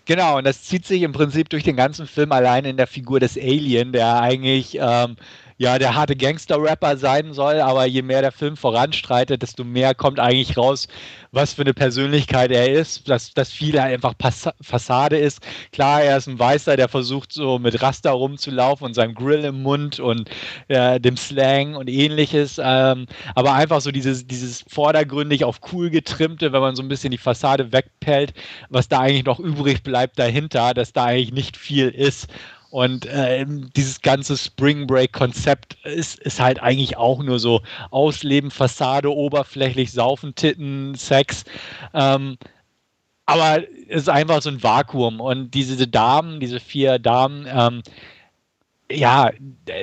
Genau, 0.04 0.38
und 0.38 0.44
das 0.44 0.62
zieht 0.62 0.86
sich 0.86 1.02
im 1.02 1.10
Prinzip 1.10 1.48
durch 1.48 1.64
den 1.64 1.74
ganzen 1.74 2.06
Film 2.06 2.30
allein 2.30 2.64
in 2.64 2.76
der 2.76 2.86
Figur 2.86 3.18
des 3.18 3.36
Alien, 3.36 3.90
der 3.90 4.20
eigentlich 4.20 4.78
ähm, 4.80 5.16
ja 5.60 5.78
der 5.78 5.94
harte 5.94 6.16
Gangster-Rapper 6.16 6.96
sein 6.96 7.34
soll, 7.34 7.60
aber 7.60 7.84
je 7.84 8.00
mehr 8.00 8.22
der 8.22 8.32
Film 8.32 8.56
voranstreitet, 8.56 9.42
desto 9.42 9.62
mehr 9.62 9.94
kommt 9.94 10.18
eigentlich 10.18 10.56
raus, 10.56 10.88
was 11.32 11.52
für 11.52 11.60
eine 11.60 11.74
Persönlichkeit 11.74 12.50
er 12.50 12.72
ist, 12.72 13.06
dass, 13.10 13.34
dass 13.34 13.52
viel 13.52 13.78
einfach 13.78 14.16
Pass 14.16 14.48
Fassade 14.62 15.18
ist. 15.18 15.40
Klar, 15.70 16.02
er 16.02 16.16
ist 16.16 16.28
ein 16.28 16.38
Weißer, 16.38 16.78
der 16.78 16.88
versucht 16.88 17.34
so 17.34 17.58
mit 17.58 17.82
Raster 17.82 18.12
rumzulaufen 18.12 18.86
und 18.86 18.94
seinem 18.94 19.14
Grill 19.14 19.44
im 19.44 19.62
Mund 19.62 20.00
und 20.00 20.30
äh, 20.68 20.98
dem 20.98 21.18
Slang 21.18 21.74
und 21.76 21.90
ähnliches, 21.90 22.58
ähm, 22.62 23.04
aber 23.34 23.52
einfach 23.52 23.82
so 23.82 23.90
dieses, 23.90 24.26
dieses 24.26 24.64
vordergründig 24.66 25.44
auf 25.44 25.60
cool 25.72 25.90
getrimmte, 25.90 26.54
wenn 26.54 26.62
man 26.62 26.74
so 26.74 26.82
ein 26.82 26.88
bisschen 26.88 27.10
die 27.10 27.18
Fassade 27.18 27.70
wegpellt, 27.70 28.32
was 28.70 28.88
da 28.88 29.00
eigentlich 29.00 29.26
noch 29.26 29.38
übrig 29.38 29.82
bleibt 29.82 30.18
dahinter, 30.18 30.72
dass 30.72 30.94
da 30.94 31.04
eigentlich 31.04 31.32
nicht 31.32 31.58
viel 31.58 31.88
ist. 31.90 32.28
Und 32.70 33.06
äh, 33.06 33.44
dieses 33.76 34.00
ganze 34.00 34.36
Spring 34.36 34.86
Break-Konzept 34.86 35.76
ist, 35.84 36.20
ist 36.20 36.40
halt 36.40 36.62
eigentlich 36.62 36.96
auch 36.96 37.22
nur 37.22 37.40
so 37.40 37.62
Ausleben, 37.90 38.50
Fassade, 38.50 39.12
oberflächlich, 39.12 39.90
Saufen, 39.92 40.34
Titten, 40.36 40.94
Sex. 40.94 41.44
Ähm, 41.92 42.38
aber 43.26 43.64
es 43.88 44.02
ist 44.02 44.08
einfach 44.08 44.40
so 44.40 44.50
ein 44.50 44.62
Vakuum. 44.62 45.20
Und 45.20 45.52
diese 45.52 45.86
Damen, 45.88 46.40
diese 46.40 46.60
vier 46.60 46.98
Damen, 46.98 47.46
ähm, 47.52 47.82
ja, 48.90 49.30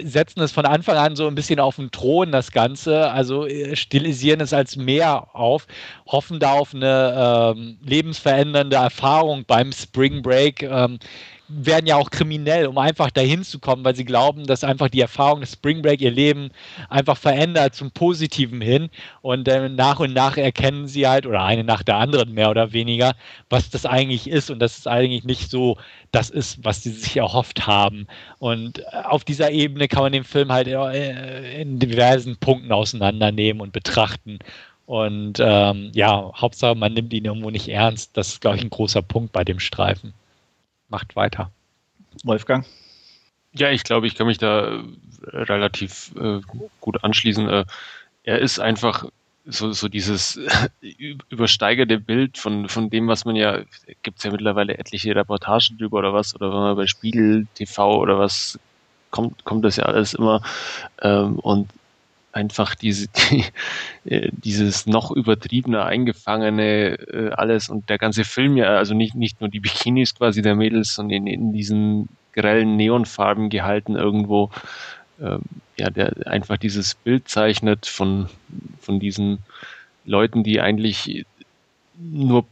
setzen 0.03 0.41
es 0.41 0.51
von 0.51 0.65
Anfang 0.65 0.97
an 0.97 1.15
so 1.15 1.27
ein 1.27 1.35
bisschen 1.35 1.59
auf 1.59 1.77
den 1.77 1.91
Thron, 1.91 2.31
das 2.31 2.51
Ganze, 2.51 3.09
also 3.09 3.45
äh, 3.45 3.75
stilisieren 3.75 4.41
es 4.41 4.53
als 4.53 4.75
Meer 4.75 5.33
auf, 5.33 5.65
hoffen 6.07 6.39
da 6.39 6.53
auf 6.53 6.73
eine 6.73 7.53
ähm, 7.55 7.77
lebensverändernde 7.83 8.75
Erfahrung 8.75 9.45
beim 9.45 9.71
Spring 9.71 10.21
Break. 10.21 10.63
Ähm, 10.63 10.99
werden 11.49 11.87
ja 11.87 11.95
auch 11.95 12.09
kriminell, 12.09 12.67
um 12.67 12.77
einfach 12.77 13.09
dahin 13.09 13.43
zu 13.43 13.59
kommen, 13.59 13.83
weil 13.85 13.95
sie 13.95 14.05
glauben, 14.05 14.45
dass 14.45 14.63
einfach 14.63 14.89
die 14.89 15.01
Erfahrung 15.01 15.41
des 15.41 15.53
Spring 15.53 15.81
Break 15.81 16.01
ihr 16.01 16.11
Leben 16.11 16.49
einfach 16.89 17.17
verändert 17.17 17.75
zum 17.75 17.91
Positiven 17.91 18.59
hin. 18.59 18.89
Und 19.21 19.47
äh, 19.47 19.69
nach 19.69 19.99
und 19.99 20.13
nach 20.13 20.37
erkennen 20.37 20.87
sie 20.87 21.07
halt, 21.07 21.25
oder 21.25 21.43
eine 21.43 21.63
nach 21.63 21.83
der 21.83 21.97
anderen 21.97 22.33
mehr 22.33 22.49
oder 22.49 22.73
weniger, 22.73 23.15
was 23.49 23.69
das 23.69 23.85
eigentlich 23.85 24.29
ist 24.29 24.49
und 24.49 24.59
dass 24.59 24.77
es 24.77 24.87
eigentlich 24.87 25.23
nicht 25.23 25.49
so 25.49 25.77
das 26.11 26.29
ist, 26.29 26.63
was 26.63 26.83
sie 26.83 26.91
sich 26.91 27.15
erhofft 27.17 27.65
haben. 27.65 28.07
Und 28.39 28.79
äh, 28.79 28.83
auf 29.03 29.23
dieser 29.23 29.51
Ebene 29.51 29.87
kann 29.87 30.03
man 30.03 30.11
den 30.11 30.25
Film 30.25 30.51
halt 30.51 30.67
äh, 30.67 31.61
in 31.61 31.79
diversen 31.79 32.37
Punkten 32.37 32.71
auseinandernehmen 32.71 33.61
und 33.61 33.71
betrachten. 33.71 34.39
Und 34.85 35.39
ähm, 35.39 35.91
ja, 35.93 36.31
Hauptsache, 36.35 36.75
man 36.75 36.93
nimmt 36.93 37.13
ihn 37.13 37.25
irgendwo 37.25 37.49
nicht 37.51 37.67
ernst. 37.69 38.15
Das 38.15 38.29
ist, 38.29 38.41
glaube 38.41 38.57
ich, 38.57 38.63
ein 38.63 38.69
großer 38.69 39.01
Punkt 39.01 39.33
bei 39.33 39.43
dem 39.43 39.59
Streifen 39.59 40.13
macht 40.89 41.15
weiter. 41.15 41.51
Wolfgang? 42.23 42.65
Ja, 43.53 43.71
ich 43.71 43.83
glaube, 43.83 44.07
ich 44.07 44.15
kann 44.15 44.27
mich 44.27 44.37
da 44.37 44.67
äh, 44.67 44.81
relativ 45.33 46.11
äh, 46.15 46.41
gut 46.79 47.03
anschließen. 47.03 47.49
Äh, 47.49 47.65
er 48.23 48.39
ist 48.39 48.59
einfach 48.59 49.05
so, 49.45 49.71
so 49.71 49.87
dieses 49.87 50.39
übersteigerte 51.29 51.99
Bild 51.99 52.37
von, 52.37 52.67
von 52.67 52.89
dem, 52.89 53.07
was 53.07 53.25
man 53.25 53.35
ja, 53.35 53.61
gibt 54.03 54.17
es 54.17 54.23
ja 54.23 54.31
mittlerweile 54.31 54.77
etliche 54.77 55.15
Reportagen 55.15 55.77
drüber 55.77 55.99
oder 55.99 56.13
was, 56.13 56.35
oder 56.35 56.49
wenn 56.49 56.59
man 56.59 56.75
bei 56.75 56.87
Spiegel 56.87 57.47
TV 57.55 57.97
oder 57.97 58.19
was 58.19 58.59
kommt, 59.09 59.43
kommt 59.45 59.63
das 59.65 59.77
ja 59.77 59.85
alles 59.85 60.13
immer. 60.13 60.41
Ähm, 61.01 61.39
und 61.39 61.69
einfach 62.37 62.75
diese, 62.75 63.07
die, 63.17 63.43
äh, 64.05 64.29
dieses 64.31 64.85
noch 64.85 65.11
übertriebene, 65.11 65.83
eingefangene 65.83 66.99
äh, 66.99 67.31
alles 67.31 67.69
und 67.69 67.89
der 67.89 67.97
ganze 67.97 68.23
Film 68.23 68.55
ja, 68.57 68.77
also 68.77 68.93
nicht, 68.93 69.15
nicht 69.15 69.41
nur 69.41 69.49
die 69.49 69.59
Bikinis 69.59 70.15
quasi 70.15 70.41
der 70.41 70.55
Mädels, 70.55 70.93
sondern 70.93 71.25
in, 71.25 71.27
in 71.27 71.53
diesen 71.53 72.09
grellen 72.33 72.75
Neonfarben 72.75 73.49
gehalten 73.49 73.95
irgendwo, 73.95 74.51
ähm, 75.19 75.41
ja, 75.77 75.89
der 75.89 76.27
einfach 76.27 76.57
dieses 76.57 76.93
Bild 76.93 77.27
zeichnet 77.27 77.87
von, 77.87 78.29
von 78.79 78.99
diesen 78.99 79.39
Leuten, 80.05 80.43
die 80.43 80.61
eigentlich 80.61 81.25
nur 81.99 82.45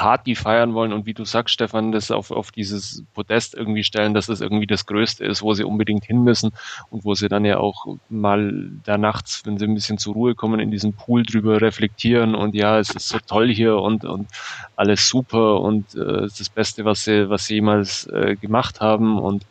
Party 0.00 0.34
feiern 0.34 0.72
wollen 0.72 0.94
und 0.94 1.04
wie 1.04 1.12
du 1.12 1.26
sagst, 1.26 1.52
Stefan, 1.52 1.92
das 1.92 2.10
auf, 2.10 2.30
auf 2.30 2.52
dieses 2.52 3.04
Podest 3.12 3.54
irgendwie 3.54 3.84
stellen, 3.84 4.14
dass 4.14 4.28
das 4.28 4.40
irgendwie 4.40 4.66
das 4.66 4.86
Größte 4.86 5.26
ist, 5.26 5.42
wo 5.42 5.52
sie 5.52 5.62
unbedingt 5.62 6.06
hin 6.06 6.24
müssen 6.24 6.52
und 6.88 7.04
wo 7.04 7.12
sie 7.12 7.28
dann 7.28 7.44
ja 7.44 7.58
auch 7.58 7.84
mal 8.08 8.70
da 8.84 8.96
nachts, 8.96 9.42
wenn 9.44 9.58
sie 9.58 9.66
ein 9.66 9.74
bisschen 9.74 9.98
zur 9.98 10.14
Ruhe 10.14 10.34
kommen, 10.34 10.58
in 10.58 10.70
diesem 10.70 10.94
Pool 10.94 11.22
drüber 11.24 11.60
reflektieren 11.60 12.34
und 12.34 12.54
ja, 12.54 12.78
es 12.78 12.88
ist 12.88 13.10
so 13.10 13.18
toll 13.18 13.52
hier 13.52 13.76
und, 13.76 14.06
und 14.06 14.26
alles 14.74 15.06
super 15.06 15.60
und 15.60 15.94
äh, 15.94 16.24
ist 16.24 16.40
das 16.40 16.48
Beste, 16.48 16.86
was 16.86 17.04
sie, 17.04 17.28
was 17.28 17.44
sie 17.44 17.56
jemals 17.56 18.06
äh, 18.06 18.36
gemacht 18.36 18.80
haben 18.80 19.18
und 19.18 19.44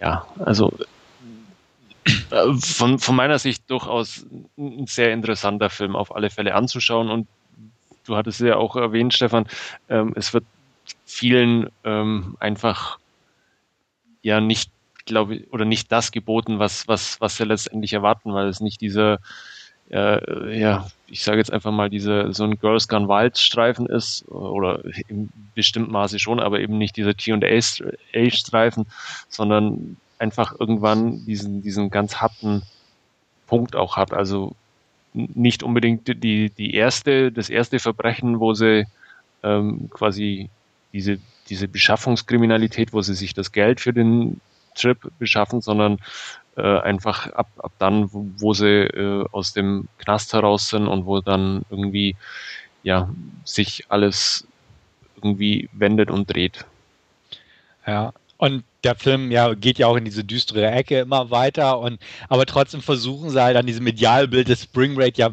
ja, 0.00 0.24
also 0.38 0.72
äh, 2.30 2.54
von, 2.54 2.98
von 2.98 3.14
meiner 3.14 3.38
Sicht 3.38 3.70
durchaus 3.70 4.24
ein 4.56 4.86
sehr 4.86 5.12
interessanter 5.12 5.68
Film 5.68 5.96
auf 5.96 6.16
alle 6.16 6.30
Fälle 6.30 6.54
anzuschauen 6.54 7.10
und 7.10 7.28
du 8.04 8.16
hattest 8.16 8.40
ja 8.40 8.56
auch 8.56 8.76
erwähnt, 8.76 9.14
Stefan, 9.14 9.46
ähm, 9.88 10.12
es 10.16 10.32
wird 10.32 10.44
vielen 11.04 11.68
ähm, 11.84 12.36
einfach 12.40 12.98
ja 14.22 14.40
nicht, 14.40 14.70
glaube 15.06 15.36
ich, 15.36 15.52
oder 15.52 15.64
nicht 15.64 15.90
das 15.92 16.12
geboten, 16.12 16.58
was, 16.58 16.88
was, 16.88 17.20
was 17.20 17.36
sie 17.36 17.44
letztendlich 17.44 17.92
erwarten, 17.92 18.32
weil 18.32 18.48
es 18.48 18.60
nicht 18.60 18.80
dieser, 18.80 19.18
äh, 19.90 20.58
ja, 20.58 20.86
ich 21.06 21.22
sage 21.24 21.38
jetzt 21.38 21.52
einfach 21.52 21.72
mal, 21.72 21.90
diese, 21.90 22.32
so 22.32 22.44
ein 22.44 22.58
Girls 22.58 22.88
Gone 22.88 23.08
Wild 23.08 23.38
Streifen 23.38 23.86
ist, 23.86 24.26
oder 24.28 24.82
in 25.08 25.30
bestimmten 25.54 25.92
Maße 25.92 26.18
schon, 26.18 26.40
aber 26.40 26.60
eben 26.60 26.78
nicht 26.78 26.96
dieser 26.96 27.14
T&A 27.14 27.60
Streifen, 28.30 28.86
sondern 29.28 29.96
einfach 30.18 30.54
irgendwann 30.58 31.24
diesen, 31.24 31.62
diesen 31.62 31.90
ganz 31.90 32.16
harten 32.16 32.62
Punkt 33.46 33.74
auch 33.74 33.96
hat. 33.96 34.12
Also 34.12 34.54
nicht 35.12 35.62
unbedingt 35.62 36.22
die, 36.22 36.50
die 36.50 36.74
erste, 36.74 37.32
das 37.32 37.50
erste 37.50 37.78
Verbrechen, 37.78 38.40
wo 38.40 38.54
sie 38.54 38.86
ähm, 39.42 39.90
quasi 39.90 40.50
diese, 40.92 41.18
diese 41.48 41.68
Beschaffungskriminalität, 41.68 42.92
wo 42.92 43.00
sie 43.02 43.14
sich 43.14 43.34
das 43.34 43.52
Geld 43.52 43.80
für 43.80 43.92
den 43.92 44.40
Trip 44.74 44.98
beschaffen, 45.18 45.60
sondern 45.60 45.98
äh, 46.56 46.78
einfach 46.80 47.30
ab, 47.32 47.48
ab 47.58 47.72
dann, 47.78 48.12
wo, 48.12 48.26
wo 48.38 48.54
sie 48.54 48.84
äh, 48.84 49.24
aus 49.32 49.52
dem 49.52 49.88
Knast 49.98 50.32
heraus 50.32 50.68
sind 50.68 50.86
und 50.86 51.06
wo 51.06 51.20
dann 51.20 51.62
irgendwie 51.70 52.16
ja 52.82 53.08
sich 53.44 53.84
alles 53.88 54.46
irgendwie 55.16 55.68
wendet 55.72 56.10
und 56.10 56.32
dreht. 56.32 56.64
Ja, 57.86 58.12
und 58.40 58.64
der 58.84 58.94
Film 58.94 59.30
ja 59.30 59.52
geht 59.52 59.78
ja 59.78 59.86
auch 59.86 59.96
in 59.96 60.06
diese 60.06 60.24
düstere 60.24 60.66
Ecke 60.70 61.00
immer 61.00 61.30
weiter. 61.30 61.78
Und 61.78 62.00
aber 62.30 62.46
trotzdem 62.46 62.80
versuchen 62.80 63.28
sie 63.28 63.42
halt 63.42 63.56
an 63.56 63.66
diesem 63.66 63.86
Idealbild 63.86 64.48
des 64.48 64.62
Spring 64.62 64.94
Break 64.94 65.18
ja 65.18 65.30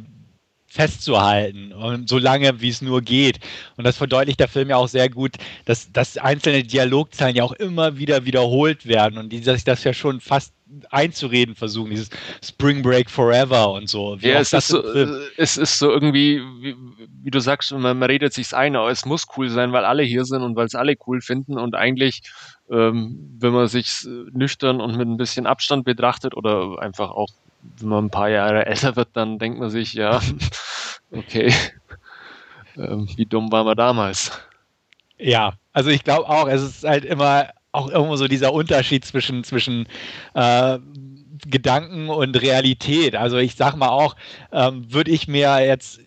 festzuhalten 0.77 1.73
und 1.73 2.07
so 2.07 2.19
lange 2.19 2.61
wie 2.61 2.69
es 2.69 2.83
nur 2.83 3.01
geht. 3.01 3.39
Und 3.77 3.83
das 3.83 3.97
verdeutlicht 3.97 4.39
der 4.39 4.47
Film 4.47 4.69
ja 4.69 4.75
auch 4.77 4.87
sehr 4.87 5.09
gut, 5.09 5.31
dass, 5.65 5.91
dass 5.91 6.19
einzelne 6.19 6.63
Dialogzeilen 6.63 7.35
ja 7.35 7.43
auch 7.43 7.53
immer 7.53 7.97
wieder 7.97 8.25
wiederholt 8.25 8.85
werden 8.85 9.17
und 9.17 9.29
die 9.29 9.39
sich 9.39 9.63
das 9.63 9.83
ja 9.83 9.91
schon 9.91 10.21
fast 10.21 10.53
einzureden 10.91 11.55
versuchen, 11.55 11.89
dieses 11.89 12.09
Spring 12.43 12.83
Break 12.83 13.09
Forever 13.09 13.71
und 13.71 13.89
so. 13.89 14.17
ja, 14.21 14.39
es 14.39 14.53
ist 14.53 14.67
so, 14.67 14.83
es 15.37 15.57
ist 15.57 15.79
so 15.79 15.89
irgendwie, 15.89 16.41
wie, 16.59 16.75
wie 17.23 17.31
du 17.31 17.39
sagst, 17.39 17.71
man, 17.71 17.97
man 17.97 18.03
redet 18.03 18.33
sich's 18.33 18.53
ein, 18.53 18.75
aber 18.75 18.91
es 18.91 19.05
muss 19.05 19.25
cool 19.35 19.49
sein, 19.49 19.71
weil 19.71 19.85
alle 19.85 20.03
hier 20.03 20.25
sind 20.25 20.43
und 20.43 20.55
weil 20.55 20.67
es 20.67 20.75
alle 20.75 20.95
cool 21.07 21.21
finden 21.21 21.57
und 21.57 21.73
eigentlich 21.73 22.21
ähm, 22.69 23.37
wenn 23.39 23.53
man 23.53 23.67
sich 23.67 24.05
nüchtern 24.31 24.81
und 24.81 24.97
mit 24.97 25.07
ein 25.07 25.17
bisschen 25.17 25.47
Abstand 25.47 25.85
betrachtet 25.85 26.35
oder 26.35 26.79
einfach 26.79 27.11
auch, 27.11 27.29
wenn 27.79 27.89
man 27.89 28.05
ein 28.05 28.09
paar 28.09 28.29
Jahre 28.29 28.65
älter 28.67 28.95
wird, 28.95 29.09
dann 29.13 29.39
denkt 29.39 29.59
man 29.59 29.69
sich, 29.69 29.93
ja, 29.93 30.21
okay, 31.11 31.53
ähm, 32.77 33.07
wie 33.15 33.25
dumm 33.25 33.51
war 33.51 33.63
man 33.63 33.77
damals? 33.77 34.31
Ja, 35.17 35.53
also 35.73 35.89
ich 35.89 36.03
glaube 36.03 36.29
auch, 36.29 36.47
es 36.47 36.61
ist 36.61 36.83
halt 36.83 37.05
immer 37.05 37.49
auch 37.71 37.89
irgendwo 37.89 38.15
so 38.15 38.27
dieser 38.27 38.53
Unterschied 38.53 39.05
zwischen, 39.05 39.43
zwischen 39.43 39.87
äh, 40.33 40.79
Gedanken 41.45 42.09
und 42.09 42.41
Realität. 42.41 43.15
Also 43.15 43.37
ich 43.37 43.55
sag 43.55 43.75
mal 43.75 43.89
auch, 43.89 44.15
ähm, 44.51 44.91
würde 44.91 45.11
ich 45.11 45.27
mir 45.27 45.59
jetzt 45.65 45.99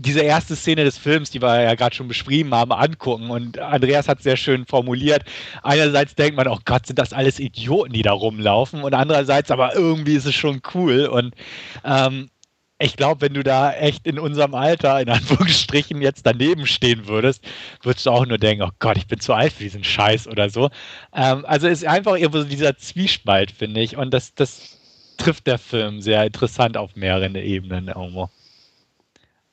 diese 0.00 0.20
erste 0.20 0.54
Szene 0.54 0.84
des 0.84 0.96
Films, 0.96 1.30
die 1.30 1.42
wir 1.42 1.60
ja 1.60 1.74
gerade 1.74 1.94
schon 1.94 2.06
beschrieben 2.06 2.54
haben, 2.54 2.70
angucken. 2.70 3.30
Und 3.30 3.58
Andreas 3.58 4.06
hat 4.06 4.22
sehr 4.22 4.36
schön 4.36 4.64
formuliert. 4.64 5.24
Einerseits 5.64 6.14
denkt 6.14 6.36
man, 6.36 6.46
oh 6.46 6.58
Gott, 6.64 6.86
sind 6.86 7.00
das 7.00 7.12
alles 7.12 7.40
Idioten, 7.40 7.92
die 7.92 8.02
da 8.02 8.12
rumlaufen. 8.12 8.84
Und 8.84 8.94
andererseits 8.94 9.50
aber 9.50 9.74
irgendwie 9.74 10.14
ist 10.14 10.26
es 10.26 10.36
schon 10.36 10.62
cool. 10.72 11.06
Und 11.06 11.34
ähm, 11.84 12.30
ich 12.78 12.96
glaube, 12.96 13.22
wenn 13.22 13.34
du 13.34 13.42
da 13.42 13.72
echt 13.72 14.06
in 14.06 14.20
unserem 14.20 14.54
Alter, 14.54 15.00
in 15.00 15.08
Anführungsstrichen, 15.10 16.00
jetzt 16.00 16.24
daneben 16.24 16.66
stehen 16.66 17.08
würdest, 17.08 17.44
würdest 17.82 18.06
du 18.06 18.10
auch 18.10 18.24
nur 18.24 18.38
denken, 18.38 18.62
oh 18.62 18.72
Gott, 18.78 18.96
ich 18.98 19.08
bin 19.08 19.18
zu 19.18 19.34
alt 19.34 19.52
für 19.52 19.64
diesen 19.64 19.82
Scheiß 19.82 20.28
oder 20.28 20.48
so. 20.48 20.70
Ähm, 21.12 21.44
also 21.44 21.66
ist 21.66 21.84
einfach 21.84 22.14
irgendwo 22.14 22.44
dieser 22.44 22.78
Zwiespalt, 22.78 23.50
finde 23.50 23.80
ich. 23.80 23.96
Und 23.96 24.14
das, 24.14 24.32
das 24.36 24.78
trifft 25.16 25.48
der 25.48 25.58
Film 25.58 26.00
sehr 26.00 26.24
interessant 26.24 26.76
auf 26.76 26.94
mehreren 26.94 27.34
Ebenen 27.34 27.88
irgendwo. 27.88 28.30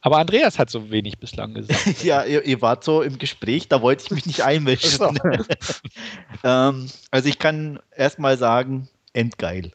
Aber 0.06 0.20
Andreas 0.20 0.60
hat 0.60 0.70
so 0.70 0.92
wenig 0.92 1.18
bislang 1.18 1.56
gesagt. 1.56 2.04
ja, 2.04 2.24
ihr, 2.24 2.46
ihr, 2.46 2.62
wart 2.62 2.84
so 2.84 3.02
im 3.02 3.18
Gespräch, 3.18 3.68
da 3.70 3.82
wollte 3.82 4.04
ich 4.04 4.12
mich 4.12 4.28
nicht 4.28 4.44
einmischen. 4.44 5.20
ähm, 6.44 6.88
also 7.10 7.28
ich 7.28 7.40
kann 7.40 7.80
erstmal 7.98 8.38
sagen, 8.38 8.88
endgeil. 9.14 9.72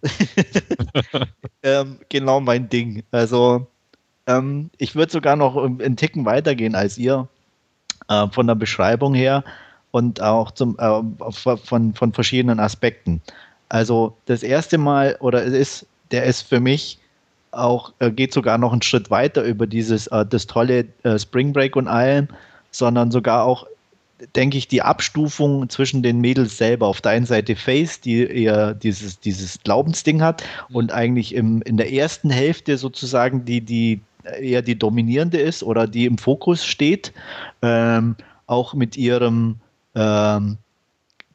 ähm, 1.64 1.98
genau 2.08 2.38
mein 2.38 2.68
Ding. 2.68 3.02
Also 3.10 3.66
ähm, 4.28 4.70
ich 4.78 4.94
würde 4.94 5.10
sogar 5.10 5.34
noch 5.34 5.56
einen 5.56 5.96
Ticken 5.96 6.24
weitergehen 6.24 6.76
als 6.76 6.96
ihr 6.96 7.26
äh, 8.08 8.28
von 8.28 8.46
der 8.46 8.54
Beschreibung 8.54 9.14
her 9.14 9.42
und 9.90 10.20
auch 10.20 10.52
zum, 10.52 10.78
äh, 10.78 11.02
von, 11.32 11.92
von 11.92 12.12
verschiedenen 12.12 12.60
Aspekten. 12.60 13.20
Also 13.68 14.16
das 14.26 14.44
erste 14.44 14.78
Mal, 14.78 15.16
oder 15.18 15.44
es 15.44 15.54
ist, 15.54 15.86
der 16.12 16.22
ist 16.22 16.42
für 16.42 16.60
mich 16.60 16.99
auch, 17.52 17.92
äh, 17.98 18.10
geht 18.10 18.32
sogar 18.32 18.58
noch 18.58 18.72
einen 18.72 18.82
Schritt 18.82 19.10
weiter 19.10 19.42
über 19.42 19.66
dieses, 19.66 20.06
äh, 20.08 20.24
das 20.26 20.46
tolle 20.46 20.86
äh, 21.02 21.18
Spring 21.18 21.52
Break 21.52 21.76
und 21.76 21.88
allem, 21.88 22.28
sondern 22.70 23.10
sogar 23.10 23.44
auch 23.44 23.66
denke 24.36 24.58
ich, 24.58 24.68
die 24.68 24.82
Abstufung 24.82 25.68
zwischen 25.70 26.02
den 26.02 26.20
Mädels 26.20 26.58
selber. 26.58 26.86
Auf 26.86 27.00
der 27.00 27.12
einen 27.12 27.26
Seite 27.26 27.56
Face, 27.56 28.00
die 28.00 28.22
eher 28.22 28.74
dieses, 28.74 29.18
dieses 29.20 29.58
Glaubensding 29.62 30.22
hat 30.22 30.44
mhm. 30.68 30.76
und 30.76 30.92
eigentlich 30.92 31.34
im, 31.34 31.62
in 31.62 31.76
der 31.76 31.92
ersten 31.92 32.30
Hälfte 32.30 32.76
sozusagen 32.76 33.44
die, 33.44 33.60
die 33.60 34.00
eher 34.38 34.62
die 34.62 34.78
dominierende 34.78 35.38
ist 35.38 35.62
oder 35.62 35.86
die 35.86 36.06
im 36.06 36.18
Fokus 36.18 36.64
steht. 36.64 37.12
Ähm, 37.62 38.16
auch 38.46 38.74
mit 38.74 38.96
ihrem 38.96 39.56
ähm, 39.94 40.58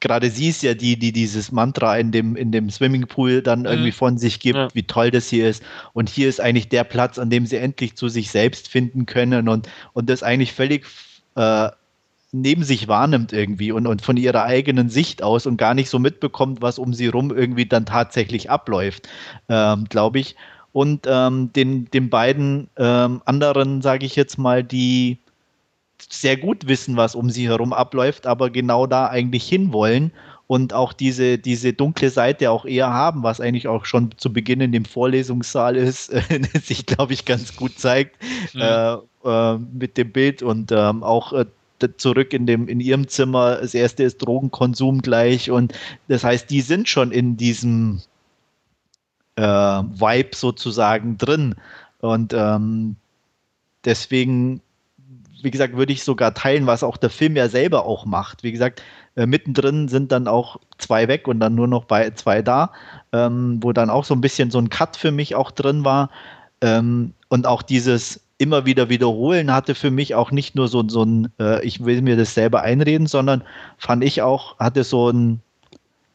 gerade 0.05 0.29
sie 0.29 0.49
ist 0.49 0.61
ja 0.61 0.75
die, 0.75 0.99
die 0.99 1.11
dieses 1.11 1.51
Mantra 1.51 1.97
in 1.97 2.11
dem, 2.11 2.35
in 2.35 2.51
dem 2.51 2.69
Swimmingpool 2.69 3.41
dann 3.41 3.61
mhm. 3.61 3.65
irgendwie 3.65 3.91
von 3.91 4.19
sich 4.19 4.39
gibt, 4.39 4.57
ja. 4.57 4.67
wie 4.73 4.83
toll 4.83 5.09
das 5.09 5.29
hier 5.29 5.49
ist. 5.49 5.63
Und 5.93 6.09
hier 6.09 6.29
ist 6.29 6.39
eigentlich 6.39 6.69
der 6.69 6.83
Platz, 6.83 7.17
an 7.17 7.31
dem 7.31 7.47
sie 7.47 7.57
endlich 7.57 7.95
zu 7.95 8.07
sich 8.07 8.29
selbst 8.29 8.67
finden 8.67 9.07
können 9.07 9.49
und, 9.49 9.67
und 9.93 10.07
das 10.07 10.21
eigentlich 10.21 10.53
völlig 10.53 10.85
äh, 11.35 11.69
neben 12.31 12.63
sich 12.63 12.87
wahrnimmt 12.87 13.33
irgendwie 13.33 13.71
und, 13.71 13.87
und 13.87 14.03
von 14.03 14.15
ihrer 14.15 14.43
eigenen 14.43 14.89
Sicht 14.89 15.23
aus 15.23 15.47
und 15.47 15.57
gar 15.57 15.73
nicht 15.73 15.89
so 15.89 15.97
mitbekommt, 15.97 16.61
was 16.61 16.77
um 16.77 16.93
sie 16.93 17.07
rum 17.07 17.35
irgendwie 17.35 17.65
dann 17.65 17.87
tatsächlich 17.87 18.51
abläuft, 18.51 19.09
ähm, 19.49 19.85
glaube 19.89 20.19
ich. 20.19 20.35
Und 20.71 21.07
ähm, 21.09 21.51
den, 21.53 21.89
den 21.89 22.11
beiden 22.11 22.69
ähm, 22.77 23.23
anderen, 23.25 23.81
sage 23.81 24.05
ich 24.05 24.15
jetzt 24.15 24.37
mal, 24.37 24.63
die 24.63 25.17
sehr 25.97 26.37
gut 26.37 26.67
wissen, 26.67 26.97
was 26.97 27.15
um 27.15 27.29
sie 27.29 27.47
herum 27.47 27.73
abläuft, 27.73 28.27
aber 28.27 28.49
genau 28.49 28.87
da 28.87 29.07
eigentlich 29.07 29.47
hinwollen 29.47 30.11
und 30.47 30.73
auch 30.73 30.93
diese, 30.93 31.37
diese 31.37 31.73
dunkle 31.73 32.09
Seite 32.09 32.51
auch 32.51 32.65
eher 32.65 32.91
haben, 32.91 33.23
was 33.23 33.41
eigentlich 33.41 33.67
auch 33.67 33.85
schon 33.85 34.11
zu 34.17 34.31
Beginn 34.31 34.61
in 34.61 34.71
dem 34.71 34.85
Vorlesungssaal 34.85 35.75
ist, 35.75 36.13
sich, 36.63 36.85
glaube 36.85 37.13
ich, 37.13 37.25
ganz 37.25 37.55
gut 37.55 37.79
zeigt 37.79 38.15
mhm. 38.53 38.61
äh, 38.61 38.97
äh, 39.23 39.57
mit 39.57 39.97
dem 39.97 40.11
Bild 40.11 40.43
und 40.43 40.71
ähm, 40.71 41.03
auch 41.03 41.33
äh, 41.33 41.45
zurück 41.97 42.33
in 42.33 42.45
dem 42.45 42.67
in 42.67 42.79
ihrem 42.79 43.07
Zimmer. 43.07 43.55
Das 43.55 43.73
erste 43.73 44.03
ist 44.03 44.19
Drogenkonsum 44.19 45.01
gleich 45.01 45.49
und 45.49 45.73
das 46.07 46.23
heißt, 46.23 46.49
die 46.49 46.61
sind 46.61 46.87
schon 46.87 47.11
in 47.11 47.37
diesem 47.37 48.01
äh, 49.35 49.41
Vibe 49.43 50.35
sozusagen 50.35 51.17
drin 51.17 51.55
und 51.99 52.33
ähm, 52.33 52.95
deswegen 53.83 54.61
wie 55.45 55.51
gesagt, 55.51 55.77
würde 55.77 55.93
ich 55.93 56.03
sogar 56.03 56.33
teilen, 56.33 56.67
was 56.67 56.83
auch 56.83 56.97
der 56.97 57.09
Film 57.09 57.37
ja 57.37 57.47
selber 57.47 57.85
auch 57.85 58.05
macht. 58.05 58.43
Wie 58.43 58.51
gesagt, 58.51 58.81
äh, 59.15 59.25
mittendrin 59.25 59.87
sind 59.87 60.11
dann 60.11 60.27
auch 60.27 60.57
zwei 60.77 61.07
weg 61.07 61.27
und 61.27 61.39
dann 61.39 61.55
nur 61.55 61.67
noch 61.67 61.85
bei 61.85 62.09
zwei 62.11 62.41
da, 62.41 62.73
ähm, 63.13 63.59
wo 63.61 63.71
dann 63.71 63.89
auch 63.89 64.03
so 64.03 64.13
ein 64.13 64.21
bisschen 64.21 64.51
so 64.51 64.59
ein 64.59 64.69
Cut 64.69 64.97
für 64.97 65.11
mich 65.11 65.35
auch 65.35 65.51
drin 65.51 65.85
war. 65.85 66.09
Ähm, 66.61 67.13
und 67.29 67.47
auch 67.47 67.61
dieses 67.61 68.21
immer 68.37 68.65
wieder 68.65 68.89
wiederholen 68.89 69.53
hatte 69.53 69.75
für 69.75 69.91
mich 69.91 70.15
auch 70.15 70.31
nicht 70.31 70.55
nur 70.55 70.67
so, 70.67 70.87
so 70.87 71.03
ein, 71.03 71.29
äh, 71.39 71.65
ich 71.65 71.85
will 71.85 72.01
mir 72.01 72.17
das 72.17 72.33
selber 72.33 72.61
einreden, 72.63 73.07
sondern 73.07 73.43
fand 73.77 74.03
ich 74.03 74.21
auch, 74.21 74.59
hatte 74.59 74.83
so 74.83 75.09
ein, 75.09 75.41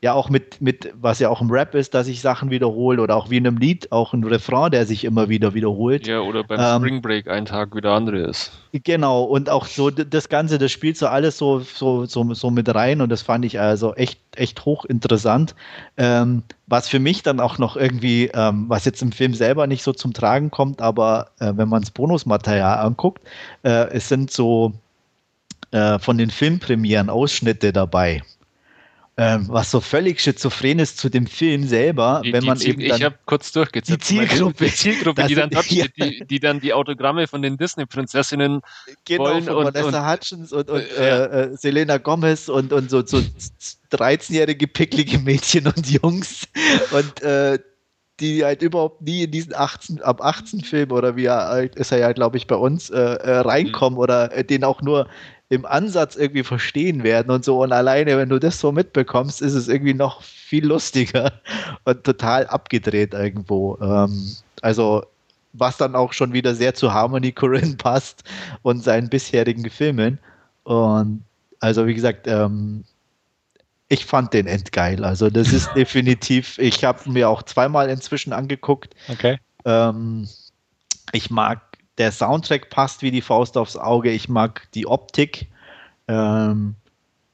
ja 0.02 0.14
auch 0.14 0.30
mit, 0.30 0.60
mit, 0.62 0.92
was 0.94 1.18
ja 1.18 1.28
auch 1.28 1.42
im 1.42 1.50
Rap 1.50 1.74
ist, 1.74 1.92
dass 1.92 2.08
ich 2.08 2.22
Sachen 2.22 2.50
wiederhole 2.50 3.02
oder 3.02 3.16
auch 3.16 3.28
wie 3.28 3.36
in 3.36 3.46
einem 3.46 3.58
Lied, 3.58 3.92
auch 3.92 4.14
ein 4.14 4.24
Refrain, 4.24 4.70
der 4.70 4.86
sich 4.86 5.04
immer 5.04 5.28
wieder 5.28 5.52
wiederholt. 5.52 6.06
Ja, 6.06 6.20
oder 6.20 6.42
beim 6.42 6.58
ähm, 6.58 6.82
Spring 6.82 7.02
Break 7.02 7.28
ein 7.28 7.44
Tag 7.44 7.74
wieder 7.74 7.92
andere 7.92 8.18
ist. 8.18 8.50
Genau, 8.72 9.24
und 9.24 9.50
auch 9.50 9.66
so 9.66 9.90
das 9.90 10.30
Ganze, 10.30 10.58
das 10.58 10.72
spielt 10.72 10.96
so 10.96 11.06
alles 11.06 11.36
so, 11.36 11.60
so, 11.60 12.06
so, 12.06 12.32
so 12.32 12.50
mit 12.50 12.74
rein 12.74 13.02
und 13.02 13.10
das 13.10 13.20
fand 13.20 13.44
ich 13.44 13.60
also 13.60 13.94
echt, 13.94 14.18
echt 14.36 14.64
hochinteressant. 14.64 15.54
Ähm, 15.98 16.44
was 16.66 16.88
für 16.88 16.98
mich 16.98 17.22
dann 17.22 17.38
auch 17.38 17.58
noch 17.58 17.76
irgendwie, 17.76 18.30
ähm, 18.32 18.66
was 18.68 18.86
jetzt 18.86 19.02
im 19.02 19.12
Film 19.12 19.34
selber 19.34 19.66
nicht 19.66 19.82
so 19.82 19.92
zum 19.92 20.14
Tragen 20.14 20.50
kommt, 20.50 20.80
aber 20.80 21.30
äh, 21.40 21.52
wenn 21.56 21.68
man 21.68 21.82
das 21.82 21.90
Bonusmaterial 21.90 22.78
anguckt, 22.78 23.22
äh, 23.64 23.88
es 23.90 24.08
sind 24.08 24.30
so 24.30 24.72
äh, 25.72 25.98
von 25.98 26.16
den 26.16 26.30
Filmpremieren 26.30 27.10
Ausschnitte 27.10 27.72
dabei 27.74 28.22
ähm, 29.16 29.46
was 29.48 29.70
so 29.70 29.80
völlig 29.80 30.20
schizophren 30.20 30.78
ist 30.78 30.96
zu 30.98 31.08
dem 31.08 31.26
Film 31.26 31.66
selber, 31.66 32.22
die, 32.24 32.32
wenn 32.32 32.44
man 32.44 32.56
Ziel, 32.56 32.70
eben 32.70 32.88
dann, 32.88 32.98
Ich 32.98 33.04
habe 33.04 33.18
kurz 33.26 33.52
durchgezählt. 33.52 34.00
Die 34.00 34.04
Zielgruppe, 34.04 34.64
die, 34.64 34.72
Zielgruppe 34.72 35.26
die, 35.26 35.34
dann, 35.34 35.50
ja. 35.50 35.84
die, 35.98 36.24
die, 36.24 36.40
dann 36.40 36.60
die 36.60 36.72
Autogramme 36.72 37.26
von 37.26 37.42
den 37.42 37.58
Disney-Prinzessinnen 37.58 38.62
genau, 39.04 39.24
wollen. 39.24 39.44
Von 39.44 39.56
und, 39.56 39.64
Vanessa 39.64 40.10
Hutchins 40.10 40.52
und, 40.52 40.70
und 40.70 40.80
äh, 40.98 41.24
äh, 41.24 41.56
Selena 41.56 41.98
Gomez 41.98 42.48
und, 42.48 42.72
und 42.72 42.88
so, 42.88 43.04
so 43.04 43.20
13-jährige 43.92 44.66
picklige 44.66 45.18
Mädchen 45.18 45.66
und 45.66 45.86
Jungs 45.90 46.46
und 46.92 47.22
äh, 47.22 47.58
die 48.20 48.44
halt 48.44 48.62
überhaupt 48.62 49.02
nie 49.02 49.24
in 49.24 49.30
diesen 49.30 49.54
18, 49.54 50.02
ab 50.02 50.22
18 50.22 50.60
Film 50.60 50.92
oder 50.92 51.16
wie 51.16 51.24
er 51.24 51.74
ist 51.74 51.90
er 51.90 51.98
ja, 51.98 52.12
glaube 52.12 52.36
ich, 52.36 52.46
bei 52.46 52.56
uns 52.56 52.90
äh, 52.90 52.98
äh 52.98 53.38
reinkommen 53.38 53.96
mhm. 53.96 54.02
oder 54.02 54.32
äh, 54.32 54.44
den 54.44 54.62
auch 54.64 54.82
nur 54.82 55.08
im 55.50 55.66
Ansatz 55.66 56.14
irgendwie 56.14 56.44
verstehen 56.44 57.02
werden 57.02 57.30
und 57.30 57.44
so. 57.44 57.60
Und 57.60 57.72
alleine, 57.72 58.16
wenn 58.16 58.28
du 58.28 58.38
das 58.38 58.60
so 58.60 58.70
mitbekommst, 58.70 59.42
ist 59.42 59.54
es 59.54 59.66
irgendwie 59.66 59.94
noch 59.94 60.22
viel 60.22 60.64
lustiger 60.64 61.32
und 61.84 62.04
total 62.04 62.46
abgedreht 62.46 63.12
irgendwo. 63.12 63.76
Ähm, 63.82 64.36
also, 64.62 65.04
was 65.52 65.76
dann 65.76 65.96
auch 65.96 66.12
schon 66.12 66.32
wieder 66.32 66.54
sehr 66.54 66.74
zu 66.74 66.94
Harmony 66.94 67.32
Corinne 67.32 67.74
passt 67.78 68.22
und 68.62 68.84
seinen 68.84 69.10
bisherigen 69.10 69.68
Filmen. 69.68 70.20
Und 70.62 71.24
also, 71.58 71.84
wie 71.88 71.94
gesagt, 71.94 72.28
ähm, 72.28 72.84
ich 73.88 74.06
fand 74.06 74.32
den 74.32 74.46
endgeil. 74.46 75.04
Also, 75.04 75.30
das 75.30 75.52
ist 75.52 75.68
definitiv, 75.74 76.58
ich 76.58 76.84
habe 76.84 77.10
mir 77.10 77.28
auch 77.28 77.42
zweimal 77.42 77.90
inzwischen 77.90 78.32
angeguckt. 78.32 78.94
Okay. 79.08 79.36
Ähm, 79.64 80.28
ich 81.10 81.28
mag 81.28 81.60
der 82.00 82.12
Soundtrack 82.12 82.70
passt 82.70 83.02
wie 83.02 83.10
die 83.10 83.20
Faust 83.20 83.58
aufs 83.58 83.76
Auge. 83.76 84.10
Ich 84.10 84.30
mag 84.30 84.66
die 84.72 84.86
Optik. 84.86 85.48
Ähm, 86.08 86.74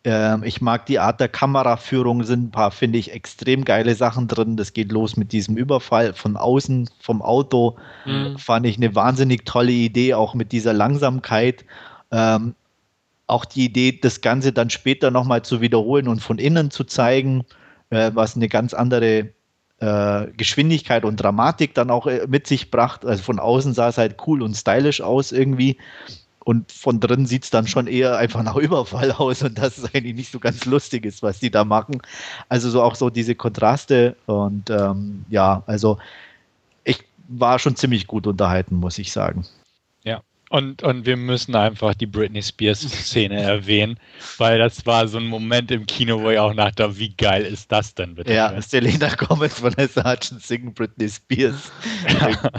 ähm, 0.02 0.42
ich 0.42 0.60
mag 0.60 0.86
die 0.86 0.98
Art 0.98 1.20
der 1.20 1.28
Kameraführung. 1.28 2.24
Sind 2.24 2.48
ein 2.48 2.50
paar, 2.50 2.72
finde 2.72 2.98
ich, 2.98 3.12
extrem 3.12 3.64
geile 3.64 3.94
Sachen 3.94 4.26
drin. 4.26 4.56
Das 4.56 4.72
geht 4.72 4.90
los 4.90 5.16
mit 5.16 5.30
diesem 5.30 5.56
Überfall 5.56 6.14
von 6.14 6.36
außen 6.36 6.90
vom 6.98 7.22
Auto. 7.22 7.76
Mhm. 8.06 8.38
Fand 8.38 8.66
ich 8.66 8.76
eine 8.76 8.92
wahnsinnig 8.96 9.46
tolle 9.46 9.70
Idee, 9.70 10.14
auch 10.14 10.34
mit 10.34 10.50
dieser 10.50 10.72
Langsamkeit. 10.72 11.64
Ähm, 12.10 12.56
auch 13.28 13.44
die 13.44 13.66
Idee, 13.66 13.96
das 14.02 14.20
Ganze 14.20 14.52
dann 14.52 14.70
später 14.70 15.12
nochmal 15.12 15.42
zu 15.42 15.60
wiederholen 15.60 16.08
und 16.08 16.20
von 16.20 16.38
innen 16.38 16.72
zu 16.72 16.82
zeigen, 16.82 17.44
äh, 17.90 18.10
was 18.14 18.34
eine 18.34 18.48
ganz 18.48 18.74
andere 18.74 19.28
äh, 19.78 20.26
Geschwindigkeit 20.36 21.04
und 21.04 21.16
Dramatik 21.16 21.74
dann 21.74 21.90
auch 21.90 22.06
äh, 22.06 22.26
mit 22.28 22.46
sich 22.46 22.70
brachte. 22.70 23.06
Also 23.06 23.22
von 23.22 23.38
außen 23.38 23.74
sah 23.74 23.88
es 23.88 23.98
halt 23.98 24.16
cool 24.26 24.42
und 24.42 24.54
stylisch 24.54 25.00
aus 25.00 25.32
irgendwie. 25.32 25.78
Und 26.44 26.70
von 26.70 27.00
drin 27.00 27.26
sieht 27.26 27.42
es 27.44 27.50
dann 27.50 27.66
schon 27.66 27.88
eher 27.88 28.16
einfach 28.18 28.42
nach 28.42 28.56
Überfall 28.56 29.12
aus 29.12 29.42
und 29.42 29.58
das 29.58 29.78
ist 29.78 29.94
eigentlich 29.94 30.14
nicht 30.14 30.32
so 30.32 30.38
ganz 30.38 30.64
lustig 30.64 31.04
ist, 31.04 31.22
was 31.22 31.40
die 31.40 31.50
da 31.50 31.64
machen. 31.64 32.00
Also 32.48 32.70
so 32.70 32.82
auch 32.82 32.94
so 32.94 33.10
diese 33.10 33.34
Kontraste 33.34 34.16
und 34.26 34.70
ähm, 34.70 35.24
ja, 35.28 35.62
also 35.66 35.98
ich 36.84 37.02
war 37.28 37.58
schon 37.58 37.74
ziemlich 37.74 38.06
gut 38.06 38.26
unterhalten, 38.26 38.76
muss 38.76 38.98
ich 38.98 39.12
sagen. 39.12 39.44
Und, 40.48 40.84
und 40.84 41.06
wir 41.06 41.16
müssen 41.16 41.56
einfach 41.56 41.94
die 41.94 42.06
Britney 42.06 42.40
Spears-Szene 42.40 43.40
erwähnen, 43.42 43.98
weil 44.38 44.58
das 44.58 44.86
war 44.86 45.08
so 45.08 45.18
ein 45.18 45.26
Moment 45.26 45.72
im 45.72 45.86
Kino, 45.86 46.22
wo 46.22 46.30
ich 46.30 46.38
auch 46.38 46.54
dachte, 46.54 46.96
wie 46.98 47.14
geil 47.14 47.44
ist 47.44 47.72
das 47.72 47.94
denn 47.94 48.14
bitte? 48.14 48.32
Ja, 48.32 48.60
Selena 48.62 49.12
Gomez, 49.16 49.60
Vanessa 49.60 50.08
Hutchins 50.08 50.46
singen 50.46 50.72
Britney 50.72 51.08
Spears. 51.08 51.72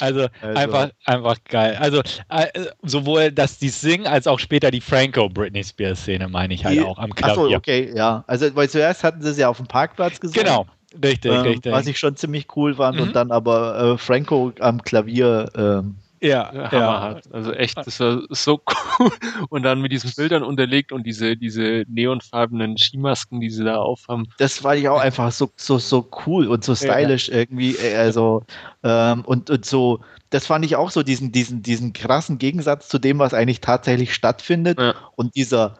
also, 0.00 0.28
also, 0.40 0.58
Einfach, 0.58 0.90
einfach 1.04 1.36
geil. 1.48 1.76
Also 1.78 2.00
äh, 2.30 2.46
sowohl 2.82 3.30
dass 3.30 3.58
die 3.58 3.68
singen, 3.68 4.06
als 4.06 4.26
auch 4.26 4.38
später 4.38 4.70
die 4.70 4.80
Franco-Britney 4.80 5.64
Spears-Szene, 5.64 6.28
meine 6.28 6.54
ich 6.54 6.64
halt 6.64 6.78
die, 6.78 6.82
auch 6.82 6.98
am 6.98 7.14
Klavier. 7.14 7.42
Achso, 7.42 7.56
okay, 7.56 7.92
ja. 7.94 8.24
Also, 8.26 8.54
weil 8.56 8.70
zuerst 8.70 9.04
hatten 9.04 9.20
sie 9.20 9.30
es 9.30 9.36
ja 9.36 9.50
auf 9.50 9.58
dem 9.58 9.66
Parkplatz 9.66 10.18
gesungen. 10.18 10.44
Genau. 10.44 10.66
Richtig, 11.02 11.30
ähm, 11.30 11.40
richtig. 11.40 11.72
Was 11.72 11.86
ich 11.86 11.98
schon 11.98 12.16
ziemlich 12.16 12.46
cool 12.56 12.74
fand 12.74 12.96
mhm. 12.96 13.02
und 13.02 13.16
dann 13.16 13.30
aber 13.30 13.78
äh, 13.78 13.98
Franco 13.98 14.52
am 14.60 14.82
Klavier 14.82 15.50
ähm, 15.54 15.96
ja, 16.26 16.52
Hammer 16.52 16.70
ja. 16.70 17.00
hat. 17.02 17.32
Also 17.32 17.52
echt, 17.52 17.76
das 17.78 18.00
war 18.00 18.22
so 18.30 18.60
cool. 18.98 19.10
Und 19.48 19.62
dann 19.62 19.80
mit 19.80 19.92
diesen 19.92 20.12
Bildern 20.16 20.42
unterlegt 20.42 20.92
und 20.92 21.04
diese, 21.04 21.36
diese 21.36 21.84
neonfarbenen 21.88 22.76
Skimasken, 22.76 23.40
die 23.40 23.50
sie 23.50 23.64
da 23.64 23.76
aufhaben. 23.76 24.28
Das 24.38 24.62
war 24.64 24.76
ich 24.76 24.88
auch 24.88 25.00
einfach 25.00 25.32
so, 25.32 25.50
so, 25.56 25.78
so 25.78 26.08
cool 26.26 26.48
und 26.48 26.64
so 26.64 26.74
stylisch 26.74 27.28
ja. 27.28 27.36
irgendwie. 27.36 27.76
Äh, 27.76 27.96
also, 27.96 28.44
ähm, 28.82 29.22
und, 29.24 29.50
und 29.50 29.64
so, 29.64 30.00
das 30.30 30.46
fand 30.46 30.64
ich 30.64 30.76
auch 30.76 30.90
so 30.90 31.02
diesen, 31.02 31.32
diesen, 31.32 31.62
diesen 31.62 31.92
krassen 31.92 32.38
Gegensatz 32.38 32.88
zu 32.88 32.98
dem, 32.98 33.18
was 33.18 33.34
eigentlich 33.34 33.60
tatsächlich 33.60 34.14
stattfindet. 34.14 34.80
Ja. 34.80 34.94
Und 35.14 35.36
dieser 35.36 35.78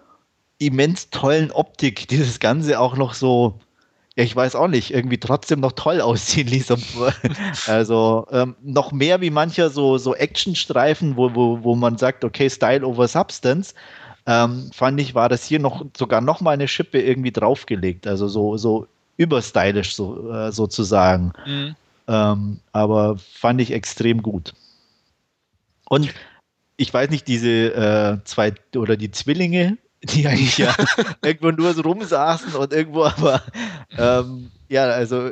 immens 0.59 1.11
tollen 1.11 1.51
Optik, 1.51 2.09
dieses 2.09 2.41
Ganze 2.41 2.81
auch 2.81 2.97
noch 2.97 3.15
so 3.15 3.59
ja, 4.17 4.25
ich 4.25 4.35
weiß 4.35 4.55
auch 4.57 4.69
nicht, 4.69 4.93
irgendwie 4.93 5.19
trotzdem 5.19 5.61
noch 5.61 5.73
toll 5.73 6.01
aussehen 6.01 6.47
ließ. 6.49 6.73
also 7.67 8.27
ähm, 8.31 8.57
noch 8.63 8.91
mehr 8.93 9.21
wie 9.21 9.31
mancher 9.31 9.69
so, 9.69 9.99
so 9.99 10.15
Actionstreifen, 10.15 11.17
wo, 11.17 11.35
wo, 11.35 11.63
wo 11.63 11.77
man 11.77 11.99
sagt, 11.99 12.25
okay, 12.25 12.49
Style 12.49 12.87
over 12.87 13.09
Substance, 13.09 13.75
ähm, 14.27 14.71
fand 14.73 15.01
ich, 15.01 15.15
war 15.15 15.29
das 15.29 15.45
hier 15.45 15.61
noch 15.61 15.85
sogar 15.97 16.23
noch 16.23 16.41
mal 16.41 16.53
eine 16.53 16.67
Schippe 16.67 17.01
irgendwie 17.01 17.31
draufgelegt. 17.31 18.07
Also 18.07 18.27
so, 18.27 18.57
so 18.57 18.89
überstylisch 19.19 19.95
so, 19.95 20.31
äh, 20.33 20.51
sozusagen. 20.51 21.33
Mhm. 21.47 21.77
Ähm, 22.09 22.61
aber 22.73 23.19
fand 23.19 23.61
ich 23.61 23.71
extrem 23.71 24.23
gut. 24.23 24.55
Und 25.89 26.13
ich 26.79 26.93
weiß 26.93 27.11
nicht, 27.11 27.29
diese 27.29 27.75
äh, 27.75 28.25
zwei 28.25 28.55
oder 28.75 28.97
die 28.97 29.11
Zwillinge, 29.11 29.77
die 30.03 30.27
eigentlich 30.27 30.59
ja 30.59 30.75
irgendwo 31.23 31.51
nur 31.51 31.73
so 31.75 31.83
rumsaßen 31.83 32.55
und 32.55 32.73
irgendwo 32.73 33.05
aber 33.05 33.43
ähm, 33.97 34.51
ja, 34.69 34.85
also 34.85 35.31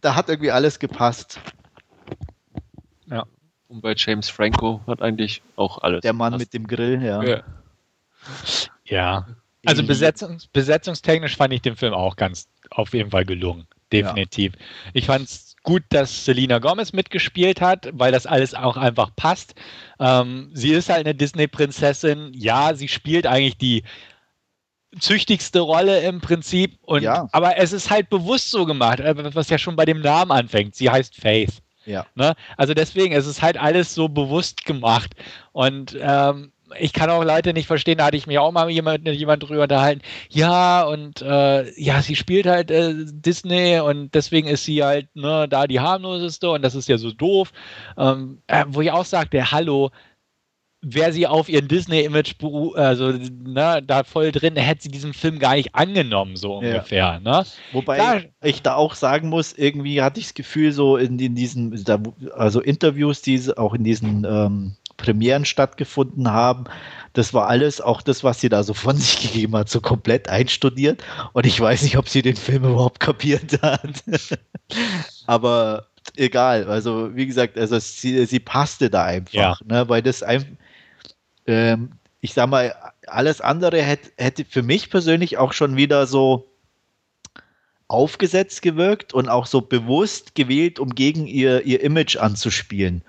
da 0.00 0.14
hat 0.14 0.28
irgendwie 0.28 0.50
alles 0.50 0.78
gepasst. 0.78 1.40
Ja. 3.06 3.26
Und 3.68 3.82
bei 3.82 3.94
James 3.96 4.28
Franco 4.28 4.80
hat 4.86 5.02
eigentlich 5.02 5.42
auch 5.56 5.78
alles. 5.78 6.02
Der 6.02 6.12
Mann 6.12 6.32
gepasst. 6.32 6.52
mit 6.52 6.54
dem 6.54 6.66
Grill, 6.66 7.02
ja. 7.02 7.22
Ja. 7.22 7.42
ja. 8.84 9.26
Also 9.66 9.84
Besetzungs 9.84 10.46
besetzungstechnisch 10.46 11.36
fand 11.36 11.52
ich 11.52 11.62
den 11.62 11.76
Film 11.76 11.92
auch 11.92 12.16
ganz 12.16 12.48
auf 12.70 12.94
jeden 12.94 13.10
Fall 13.10 13.24
gelungen. 13.24 13.66
Definitiv. 13.92 14.54
Ja. 14.54 14.90
Ich 14.94 15.06
fand 15.06 15.28
es 15.28 15.49
gut, 15.70 15.84
dass 15.90 16.24
Selena 16.24 16.58
Gomez 16.58 16.92
mitgespielt 16.92 17.60
hat, 17.60 17.88
weil 17.92 18.10
das 18.10 18.26
alles 18.26 18.54
auch 18.54 18.76
einfach 18.76 19.14
passt. 19.14 19.54
Ähm, 20.00 20.50
sie 20.52 20.72
ist 20.72 20.88
halt 20.88 21.06
eine 21.06 21.14
Disney-Prinzessin. 21.14 22.32
Ja, 22.34 22.74
sie 22.74 22.88
spielt 22.88 23.24
eigentlich 23.24 23.56
die 23.56 23.84
züchtigste 24.98 25.60
Rolle 25.60 26.00
im 26.00 26.20
Prinzip. 26.20 26.76
Und, 26.82 27.04
ja. 27.04 27.28
Aber 27.30 27.56
es 27.56 27.72
ist 27.72 27.88
halt 27.88 28.10
bewusst 28.10 28.50
so 28.50 28.66
gemacht, 28.66 28.98
äh, 28.98 29.14
was 29.32 29.48
ja 29.48 29.58
schon 29.58 29.76
bei 29.76 29.84
dem 29.84 30.00
Namen 30.00 30.32
anfängt. 30.32 30.74
Sie 30.74 30.90
heißt 30.90 31.14
Faith. 31.14 31.62
Ja. 31.86 32.04
Ne? 32.16 32.34
Also 32.56 32.74
deswegen, 32.74 33.14
es 33.14 33.28
ist 33.28 33.40
halt 33.40 33.56
alles 33.56 33.94
so 33.94 34.08
bewusst 34.08 34.64
gemacht. 34.64 35.14
Und 35.52 35.96
ähm, 36.00 36.50
ich 36.78 36.92
kann 36.92 37.10
auch 37.10 37.24
Leute 37.24 37.52
nicht 37.52 37.66
verstehen, 37.66 37.98
da 37.98 38.06
hatte 38.06 38.16
ich 38.16 38.26
mich 38.26 38.38
auch 38.38 38.52
mal 38.52 38.70
jemand, 38.70 39.06
jemand 39.08 39.42
drüber 39.42 39.62
unterhalten. 39.62 40.02
Ja, 40.28 40.82
und 40.84 41.22
äh, 41.22 41.70
ja, 41.80 42.02
sie 42.02 42.16
spielt 42.16 42.46
halt 42.46 42.70
äh, 42.70 42.94
Disney 42.96 43.80
und 43.80 44.14
deswegen 44.14 44.48
ist 44.48 44.64
sie 44.64 44.82
halt 44.82 45.08
ne, 45.14 45.46
da 45.48 45.66
die 45.66 45.80
harmloseste 45.80 46.50
und 46.50 46.62
das 46.62 46.74
ist 46.74 46.88
ja 46.88 46.98
so 46.98 47.12
doof. 47.12 47.52
Ähm, 47.96 48.42
äh, 48.46 48.64
wo 48.68 48.80
ich 48.80 48.90
auch 48.90 49.04
sagte, 49.04 49.50
hallo, 49.50 49.90
wäre 50.82 51.12
sie 51.12 51.26
auf 51.26 51.48
ihren 51.48 51.68
Disney-Image, 51.68 52.34
also 52.74 53.12
ne, 53.12 53.82
da 53.86 54.04
voll 54.04 54.32
drin, 54.32 54.56
hätte 54.56 54.82
sie 54.82 54.88
diesen 54.88 55.12
Film 55.12 55.38
gar 55.38 55.54
nicht 55.54 55.74
angenommen, 55.74 56.36
so 56.36 56.56
ungefähr. 56.56 57.20
Ja. 57.24 57.40
Ne? 57.40 57.44
Wobei 57.72 57.96
Klar. 57.96 58.22
ich 58.42 58.62
da 58.62 58.76
auch 58.76 58.94
sagen 58.94 59.28
muss, 59.28 59.52
irgendwie 59.52 60.00
hatte 60.00 60.20
ich 60.20 60.26
das 60.26 60.34
Gefühl, 60.34 60.72
so 60.72 60.96
in, 60.96 61.18
in 61.18 61.34
diesen, 61.34 61.84
also 62.32 62.60
Interviews, 62.60 63.20
die 63.20 63.40
auch 63.56 63.74
in 63.74 63.84
diesen 63.84 64.24
ähm, 64.24 64.76
Premieren 65.00 65.44
stattgefunden 65.44 66.30
haben. 66.30 66.64
Das 67.12 67.34
war 67.34 67.48
alles, 67.48 67.80
auch 67.80 68.02
das, 68.02 68.22
was 68.22 68.40
sie 68.40 68.48
da 68.48 68.62
so 68.62 68.74
von 68.74 68.96
sich 68.98 69.20
gegeben 69.20 69.56
hat, 69.56 69.68
so 69.68 69.80
komplett 69.80 70.28
einstudiert. 70.28 71.02
Und 71.32 71.46
ich 71.46 71.60
weiß 71.60 71.82
nicht, 71.82 71.96
ob 71.96 72.08
sie 72.08 72.22
den 72.22 72.36
Film 72.36 72.64
überhaupt 72.64 73.00
kapiert 73.00 73.60
hat. 73.62 74.02
Aber 75.26 75.86
egal. 76.16 76.68
Also, 76.68 77.14
wie 77.16 77.26
gesagt, 77.26 77.58
also 77.58 77.78
sie, 77.78 78.24
sie 78.26 78.40
passte 78.40 78.90
da 78.90 79.04
einfach, 79.04 79.32
ja. 79.32 79.56
ne, 79.64 79.88
weil 79.88 80.02
das 80.02 80.22
einfach, 80.22 80.48
ähm, 81.46 81.92
ich 82.20 82.34
sag 82.34 82.48
mal, 82.48 82.74
alles 83.06 83.40
andere 83.40 83.82
hätte, 83.82 84.10
hätte 84.16 84.44
für 84.44 84.62
mich 84.62 84.90
persönlich 84.90 85.38
auch 85.38 85.52
schon 85.52 85.76
wieder 85.76 86.06
so 86.06 86.46
aufgesetzt 87.88 88.62
gewirkt 88.62 89.12
und 89.14 89.28
auch 89.28 89.46
so 89.46 89.60
bewusst 89.60 90.36
gewählt, 90.36 90.78
um 90.78 90.94
gegen 90.94 91.26
ihr, 91.26 91.66
ihr 91.66 91.82
Image 91.82 92.16
anzuspielen. 92.16 93.02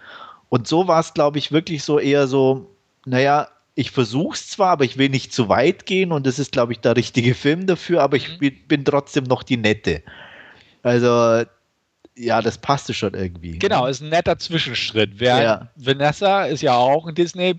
Und 0.52 0.68
so 0.68 0.86
war 0.90 1.00
es, 1.00 1.14
glaube 1.14 1.40
ich, 1.40 1.54
wirklich 1.54 1.82
so 1.82 1.98
eher 1.98 2.28
so, 2.28 2.76
naja, 3.06 3.48
ich 3.74 3.92
versuche 3.92 4.34
es 4.34 4.50
zwar, 4.50 4.72
aber 4.72 4.84
ich 4.84 4.98
will 4.98 5.08
nicht 5.08 5.32
zu 5.32 5.48
weit 5.48 5.86
gehen 5.86 6.12
und 6.12 6.28
das 6.28 6.40
ist, 6.40 6.52
glaube 6.52 6.74
ich, 6.74 6.82
der 6.82 6.98
richtige 6.98 7.36
Film 7.36 7.68
dafür, 7.68 8.02
aber 8.02 8.18
ich 8.18 8.42
mhm. 8.42 8.68
bin, 8.68 8.84
trotzdem 8.84 9.24
noch 9.24 9.44
die 9.44 9.56
Nette. 9.56 10.04
Also, 10.84 11.46
ja, 12.18 12.42
das 12.42 12.58
passte 12.58 12.94
schon 12.94 13.14
irgendwie. 13.14 13.60
Genau, 13.60 13.88
ist 13.88 14.02
ein 14.02 14.10
netter 14.10 14.38
Zwischenschritt. 14.38 15.22
Ja. 15.22 15.70
Vanessa 15.78 16.44
ist 16.44 16.62
ja 16.62 16.76
auch 16.76 17.08
ein 17.08 17.16
Disney 17.16 17.56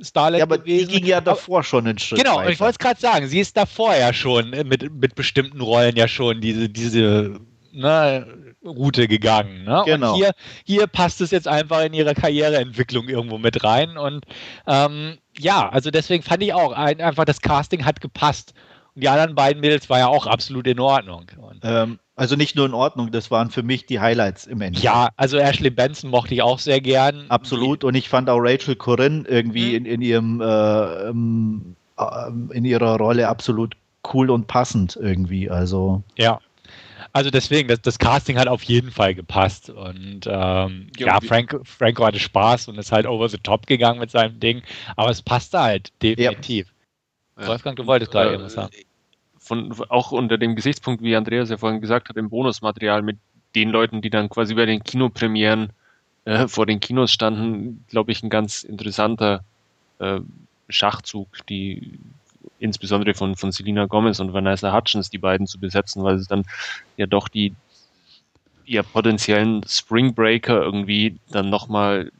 Starlet 0.00 0.38
ja, 0.38 0.44
aber 0.44 0.58
gewesen. 0.58 0.88
Die 0.88 0.94
ging 0.94 1.06
ja 1.06 1.20
davor 1.20 1.58
aber, 1.58 1.64
schon 1.64 1.88
einen 1.88 1.98
Schritt 1.98 2.20
Genau, 2.20 2.36
weiter. 2.36 2.50
ich 2.50 2.60
wollte 2.60 2.72
es 2.74 2.78
gerade 2.78 3.00
sagen, 3.00 3.26
sie 3.26 3.40
ist 3.40 3.56
davor 3.56 3.96
ja 3.96 4.12
schon 4.12 4.50
mit, 4.50 4.92
mit 4.92 5.16
bestimmten 5.16 5.60
Rollen 5.60 5.96
ja 5.96 6.06
schon 6.06 6.40
diese, 6.40 6.68
diese 6.68 7.40
ne, 7.72 8.43
Route 8.64 9.08
gegangen. 9.08 9.64
Ne? 9.64 9.82
Genau. 9.84 10.12
Und 10.12 10.16
hier, 10.16 10.32
hier 10.64 10.86
passt 10.86 11.20
es 11.20 11.30
jetzt 11.30 11.48
einfach 11.48 11.82
in 11.84 11.92
ihre 11.92 12.14
Karriereentwicklung 12.14 13.08
irgendwo 13.08 13.38
mit 13.38 13.62
rein. 13.64 13.96
Und 13.96 14.24
ähm, 14.66 15.18
ja, 15.38 15.68
also 15.68 15.90
deswegen 15.90 16.22
fand 16.22 16.42
ich 16.42 16.52
auch, 16.52 16.72
ein, 16.72 17.00
einfach 17.00 17.24
das 17.24 17.40
Casting 17.40 17.84
hat 17.84 18.00
gepasst. 18.00 18.54
Und 18.94 19.02
die 19.02 19.08
anderen 19.08 19.34
beiden 19.34 19.60
Mädels 19.60 19.90
war 19.90 19.98
ja 19.98 20.06
auch 20.06 20.26
absolut 20.26 20.66
in 20.66 20.78
Ordnung. 20.78 21.26
Ähm, 21.62 21.98
also 22.16 22.36
nicht 22.36 22.54
nur 22.54 22.66
in 22.66 22.74
Ordnung, 22.74 23.10
das 23.10 23.30
waren 23.30 23.50
für 23.50 23.64
mich 23.64 23.86
die 23.86 23.98
Highlights 23.98 24.46
im 24.46 24.60
Endeffekt. 24.60 24.84
Ja, 24.84 25.08
also 25.16 25.36
Ashley 25.36 25.70
Benson 25.70 26.10
mochte 26.10 26.34
ich 26.34 26.42
auch 26.42 26.60
sehr 26.60 26.80
gern. 26.80 27.26
Absolut. 27.28 27.82
Und 27.82 27.96
ich 27.96 28.08
fand 28.08 28.30
auch 28.30 28.38
Rachel 28.38 28.76
Corinne 28.76 29.24
irgendwie 29.26 29.70
mhm. 29.70 29.76
in, 29.76 29.86
in 29.86 30.02
ihrem 30.02 30.40
äh, 30.40 31.08
ähm, 31.08 31.76
äh, 31.98 32.56
in 32.56 32.64
ihrer 32.64 32.96
Rolle 32.96 33.28
absolut 33.28 33.76
cool 34.12 34.30
und 34.30 34.46
passend 34.46 34.96
irgendwie. 35.00 35.50
Also 35.50 36.02
ja, 36.16 36.38
also 37.14 37.30
deswegen, 37.30 37.68
das, 37.68 37.80
das, 37.80 37.98
Casting 37.98 38.38
hat 38.38 38.48
auf 38.48 38.64
jeden 38.64 38.90
Fall 38.90 39.14
gepasst. 39.14 39.70
Und 39.70 40.26
ähm, 40.26 40.88
ja, 40.98 41.06
ja 41.06 41.20
Frank, 41.20 41.60
Franco 41.62 42.04
hatte 42.04 42.18
Spaß 42.18 42.66
und 42.66 42.76
ist 42.76 42.90
halt 42.90 43.06
over 43.06 43.28
the 43.28 43.38
top 43.38 43.68
gegangen 43.68 44.00
mit 44.00 44.10
seinem 44.10 44.40
Ding. 44.40 44.62
Aber 44.96 45.10
es 45.10 45.22
passte 45.22 45.60
halt 45.60 45.92
definitiv. 46.02 46.66
Ja. 47.38 47.46
Wolfgang, 47.46 47.76
du 47.76 47.86
wolltest 47.86 48.10
gerade 48.10 48.30
äh, 48.30 48.32
irgendwas 48.32 48.54
sagen. 48.54 48.74
Von, 49.38 49.72
auch 49.90 50.10
unter 50.10 50.38
dem 50.38 50.56
Gesichtspunkt, 50.56 51.04
wie 51.04 51.14
Andreas 51.14 51.50
ja 51.50 51.56
vorhin 51.56 51.80
gesagt 51.80 52.08
hat, 52.08 52.16
im 52.16 52.30
Bonusmaterial 52.30 53.02
mit 53.02 53.18
den 53.54 53.70
Leuten, 53.70 54.02
die 54.02 54.10
dann 54.10 54.28
quasi 54.28 54.54
bei 54.54 54.66
den 54.66 54.82
Kinopremieren 54.82 55.72
äh, 56.24 56.48
vor 56.48 56.66
den 56.66 56.80
Kinos 56.80 57.12
standen, 57.12 57.84
glaube 57.88 58.10
ich, 58.10 58.24
ein 58.24 58.30
ganz 58.30 58.64
interessanter 58.64 59.44
äh, 60.00 60.18
Schachzug, 60.68 61.46
die 61.46 61.92
insbesondere 62.58 63.14
von, 63.14 63.36
von 63.36 63.52
Selena 63.52 63.86
Gomez 63.86 64.20
und 64.20 64.32
Vanessa 64.32 64.74
Hutchins, 64.74 65.10
die 65.10 65.18
beiden 65.18 65.46
zu 65.46 65.58
besetzen, 65.58 66.02
weil 66.04 66.16
es 66.16 66.26
dann 66.26 66.44
ja 66.96 67.06
doch 67.06 67.28
die 67.28 67.54
ja 68.66 68.82
potenziellen 68.82 69.62
Spring 69.68 70.14
Breaker 70.14 70.62
irgendwie 70.62 71.18
dann 71.30 71.50
nochmal 71.50 72.10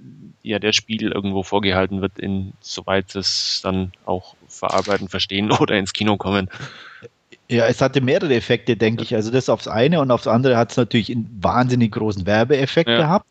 ja 0.42 0.58
der 0.58 0.72
Spiegel 0.72 1.12
irgendwo 1.12 1.42
vorgehalten 1.42 2.02
wird, 2.02 2.18
insoweit 2.18 3.14
es 3.16 3.60
dann 3.62 3.92
auch 4.04 4.34
verarbeiten, 4.48 5.08
verstehen 5.08 5.50
oder 5.60 5.76
ins 5.76 5.92
Kino 5.92 6.16
kommen. 6.16 6.48
Ja, 7.48 7.66
es 7.66 7.82
hatte 7.82 8.00
mehrere 8.00 8.34
Effekte, 8.34 8.76
denke 8.76 9.02
ich. 9.02 9.14
Also 9.14 9.30
das 9.30 9.48
aufs 9.48 9.68
eine 9.68 10.00
und 10.00 10.10
aufs 10.10 10.26
andere 10.26 10.56
hat 10.56 10.70
es 10.70 10.76
natürlich 10.76 11.10
einen 11.10 11.28
wahnsinnig 11.40 11.92
großen 11.92 12.24
Werbeeffekt 12.24 12.88
ja. 12.88 12.96
gehabt. 12.96 13.26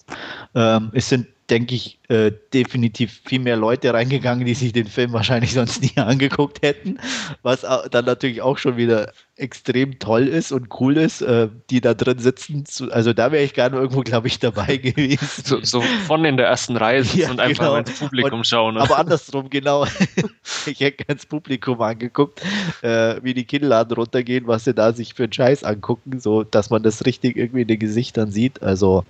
Ähm, 0.53 0.91
es 0.93 1.09
sind 1.09 1.27
denke 1.49 1.75
ich, 1.75 1.99
äh, 2.07 2.31
definitiv 2.53 3.21
viel 3.25 3.39
mehr 3.39 3.57
Leute 3.57 3.93
reingegangen, 3.93 4.45
die 4.45 4.53
sich 4.53 4.71
den 4.71 4.87
Film 4.87 5.11
wahrscheinlich 5.13 5.53
sonst 5.53 5.81
nie 5.81 5.91
angeguckt 5.97 6.61
hätten, 6.61 6.99
was 7.41 7.61
dann 7.61 8.05
natürlich 8.05 8.41
auch 8.41 8.57
schon 8.57 8.77
wieder 8.77 9.11
extrem 9.35 9.99
toll 9.99 10.27
ist 10.27 10.51
und 10.51 10.67
cool 10.79 10.95
ist, 10.95 11.21
äh, 11.21 11.49
die 11.69 11.81
da 11.81 11.93
drin 11.93 12.19
sitzen. 12.19 12.65
Also 12.91 13.13
da 13.13 13.31
wäre 13.31 13.43
ich 13.43 13.53
gerne 13.53 13.77
irgendwo, 13.77 14.01
glaube 14.01 14.27
ich, 14.27 14.39
dabei 14.39 14.77
gewesen. 14.77 15.43
So, 15.43 15.59
so, 15.61 15.81
von 16.07 16.23
in 16.23 16.37
der 16.37 16.47
ersten 16.47 16.77
Reihe 16.77 17.01
ja, 17.13 17.29
und 17.29 17.39
einfach 17.39 17.65
genau. 17.65 17.75
ins 17.77 17.99
Publikum 17.99 18.39
und, 18.39 18.47
schauen. 18.47 18.75
Ne? 18.75 18.81
Aber 18.81 18.97
andersrum, 18.97 19.49
genau. 19.49 19.85
ich 20.65 20.79
hätte 20.79 21.03
ganz 21.05 21.25
Publikum 21.25 21.81
angeguckt, 21.81 22.41
äh, 22.81 23.15
wie 23.21 23.33
die 23.33 23.45
Kinnladen 23.45 23.95
runtergehen, 23.95 24.47
was 24.47 24.63
sie 24.63 24.73
da 24.73 24.93
sich 24.93 25.13
für 25.13 25.23
einen 25.23 25.33
Scheiß 25.33 25.63
angucken, 25.63 26.19
so 26.19 26.43
dass 26.43 26.69
man 26.69 26.83
das 26.83 27.05
richtig 27.05 27.35
irgendwie 27.35 27.63
in 27.63 27.67
den 27.67 27.79
Gesichtern 27.79 28.31
sieht. 28.31 28.61
Also 28.61 29.03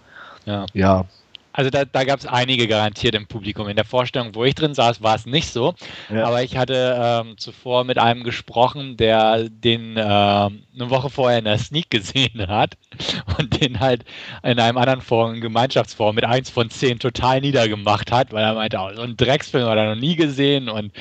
ja, 0.46 0.66
ja 0.74 1.06
also 1.54 1.70
da, 1.70 1.86
da 1.86 2.04
gab 2.04 2.20
es 2.20 2.26
einige 2.26 2.68
garantiert 2.68 3.16
im 3.16 3.28
Publikum. 3.28 3.70
In 3.70 3.76
der 3.76 3.86
Vorstellung, 3.86 4.34
wo 4.34 4.44
ich 4.44 4.56
drin 4.56 4.74
saß, 4.74 5.04
war 5.04 5.16
es 5.16 5.26
nicht 5.26 5.50
so. 5.50 5.76
Ja. 6.10 6.26
Aber 6.26 6.44
ich 6.44 6.58
hatte 6.58 6.98
ähm, 7.00 7.38
zuvor 7.38 7.84
mit 7.84 8.00
einem 8.00 8.24
gesprochen, 8.24 8.98
der 8.98 9.48
den 9.50 9.96
äh, 9.96 10.02
eine 10.02 10.90
Woche 10.90 11.12
vorher 11.12 11.38
in 11.38 11.46
der 11.46 11.60
Sneak 11.60 11.92
gesehen 11.92 12.48
hat 12.48 12.76
und 13.38 13.62
den 13.62 13.80
halt 13.80 14.04
in 14.42 14.60
einem 14.60 14.78
anderen 14.78 15.02
Forum, 15.02 15.42
Gemeinschaftsforum, 15.42 16.16
mit 16.16 16.26
1 16.26 16.50
von 16.50 16.70
10 16.70 17.00
total 17.00 17.42
niedergemacht 17.42 18.12
hat, 18.12 18.34
weil 18.34 18.44
er 18.44 18.56
meinte, 18.56 18.78
oh, 18.80 18.90
so 18.96 19.04
ein 19.04 19.16
Drecksfilm 19.16 19.68
hat 19.68 19.78
er 19.78 19.94
noch 19.94 20.02
nie 20.02 20.16
gesehen 20.16 20.70
und 20.70 20.92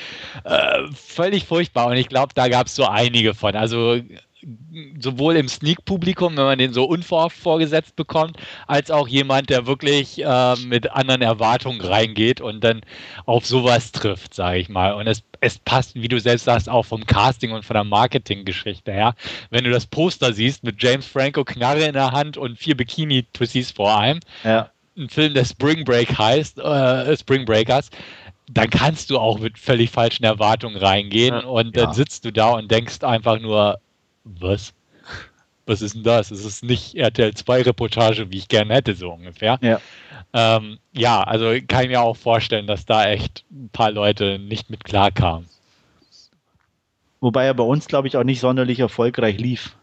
äh, 0.43 0.79
völlig 0.93 1.45
furchtbar. 1.45 1.87
Und 1.87 1.97
ich 1.97 2.09
glaube, 2.09 2.33
da 2.35 2.47
gab 2.47 2.67
es 2.67 2.75
so 2.75 2.85
einige 2.85 3.33
von. 3.33 3.55
Also 3.55 3.99
sowohl 4.99 5.35
im 5.35 5.47
Sneak-Publikum, 5.47 6.35
wenn 6.37 6.43
man 6.43 6.57
den 6.57 6.73
so 6.73 6.85
unverhofft 6.85 7.37
vorgesetzt 7.37 7.95
bekommt, 7.95 8.37
als 8.67 8.91
auch 8.91 9.07
jemand, 9.07 9.49
der 9.49 9.67
wirklich 9.67 10.23
äh, 10.23 10.55
mit 10.65 10.91
anderen 10.91 11.21
Erwartungen 11.21 11.81
reingeht 11.81 12.41
und 12.41 12.63
dann 12.63 12.81
auf 13.25 13.45
sowas 13.45 13.91
trifft, 13.91 14.33
sage 14.33 14.59
ich 14.59 14.69
mal. 14.69 14.93
Und 14.93 15.07
es, 15.07 15.23
es 15.41 15.59
passt, 15.59 15.95
wie 15.95 16.07
du 16.07 16.19
selbst 16.19 16.45
sagst, 16.45 16.69
auch 16.69 16.83
vom 16.83 17.05
Casting 17.05 17.51
und 17.51 17.65
von 17.65 17.75
der 17.75 17.83
Marketinggeschichte 17.83 18.91
her. 18.91 19.15
Wenn 19.49 19.63
du 19.63 19.71
das 19.71 19.85
Poster 19.85 20.33
siehst 20.33 20.63
mit 20.63 20.81
James 20.81 21.05
Franco 21.05 21.43
Knarre 21.43 21.85
in 21.85 21.93
der 21.93 22.11
Hand 22.11 22.37
und 22.37 22.57
vier 22.57 22.75
Bikini-Twissies 22.75 23.71
vor 23.71 23.97
einem, 23.97 24.19
ja. 24.43 24.69
ein 24.97 25.09
Film, 25.09 25.33
der 25.33 25.45
Spring 25.45 25.83
Break 25.85 26.17
heißt, 26.17 26.59
äh, 26.59 27.17
Spring 27.17 27.45
Breakers, 27.45 27.89
dann 28.51 28.69
kannst 28.69 29.09
du 29.09 29.17
auch 29.17 29.39
mit 29.39 29.57
völlig 29.57 29.89
falschen 29.89 30.25
Erwartungen 30.25 30.75
reingehen 30.75 31.33
ja, 31.33 31.45
und 31.45 31.77
dann 31.77 31.85
ja. 31.85 31.93
sitzt 31.93 32.25
du 32.25 32.31
da 32.31 32.51
und 32.51 32.69
denkst 32.69 33.03
einfach 33.03 33.39
nur, 33.39 33.79
was? 34.23 34.73
Was 35.65 35.81
ist 35.81 35.95
denn 35.95 36.03
das? 36.03 36.31
Es 36.31 36.43
ist 36.43 36.63
nicht 36.63 36.95
RTL 36.95 37.33
2 37.33 37.61
Reportage, 37.63 38.29
wie 38.31 38.37
ich 38.37 38.47
gerne 38.49 38.73
hätte, 38.73 38.95
so 38.95 39.11
ungefähr. 39.11 39.59
Ja. 39.61 39.79
Ähm, 40.33 40.79
ja, 40.91 41.21
also 41.23 41.53
kann 41.67 41.83
ich 41.83 41.89
mir 41.89 42.01
auch 42.01 42.17
vorstellen, 42.17 42.67
dass 42.67 42.85
da 42.85 43.05
echt 43.05 43.45
ein 43.51 43.69
paar 43.71 43.91
Leute 43.91 44.39
nicht 44.39 44.69
mit 44.69 44.83
klarkamen. 44.83 45.47
Wobei 47.21 47.45
er 47.45 47.53
bei 47.53 47.63
uns, 47.63 47.87
glaube 47.87 48.09
ich, 48.09 48.17
auch 48.17 48.25
nicht 48.25 48.41
sonderlich 48.41 48.79
erfolgreich 48.79 49.37
lief. 49.37 49.75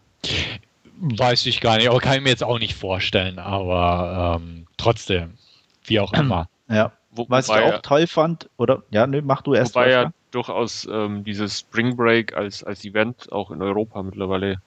Weiß 1.00 1.46
ich 1.46 1.62
gar 1.62 1.78
nicht, 1.78 1.88
aber 1.88 2.00
kann 2.00 2.16
ich 2.16 2.22
mir 2.22 2.28
jetzt 2.28 2.44
auch 2.44 2.58
nicht 2.58 2.74
vorstellen, 2.74 3.38
aber 3.38 4.38
ähm, 4.38 4.66
trotzdem, 4.76 5.38
wie 5.84 6.00
auch 6.00 6.12
immer. 6.12 6.48
Ja. 6.68 6.92
Wo, 7.10 7.24
Was 7.28 7.48
ich 7.48 7.54
auch 7.54 7.80
toll 7.80 8.06
fand, 8.06 8.50
oder? 8.58 8.82
Ja, 8.90 9.06
ne, 9.06 9.22
mach 9.22 9.42
du 9.42 9.54
erst. 9.54 9.74
Wobei 9.74 9.90
ja 9.90 10.12
durchaus 10.30 10.88
ähm, 10.90 11.24
dieses 11.24 11.60
Spring 11.60 11.96
Break 11.96 12.36
als, 12.36 12.62
als 12.62 12.84
Event 12.84 13.30
auch 13.32 13.50
in 13.50 13.62
Europa 13.62 14.02
mittlerweile 14.02 14.60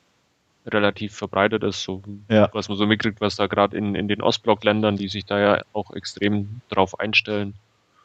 relativ 0.66 1.16
verbreitet 1.16 1.64
ist, 1.64 1.84
so 1.84 2.02
ja. 2.30 2.50
was 2.54 2.70
man 2.70 2.78
so 2.78 2.86
mitkriegt, 2.86 3.20
was 3.20 3.36
da 3.36 3.48
gerade 3.48 3.78
in, 3.78 3.96
in 3.96 4.08
den 4.08 4.22
Ostblock-Ländern, 4.22 4.96
die 4.96 5.10
sich 5.10 5.26
da 5.26 5.40
ja 5.40 5.62
auch 5.74 5.94
extrem 5.94 6.62
drauf 6.70 7.00
einstellen. 7.00 7.54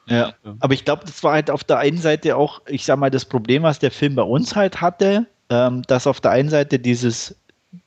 Ja, 0.06 0.34
ja. 0.44 0.54
aber 0.60 0.74
ich 0.74 0.84
glaube, 0.84 1.04
das 1.04 1.22
war 1.22 1.34
halt 1.34 1.50
auf 1.50 1.64
der 1.64 1.78
einen 1.78 1.98
Seite 1.98 2.36
auch, 2.36 2.62
ich 2.66 2.84
sag 2.84 2.98
mal, 2.98 3.10
das 3.10 3.24
Problem, 3.24 3.62
was 3.62 3.78
der 3.78 3.90
Film 3.90 4.14
bei 4.14 4.22
uns 4.22 4.56
halt 4.56 4.80
hatte, 4.80 5.26
ähm, 5.50 5.82
dass 5.82 6.06
auf 6.06 6.20
der 6.20 6.32
einen 6.32 6.48
Seite 6.48 6.78
dieses 6.78 7.36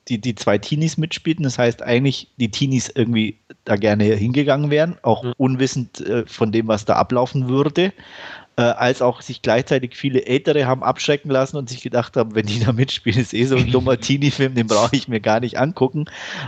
die, 0.07 0.19
die 0.19 0.35
zwei 0.35 0.57
Teenies 0.57 0.97
mitspielten. 0.97 1.43
Das 1.43 1.57
heißt 1.57 1.81
eigentlich, 1.81 2.27
die 2.37 2.51
Teenies 2.51 2.89
irgendwie 2.89 3.37
da 3.65 3.75
gerne 3.75 4.03
hingegangen 4.03 4.69
wären, 4.69 4.97
auch 5.01 5.23
mhm. 5.23 5.33
unwissend 5.37 6.01
äh, 6.01 6.25
von 6.25 6.51
dem, 6.51 6.67
was 6.67 6.85
da 6.85 6.95
ablaufen 6.95 7.47
würde. 7.47 7.93
Äh, 8.57 8.63
als 8.63 9.01
auch 9.01 9.21
sich 9.21 9.41
gleichzeitig 9.41 9.95
viele 9.95 10.25
Ältere 10.25 10.65
haben 10.65 10.83
abschrecken 10.83 11.31
lassen 11.31 11.55
und 11.55 11.69
sich 11.69 11.81
gedacht 11.81 12.17
haben, 12.17 12.35
wenn 12.35 12.45
die 12.45 12.59
da 12.59 12.73
mitspielen, 12.73 13.21
ist 13.21 13.33
eh 13.33 13.45
so 13.45 13.55
ein 13.55 13.71
dummer 13.71 13.97
Teenie-Film, 13.99 14.55
den 14.55 14.67
brauche 14.67 14.93
ich 14.93 15.07
mir 15.07 15.21
gar 15.21 15.39
nicht 15.39 15.57
angucken. 15.57 16.05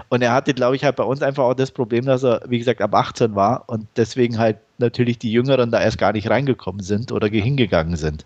Und 0.10 0.22
er 0.22 0.34
hatte, 0.34 0.54
glaube 0.54 0.76
ich, 0.76 0.84
halt 0.84 0.98
bei 0.98 1.04
uns 1.06 1.22
einfach 1.22 1.46
auch 1.46 1.54
das 1.54 1.72
Problem, 1.72 2.06
dass 2.06 2.24
er, 2.24 2.42
wie 2.48 2.60
gesagt, 2.60 2.82
ab 2.82 2.94
18 2.94 3.36
war 3.36 3.64
und 3.68 3.88
deswegen 3.96 4.38
halt 4.38 4.58
natürlich 4.80 5.18
die 5.18 5.32
Jüngeren 5.32 5.72
da 5.72 5.82
erst 5.82 5.98
gar 5.98 6.12
nicht 6.12 6.30
reingekommen 6.30 6.84
sind 6.84 7.14
oder 7.14 7.28
hingegangen 7.28 7.96
sind. 7.96 8.26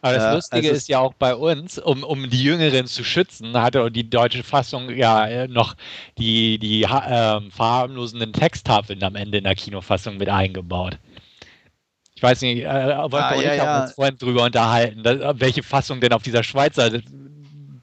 Aber 0.00 0.14
das 0.14 0.34
Lustige 0.34 0.68
also 0.68 0.76
ist 0.76 0.88
ja 0.88 0.98
auch 0.98 1.14
bei 1.14 1.34
uns, 1.34 1.78
um, 1.78 2.02
um 2.02 2.28
die 2.28 2.42
Jüngeren 2.42 2.86
zu 2.86 3.04
schützen, 3.04 3.56
hatte 3.56 3.90
die 3.90 4.08
deutsche 4.08 4.42
Fassung 4.42 4.90
ja 4.90 5.26
äh, 5.26 5.48
noch 5.48 5.76
die, 6.18 6.58
die 6.58 6.82
äh, 6.84 7.40
verharmlosenden 7.50 8.32
Texttafeln 8.32 9.02
am 9.02 9.14
Ende 9.14 9.38
in 9.38 9.44
der 9.44 9.54
Kinofassung 9.54 10.16
mit 10.16 10.28
eingebaut. 10.28 10.98
Ich 12.20 12.22
weiß 12.22 12.42
nicht, 12.42 12.64
äh, 12.64 12.66
aber 12.66 13.30
ah, 13.30 13.34
ja, 13.34 13.52
ich 13.52 13.56
ja. 13.56 13.66
haben 13.66 13.82
uns 13.84 13.94
vorhin 13.94 14.18
drüber 14.18 14.44
unterhalten, 14.44 15.02
dass, 15.02 15.40
welche 15.40 15.62
Fassung 15.62 16.02
denn 16.02 16.12
auf 16.12 16.22
dieser 16.22 16.42
Schweizer 16.42 16.90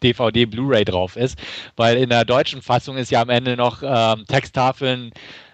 DVD 0.03 0.45
Blu-ray 0.45 0.85
drauf 0.85 1.15
ist, 1.15 1.39
weil 1.75 1.97
in 1.97 2.09
der 2.09 2.23
deutschen 2.23 2.61
Fassung 2.61 2.97
ist 2.97 3.09
ja 3.09 3.19
am 3.23 3.29
Ende 3.29 3.57
noch 3.57 3.81
ähm, 3.81 4.25
Texttafeln 4.27 5.11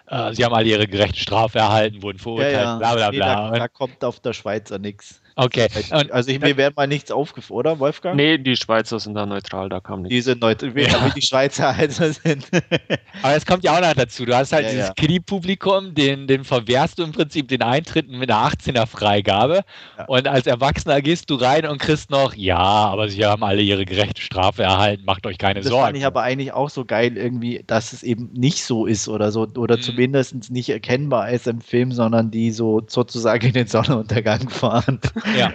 äh, 0.08 0.34
sie 0.34 0.44
haben 0.44 0.54
alle 0.54 0.68
ihre 0.68 0.86
gerechte 0.86 1.18
Strafe 1.18 1.60
erhalten, 1.60 2.04
wurden 2.04 2.20
verurteilt, 2.20 2.56
ja, 2.56 2.62
ja. 2.62 2.78
bla 2.78 2.96
bla 2.96 3.12
bla. 3.12 3.52
Nee, 3.52 3.52
da, 3.52 3.60
da, 3.60 3.68
kommt 3.70 4.04
auf 4.04 4.20
der 4.20 4.34
Schweizer 4.34 4.78
nichts. 4.80 5.23
Okay. 5.36 5.68
Und, 5.92 6.12
also 6.12 6.30
ich, 6.32 6.40
mir 6.40 6.58
wäre 6.58 6.72
mal 6.76 6.88
nichts 6.88 7.12
aufgefallen, 7.12 7.60
oder 7.60 7.80
Wolfgang? 7.80 8.16
Nee, 8.16 8.38
die 8.38 8.56
Schweizer 8.56 9.00
sind 9.00 9.16
da 9.16 9.26
neutral, 9.26 9.70
da 9.70 9.80
kam 9.80 10.04
nichts. 10.04 10.14
Die 10.14 10.22
sind 10.22 10.42
neutral, 10.42 10.72
ja. 10.76 11.10
die 11.16 11.22
Schweizer 11.22 11.70
also 11.70 12.12
sind. 12.12 12.46
Aber 13.24 13.36
es 13.36 13.46
kommt 13.46 13.64
ja 13.64 13.76
auch 13.76 13.82
noch 13.82 13.94
dazu. 13.94 14.26
Du 14.26 14.36
hast 14.36 14.54
halt 14.54 14.66
ja, 14.66 14.72
dieses 14.72 14.88
ja. 14.90 14.94
Knie-Publikum, 14.94 15.96
den, 15.96 16.28
den 16.28 16.44
verwehrst 16.44 17.00
du 17.00 17.04
im 17.04 17.12
Prinzip 17.12 17.48
den 17.48 17.62
Eintritt 17.62 18.10
mit 18.10 18.30
einer 18.30 18.50
18er 18.50 18.86
Freigabe. 18.86 19.62
Ja. 19.98 20.06
Und 20.06 20.28
als 20.28 20.46
Erwachsener 20.46 21.02
gehst 21.02 21.30
du 21.30 21.36
rein 21.36 21.66
und 21.66 21.80
kriegst 21.80 22.12
noch, 22.12 22.36
ja, 22.36 22.58
aber 22.58 23.10
sie 23.10 23.26
haben 23.26 23.44
alle 23.44 23.62
ihre 23.62 23.86
gerechte 23.86 24.22
Strafe 24.22 24.64
erhalten, 24.64 25.04
macht 25.06 25.26
euch 25.26 25.38
keine 25.38 25.62
das 25.62 25.70
Sorgen. 25.70 25.82
Das 25.82 25.88
fand 25.88 25.98
ich 25.98 26.06
aber 26.06 26.22
eigentlich 26.22 26.54
auch 26.54 26.70
so 26.70 26.86
geil 26.86 27.18
irgendwie, 27.18 27.64
dass 27.66 27.94
es 27.94 28.04
eben 28.04 28.30
nicht 28.34 28.64
so 28.64 28.86
ist 28.86 29.08
oder 29.08 29.32
so, 29.32 29.48
oder 29.58 29.78
mhm. 29.78 29.82
zumindest 29.82 30.52
nicht 30.52 30.70
erkennbar 30.70 31.32
ist 31.32 31.48
im 31.48 31.62
Film, 31.62 31.92
sondern 31.92 32.30
die 32.30 32.52
so 32.52 32.82
sozusagen 32.88 33.48
in 33.48 33.54
den 33.54 33.68
Sonnenuntergang 33.68 34.50
fahren. 34.50 35.00
Ja. 35.36 35.54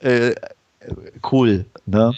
äh, 0.00 0.30
äh, 0.30 0.34
cool. 1.30 1.64
Ne? 1.86 2.14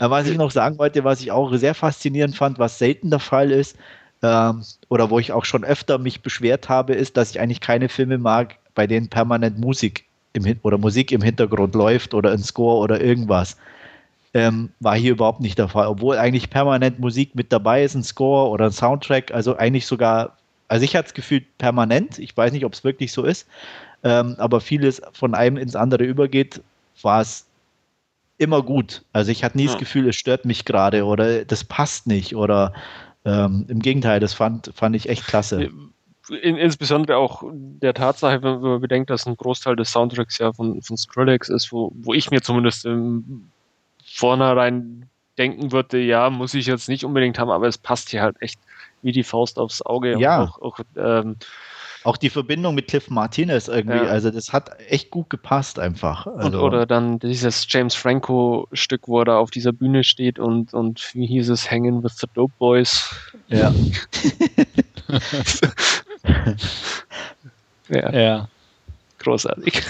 Mhm. 0.00 0.10
Was 0.10 0.28
ich 0.28 0.36
noch 0.36 0.50
sagen 0.50 0.78
wollte, 0.78 1.04
was 1.04 1.20
ich 1.20 1.30
auch 1.32 1.54
sehr 1.54 1.74
faszinierend 1.74 2.36
fand, 2.36 2.58
was 2.58 2.78
selten 2.78 3.10
der 3.10 3.20
Fall 3.20 3.50
ist, 3.50 3.76
ähm, 4.22 4.64
oder 4.88 5.10
wo 5.10 5.18
ich 5.18 5.32
auch 5.32 5.44
schon 5.44 5.64
öfter 5.64 5.98
mich 5.98 6.22
beschwert 6.22 6.68
habe, 6.68 6.94
ist, 6.94 7.16
dass 7.16 7.30
ich 7.30 7.40
eigentlich 7.40 7.60
keine 7.60 7.88
Filme 7.88 8.18
mag, 8.18 8.56
bei 8.74 8.86
denen 8.86 9.08
permanent 9.08 9.58
Musik 9.58 10.04
im, 10.32 10.58
oder 10.62 10.78
Musik 10.78 11.12
im 11.12 11.22
Hintergrund 11.22 11.74
läuft 11.74 12.14
oder 12.14 12.32
ein 12.32 12.42
Score 12.42 12.78
oder 12.78 13.00
irgendwas. 13.00 13.56
Ähm, 14.34 14.70
war 14.80 14.96
hier 14.96 15.12
überhaupt 15.12 15.40
nicht 15.40 15.58
der 15.58 15.68
Fall, 15.68 15.86
obwohl 15.86 16.18
eigentlich 16.18 16.50
permanent 16.50 16.98
Musik 16.98 17.34
mit 17.34 17.52
dabei 17.52 17.84
ist, 17.84 17.94
ein 17.94 18.02
Score 18.02 18.50
oder 18.50 18.66
ein 18.66 18.72
Soundtrack, 18.72 19.32
also 19.32 19.56
eigentlich 19.56 19.86
sogar, 19.86 20.36
also 20.68 20.84
ich 20.84 20.94
hatte 20.94 21.08
es 21.08 21.14
gefühlt 21.14 21.44
permanent, 21.56 22.18
ich 22.18 22.36
weiß 22.36 22.52
nicht, 22.52 22.66
ob 22.66 22.74
es 22.74 22.84
wirklich 22.84 23.12
so 23.12 23.24
ist, 23.24 23.46
ähm, 24.06 24.36
aber 24.38 24.60
vieles 24.60 25.02
von 25.12 25.34
einem 25.34 25.56
ins 25.56 25.74
andere 25.74 26.04
übergeht, 26.04 26.62
war 27.02 27.20
es 27.20 27.44
immer 28.38 28.62
gut. 28.62 29.02
Also 29.12 29.32
ich 29.32 29.42
hatte 29.42 29.56
nie 29.56 29.64
ja. 29.64 29.72
das 29.72 29.80
Gefühl, 29.80 30.08
es 30.08 30.14
stört 30.14 30.44
mich 30.44 30.64
gerade 30.64 31.04
oder 31.04 31.44
das 31.44 31.64
passt 31.64 32.06
nicht 32.06 32.36
oder 32.36 32.72
ähm, 33.24 33.64
im 33.66 33.80
Gegenteil, 33.80 34.20
das 34.20 34.32
fand, 34.32 34.70
fand 34.76 34.94
ich 34.94 35.08
echt 35.08 35.26
klasse. 35.26 35.70
In, 36.40 36.56
insbesondere 36.56 37.16
auch 37.16 37.42
der 37.52 37.94
Tatsache, 37.94 38.44
wenn 38.44 38.60
man 38.60 38.80
bedenkt, 38.80 39.10
dass 39.10 39.26
ein 39.26 39.36
Großteil 39.36 39.74
des 39.74 39.90
Soundtracks 39.90 40.38
ja 40.38 40.52
von, 40.52 40.80
von 40.82 40.96
Skrillex 40.96 41.48
ist, 41.48 41.72
wo, 41.72 41.90
wo 41.96 42.14
ich 42.14 42.30
mir 42.30 42.42
zumindest 42.42 42.84
im 42.84 43.50
Vornherein 44.04 45.08
denken 45.36 45.72
würde, 45.72 45.98
ja, 45.98 46.30
muss 46.30 46.54
ich 46.54 46.66
jetzt 46.66 46.88
nicht 46.88 47.04
unbedingt 47.04 47.40
haben, 47.40 47.50
aber 47.50 47.66
es 47.66 47.76
passt 47.76 48.10
hier 48.10 48.22
halt 48.22 48.40
echt 48.40 48.60
wie 49.02 49.12
die 49.12 49.24
Faust 49.24 49.58
aufs 49.58 49.82
Auge. 49.82 50.16
Ja. 50.18 50.44
Auch, 50.44 50.62
auch 50.62 50.78
ähm, 50.96 51.36
auch 52.06 52.16
die 52.16 52.30
Verbindung 52.30 52.74
mit 52.74 52.88
Cliff 52.88 53.10
Martinez 53.10 53.68
irgendwie, 53.68 53.96
ja. 53.96 54.04
also 54.04 54.30
das 54.30 54.52
hat 54.52 54.70
echt 54.88 55.10
gut 55.10 55.28
gepasst 55.28 55.78
einfach. 55.78 56.26
Also. 56.26 56.60
oder 56.60 56.86
dann 56.86 57.18
dieses 57.18 57.66
James 57.68 57.94
Franco-Stück, 57.94 59.08
wo 59.08 59.20
er 59.20 59.24
da 59.24 59.38
auf 59.38 59.50
dieser 59.50 59.72
Bühne 59.72 60.04
steht 60.04 60.38
und, 60.38 60.72
und 60.72 61.10
wie 61.14 61.26
hieß 61.26 61.48
es, 61.50 61.70
Hanging 61.70 62.02
with 62.04 62.16
the 62.18 62.28
Dope 62.34 62.54
Boys. 62.58 63.10
Ja. 63.48 63.74
ja. 67.88 68.12
ja. 68.12 68.48
Großartig. 69.18 69.82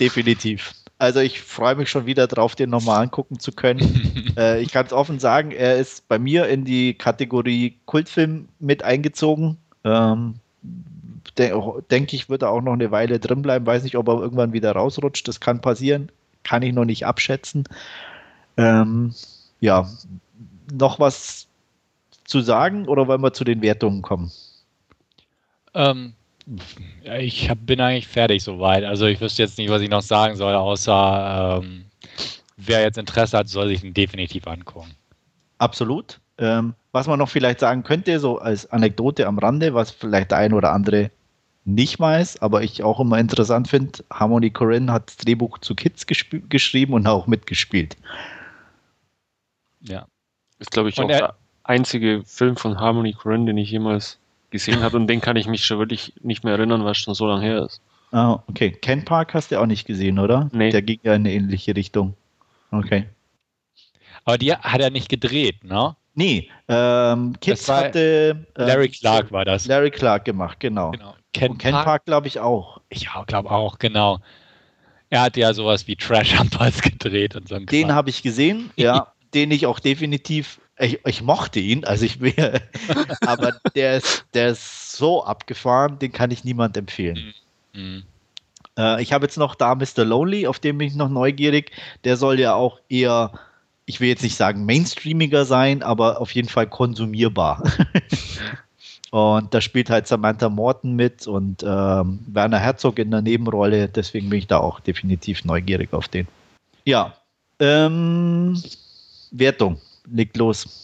Definitiv. 0.00 0.72
Also 0.98 1.20
ich 1.20 1.42
freue 1.42 1.74
mich 1.74 1.90
schon 1.90 2.06
wieder 2.06 2.26
drauf, 2.26 2.54
den 2.54 2.70
nochmal 2.70 3.02
angucken 3.02 3.38
zu 3.38 3.52
können. 3.52 4.32
äh, 4.38 4.62
ich 4.62 4.72
kann 4.72 4.86
es 4.86 4.94
offen 4.94 5.18
sagen, 5.18 5.50
er 5.50 5.76
ist 5.76 6.08
bei 6.08 6.18
mir 6.18 6.48
in 6.48 6.64
die 6.64 6.94
Kategorie 6.94 7.76
Kultfilm 7.84 8.48
mit 8.58 8.82
eingezogen. 8.82 9.58
Ähm, 9.84 10.36
denke 11.38 12.16
ich, 12.16 12.28
wird 12.28 12.42
er 12.42 12.50
auch 12.50 12.60
noch 12.60 12.72
eine 12.72 12.90
Weile 12.90 13.18
drin 13.18 13.42
bleiben. 13.42 13.66
Weiß 13.66 13.82
nicht, 13.82 13.96
ob 13.96 14.08
er 14.08 14.20
irgendwann 14.20 14.52
wieder 14.52 14.72
rausrutscht. 14.72 15.26
Das 15.28 15.40
kann 15.40 15.60
passieren. 15.60 16.10
Kann 16.42 16.62
ich 16.62 16.72
noch 16.72 16.84
nicht 16.84 17.06
abschätzen. 17.06 17.64
Ähm, 18.56 19.14
ja, 19.60 19.88
noch 20.72 21.00
was 21.00 21.46
zu 22.24 22.40
sagen 22.40 22.88
oder 22.88 23.06
wollen 23.06 23.22
wir 23.22 23.32
zu 23.32 23.44
den 23.44 23.62
Wertungen 23.62 24.02
kommen? 24.02 24.30
Ähm, 25.74 26.14
ich 27.18 27.50
hab, 27.50 27.58
bin 27.66 27.80
eigentlich 27.80 28.08
fertig 28.08 28.42
soweit. 28.42 28.84
Also 28.84 29.06
ich 29.06 29.20
wüsste 29.20 29.42
jetzt 29.42 29.58
nicht, 29.58 29.70
was 29.70 29.82
ich 29.82 29.90
noch 29.90 30.02
sagen 30.02 30.36
soll, 30.36 30.54
außer 30.54 31.60
ähm, 31.62 31.84
wer 32.56 32.82
jetzt 32.82 32.98
Interesse 32.98 33.38
hat, 33.38 33.48
soll 33.48 33.68
sich 33.68 33.84
ihn 33.84 33.94
definitiv 33.94 34.46
angucken. 34.46 34.94
Absolut. 35.58 36.20
Ähm, 36.38 36.74
was 36.92 37.06
man 37.06 37.18
noch 37.18 37.28
vielleicht 37.28 37.60
sagen 37.60 37.82
könnte, 37.82 38.18
so 38.20 38.38
als 38.38 38.70
Anekdote 38.70 39.26
am 39.26 39.38
Rande, 39.38 39.74
was 39.74 39.90
vielleicht 39.90 40.30
der 40.30 40.38
ein 40.38 40.52
oder 40.52 40.72
andere 40.72 41.10
nicht 41.64 41.98
weiß, 41.98 42.42
aber 42.42 42.62
ich 42.62 42.82
auch 42.82 43.00
immer 43.00 43.18
interessant 43.18 43.68
finde, 43.68 44.04
Harmony 44.10 44.50
Korine 44.50 44.92
hat 44.92 45.08
das 45.08 45.16
Drehbuch 45.16 45.58
zu 45.58 45.74
Kids 45.74 46.06
geschrieben 46.06 46.94
und 46.94 47.06
auch 47.06 47.26
mitgespielt. 47.26 47.96
Ja. 49.80 50.06
Ist, 50.58 50.70
glaube 50.70 50.90
ich, 50.90 50.98
und 50.98 51.06
auch 51.06 51.08
der 51.08 51.34
einzige 51.64 52.22
Film 52.24 52.56
von 52.56 52.78
Harmony 52.78 53.12
Korine, 53.12 53.46
den 53.46 53.58
ich 53.58 53.70
jemals 53.70 54.18
gesehen 54.50 54.82
habe 54.82 54.96
und 54.96 55.08
den 55.08 55.20
kann 55.20 55.36
ich 55.36 55.48
mich 55.48 55.64
schon 55.64 55.78
wirklich 55.78 56.14
nicht 56.22 56.44
mehr 56.44 56.54
erinnern, 56.54 56.84
weil 56.84 56.92
es 56.92 56.98
schon 56.98 57.14
so 57.14 57.26
lange 57.26 57.42
her 57.42 57.64
ist. 57.64 57.80
Ah, 58.12 58.42
okay. 58.46 58.70
Ken 58.70 59.04
Park 59.04 59.34
hast 59.34 59.50
du 59.50 59.60
auch 59.60 59.66
nicht 59.66 59.86
gesehen, 59.86 60.18
oder? 60.18 60.48
Nee. 60.52 60.70
Der 60.70 60.82
ging 60.82 61.00
ja 61.02 61.14
in 61.14 61.22
eine 61.22 61.32
ähnliche 61.32 61.74
Richtung. 61.74 62.14
Okay. 62.70 63.06
Aber 64.24 64.38
die 64.38 64.52
hat 64.52 64.80
er 64.80 64.90
nicht 64.90 65.08
gedreht, 65.08 65.64
ne? 65.64 65.96
Nee, 66.16 66.48
ähm, 66.66 67.38
Kids 67.40 67.68
hatte. 67.68 68.46
Äh, 68.56 68.64
Larry 68.64 68.88
Clark 68.88 69.30
war 69.30 69.44
das. 69.44 69.66
Larry 69.66 69.90
Clark 69.90 70.24
gemacht, 70.24 70.58
genau. 70.58 70.90
genau. 70.90 71.14
Ken, 71.32 71.52
Und 71.52 71.58
Ken 71.58 71.72
Park, 71.72 71.84
Park 71.84 72.04
glaube 72.06 72.26
ich, 72.26 72.40
auch. 72.40 72.80
Ich 72.88 73.08
glaube 73.26 73.50
auch, 73.50 73.78
genau. 73.78 74.18
Er 75.10 75.20
hat 75.20 75.36
ja 75.36 75.52
sowas 75.52 75.86
wie 75.86 75.94
Trash 75.94 76.40
Unpals 76.40 76.80
gedreht 76.82 77.36
und 77.36 77.48
so. 77.48 77.58
Den 77.58 77.92
habe 77.92 78.10
ich 78.10 78.22
gesehen, 78.22 78.70
ja. 78.76 79.12
den 79.34 79.50
ich 79.50 79.66
auch 79.66 79.78
definitiv 79.78 80.58
ich, 80.78 81.00
ich, 81.06 81.22
mochte 81.22 81.58
ihn, 81.58 81.84
also 81.84 82.04
ich 82.04 82.20
will, 82.20 82.60
aber 83.26 83.52
der 83.74 83.96
ist, 83.96 84.26
der 84.34 84.48
ist 84.48 84.92
so 84.92 85.24
abgefahren, 85.24 85.98
den 85.98 86.12
kann 86.12 86.30
ich 86.30 86.44
niemand 86.44 86.76
empfehlen. 86.76 87.34
Mhm. 87.72 88.04
Äh, 88.78 89.02
ich 89.02 89.12
habe 89.12 89.24
jetzt 89.24 89.38
noch 89.38 89.54
da 89.54 89.74
Mr. 89.74 90.04
Lonely, 90.04 90.46
auf 90.46 90.58
den 90.58 90.78
bin 90.78 90.88
ich 90.88 90.94
noch 90.94 91.08
neugierig. 91.08 91.72
Der 92.04 92.16
soll 92.16 92.38
ja 92.38 92.54
auch 92.54 92.80
eher, 92.88 93.32
ich 93.86 94.00
will 94.00 94.08
jetzt 94.08 94.22
nicht 94.22 94.36
sagen 94.36 94.66
mainstreamiger 94.66 95.44
sein, 95.44 95.82
aber 95.82 96.20
auf 96.20 96.32
jeden 96.32 96.48
Fall 96.48 96.66
konsumierbar. 96.66 97.62
und 99.10 99.54
da 99.54 99.60
spielt 99.60 99.90
halt 99.90 100.08
Samantha 100.08 100.48
Morton 100.48 100.94
mit 100.94 101.26
und 101.28 101.62
ähm, 101.62 102.18
Werner 102.26 102.58
Herzog 102.58 102.98
in 102.98 103.12
der 103.12 103.22
Nebenrolle, 103.22 103.88
deswegen 103.88 104.28
bin 104.28 104.40
ich 104.40 104.48
da 104.48 104.58
auch 104.58 104.80
definitiv 104.80 105.44
neugierig 105.44 105.92
auf 105.92 106.08
den. 106.08 106.26
Ja, 106.84 107.14
ähm, 107.60 108.60
Wertung 109.30 109.80
legt 110.10 110.36
los. 110.36 110.82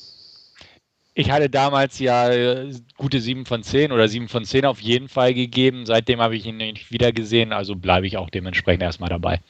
Ich 1.14 1.30
hatte 1.30 1.50
damals 1.50 1.98
ja 1.98 2.30
äh, 2.30 2.72
gute 2.96 3.20
7 3.20 3.44
von 3.44 3.62
10 3.62 3.92
oder 3.92 4.08
7 4.08 4.28
von 4.28 4.44
10 4.44 4.64
auf 4.64 4.80
jeden 4.80 5.08
Fall 5.08 5.34
gegeben. 5.34 5.84
Seitdem 5.84 6.20
habe 6.20 6.36
ich 6.36 6.46
ihn 6.46 6.56
nicht 6.56 6.90
wieder 6.90 7.12
gesehen, 7.12 7.52
also 7.52 7.76
bleibe 7.76 8.06
ich 8.06 8.16
auch 8.16 8.30
dementsprechend 8.30 8.82
erstmal 8.82 9.10
dabei. 9.10 9.40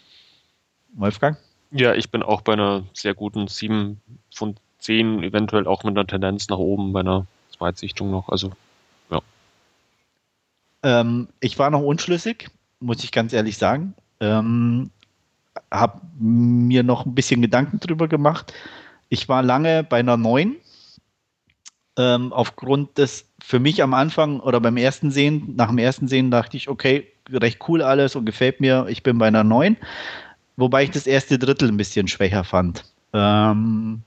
Wolfgang? 0.95 1.37
Ja, 1.73 1.95
ich 1.95 2.11
bin 2.11 2.23
auch 2.23 2.43
bei 2.43 2.53
einer 2.53 2.85
sehr 2.93 3.15
guten 3.15 3.49
7 3.49 4.01
von 4.35 4.57
10, 4.79 5.23
eventuell 5.23 5.67
auch 5.67 5.85
mit 5.85 5.97
einer 5.97 6.07
Tendenz 6.07 6.49
nach 6.49 6.59
oben 6.59 6.93
bei 6.93 7.01
einer 7.01 7.27
Zweitsichtung 7.57 8.11
noch. 8.11 8.29
Also, 8.29 8.53
ja. 9.11 9.21
Ähm, 10.83 11.29
ich 11.41 11.59
war 11.59 11.71
noch 11.71 11.81
unschlüssig, 11.81 12.51
muss 12.81 13.03
ich 13.03 13.11
ganz 13.11 13.33
ehrlich 13.33 13.57
sagen. 13.57 13.95
Ähm, 14.21 14.91
habe 15.71 16.03
mir 16.19 16.83
noch 16.83 17.07
ein 17.07 17.15
bisschen 17.15 17.41
Gedanken 17.41 17.81
drüber 17.81 18.07
gemacht. 18.07 18.53
Ich 19.09 19.29
war 19.31 19.43
lange 19.43 19.83
bei 19.83 20.01
einer 20.01 20.19
9. 20.19 20.57
Ähm, 21.97 22.33
aufgrund 22.33 22.99
des, 22.99 23.27
für 23.43 23.61
mich 23.61 23.83
am 23.83 23.95
Anfang 23.95 24.41
oder 24.41 24.61
beim 24.61 24.77
ersten 24.77 25.11
Sehen, 25.11 25.55
nach 25.57 25.69
dem 25.69 25.79
ersten 25.79 26.09
Sehen 26.09 26.31
dachte 26.31 26.57
ich, 26.57 26.69
okay, 26.69 27.07
recht 27.31 27.61
cool 27.69 27.83
alles 27.83 28.15
und 28.15 28.27
gefällt 28.27 28.61
mir, 28.61 28.87
ich 28.89 29.03
bin 29.03 29.19
bei 29.19 29.27
einer 29.27 29.45
9. 29.45 29.77
Wobei 30.57 30.85
ich 30.85 30.91
das 30.91 31.07
erste 31.07 31.39
Drittel 31.39 31.69
ein 31.69 31.77
bisschen 31.77 32.09
schwächer 32.09 32.45
fand. 32.45 32.85
Ähm, 33.13 34.03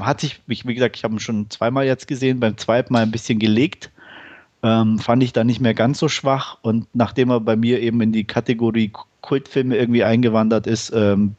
hat 0.00 0.20
sich, 0.20 0.40
wie 0.46 0.74
gesagt, 0.74 0.96
ich 0.96 1.04
habe 1.04 1.14
ihn 1.14 1.20
schon 1.20 1.50
zweimal 1.50 1.86
jetzt 1.86 2.06
gesehen, 2.06 2.40
beim 2.40 2.56
zweiten 2.58 2.92
Mal 2.92 3.02
ein 3.02 3.10
bisschen 3.10 3.38
gelegt. 3.38 3.90
Ähm, 4.62 4.98
fand 4.98 5.22
ich 5.22 5.32
da 5.32 5.42
nicht 5.44 5.60
mehr 5.60 5.74
ganz 5.74 5.98
so 5.98 6.08
schwach 6.08 6.58
und 6.62 6.86
nachdem 6.94 7.30
er 7.30 7.40
bei 7.40 7.56
mir 7.56 7.80
eben 7.80 8.00
in 8.00 8.12
die 8.12 8.24
Kategorie 8.24 8.92
Kultfilme 9.20 9.76
irgendwie 9.76 10.04
eingewandert 10.04 10.66
ist, 10.66 10.92
ähm, 10.94 11.34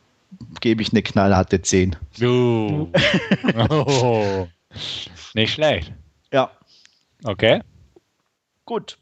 gebe 0.59 0.81
ich 0.81 0.91
eine 0.91 1.03
knallharte 1.03 1.61
10. 1.61 1.95
Uh. 2.21 2.87
oh. 3.69 4.47
Nicht 5.33 5.53
schlecht. 5.53 5.93
Ja. 6.31 6.51
Okay. 7.23 7.61
Gut. 8.65 8.97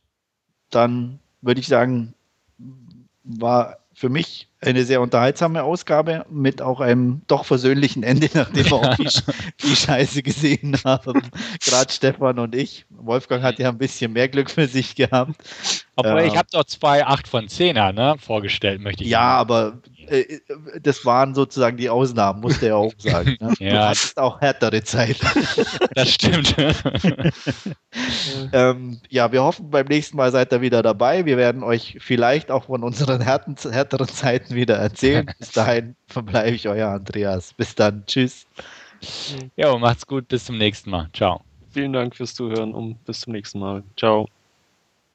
Dann 0.70 1.20
würde 1.42 1.62
ich 1.62 1.68
sagen, 1.68 2.14
war 3.24 3.78
für 4.02 4.10
mich 4.10 4.48
eine 4.62 4.84
sehr 4.84 5.00
unterhaltsame 5.00 5.62
Ausgabe 5.62 6.26
mit 6.32 6.60
auch 6.60 6.82
einem 6.82 7.22
doch 7.28 7.46
versöhnlichen 7.46 8.02
Ende, 8.02 8.30
nachdem 8.34 8.66
wir 8.66 8.74
auch 8.74 8.96
viel, 8.96 9.12
viel 9.58 9.76
Scheiße 9.76 10.24
gesehen 10.24 10.76
haben. 10.84 11.22
Gerade 11.64 11.94
Stefan 11.94 12.40
und 12.40 12.56
ich. 12.56 12.88
Wolfgang 12.90 13.44
hat 13.44 13.60
ja 13.60 13.70
ein 13.70 13.78
bisschen 13.78 14.14
mehr 14.14 14.28
Glück 14.28 14.50
für 14.50 14.68
sich 14.68 14.96
gehabt. 14.96 15.36
Obwohl, 15.96 16.22
äh, 16.22 16.28
ich 16.28 16.36
habe 16.36 16.48
doch 16.52 16.64
zwei 16.64 17.06
8 17.06 17.28
von 17.28 17.46
10er 17.46 17.92
ne, 17.92 18.16
vorgestellt, 18.18 18.82
möchte 18.82 19.04
ich 19.04 19.10
Ja, 19.12 19.20
sagen. 19.20 19.40
aber 19.40 19.78
äh, 20.12 20.40
das 20.82 21.06
waren 21.06 21.34
sozusagen 21.34 21.78
die 21.78 21.90
Ausnahmen, 21.90 22.42
musste 22.42 22.68
er 22.68 22.78
auch 22.78 22.94
sagen. 22.98 23.38
Ne? 23.40 23.54
ja. 23.60 23.72
Du 23.72 23.80
hattest 23.88 24.18
auch 24.18 24.42
härtere 24.42 24.84
Zeit. 24.84 25.18
das 25.96 26.10
stimmt. 26.10 26.56
ähm, 28.54 29.00
ja, 29.10 29.32
wir 29.32 29.44
hoffen, 29.44 29.70
beim 29.70 29.88
nächsten 29.88 30.18
Mal 30.18 30.32
seid 30.32 30.52
ihr 30.52 30.62
wieder 30.62 30.82
dabei. 30.82 31.26
Wir 31.26 31.38
werden 31.38 31.64
euch 31.64 31.98
vielleicht 32.00 32.52
auch 32.52 32.66
von 32.66 32.84
unseren 32.84 33.22
härten, 33.22 33.56
härteren 33.72 34.08
Zeiten 34.08 34.56
wieder 34.56 34.76
erzählen. 34.76 35.32
Bis 35.40 35.52
dahin 35.52 35.96
verbleibe 36.08 36.52
ich 36.56 36.68
euer 36.68 36.90
Andreas. 36.90 37.54
Bis 37.54 37.74
dann. 37.76 38.04
Tschüss. 38.06 38.46
Ja, 39.56 39.76
macht's 39.78 40.06
gut. 40.06 40.28
Bis 40.28 40.46
zum 40.46 40.58
nächsten 40.58 40.90
Mal. 40.90 41.10
Ciao. 41.14 41.42
Vielen 41.72 41.94
Dank 41.94 42.16
fürs 42.16 42.36
Zuhören 42.36 42.74
und 42.74 43.04
bis 43.06 43.22
zum 43.22 43.34
nächsten 43.34 43.60
Mal. 43.60 43.84
Ciao. 43.98 44.28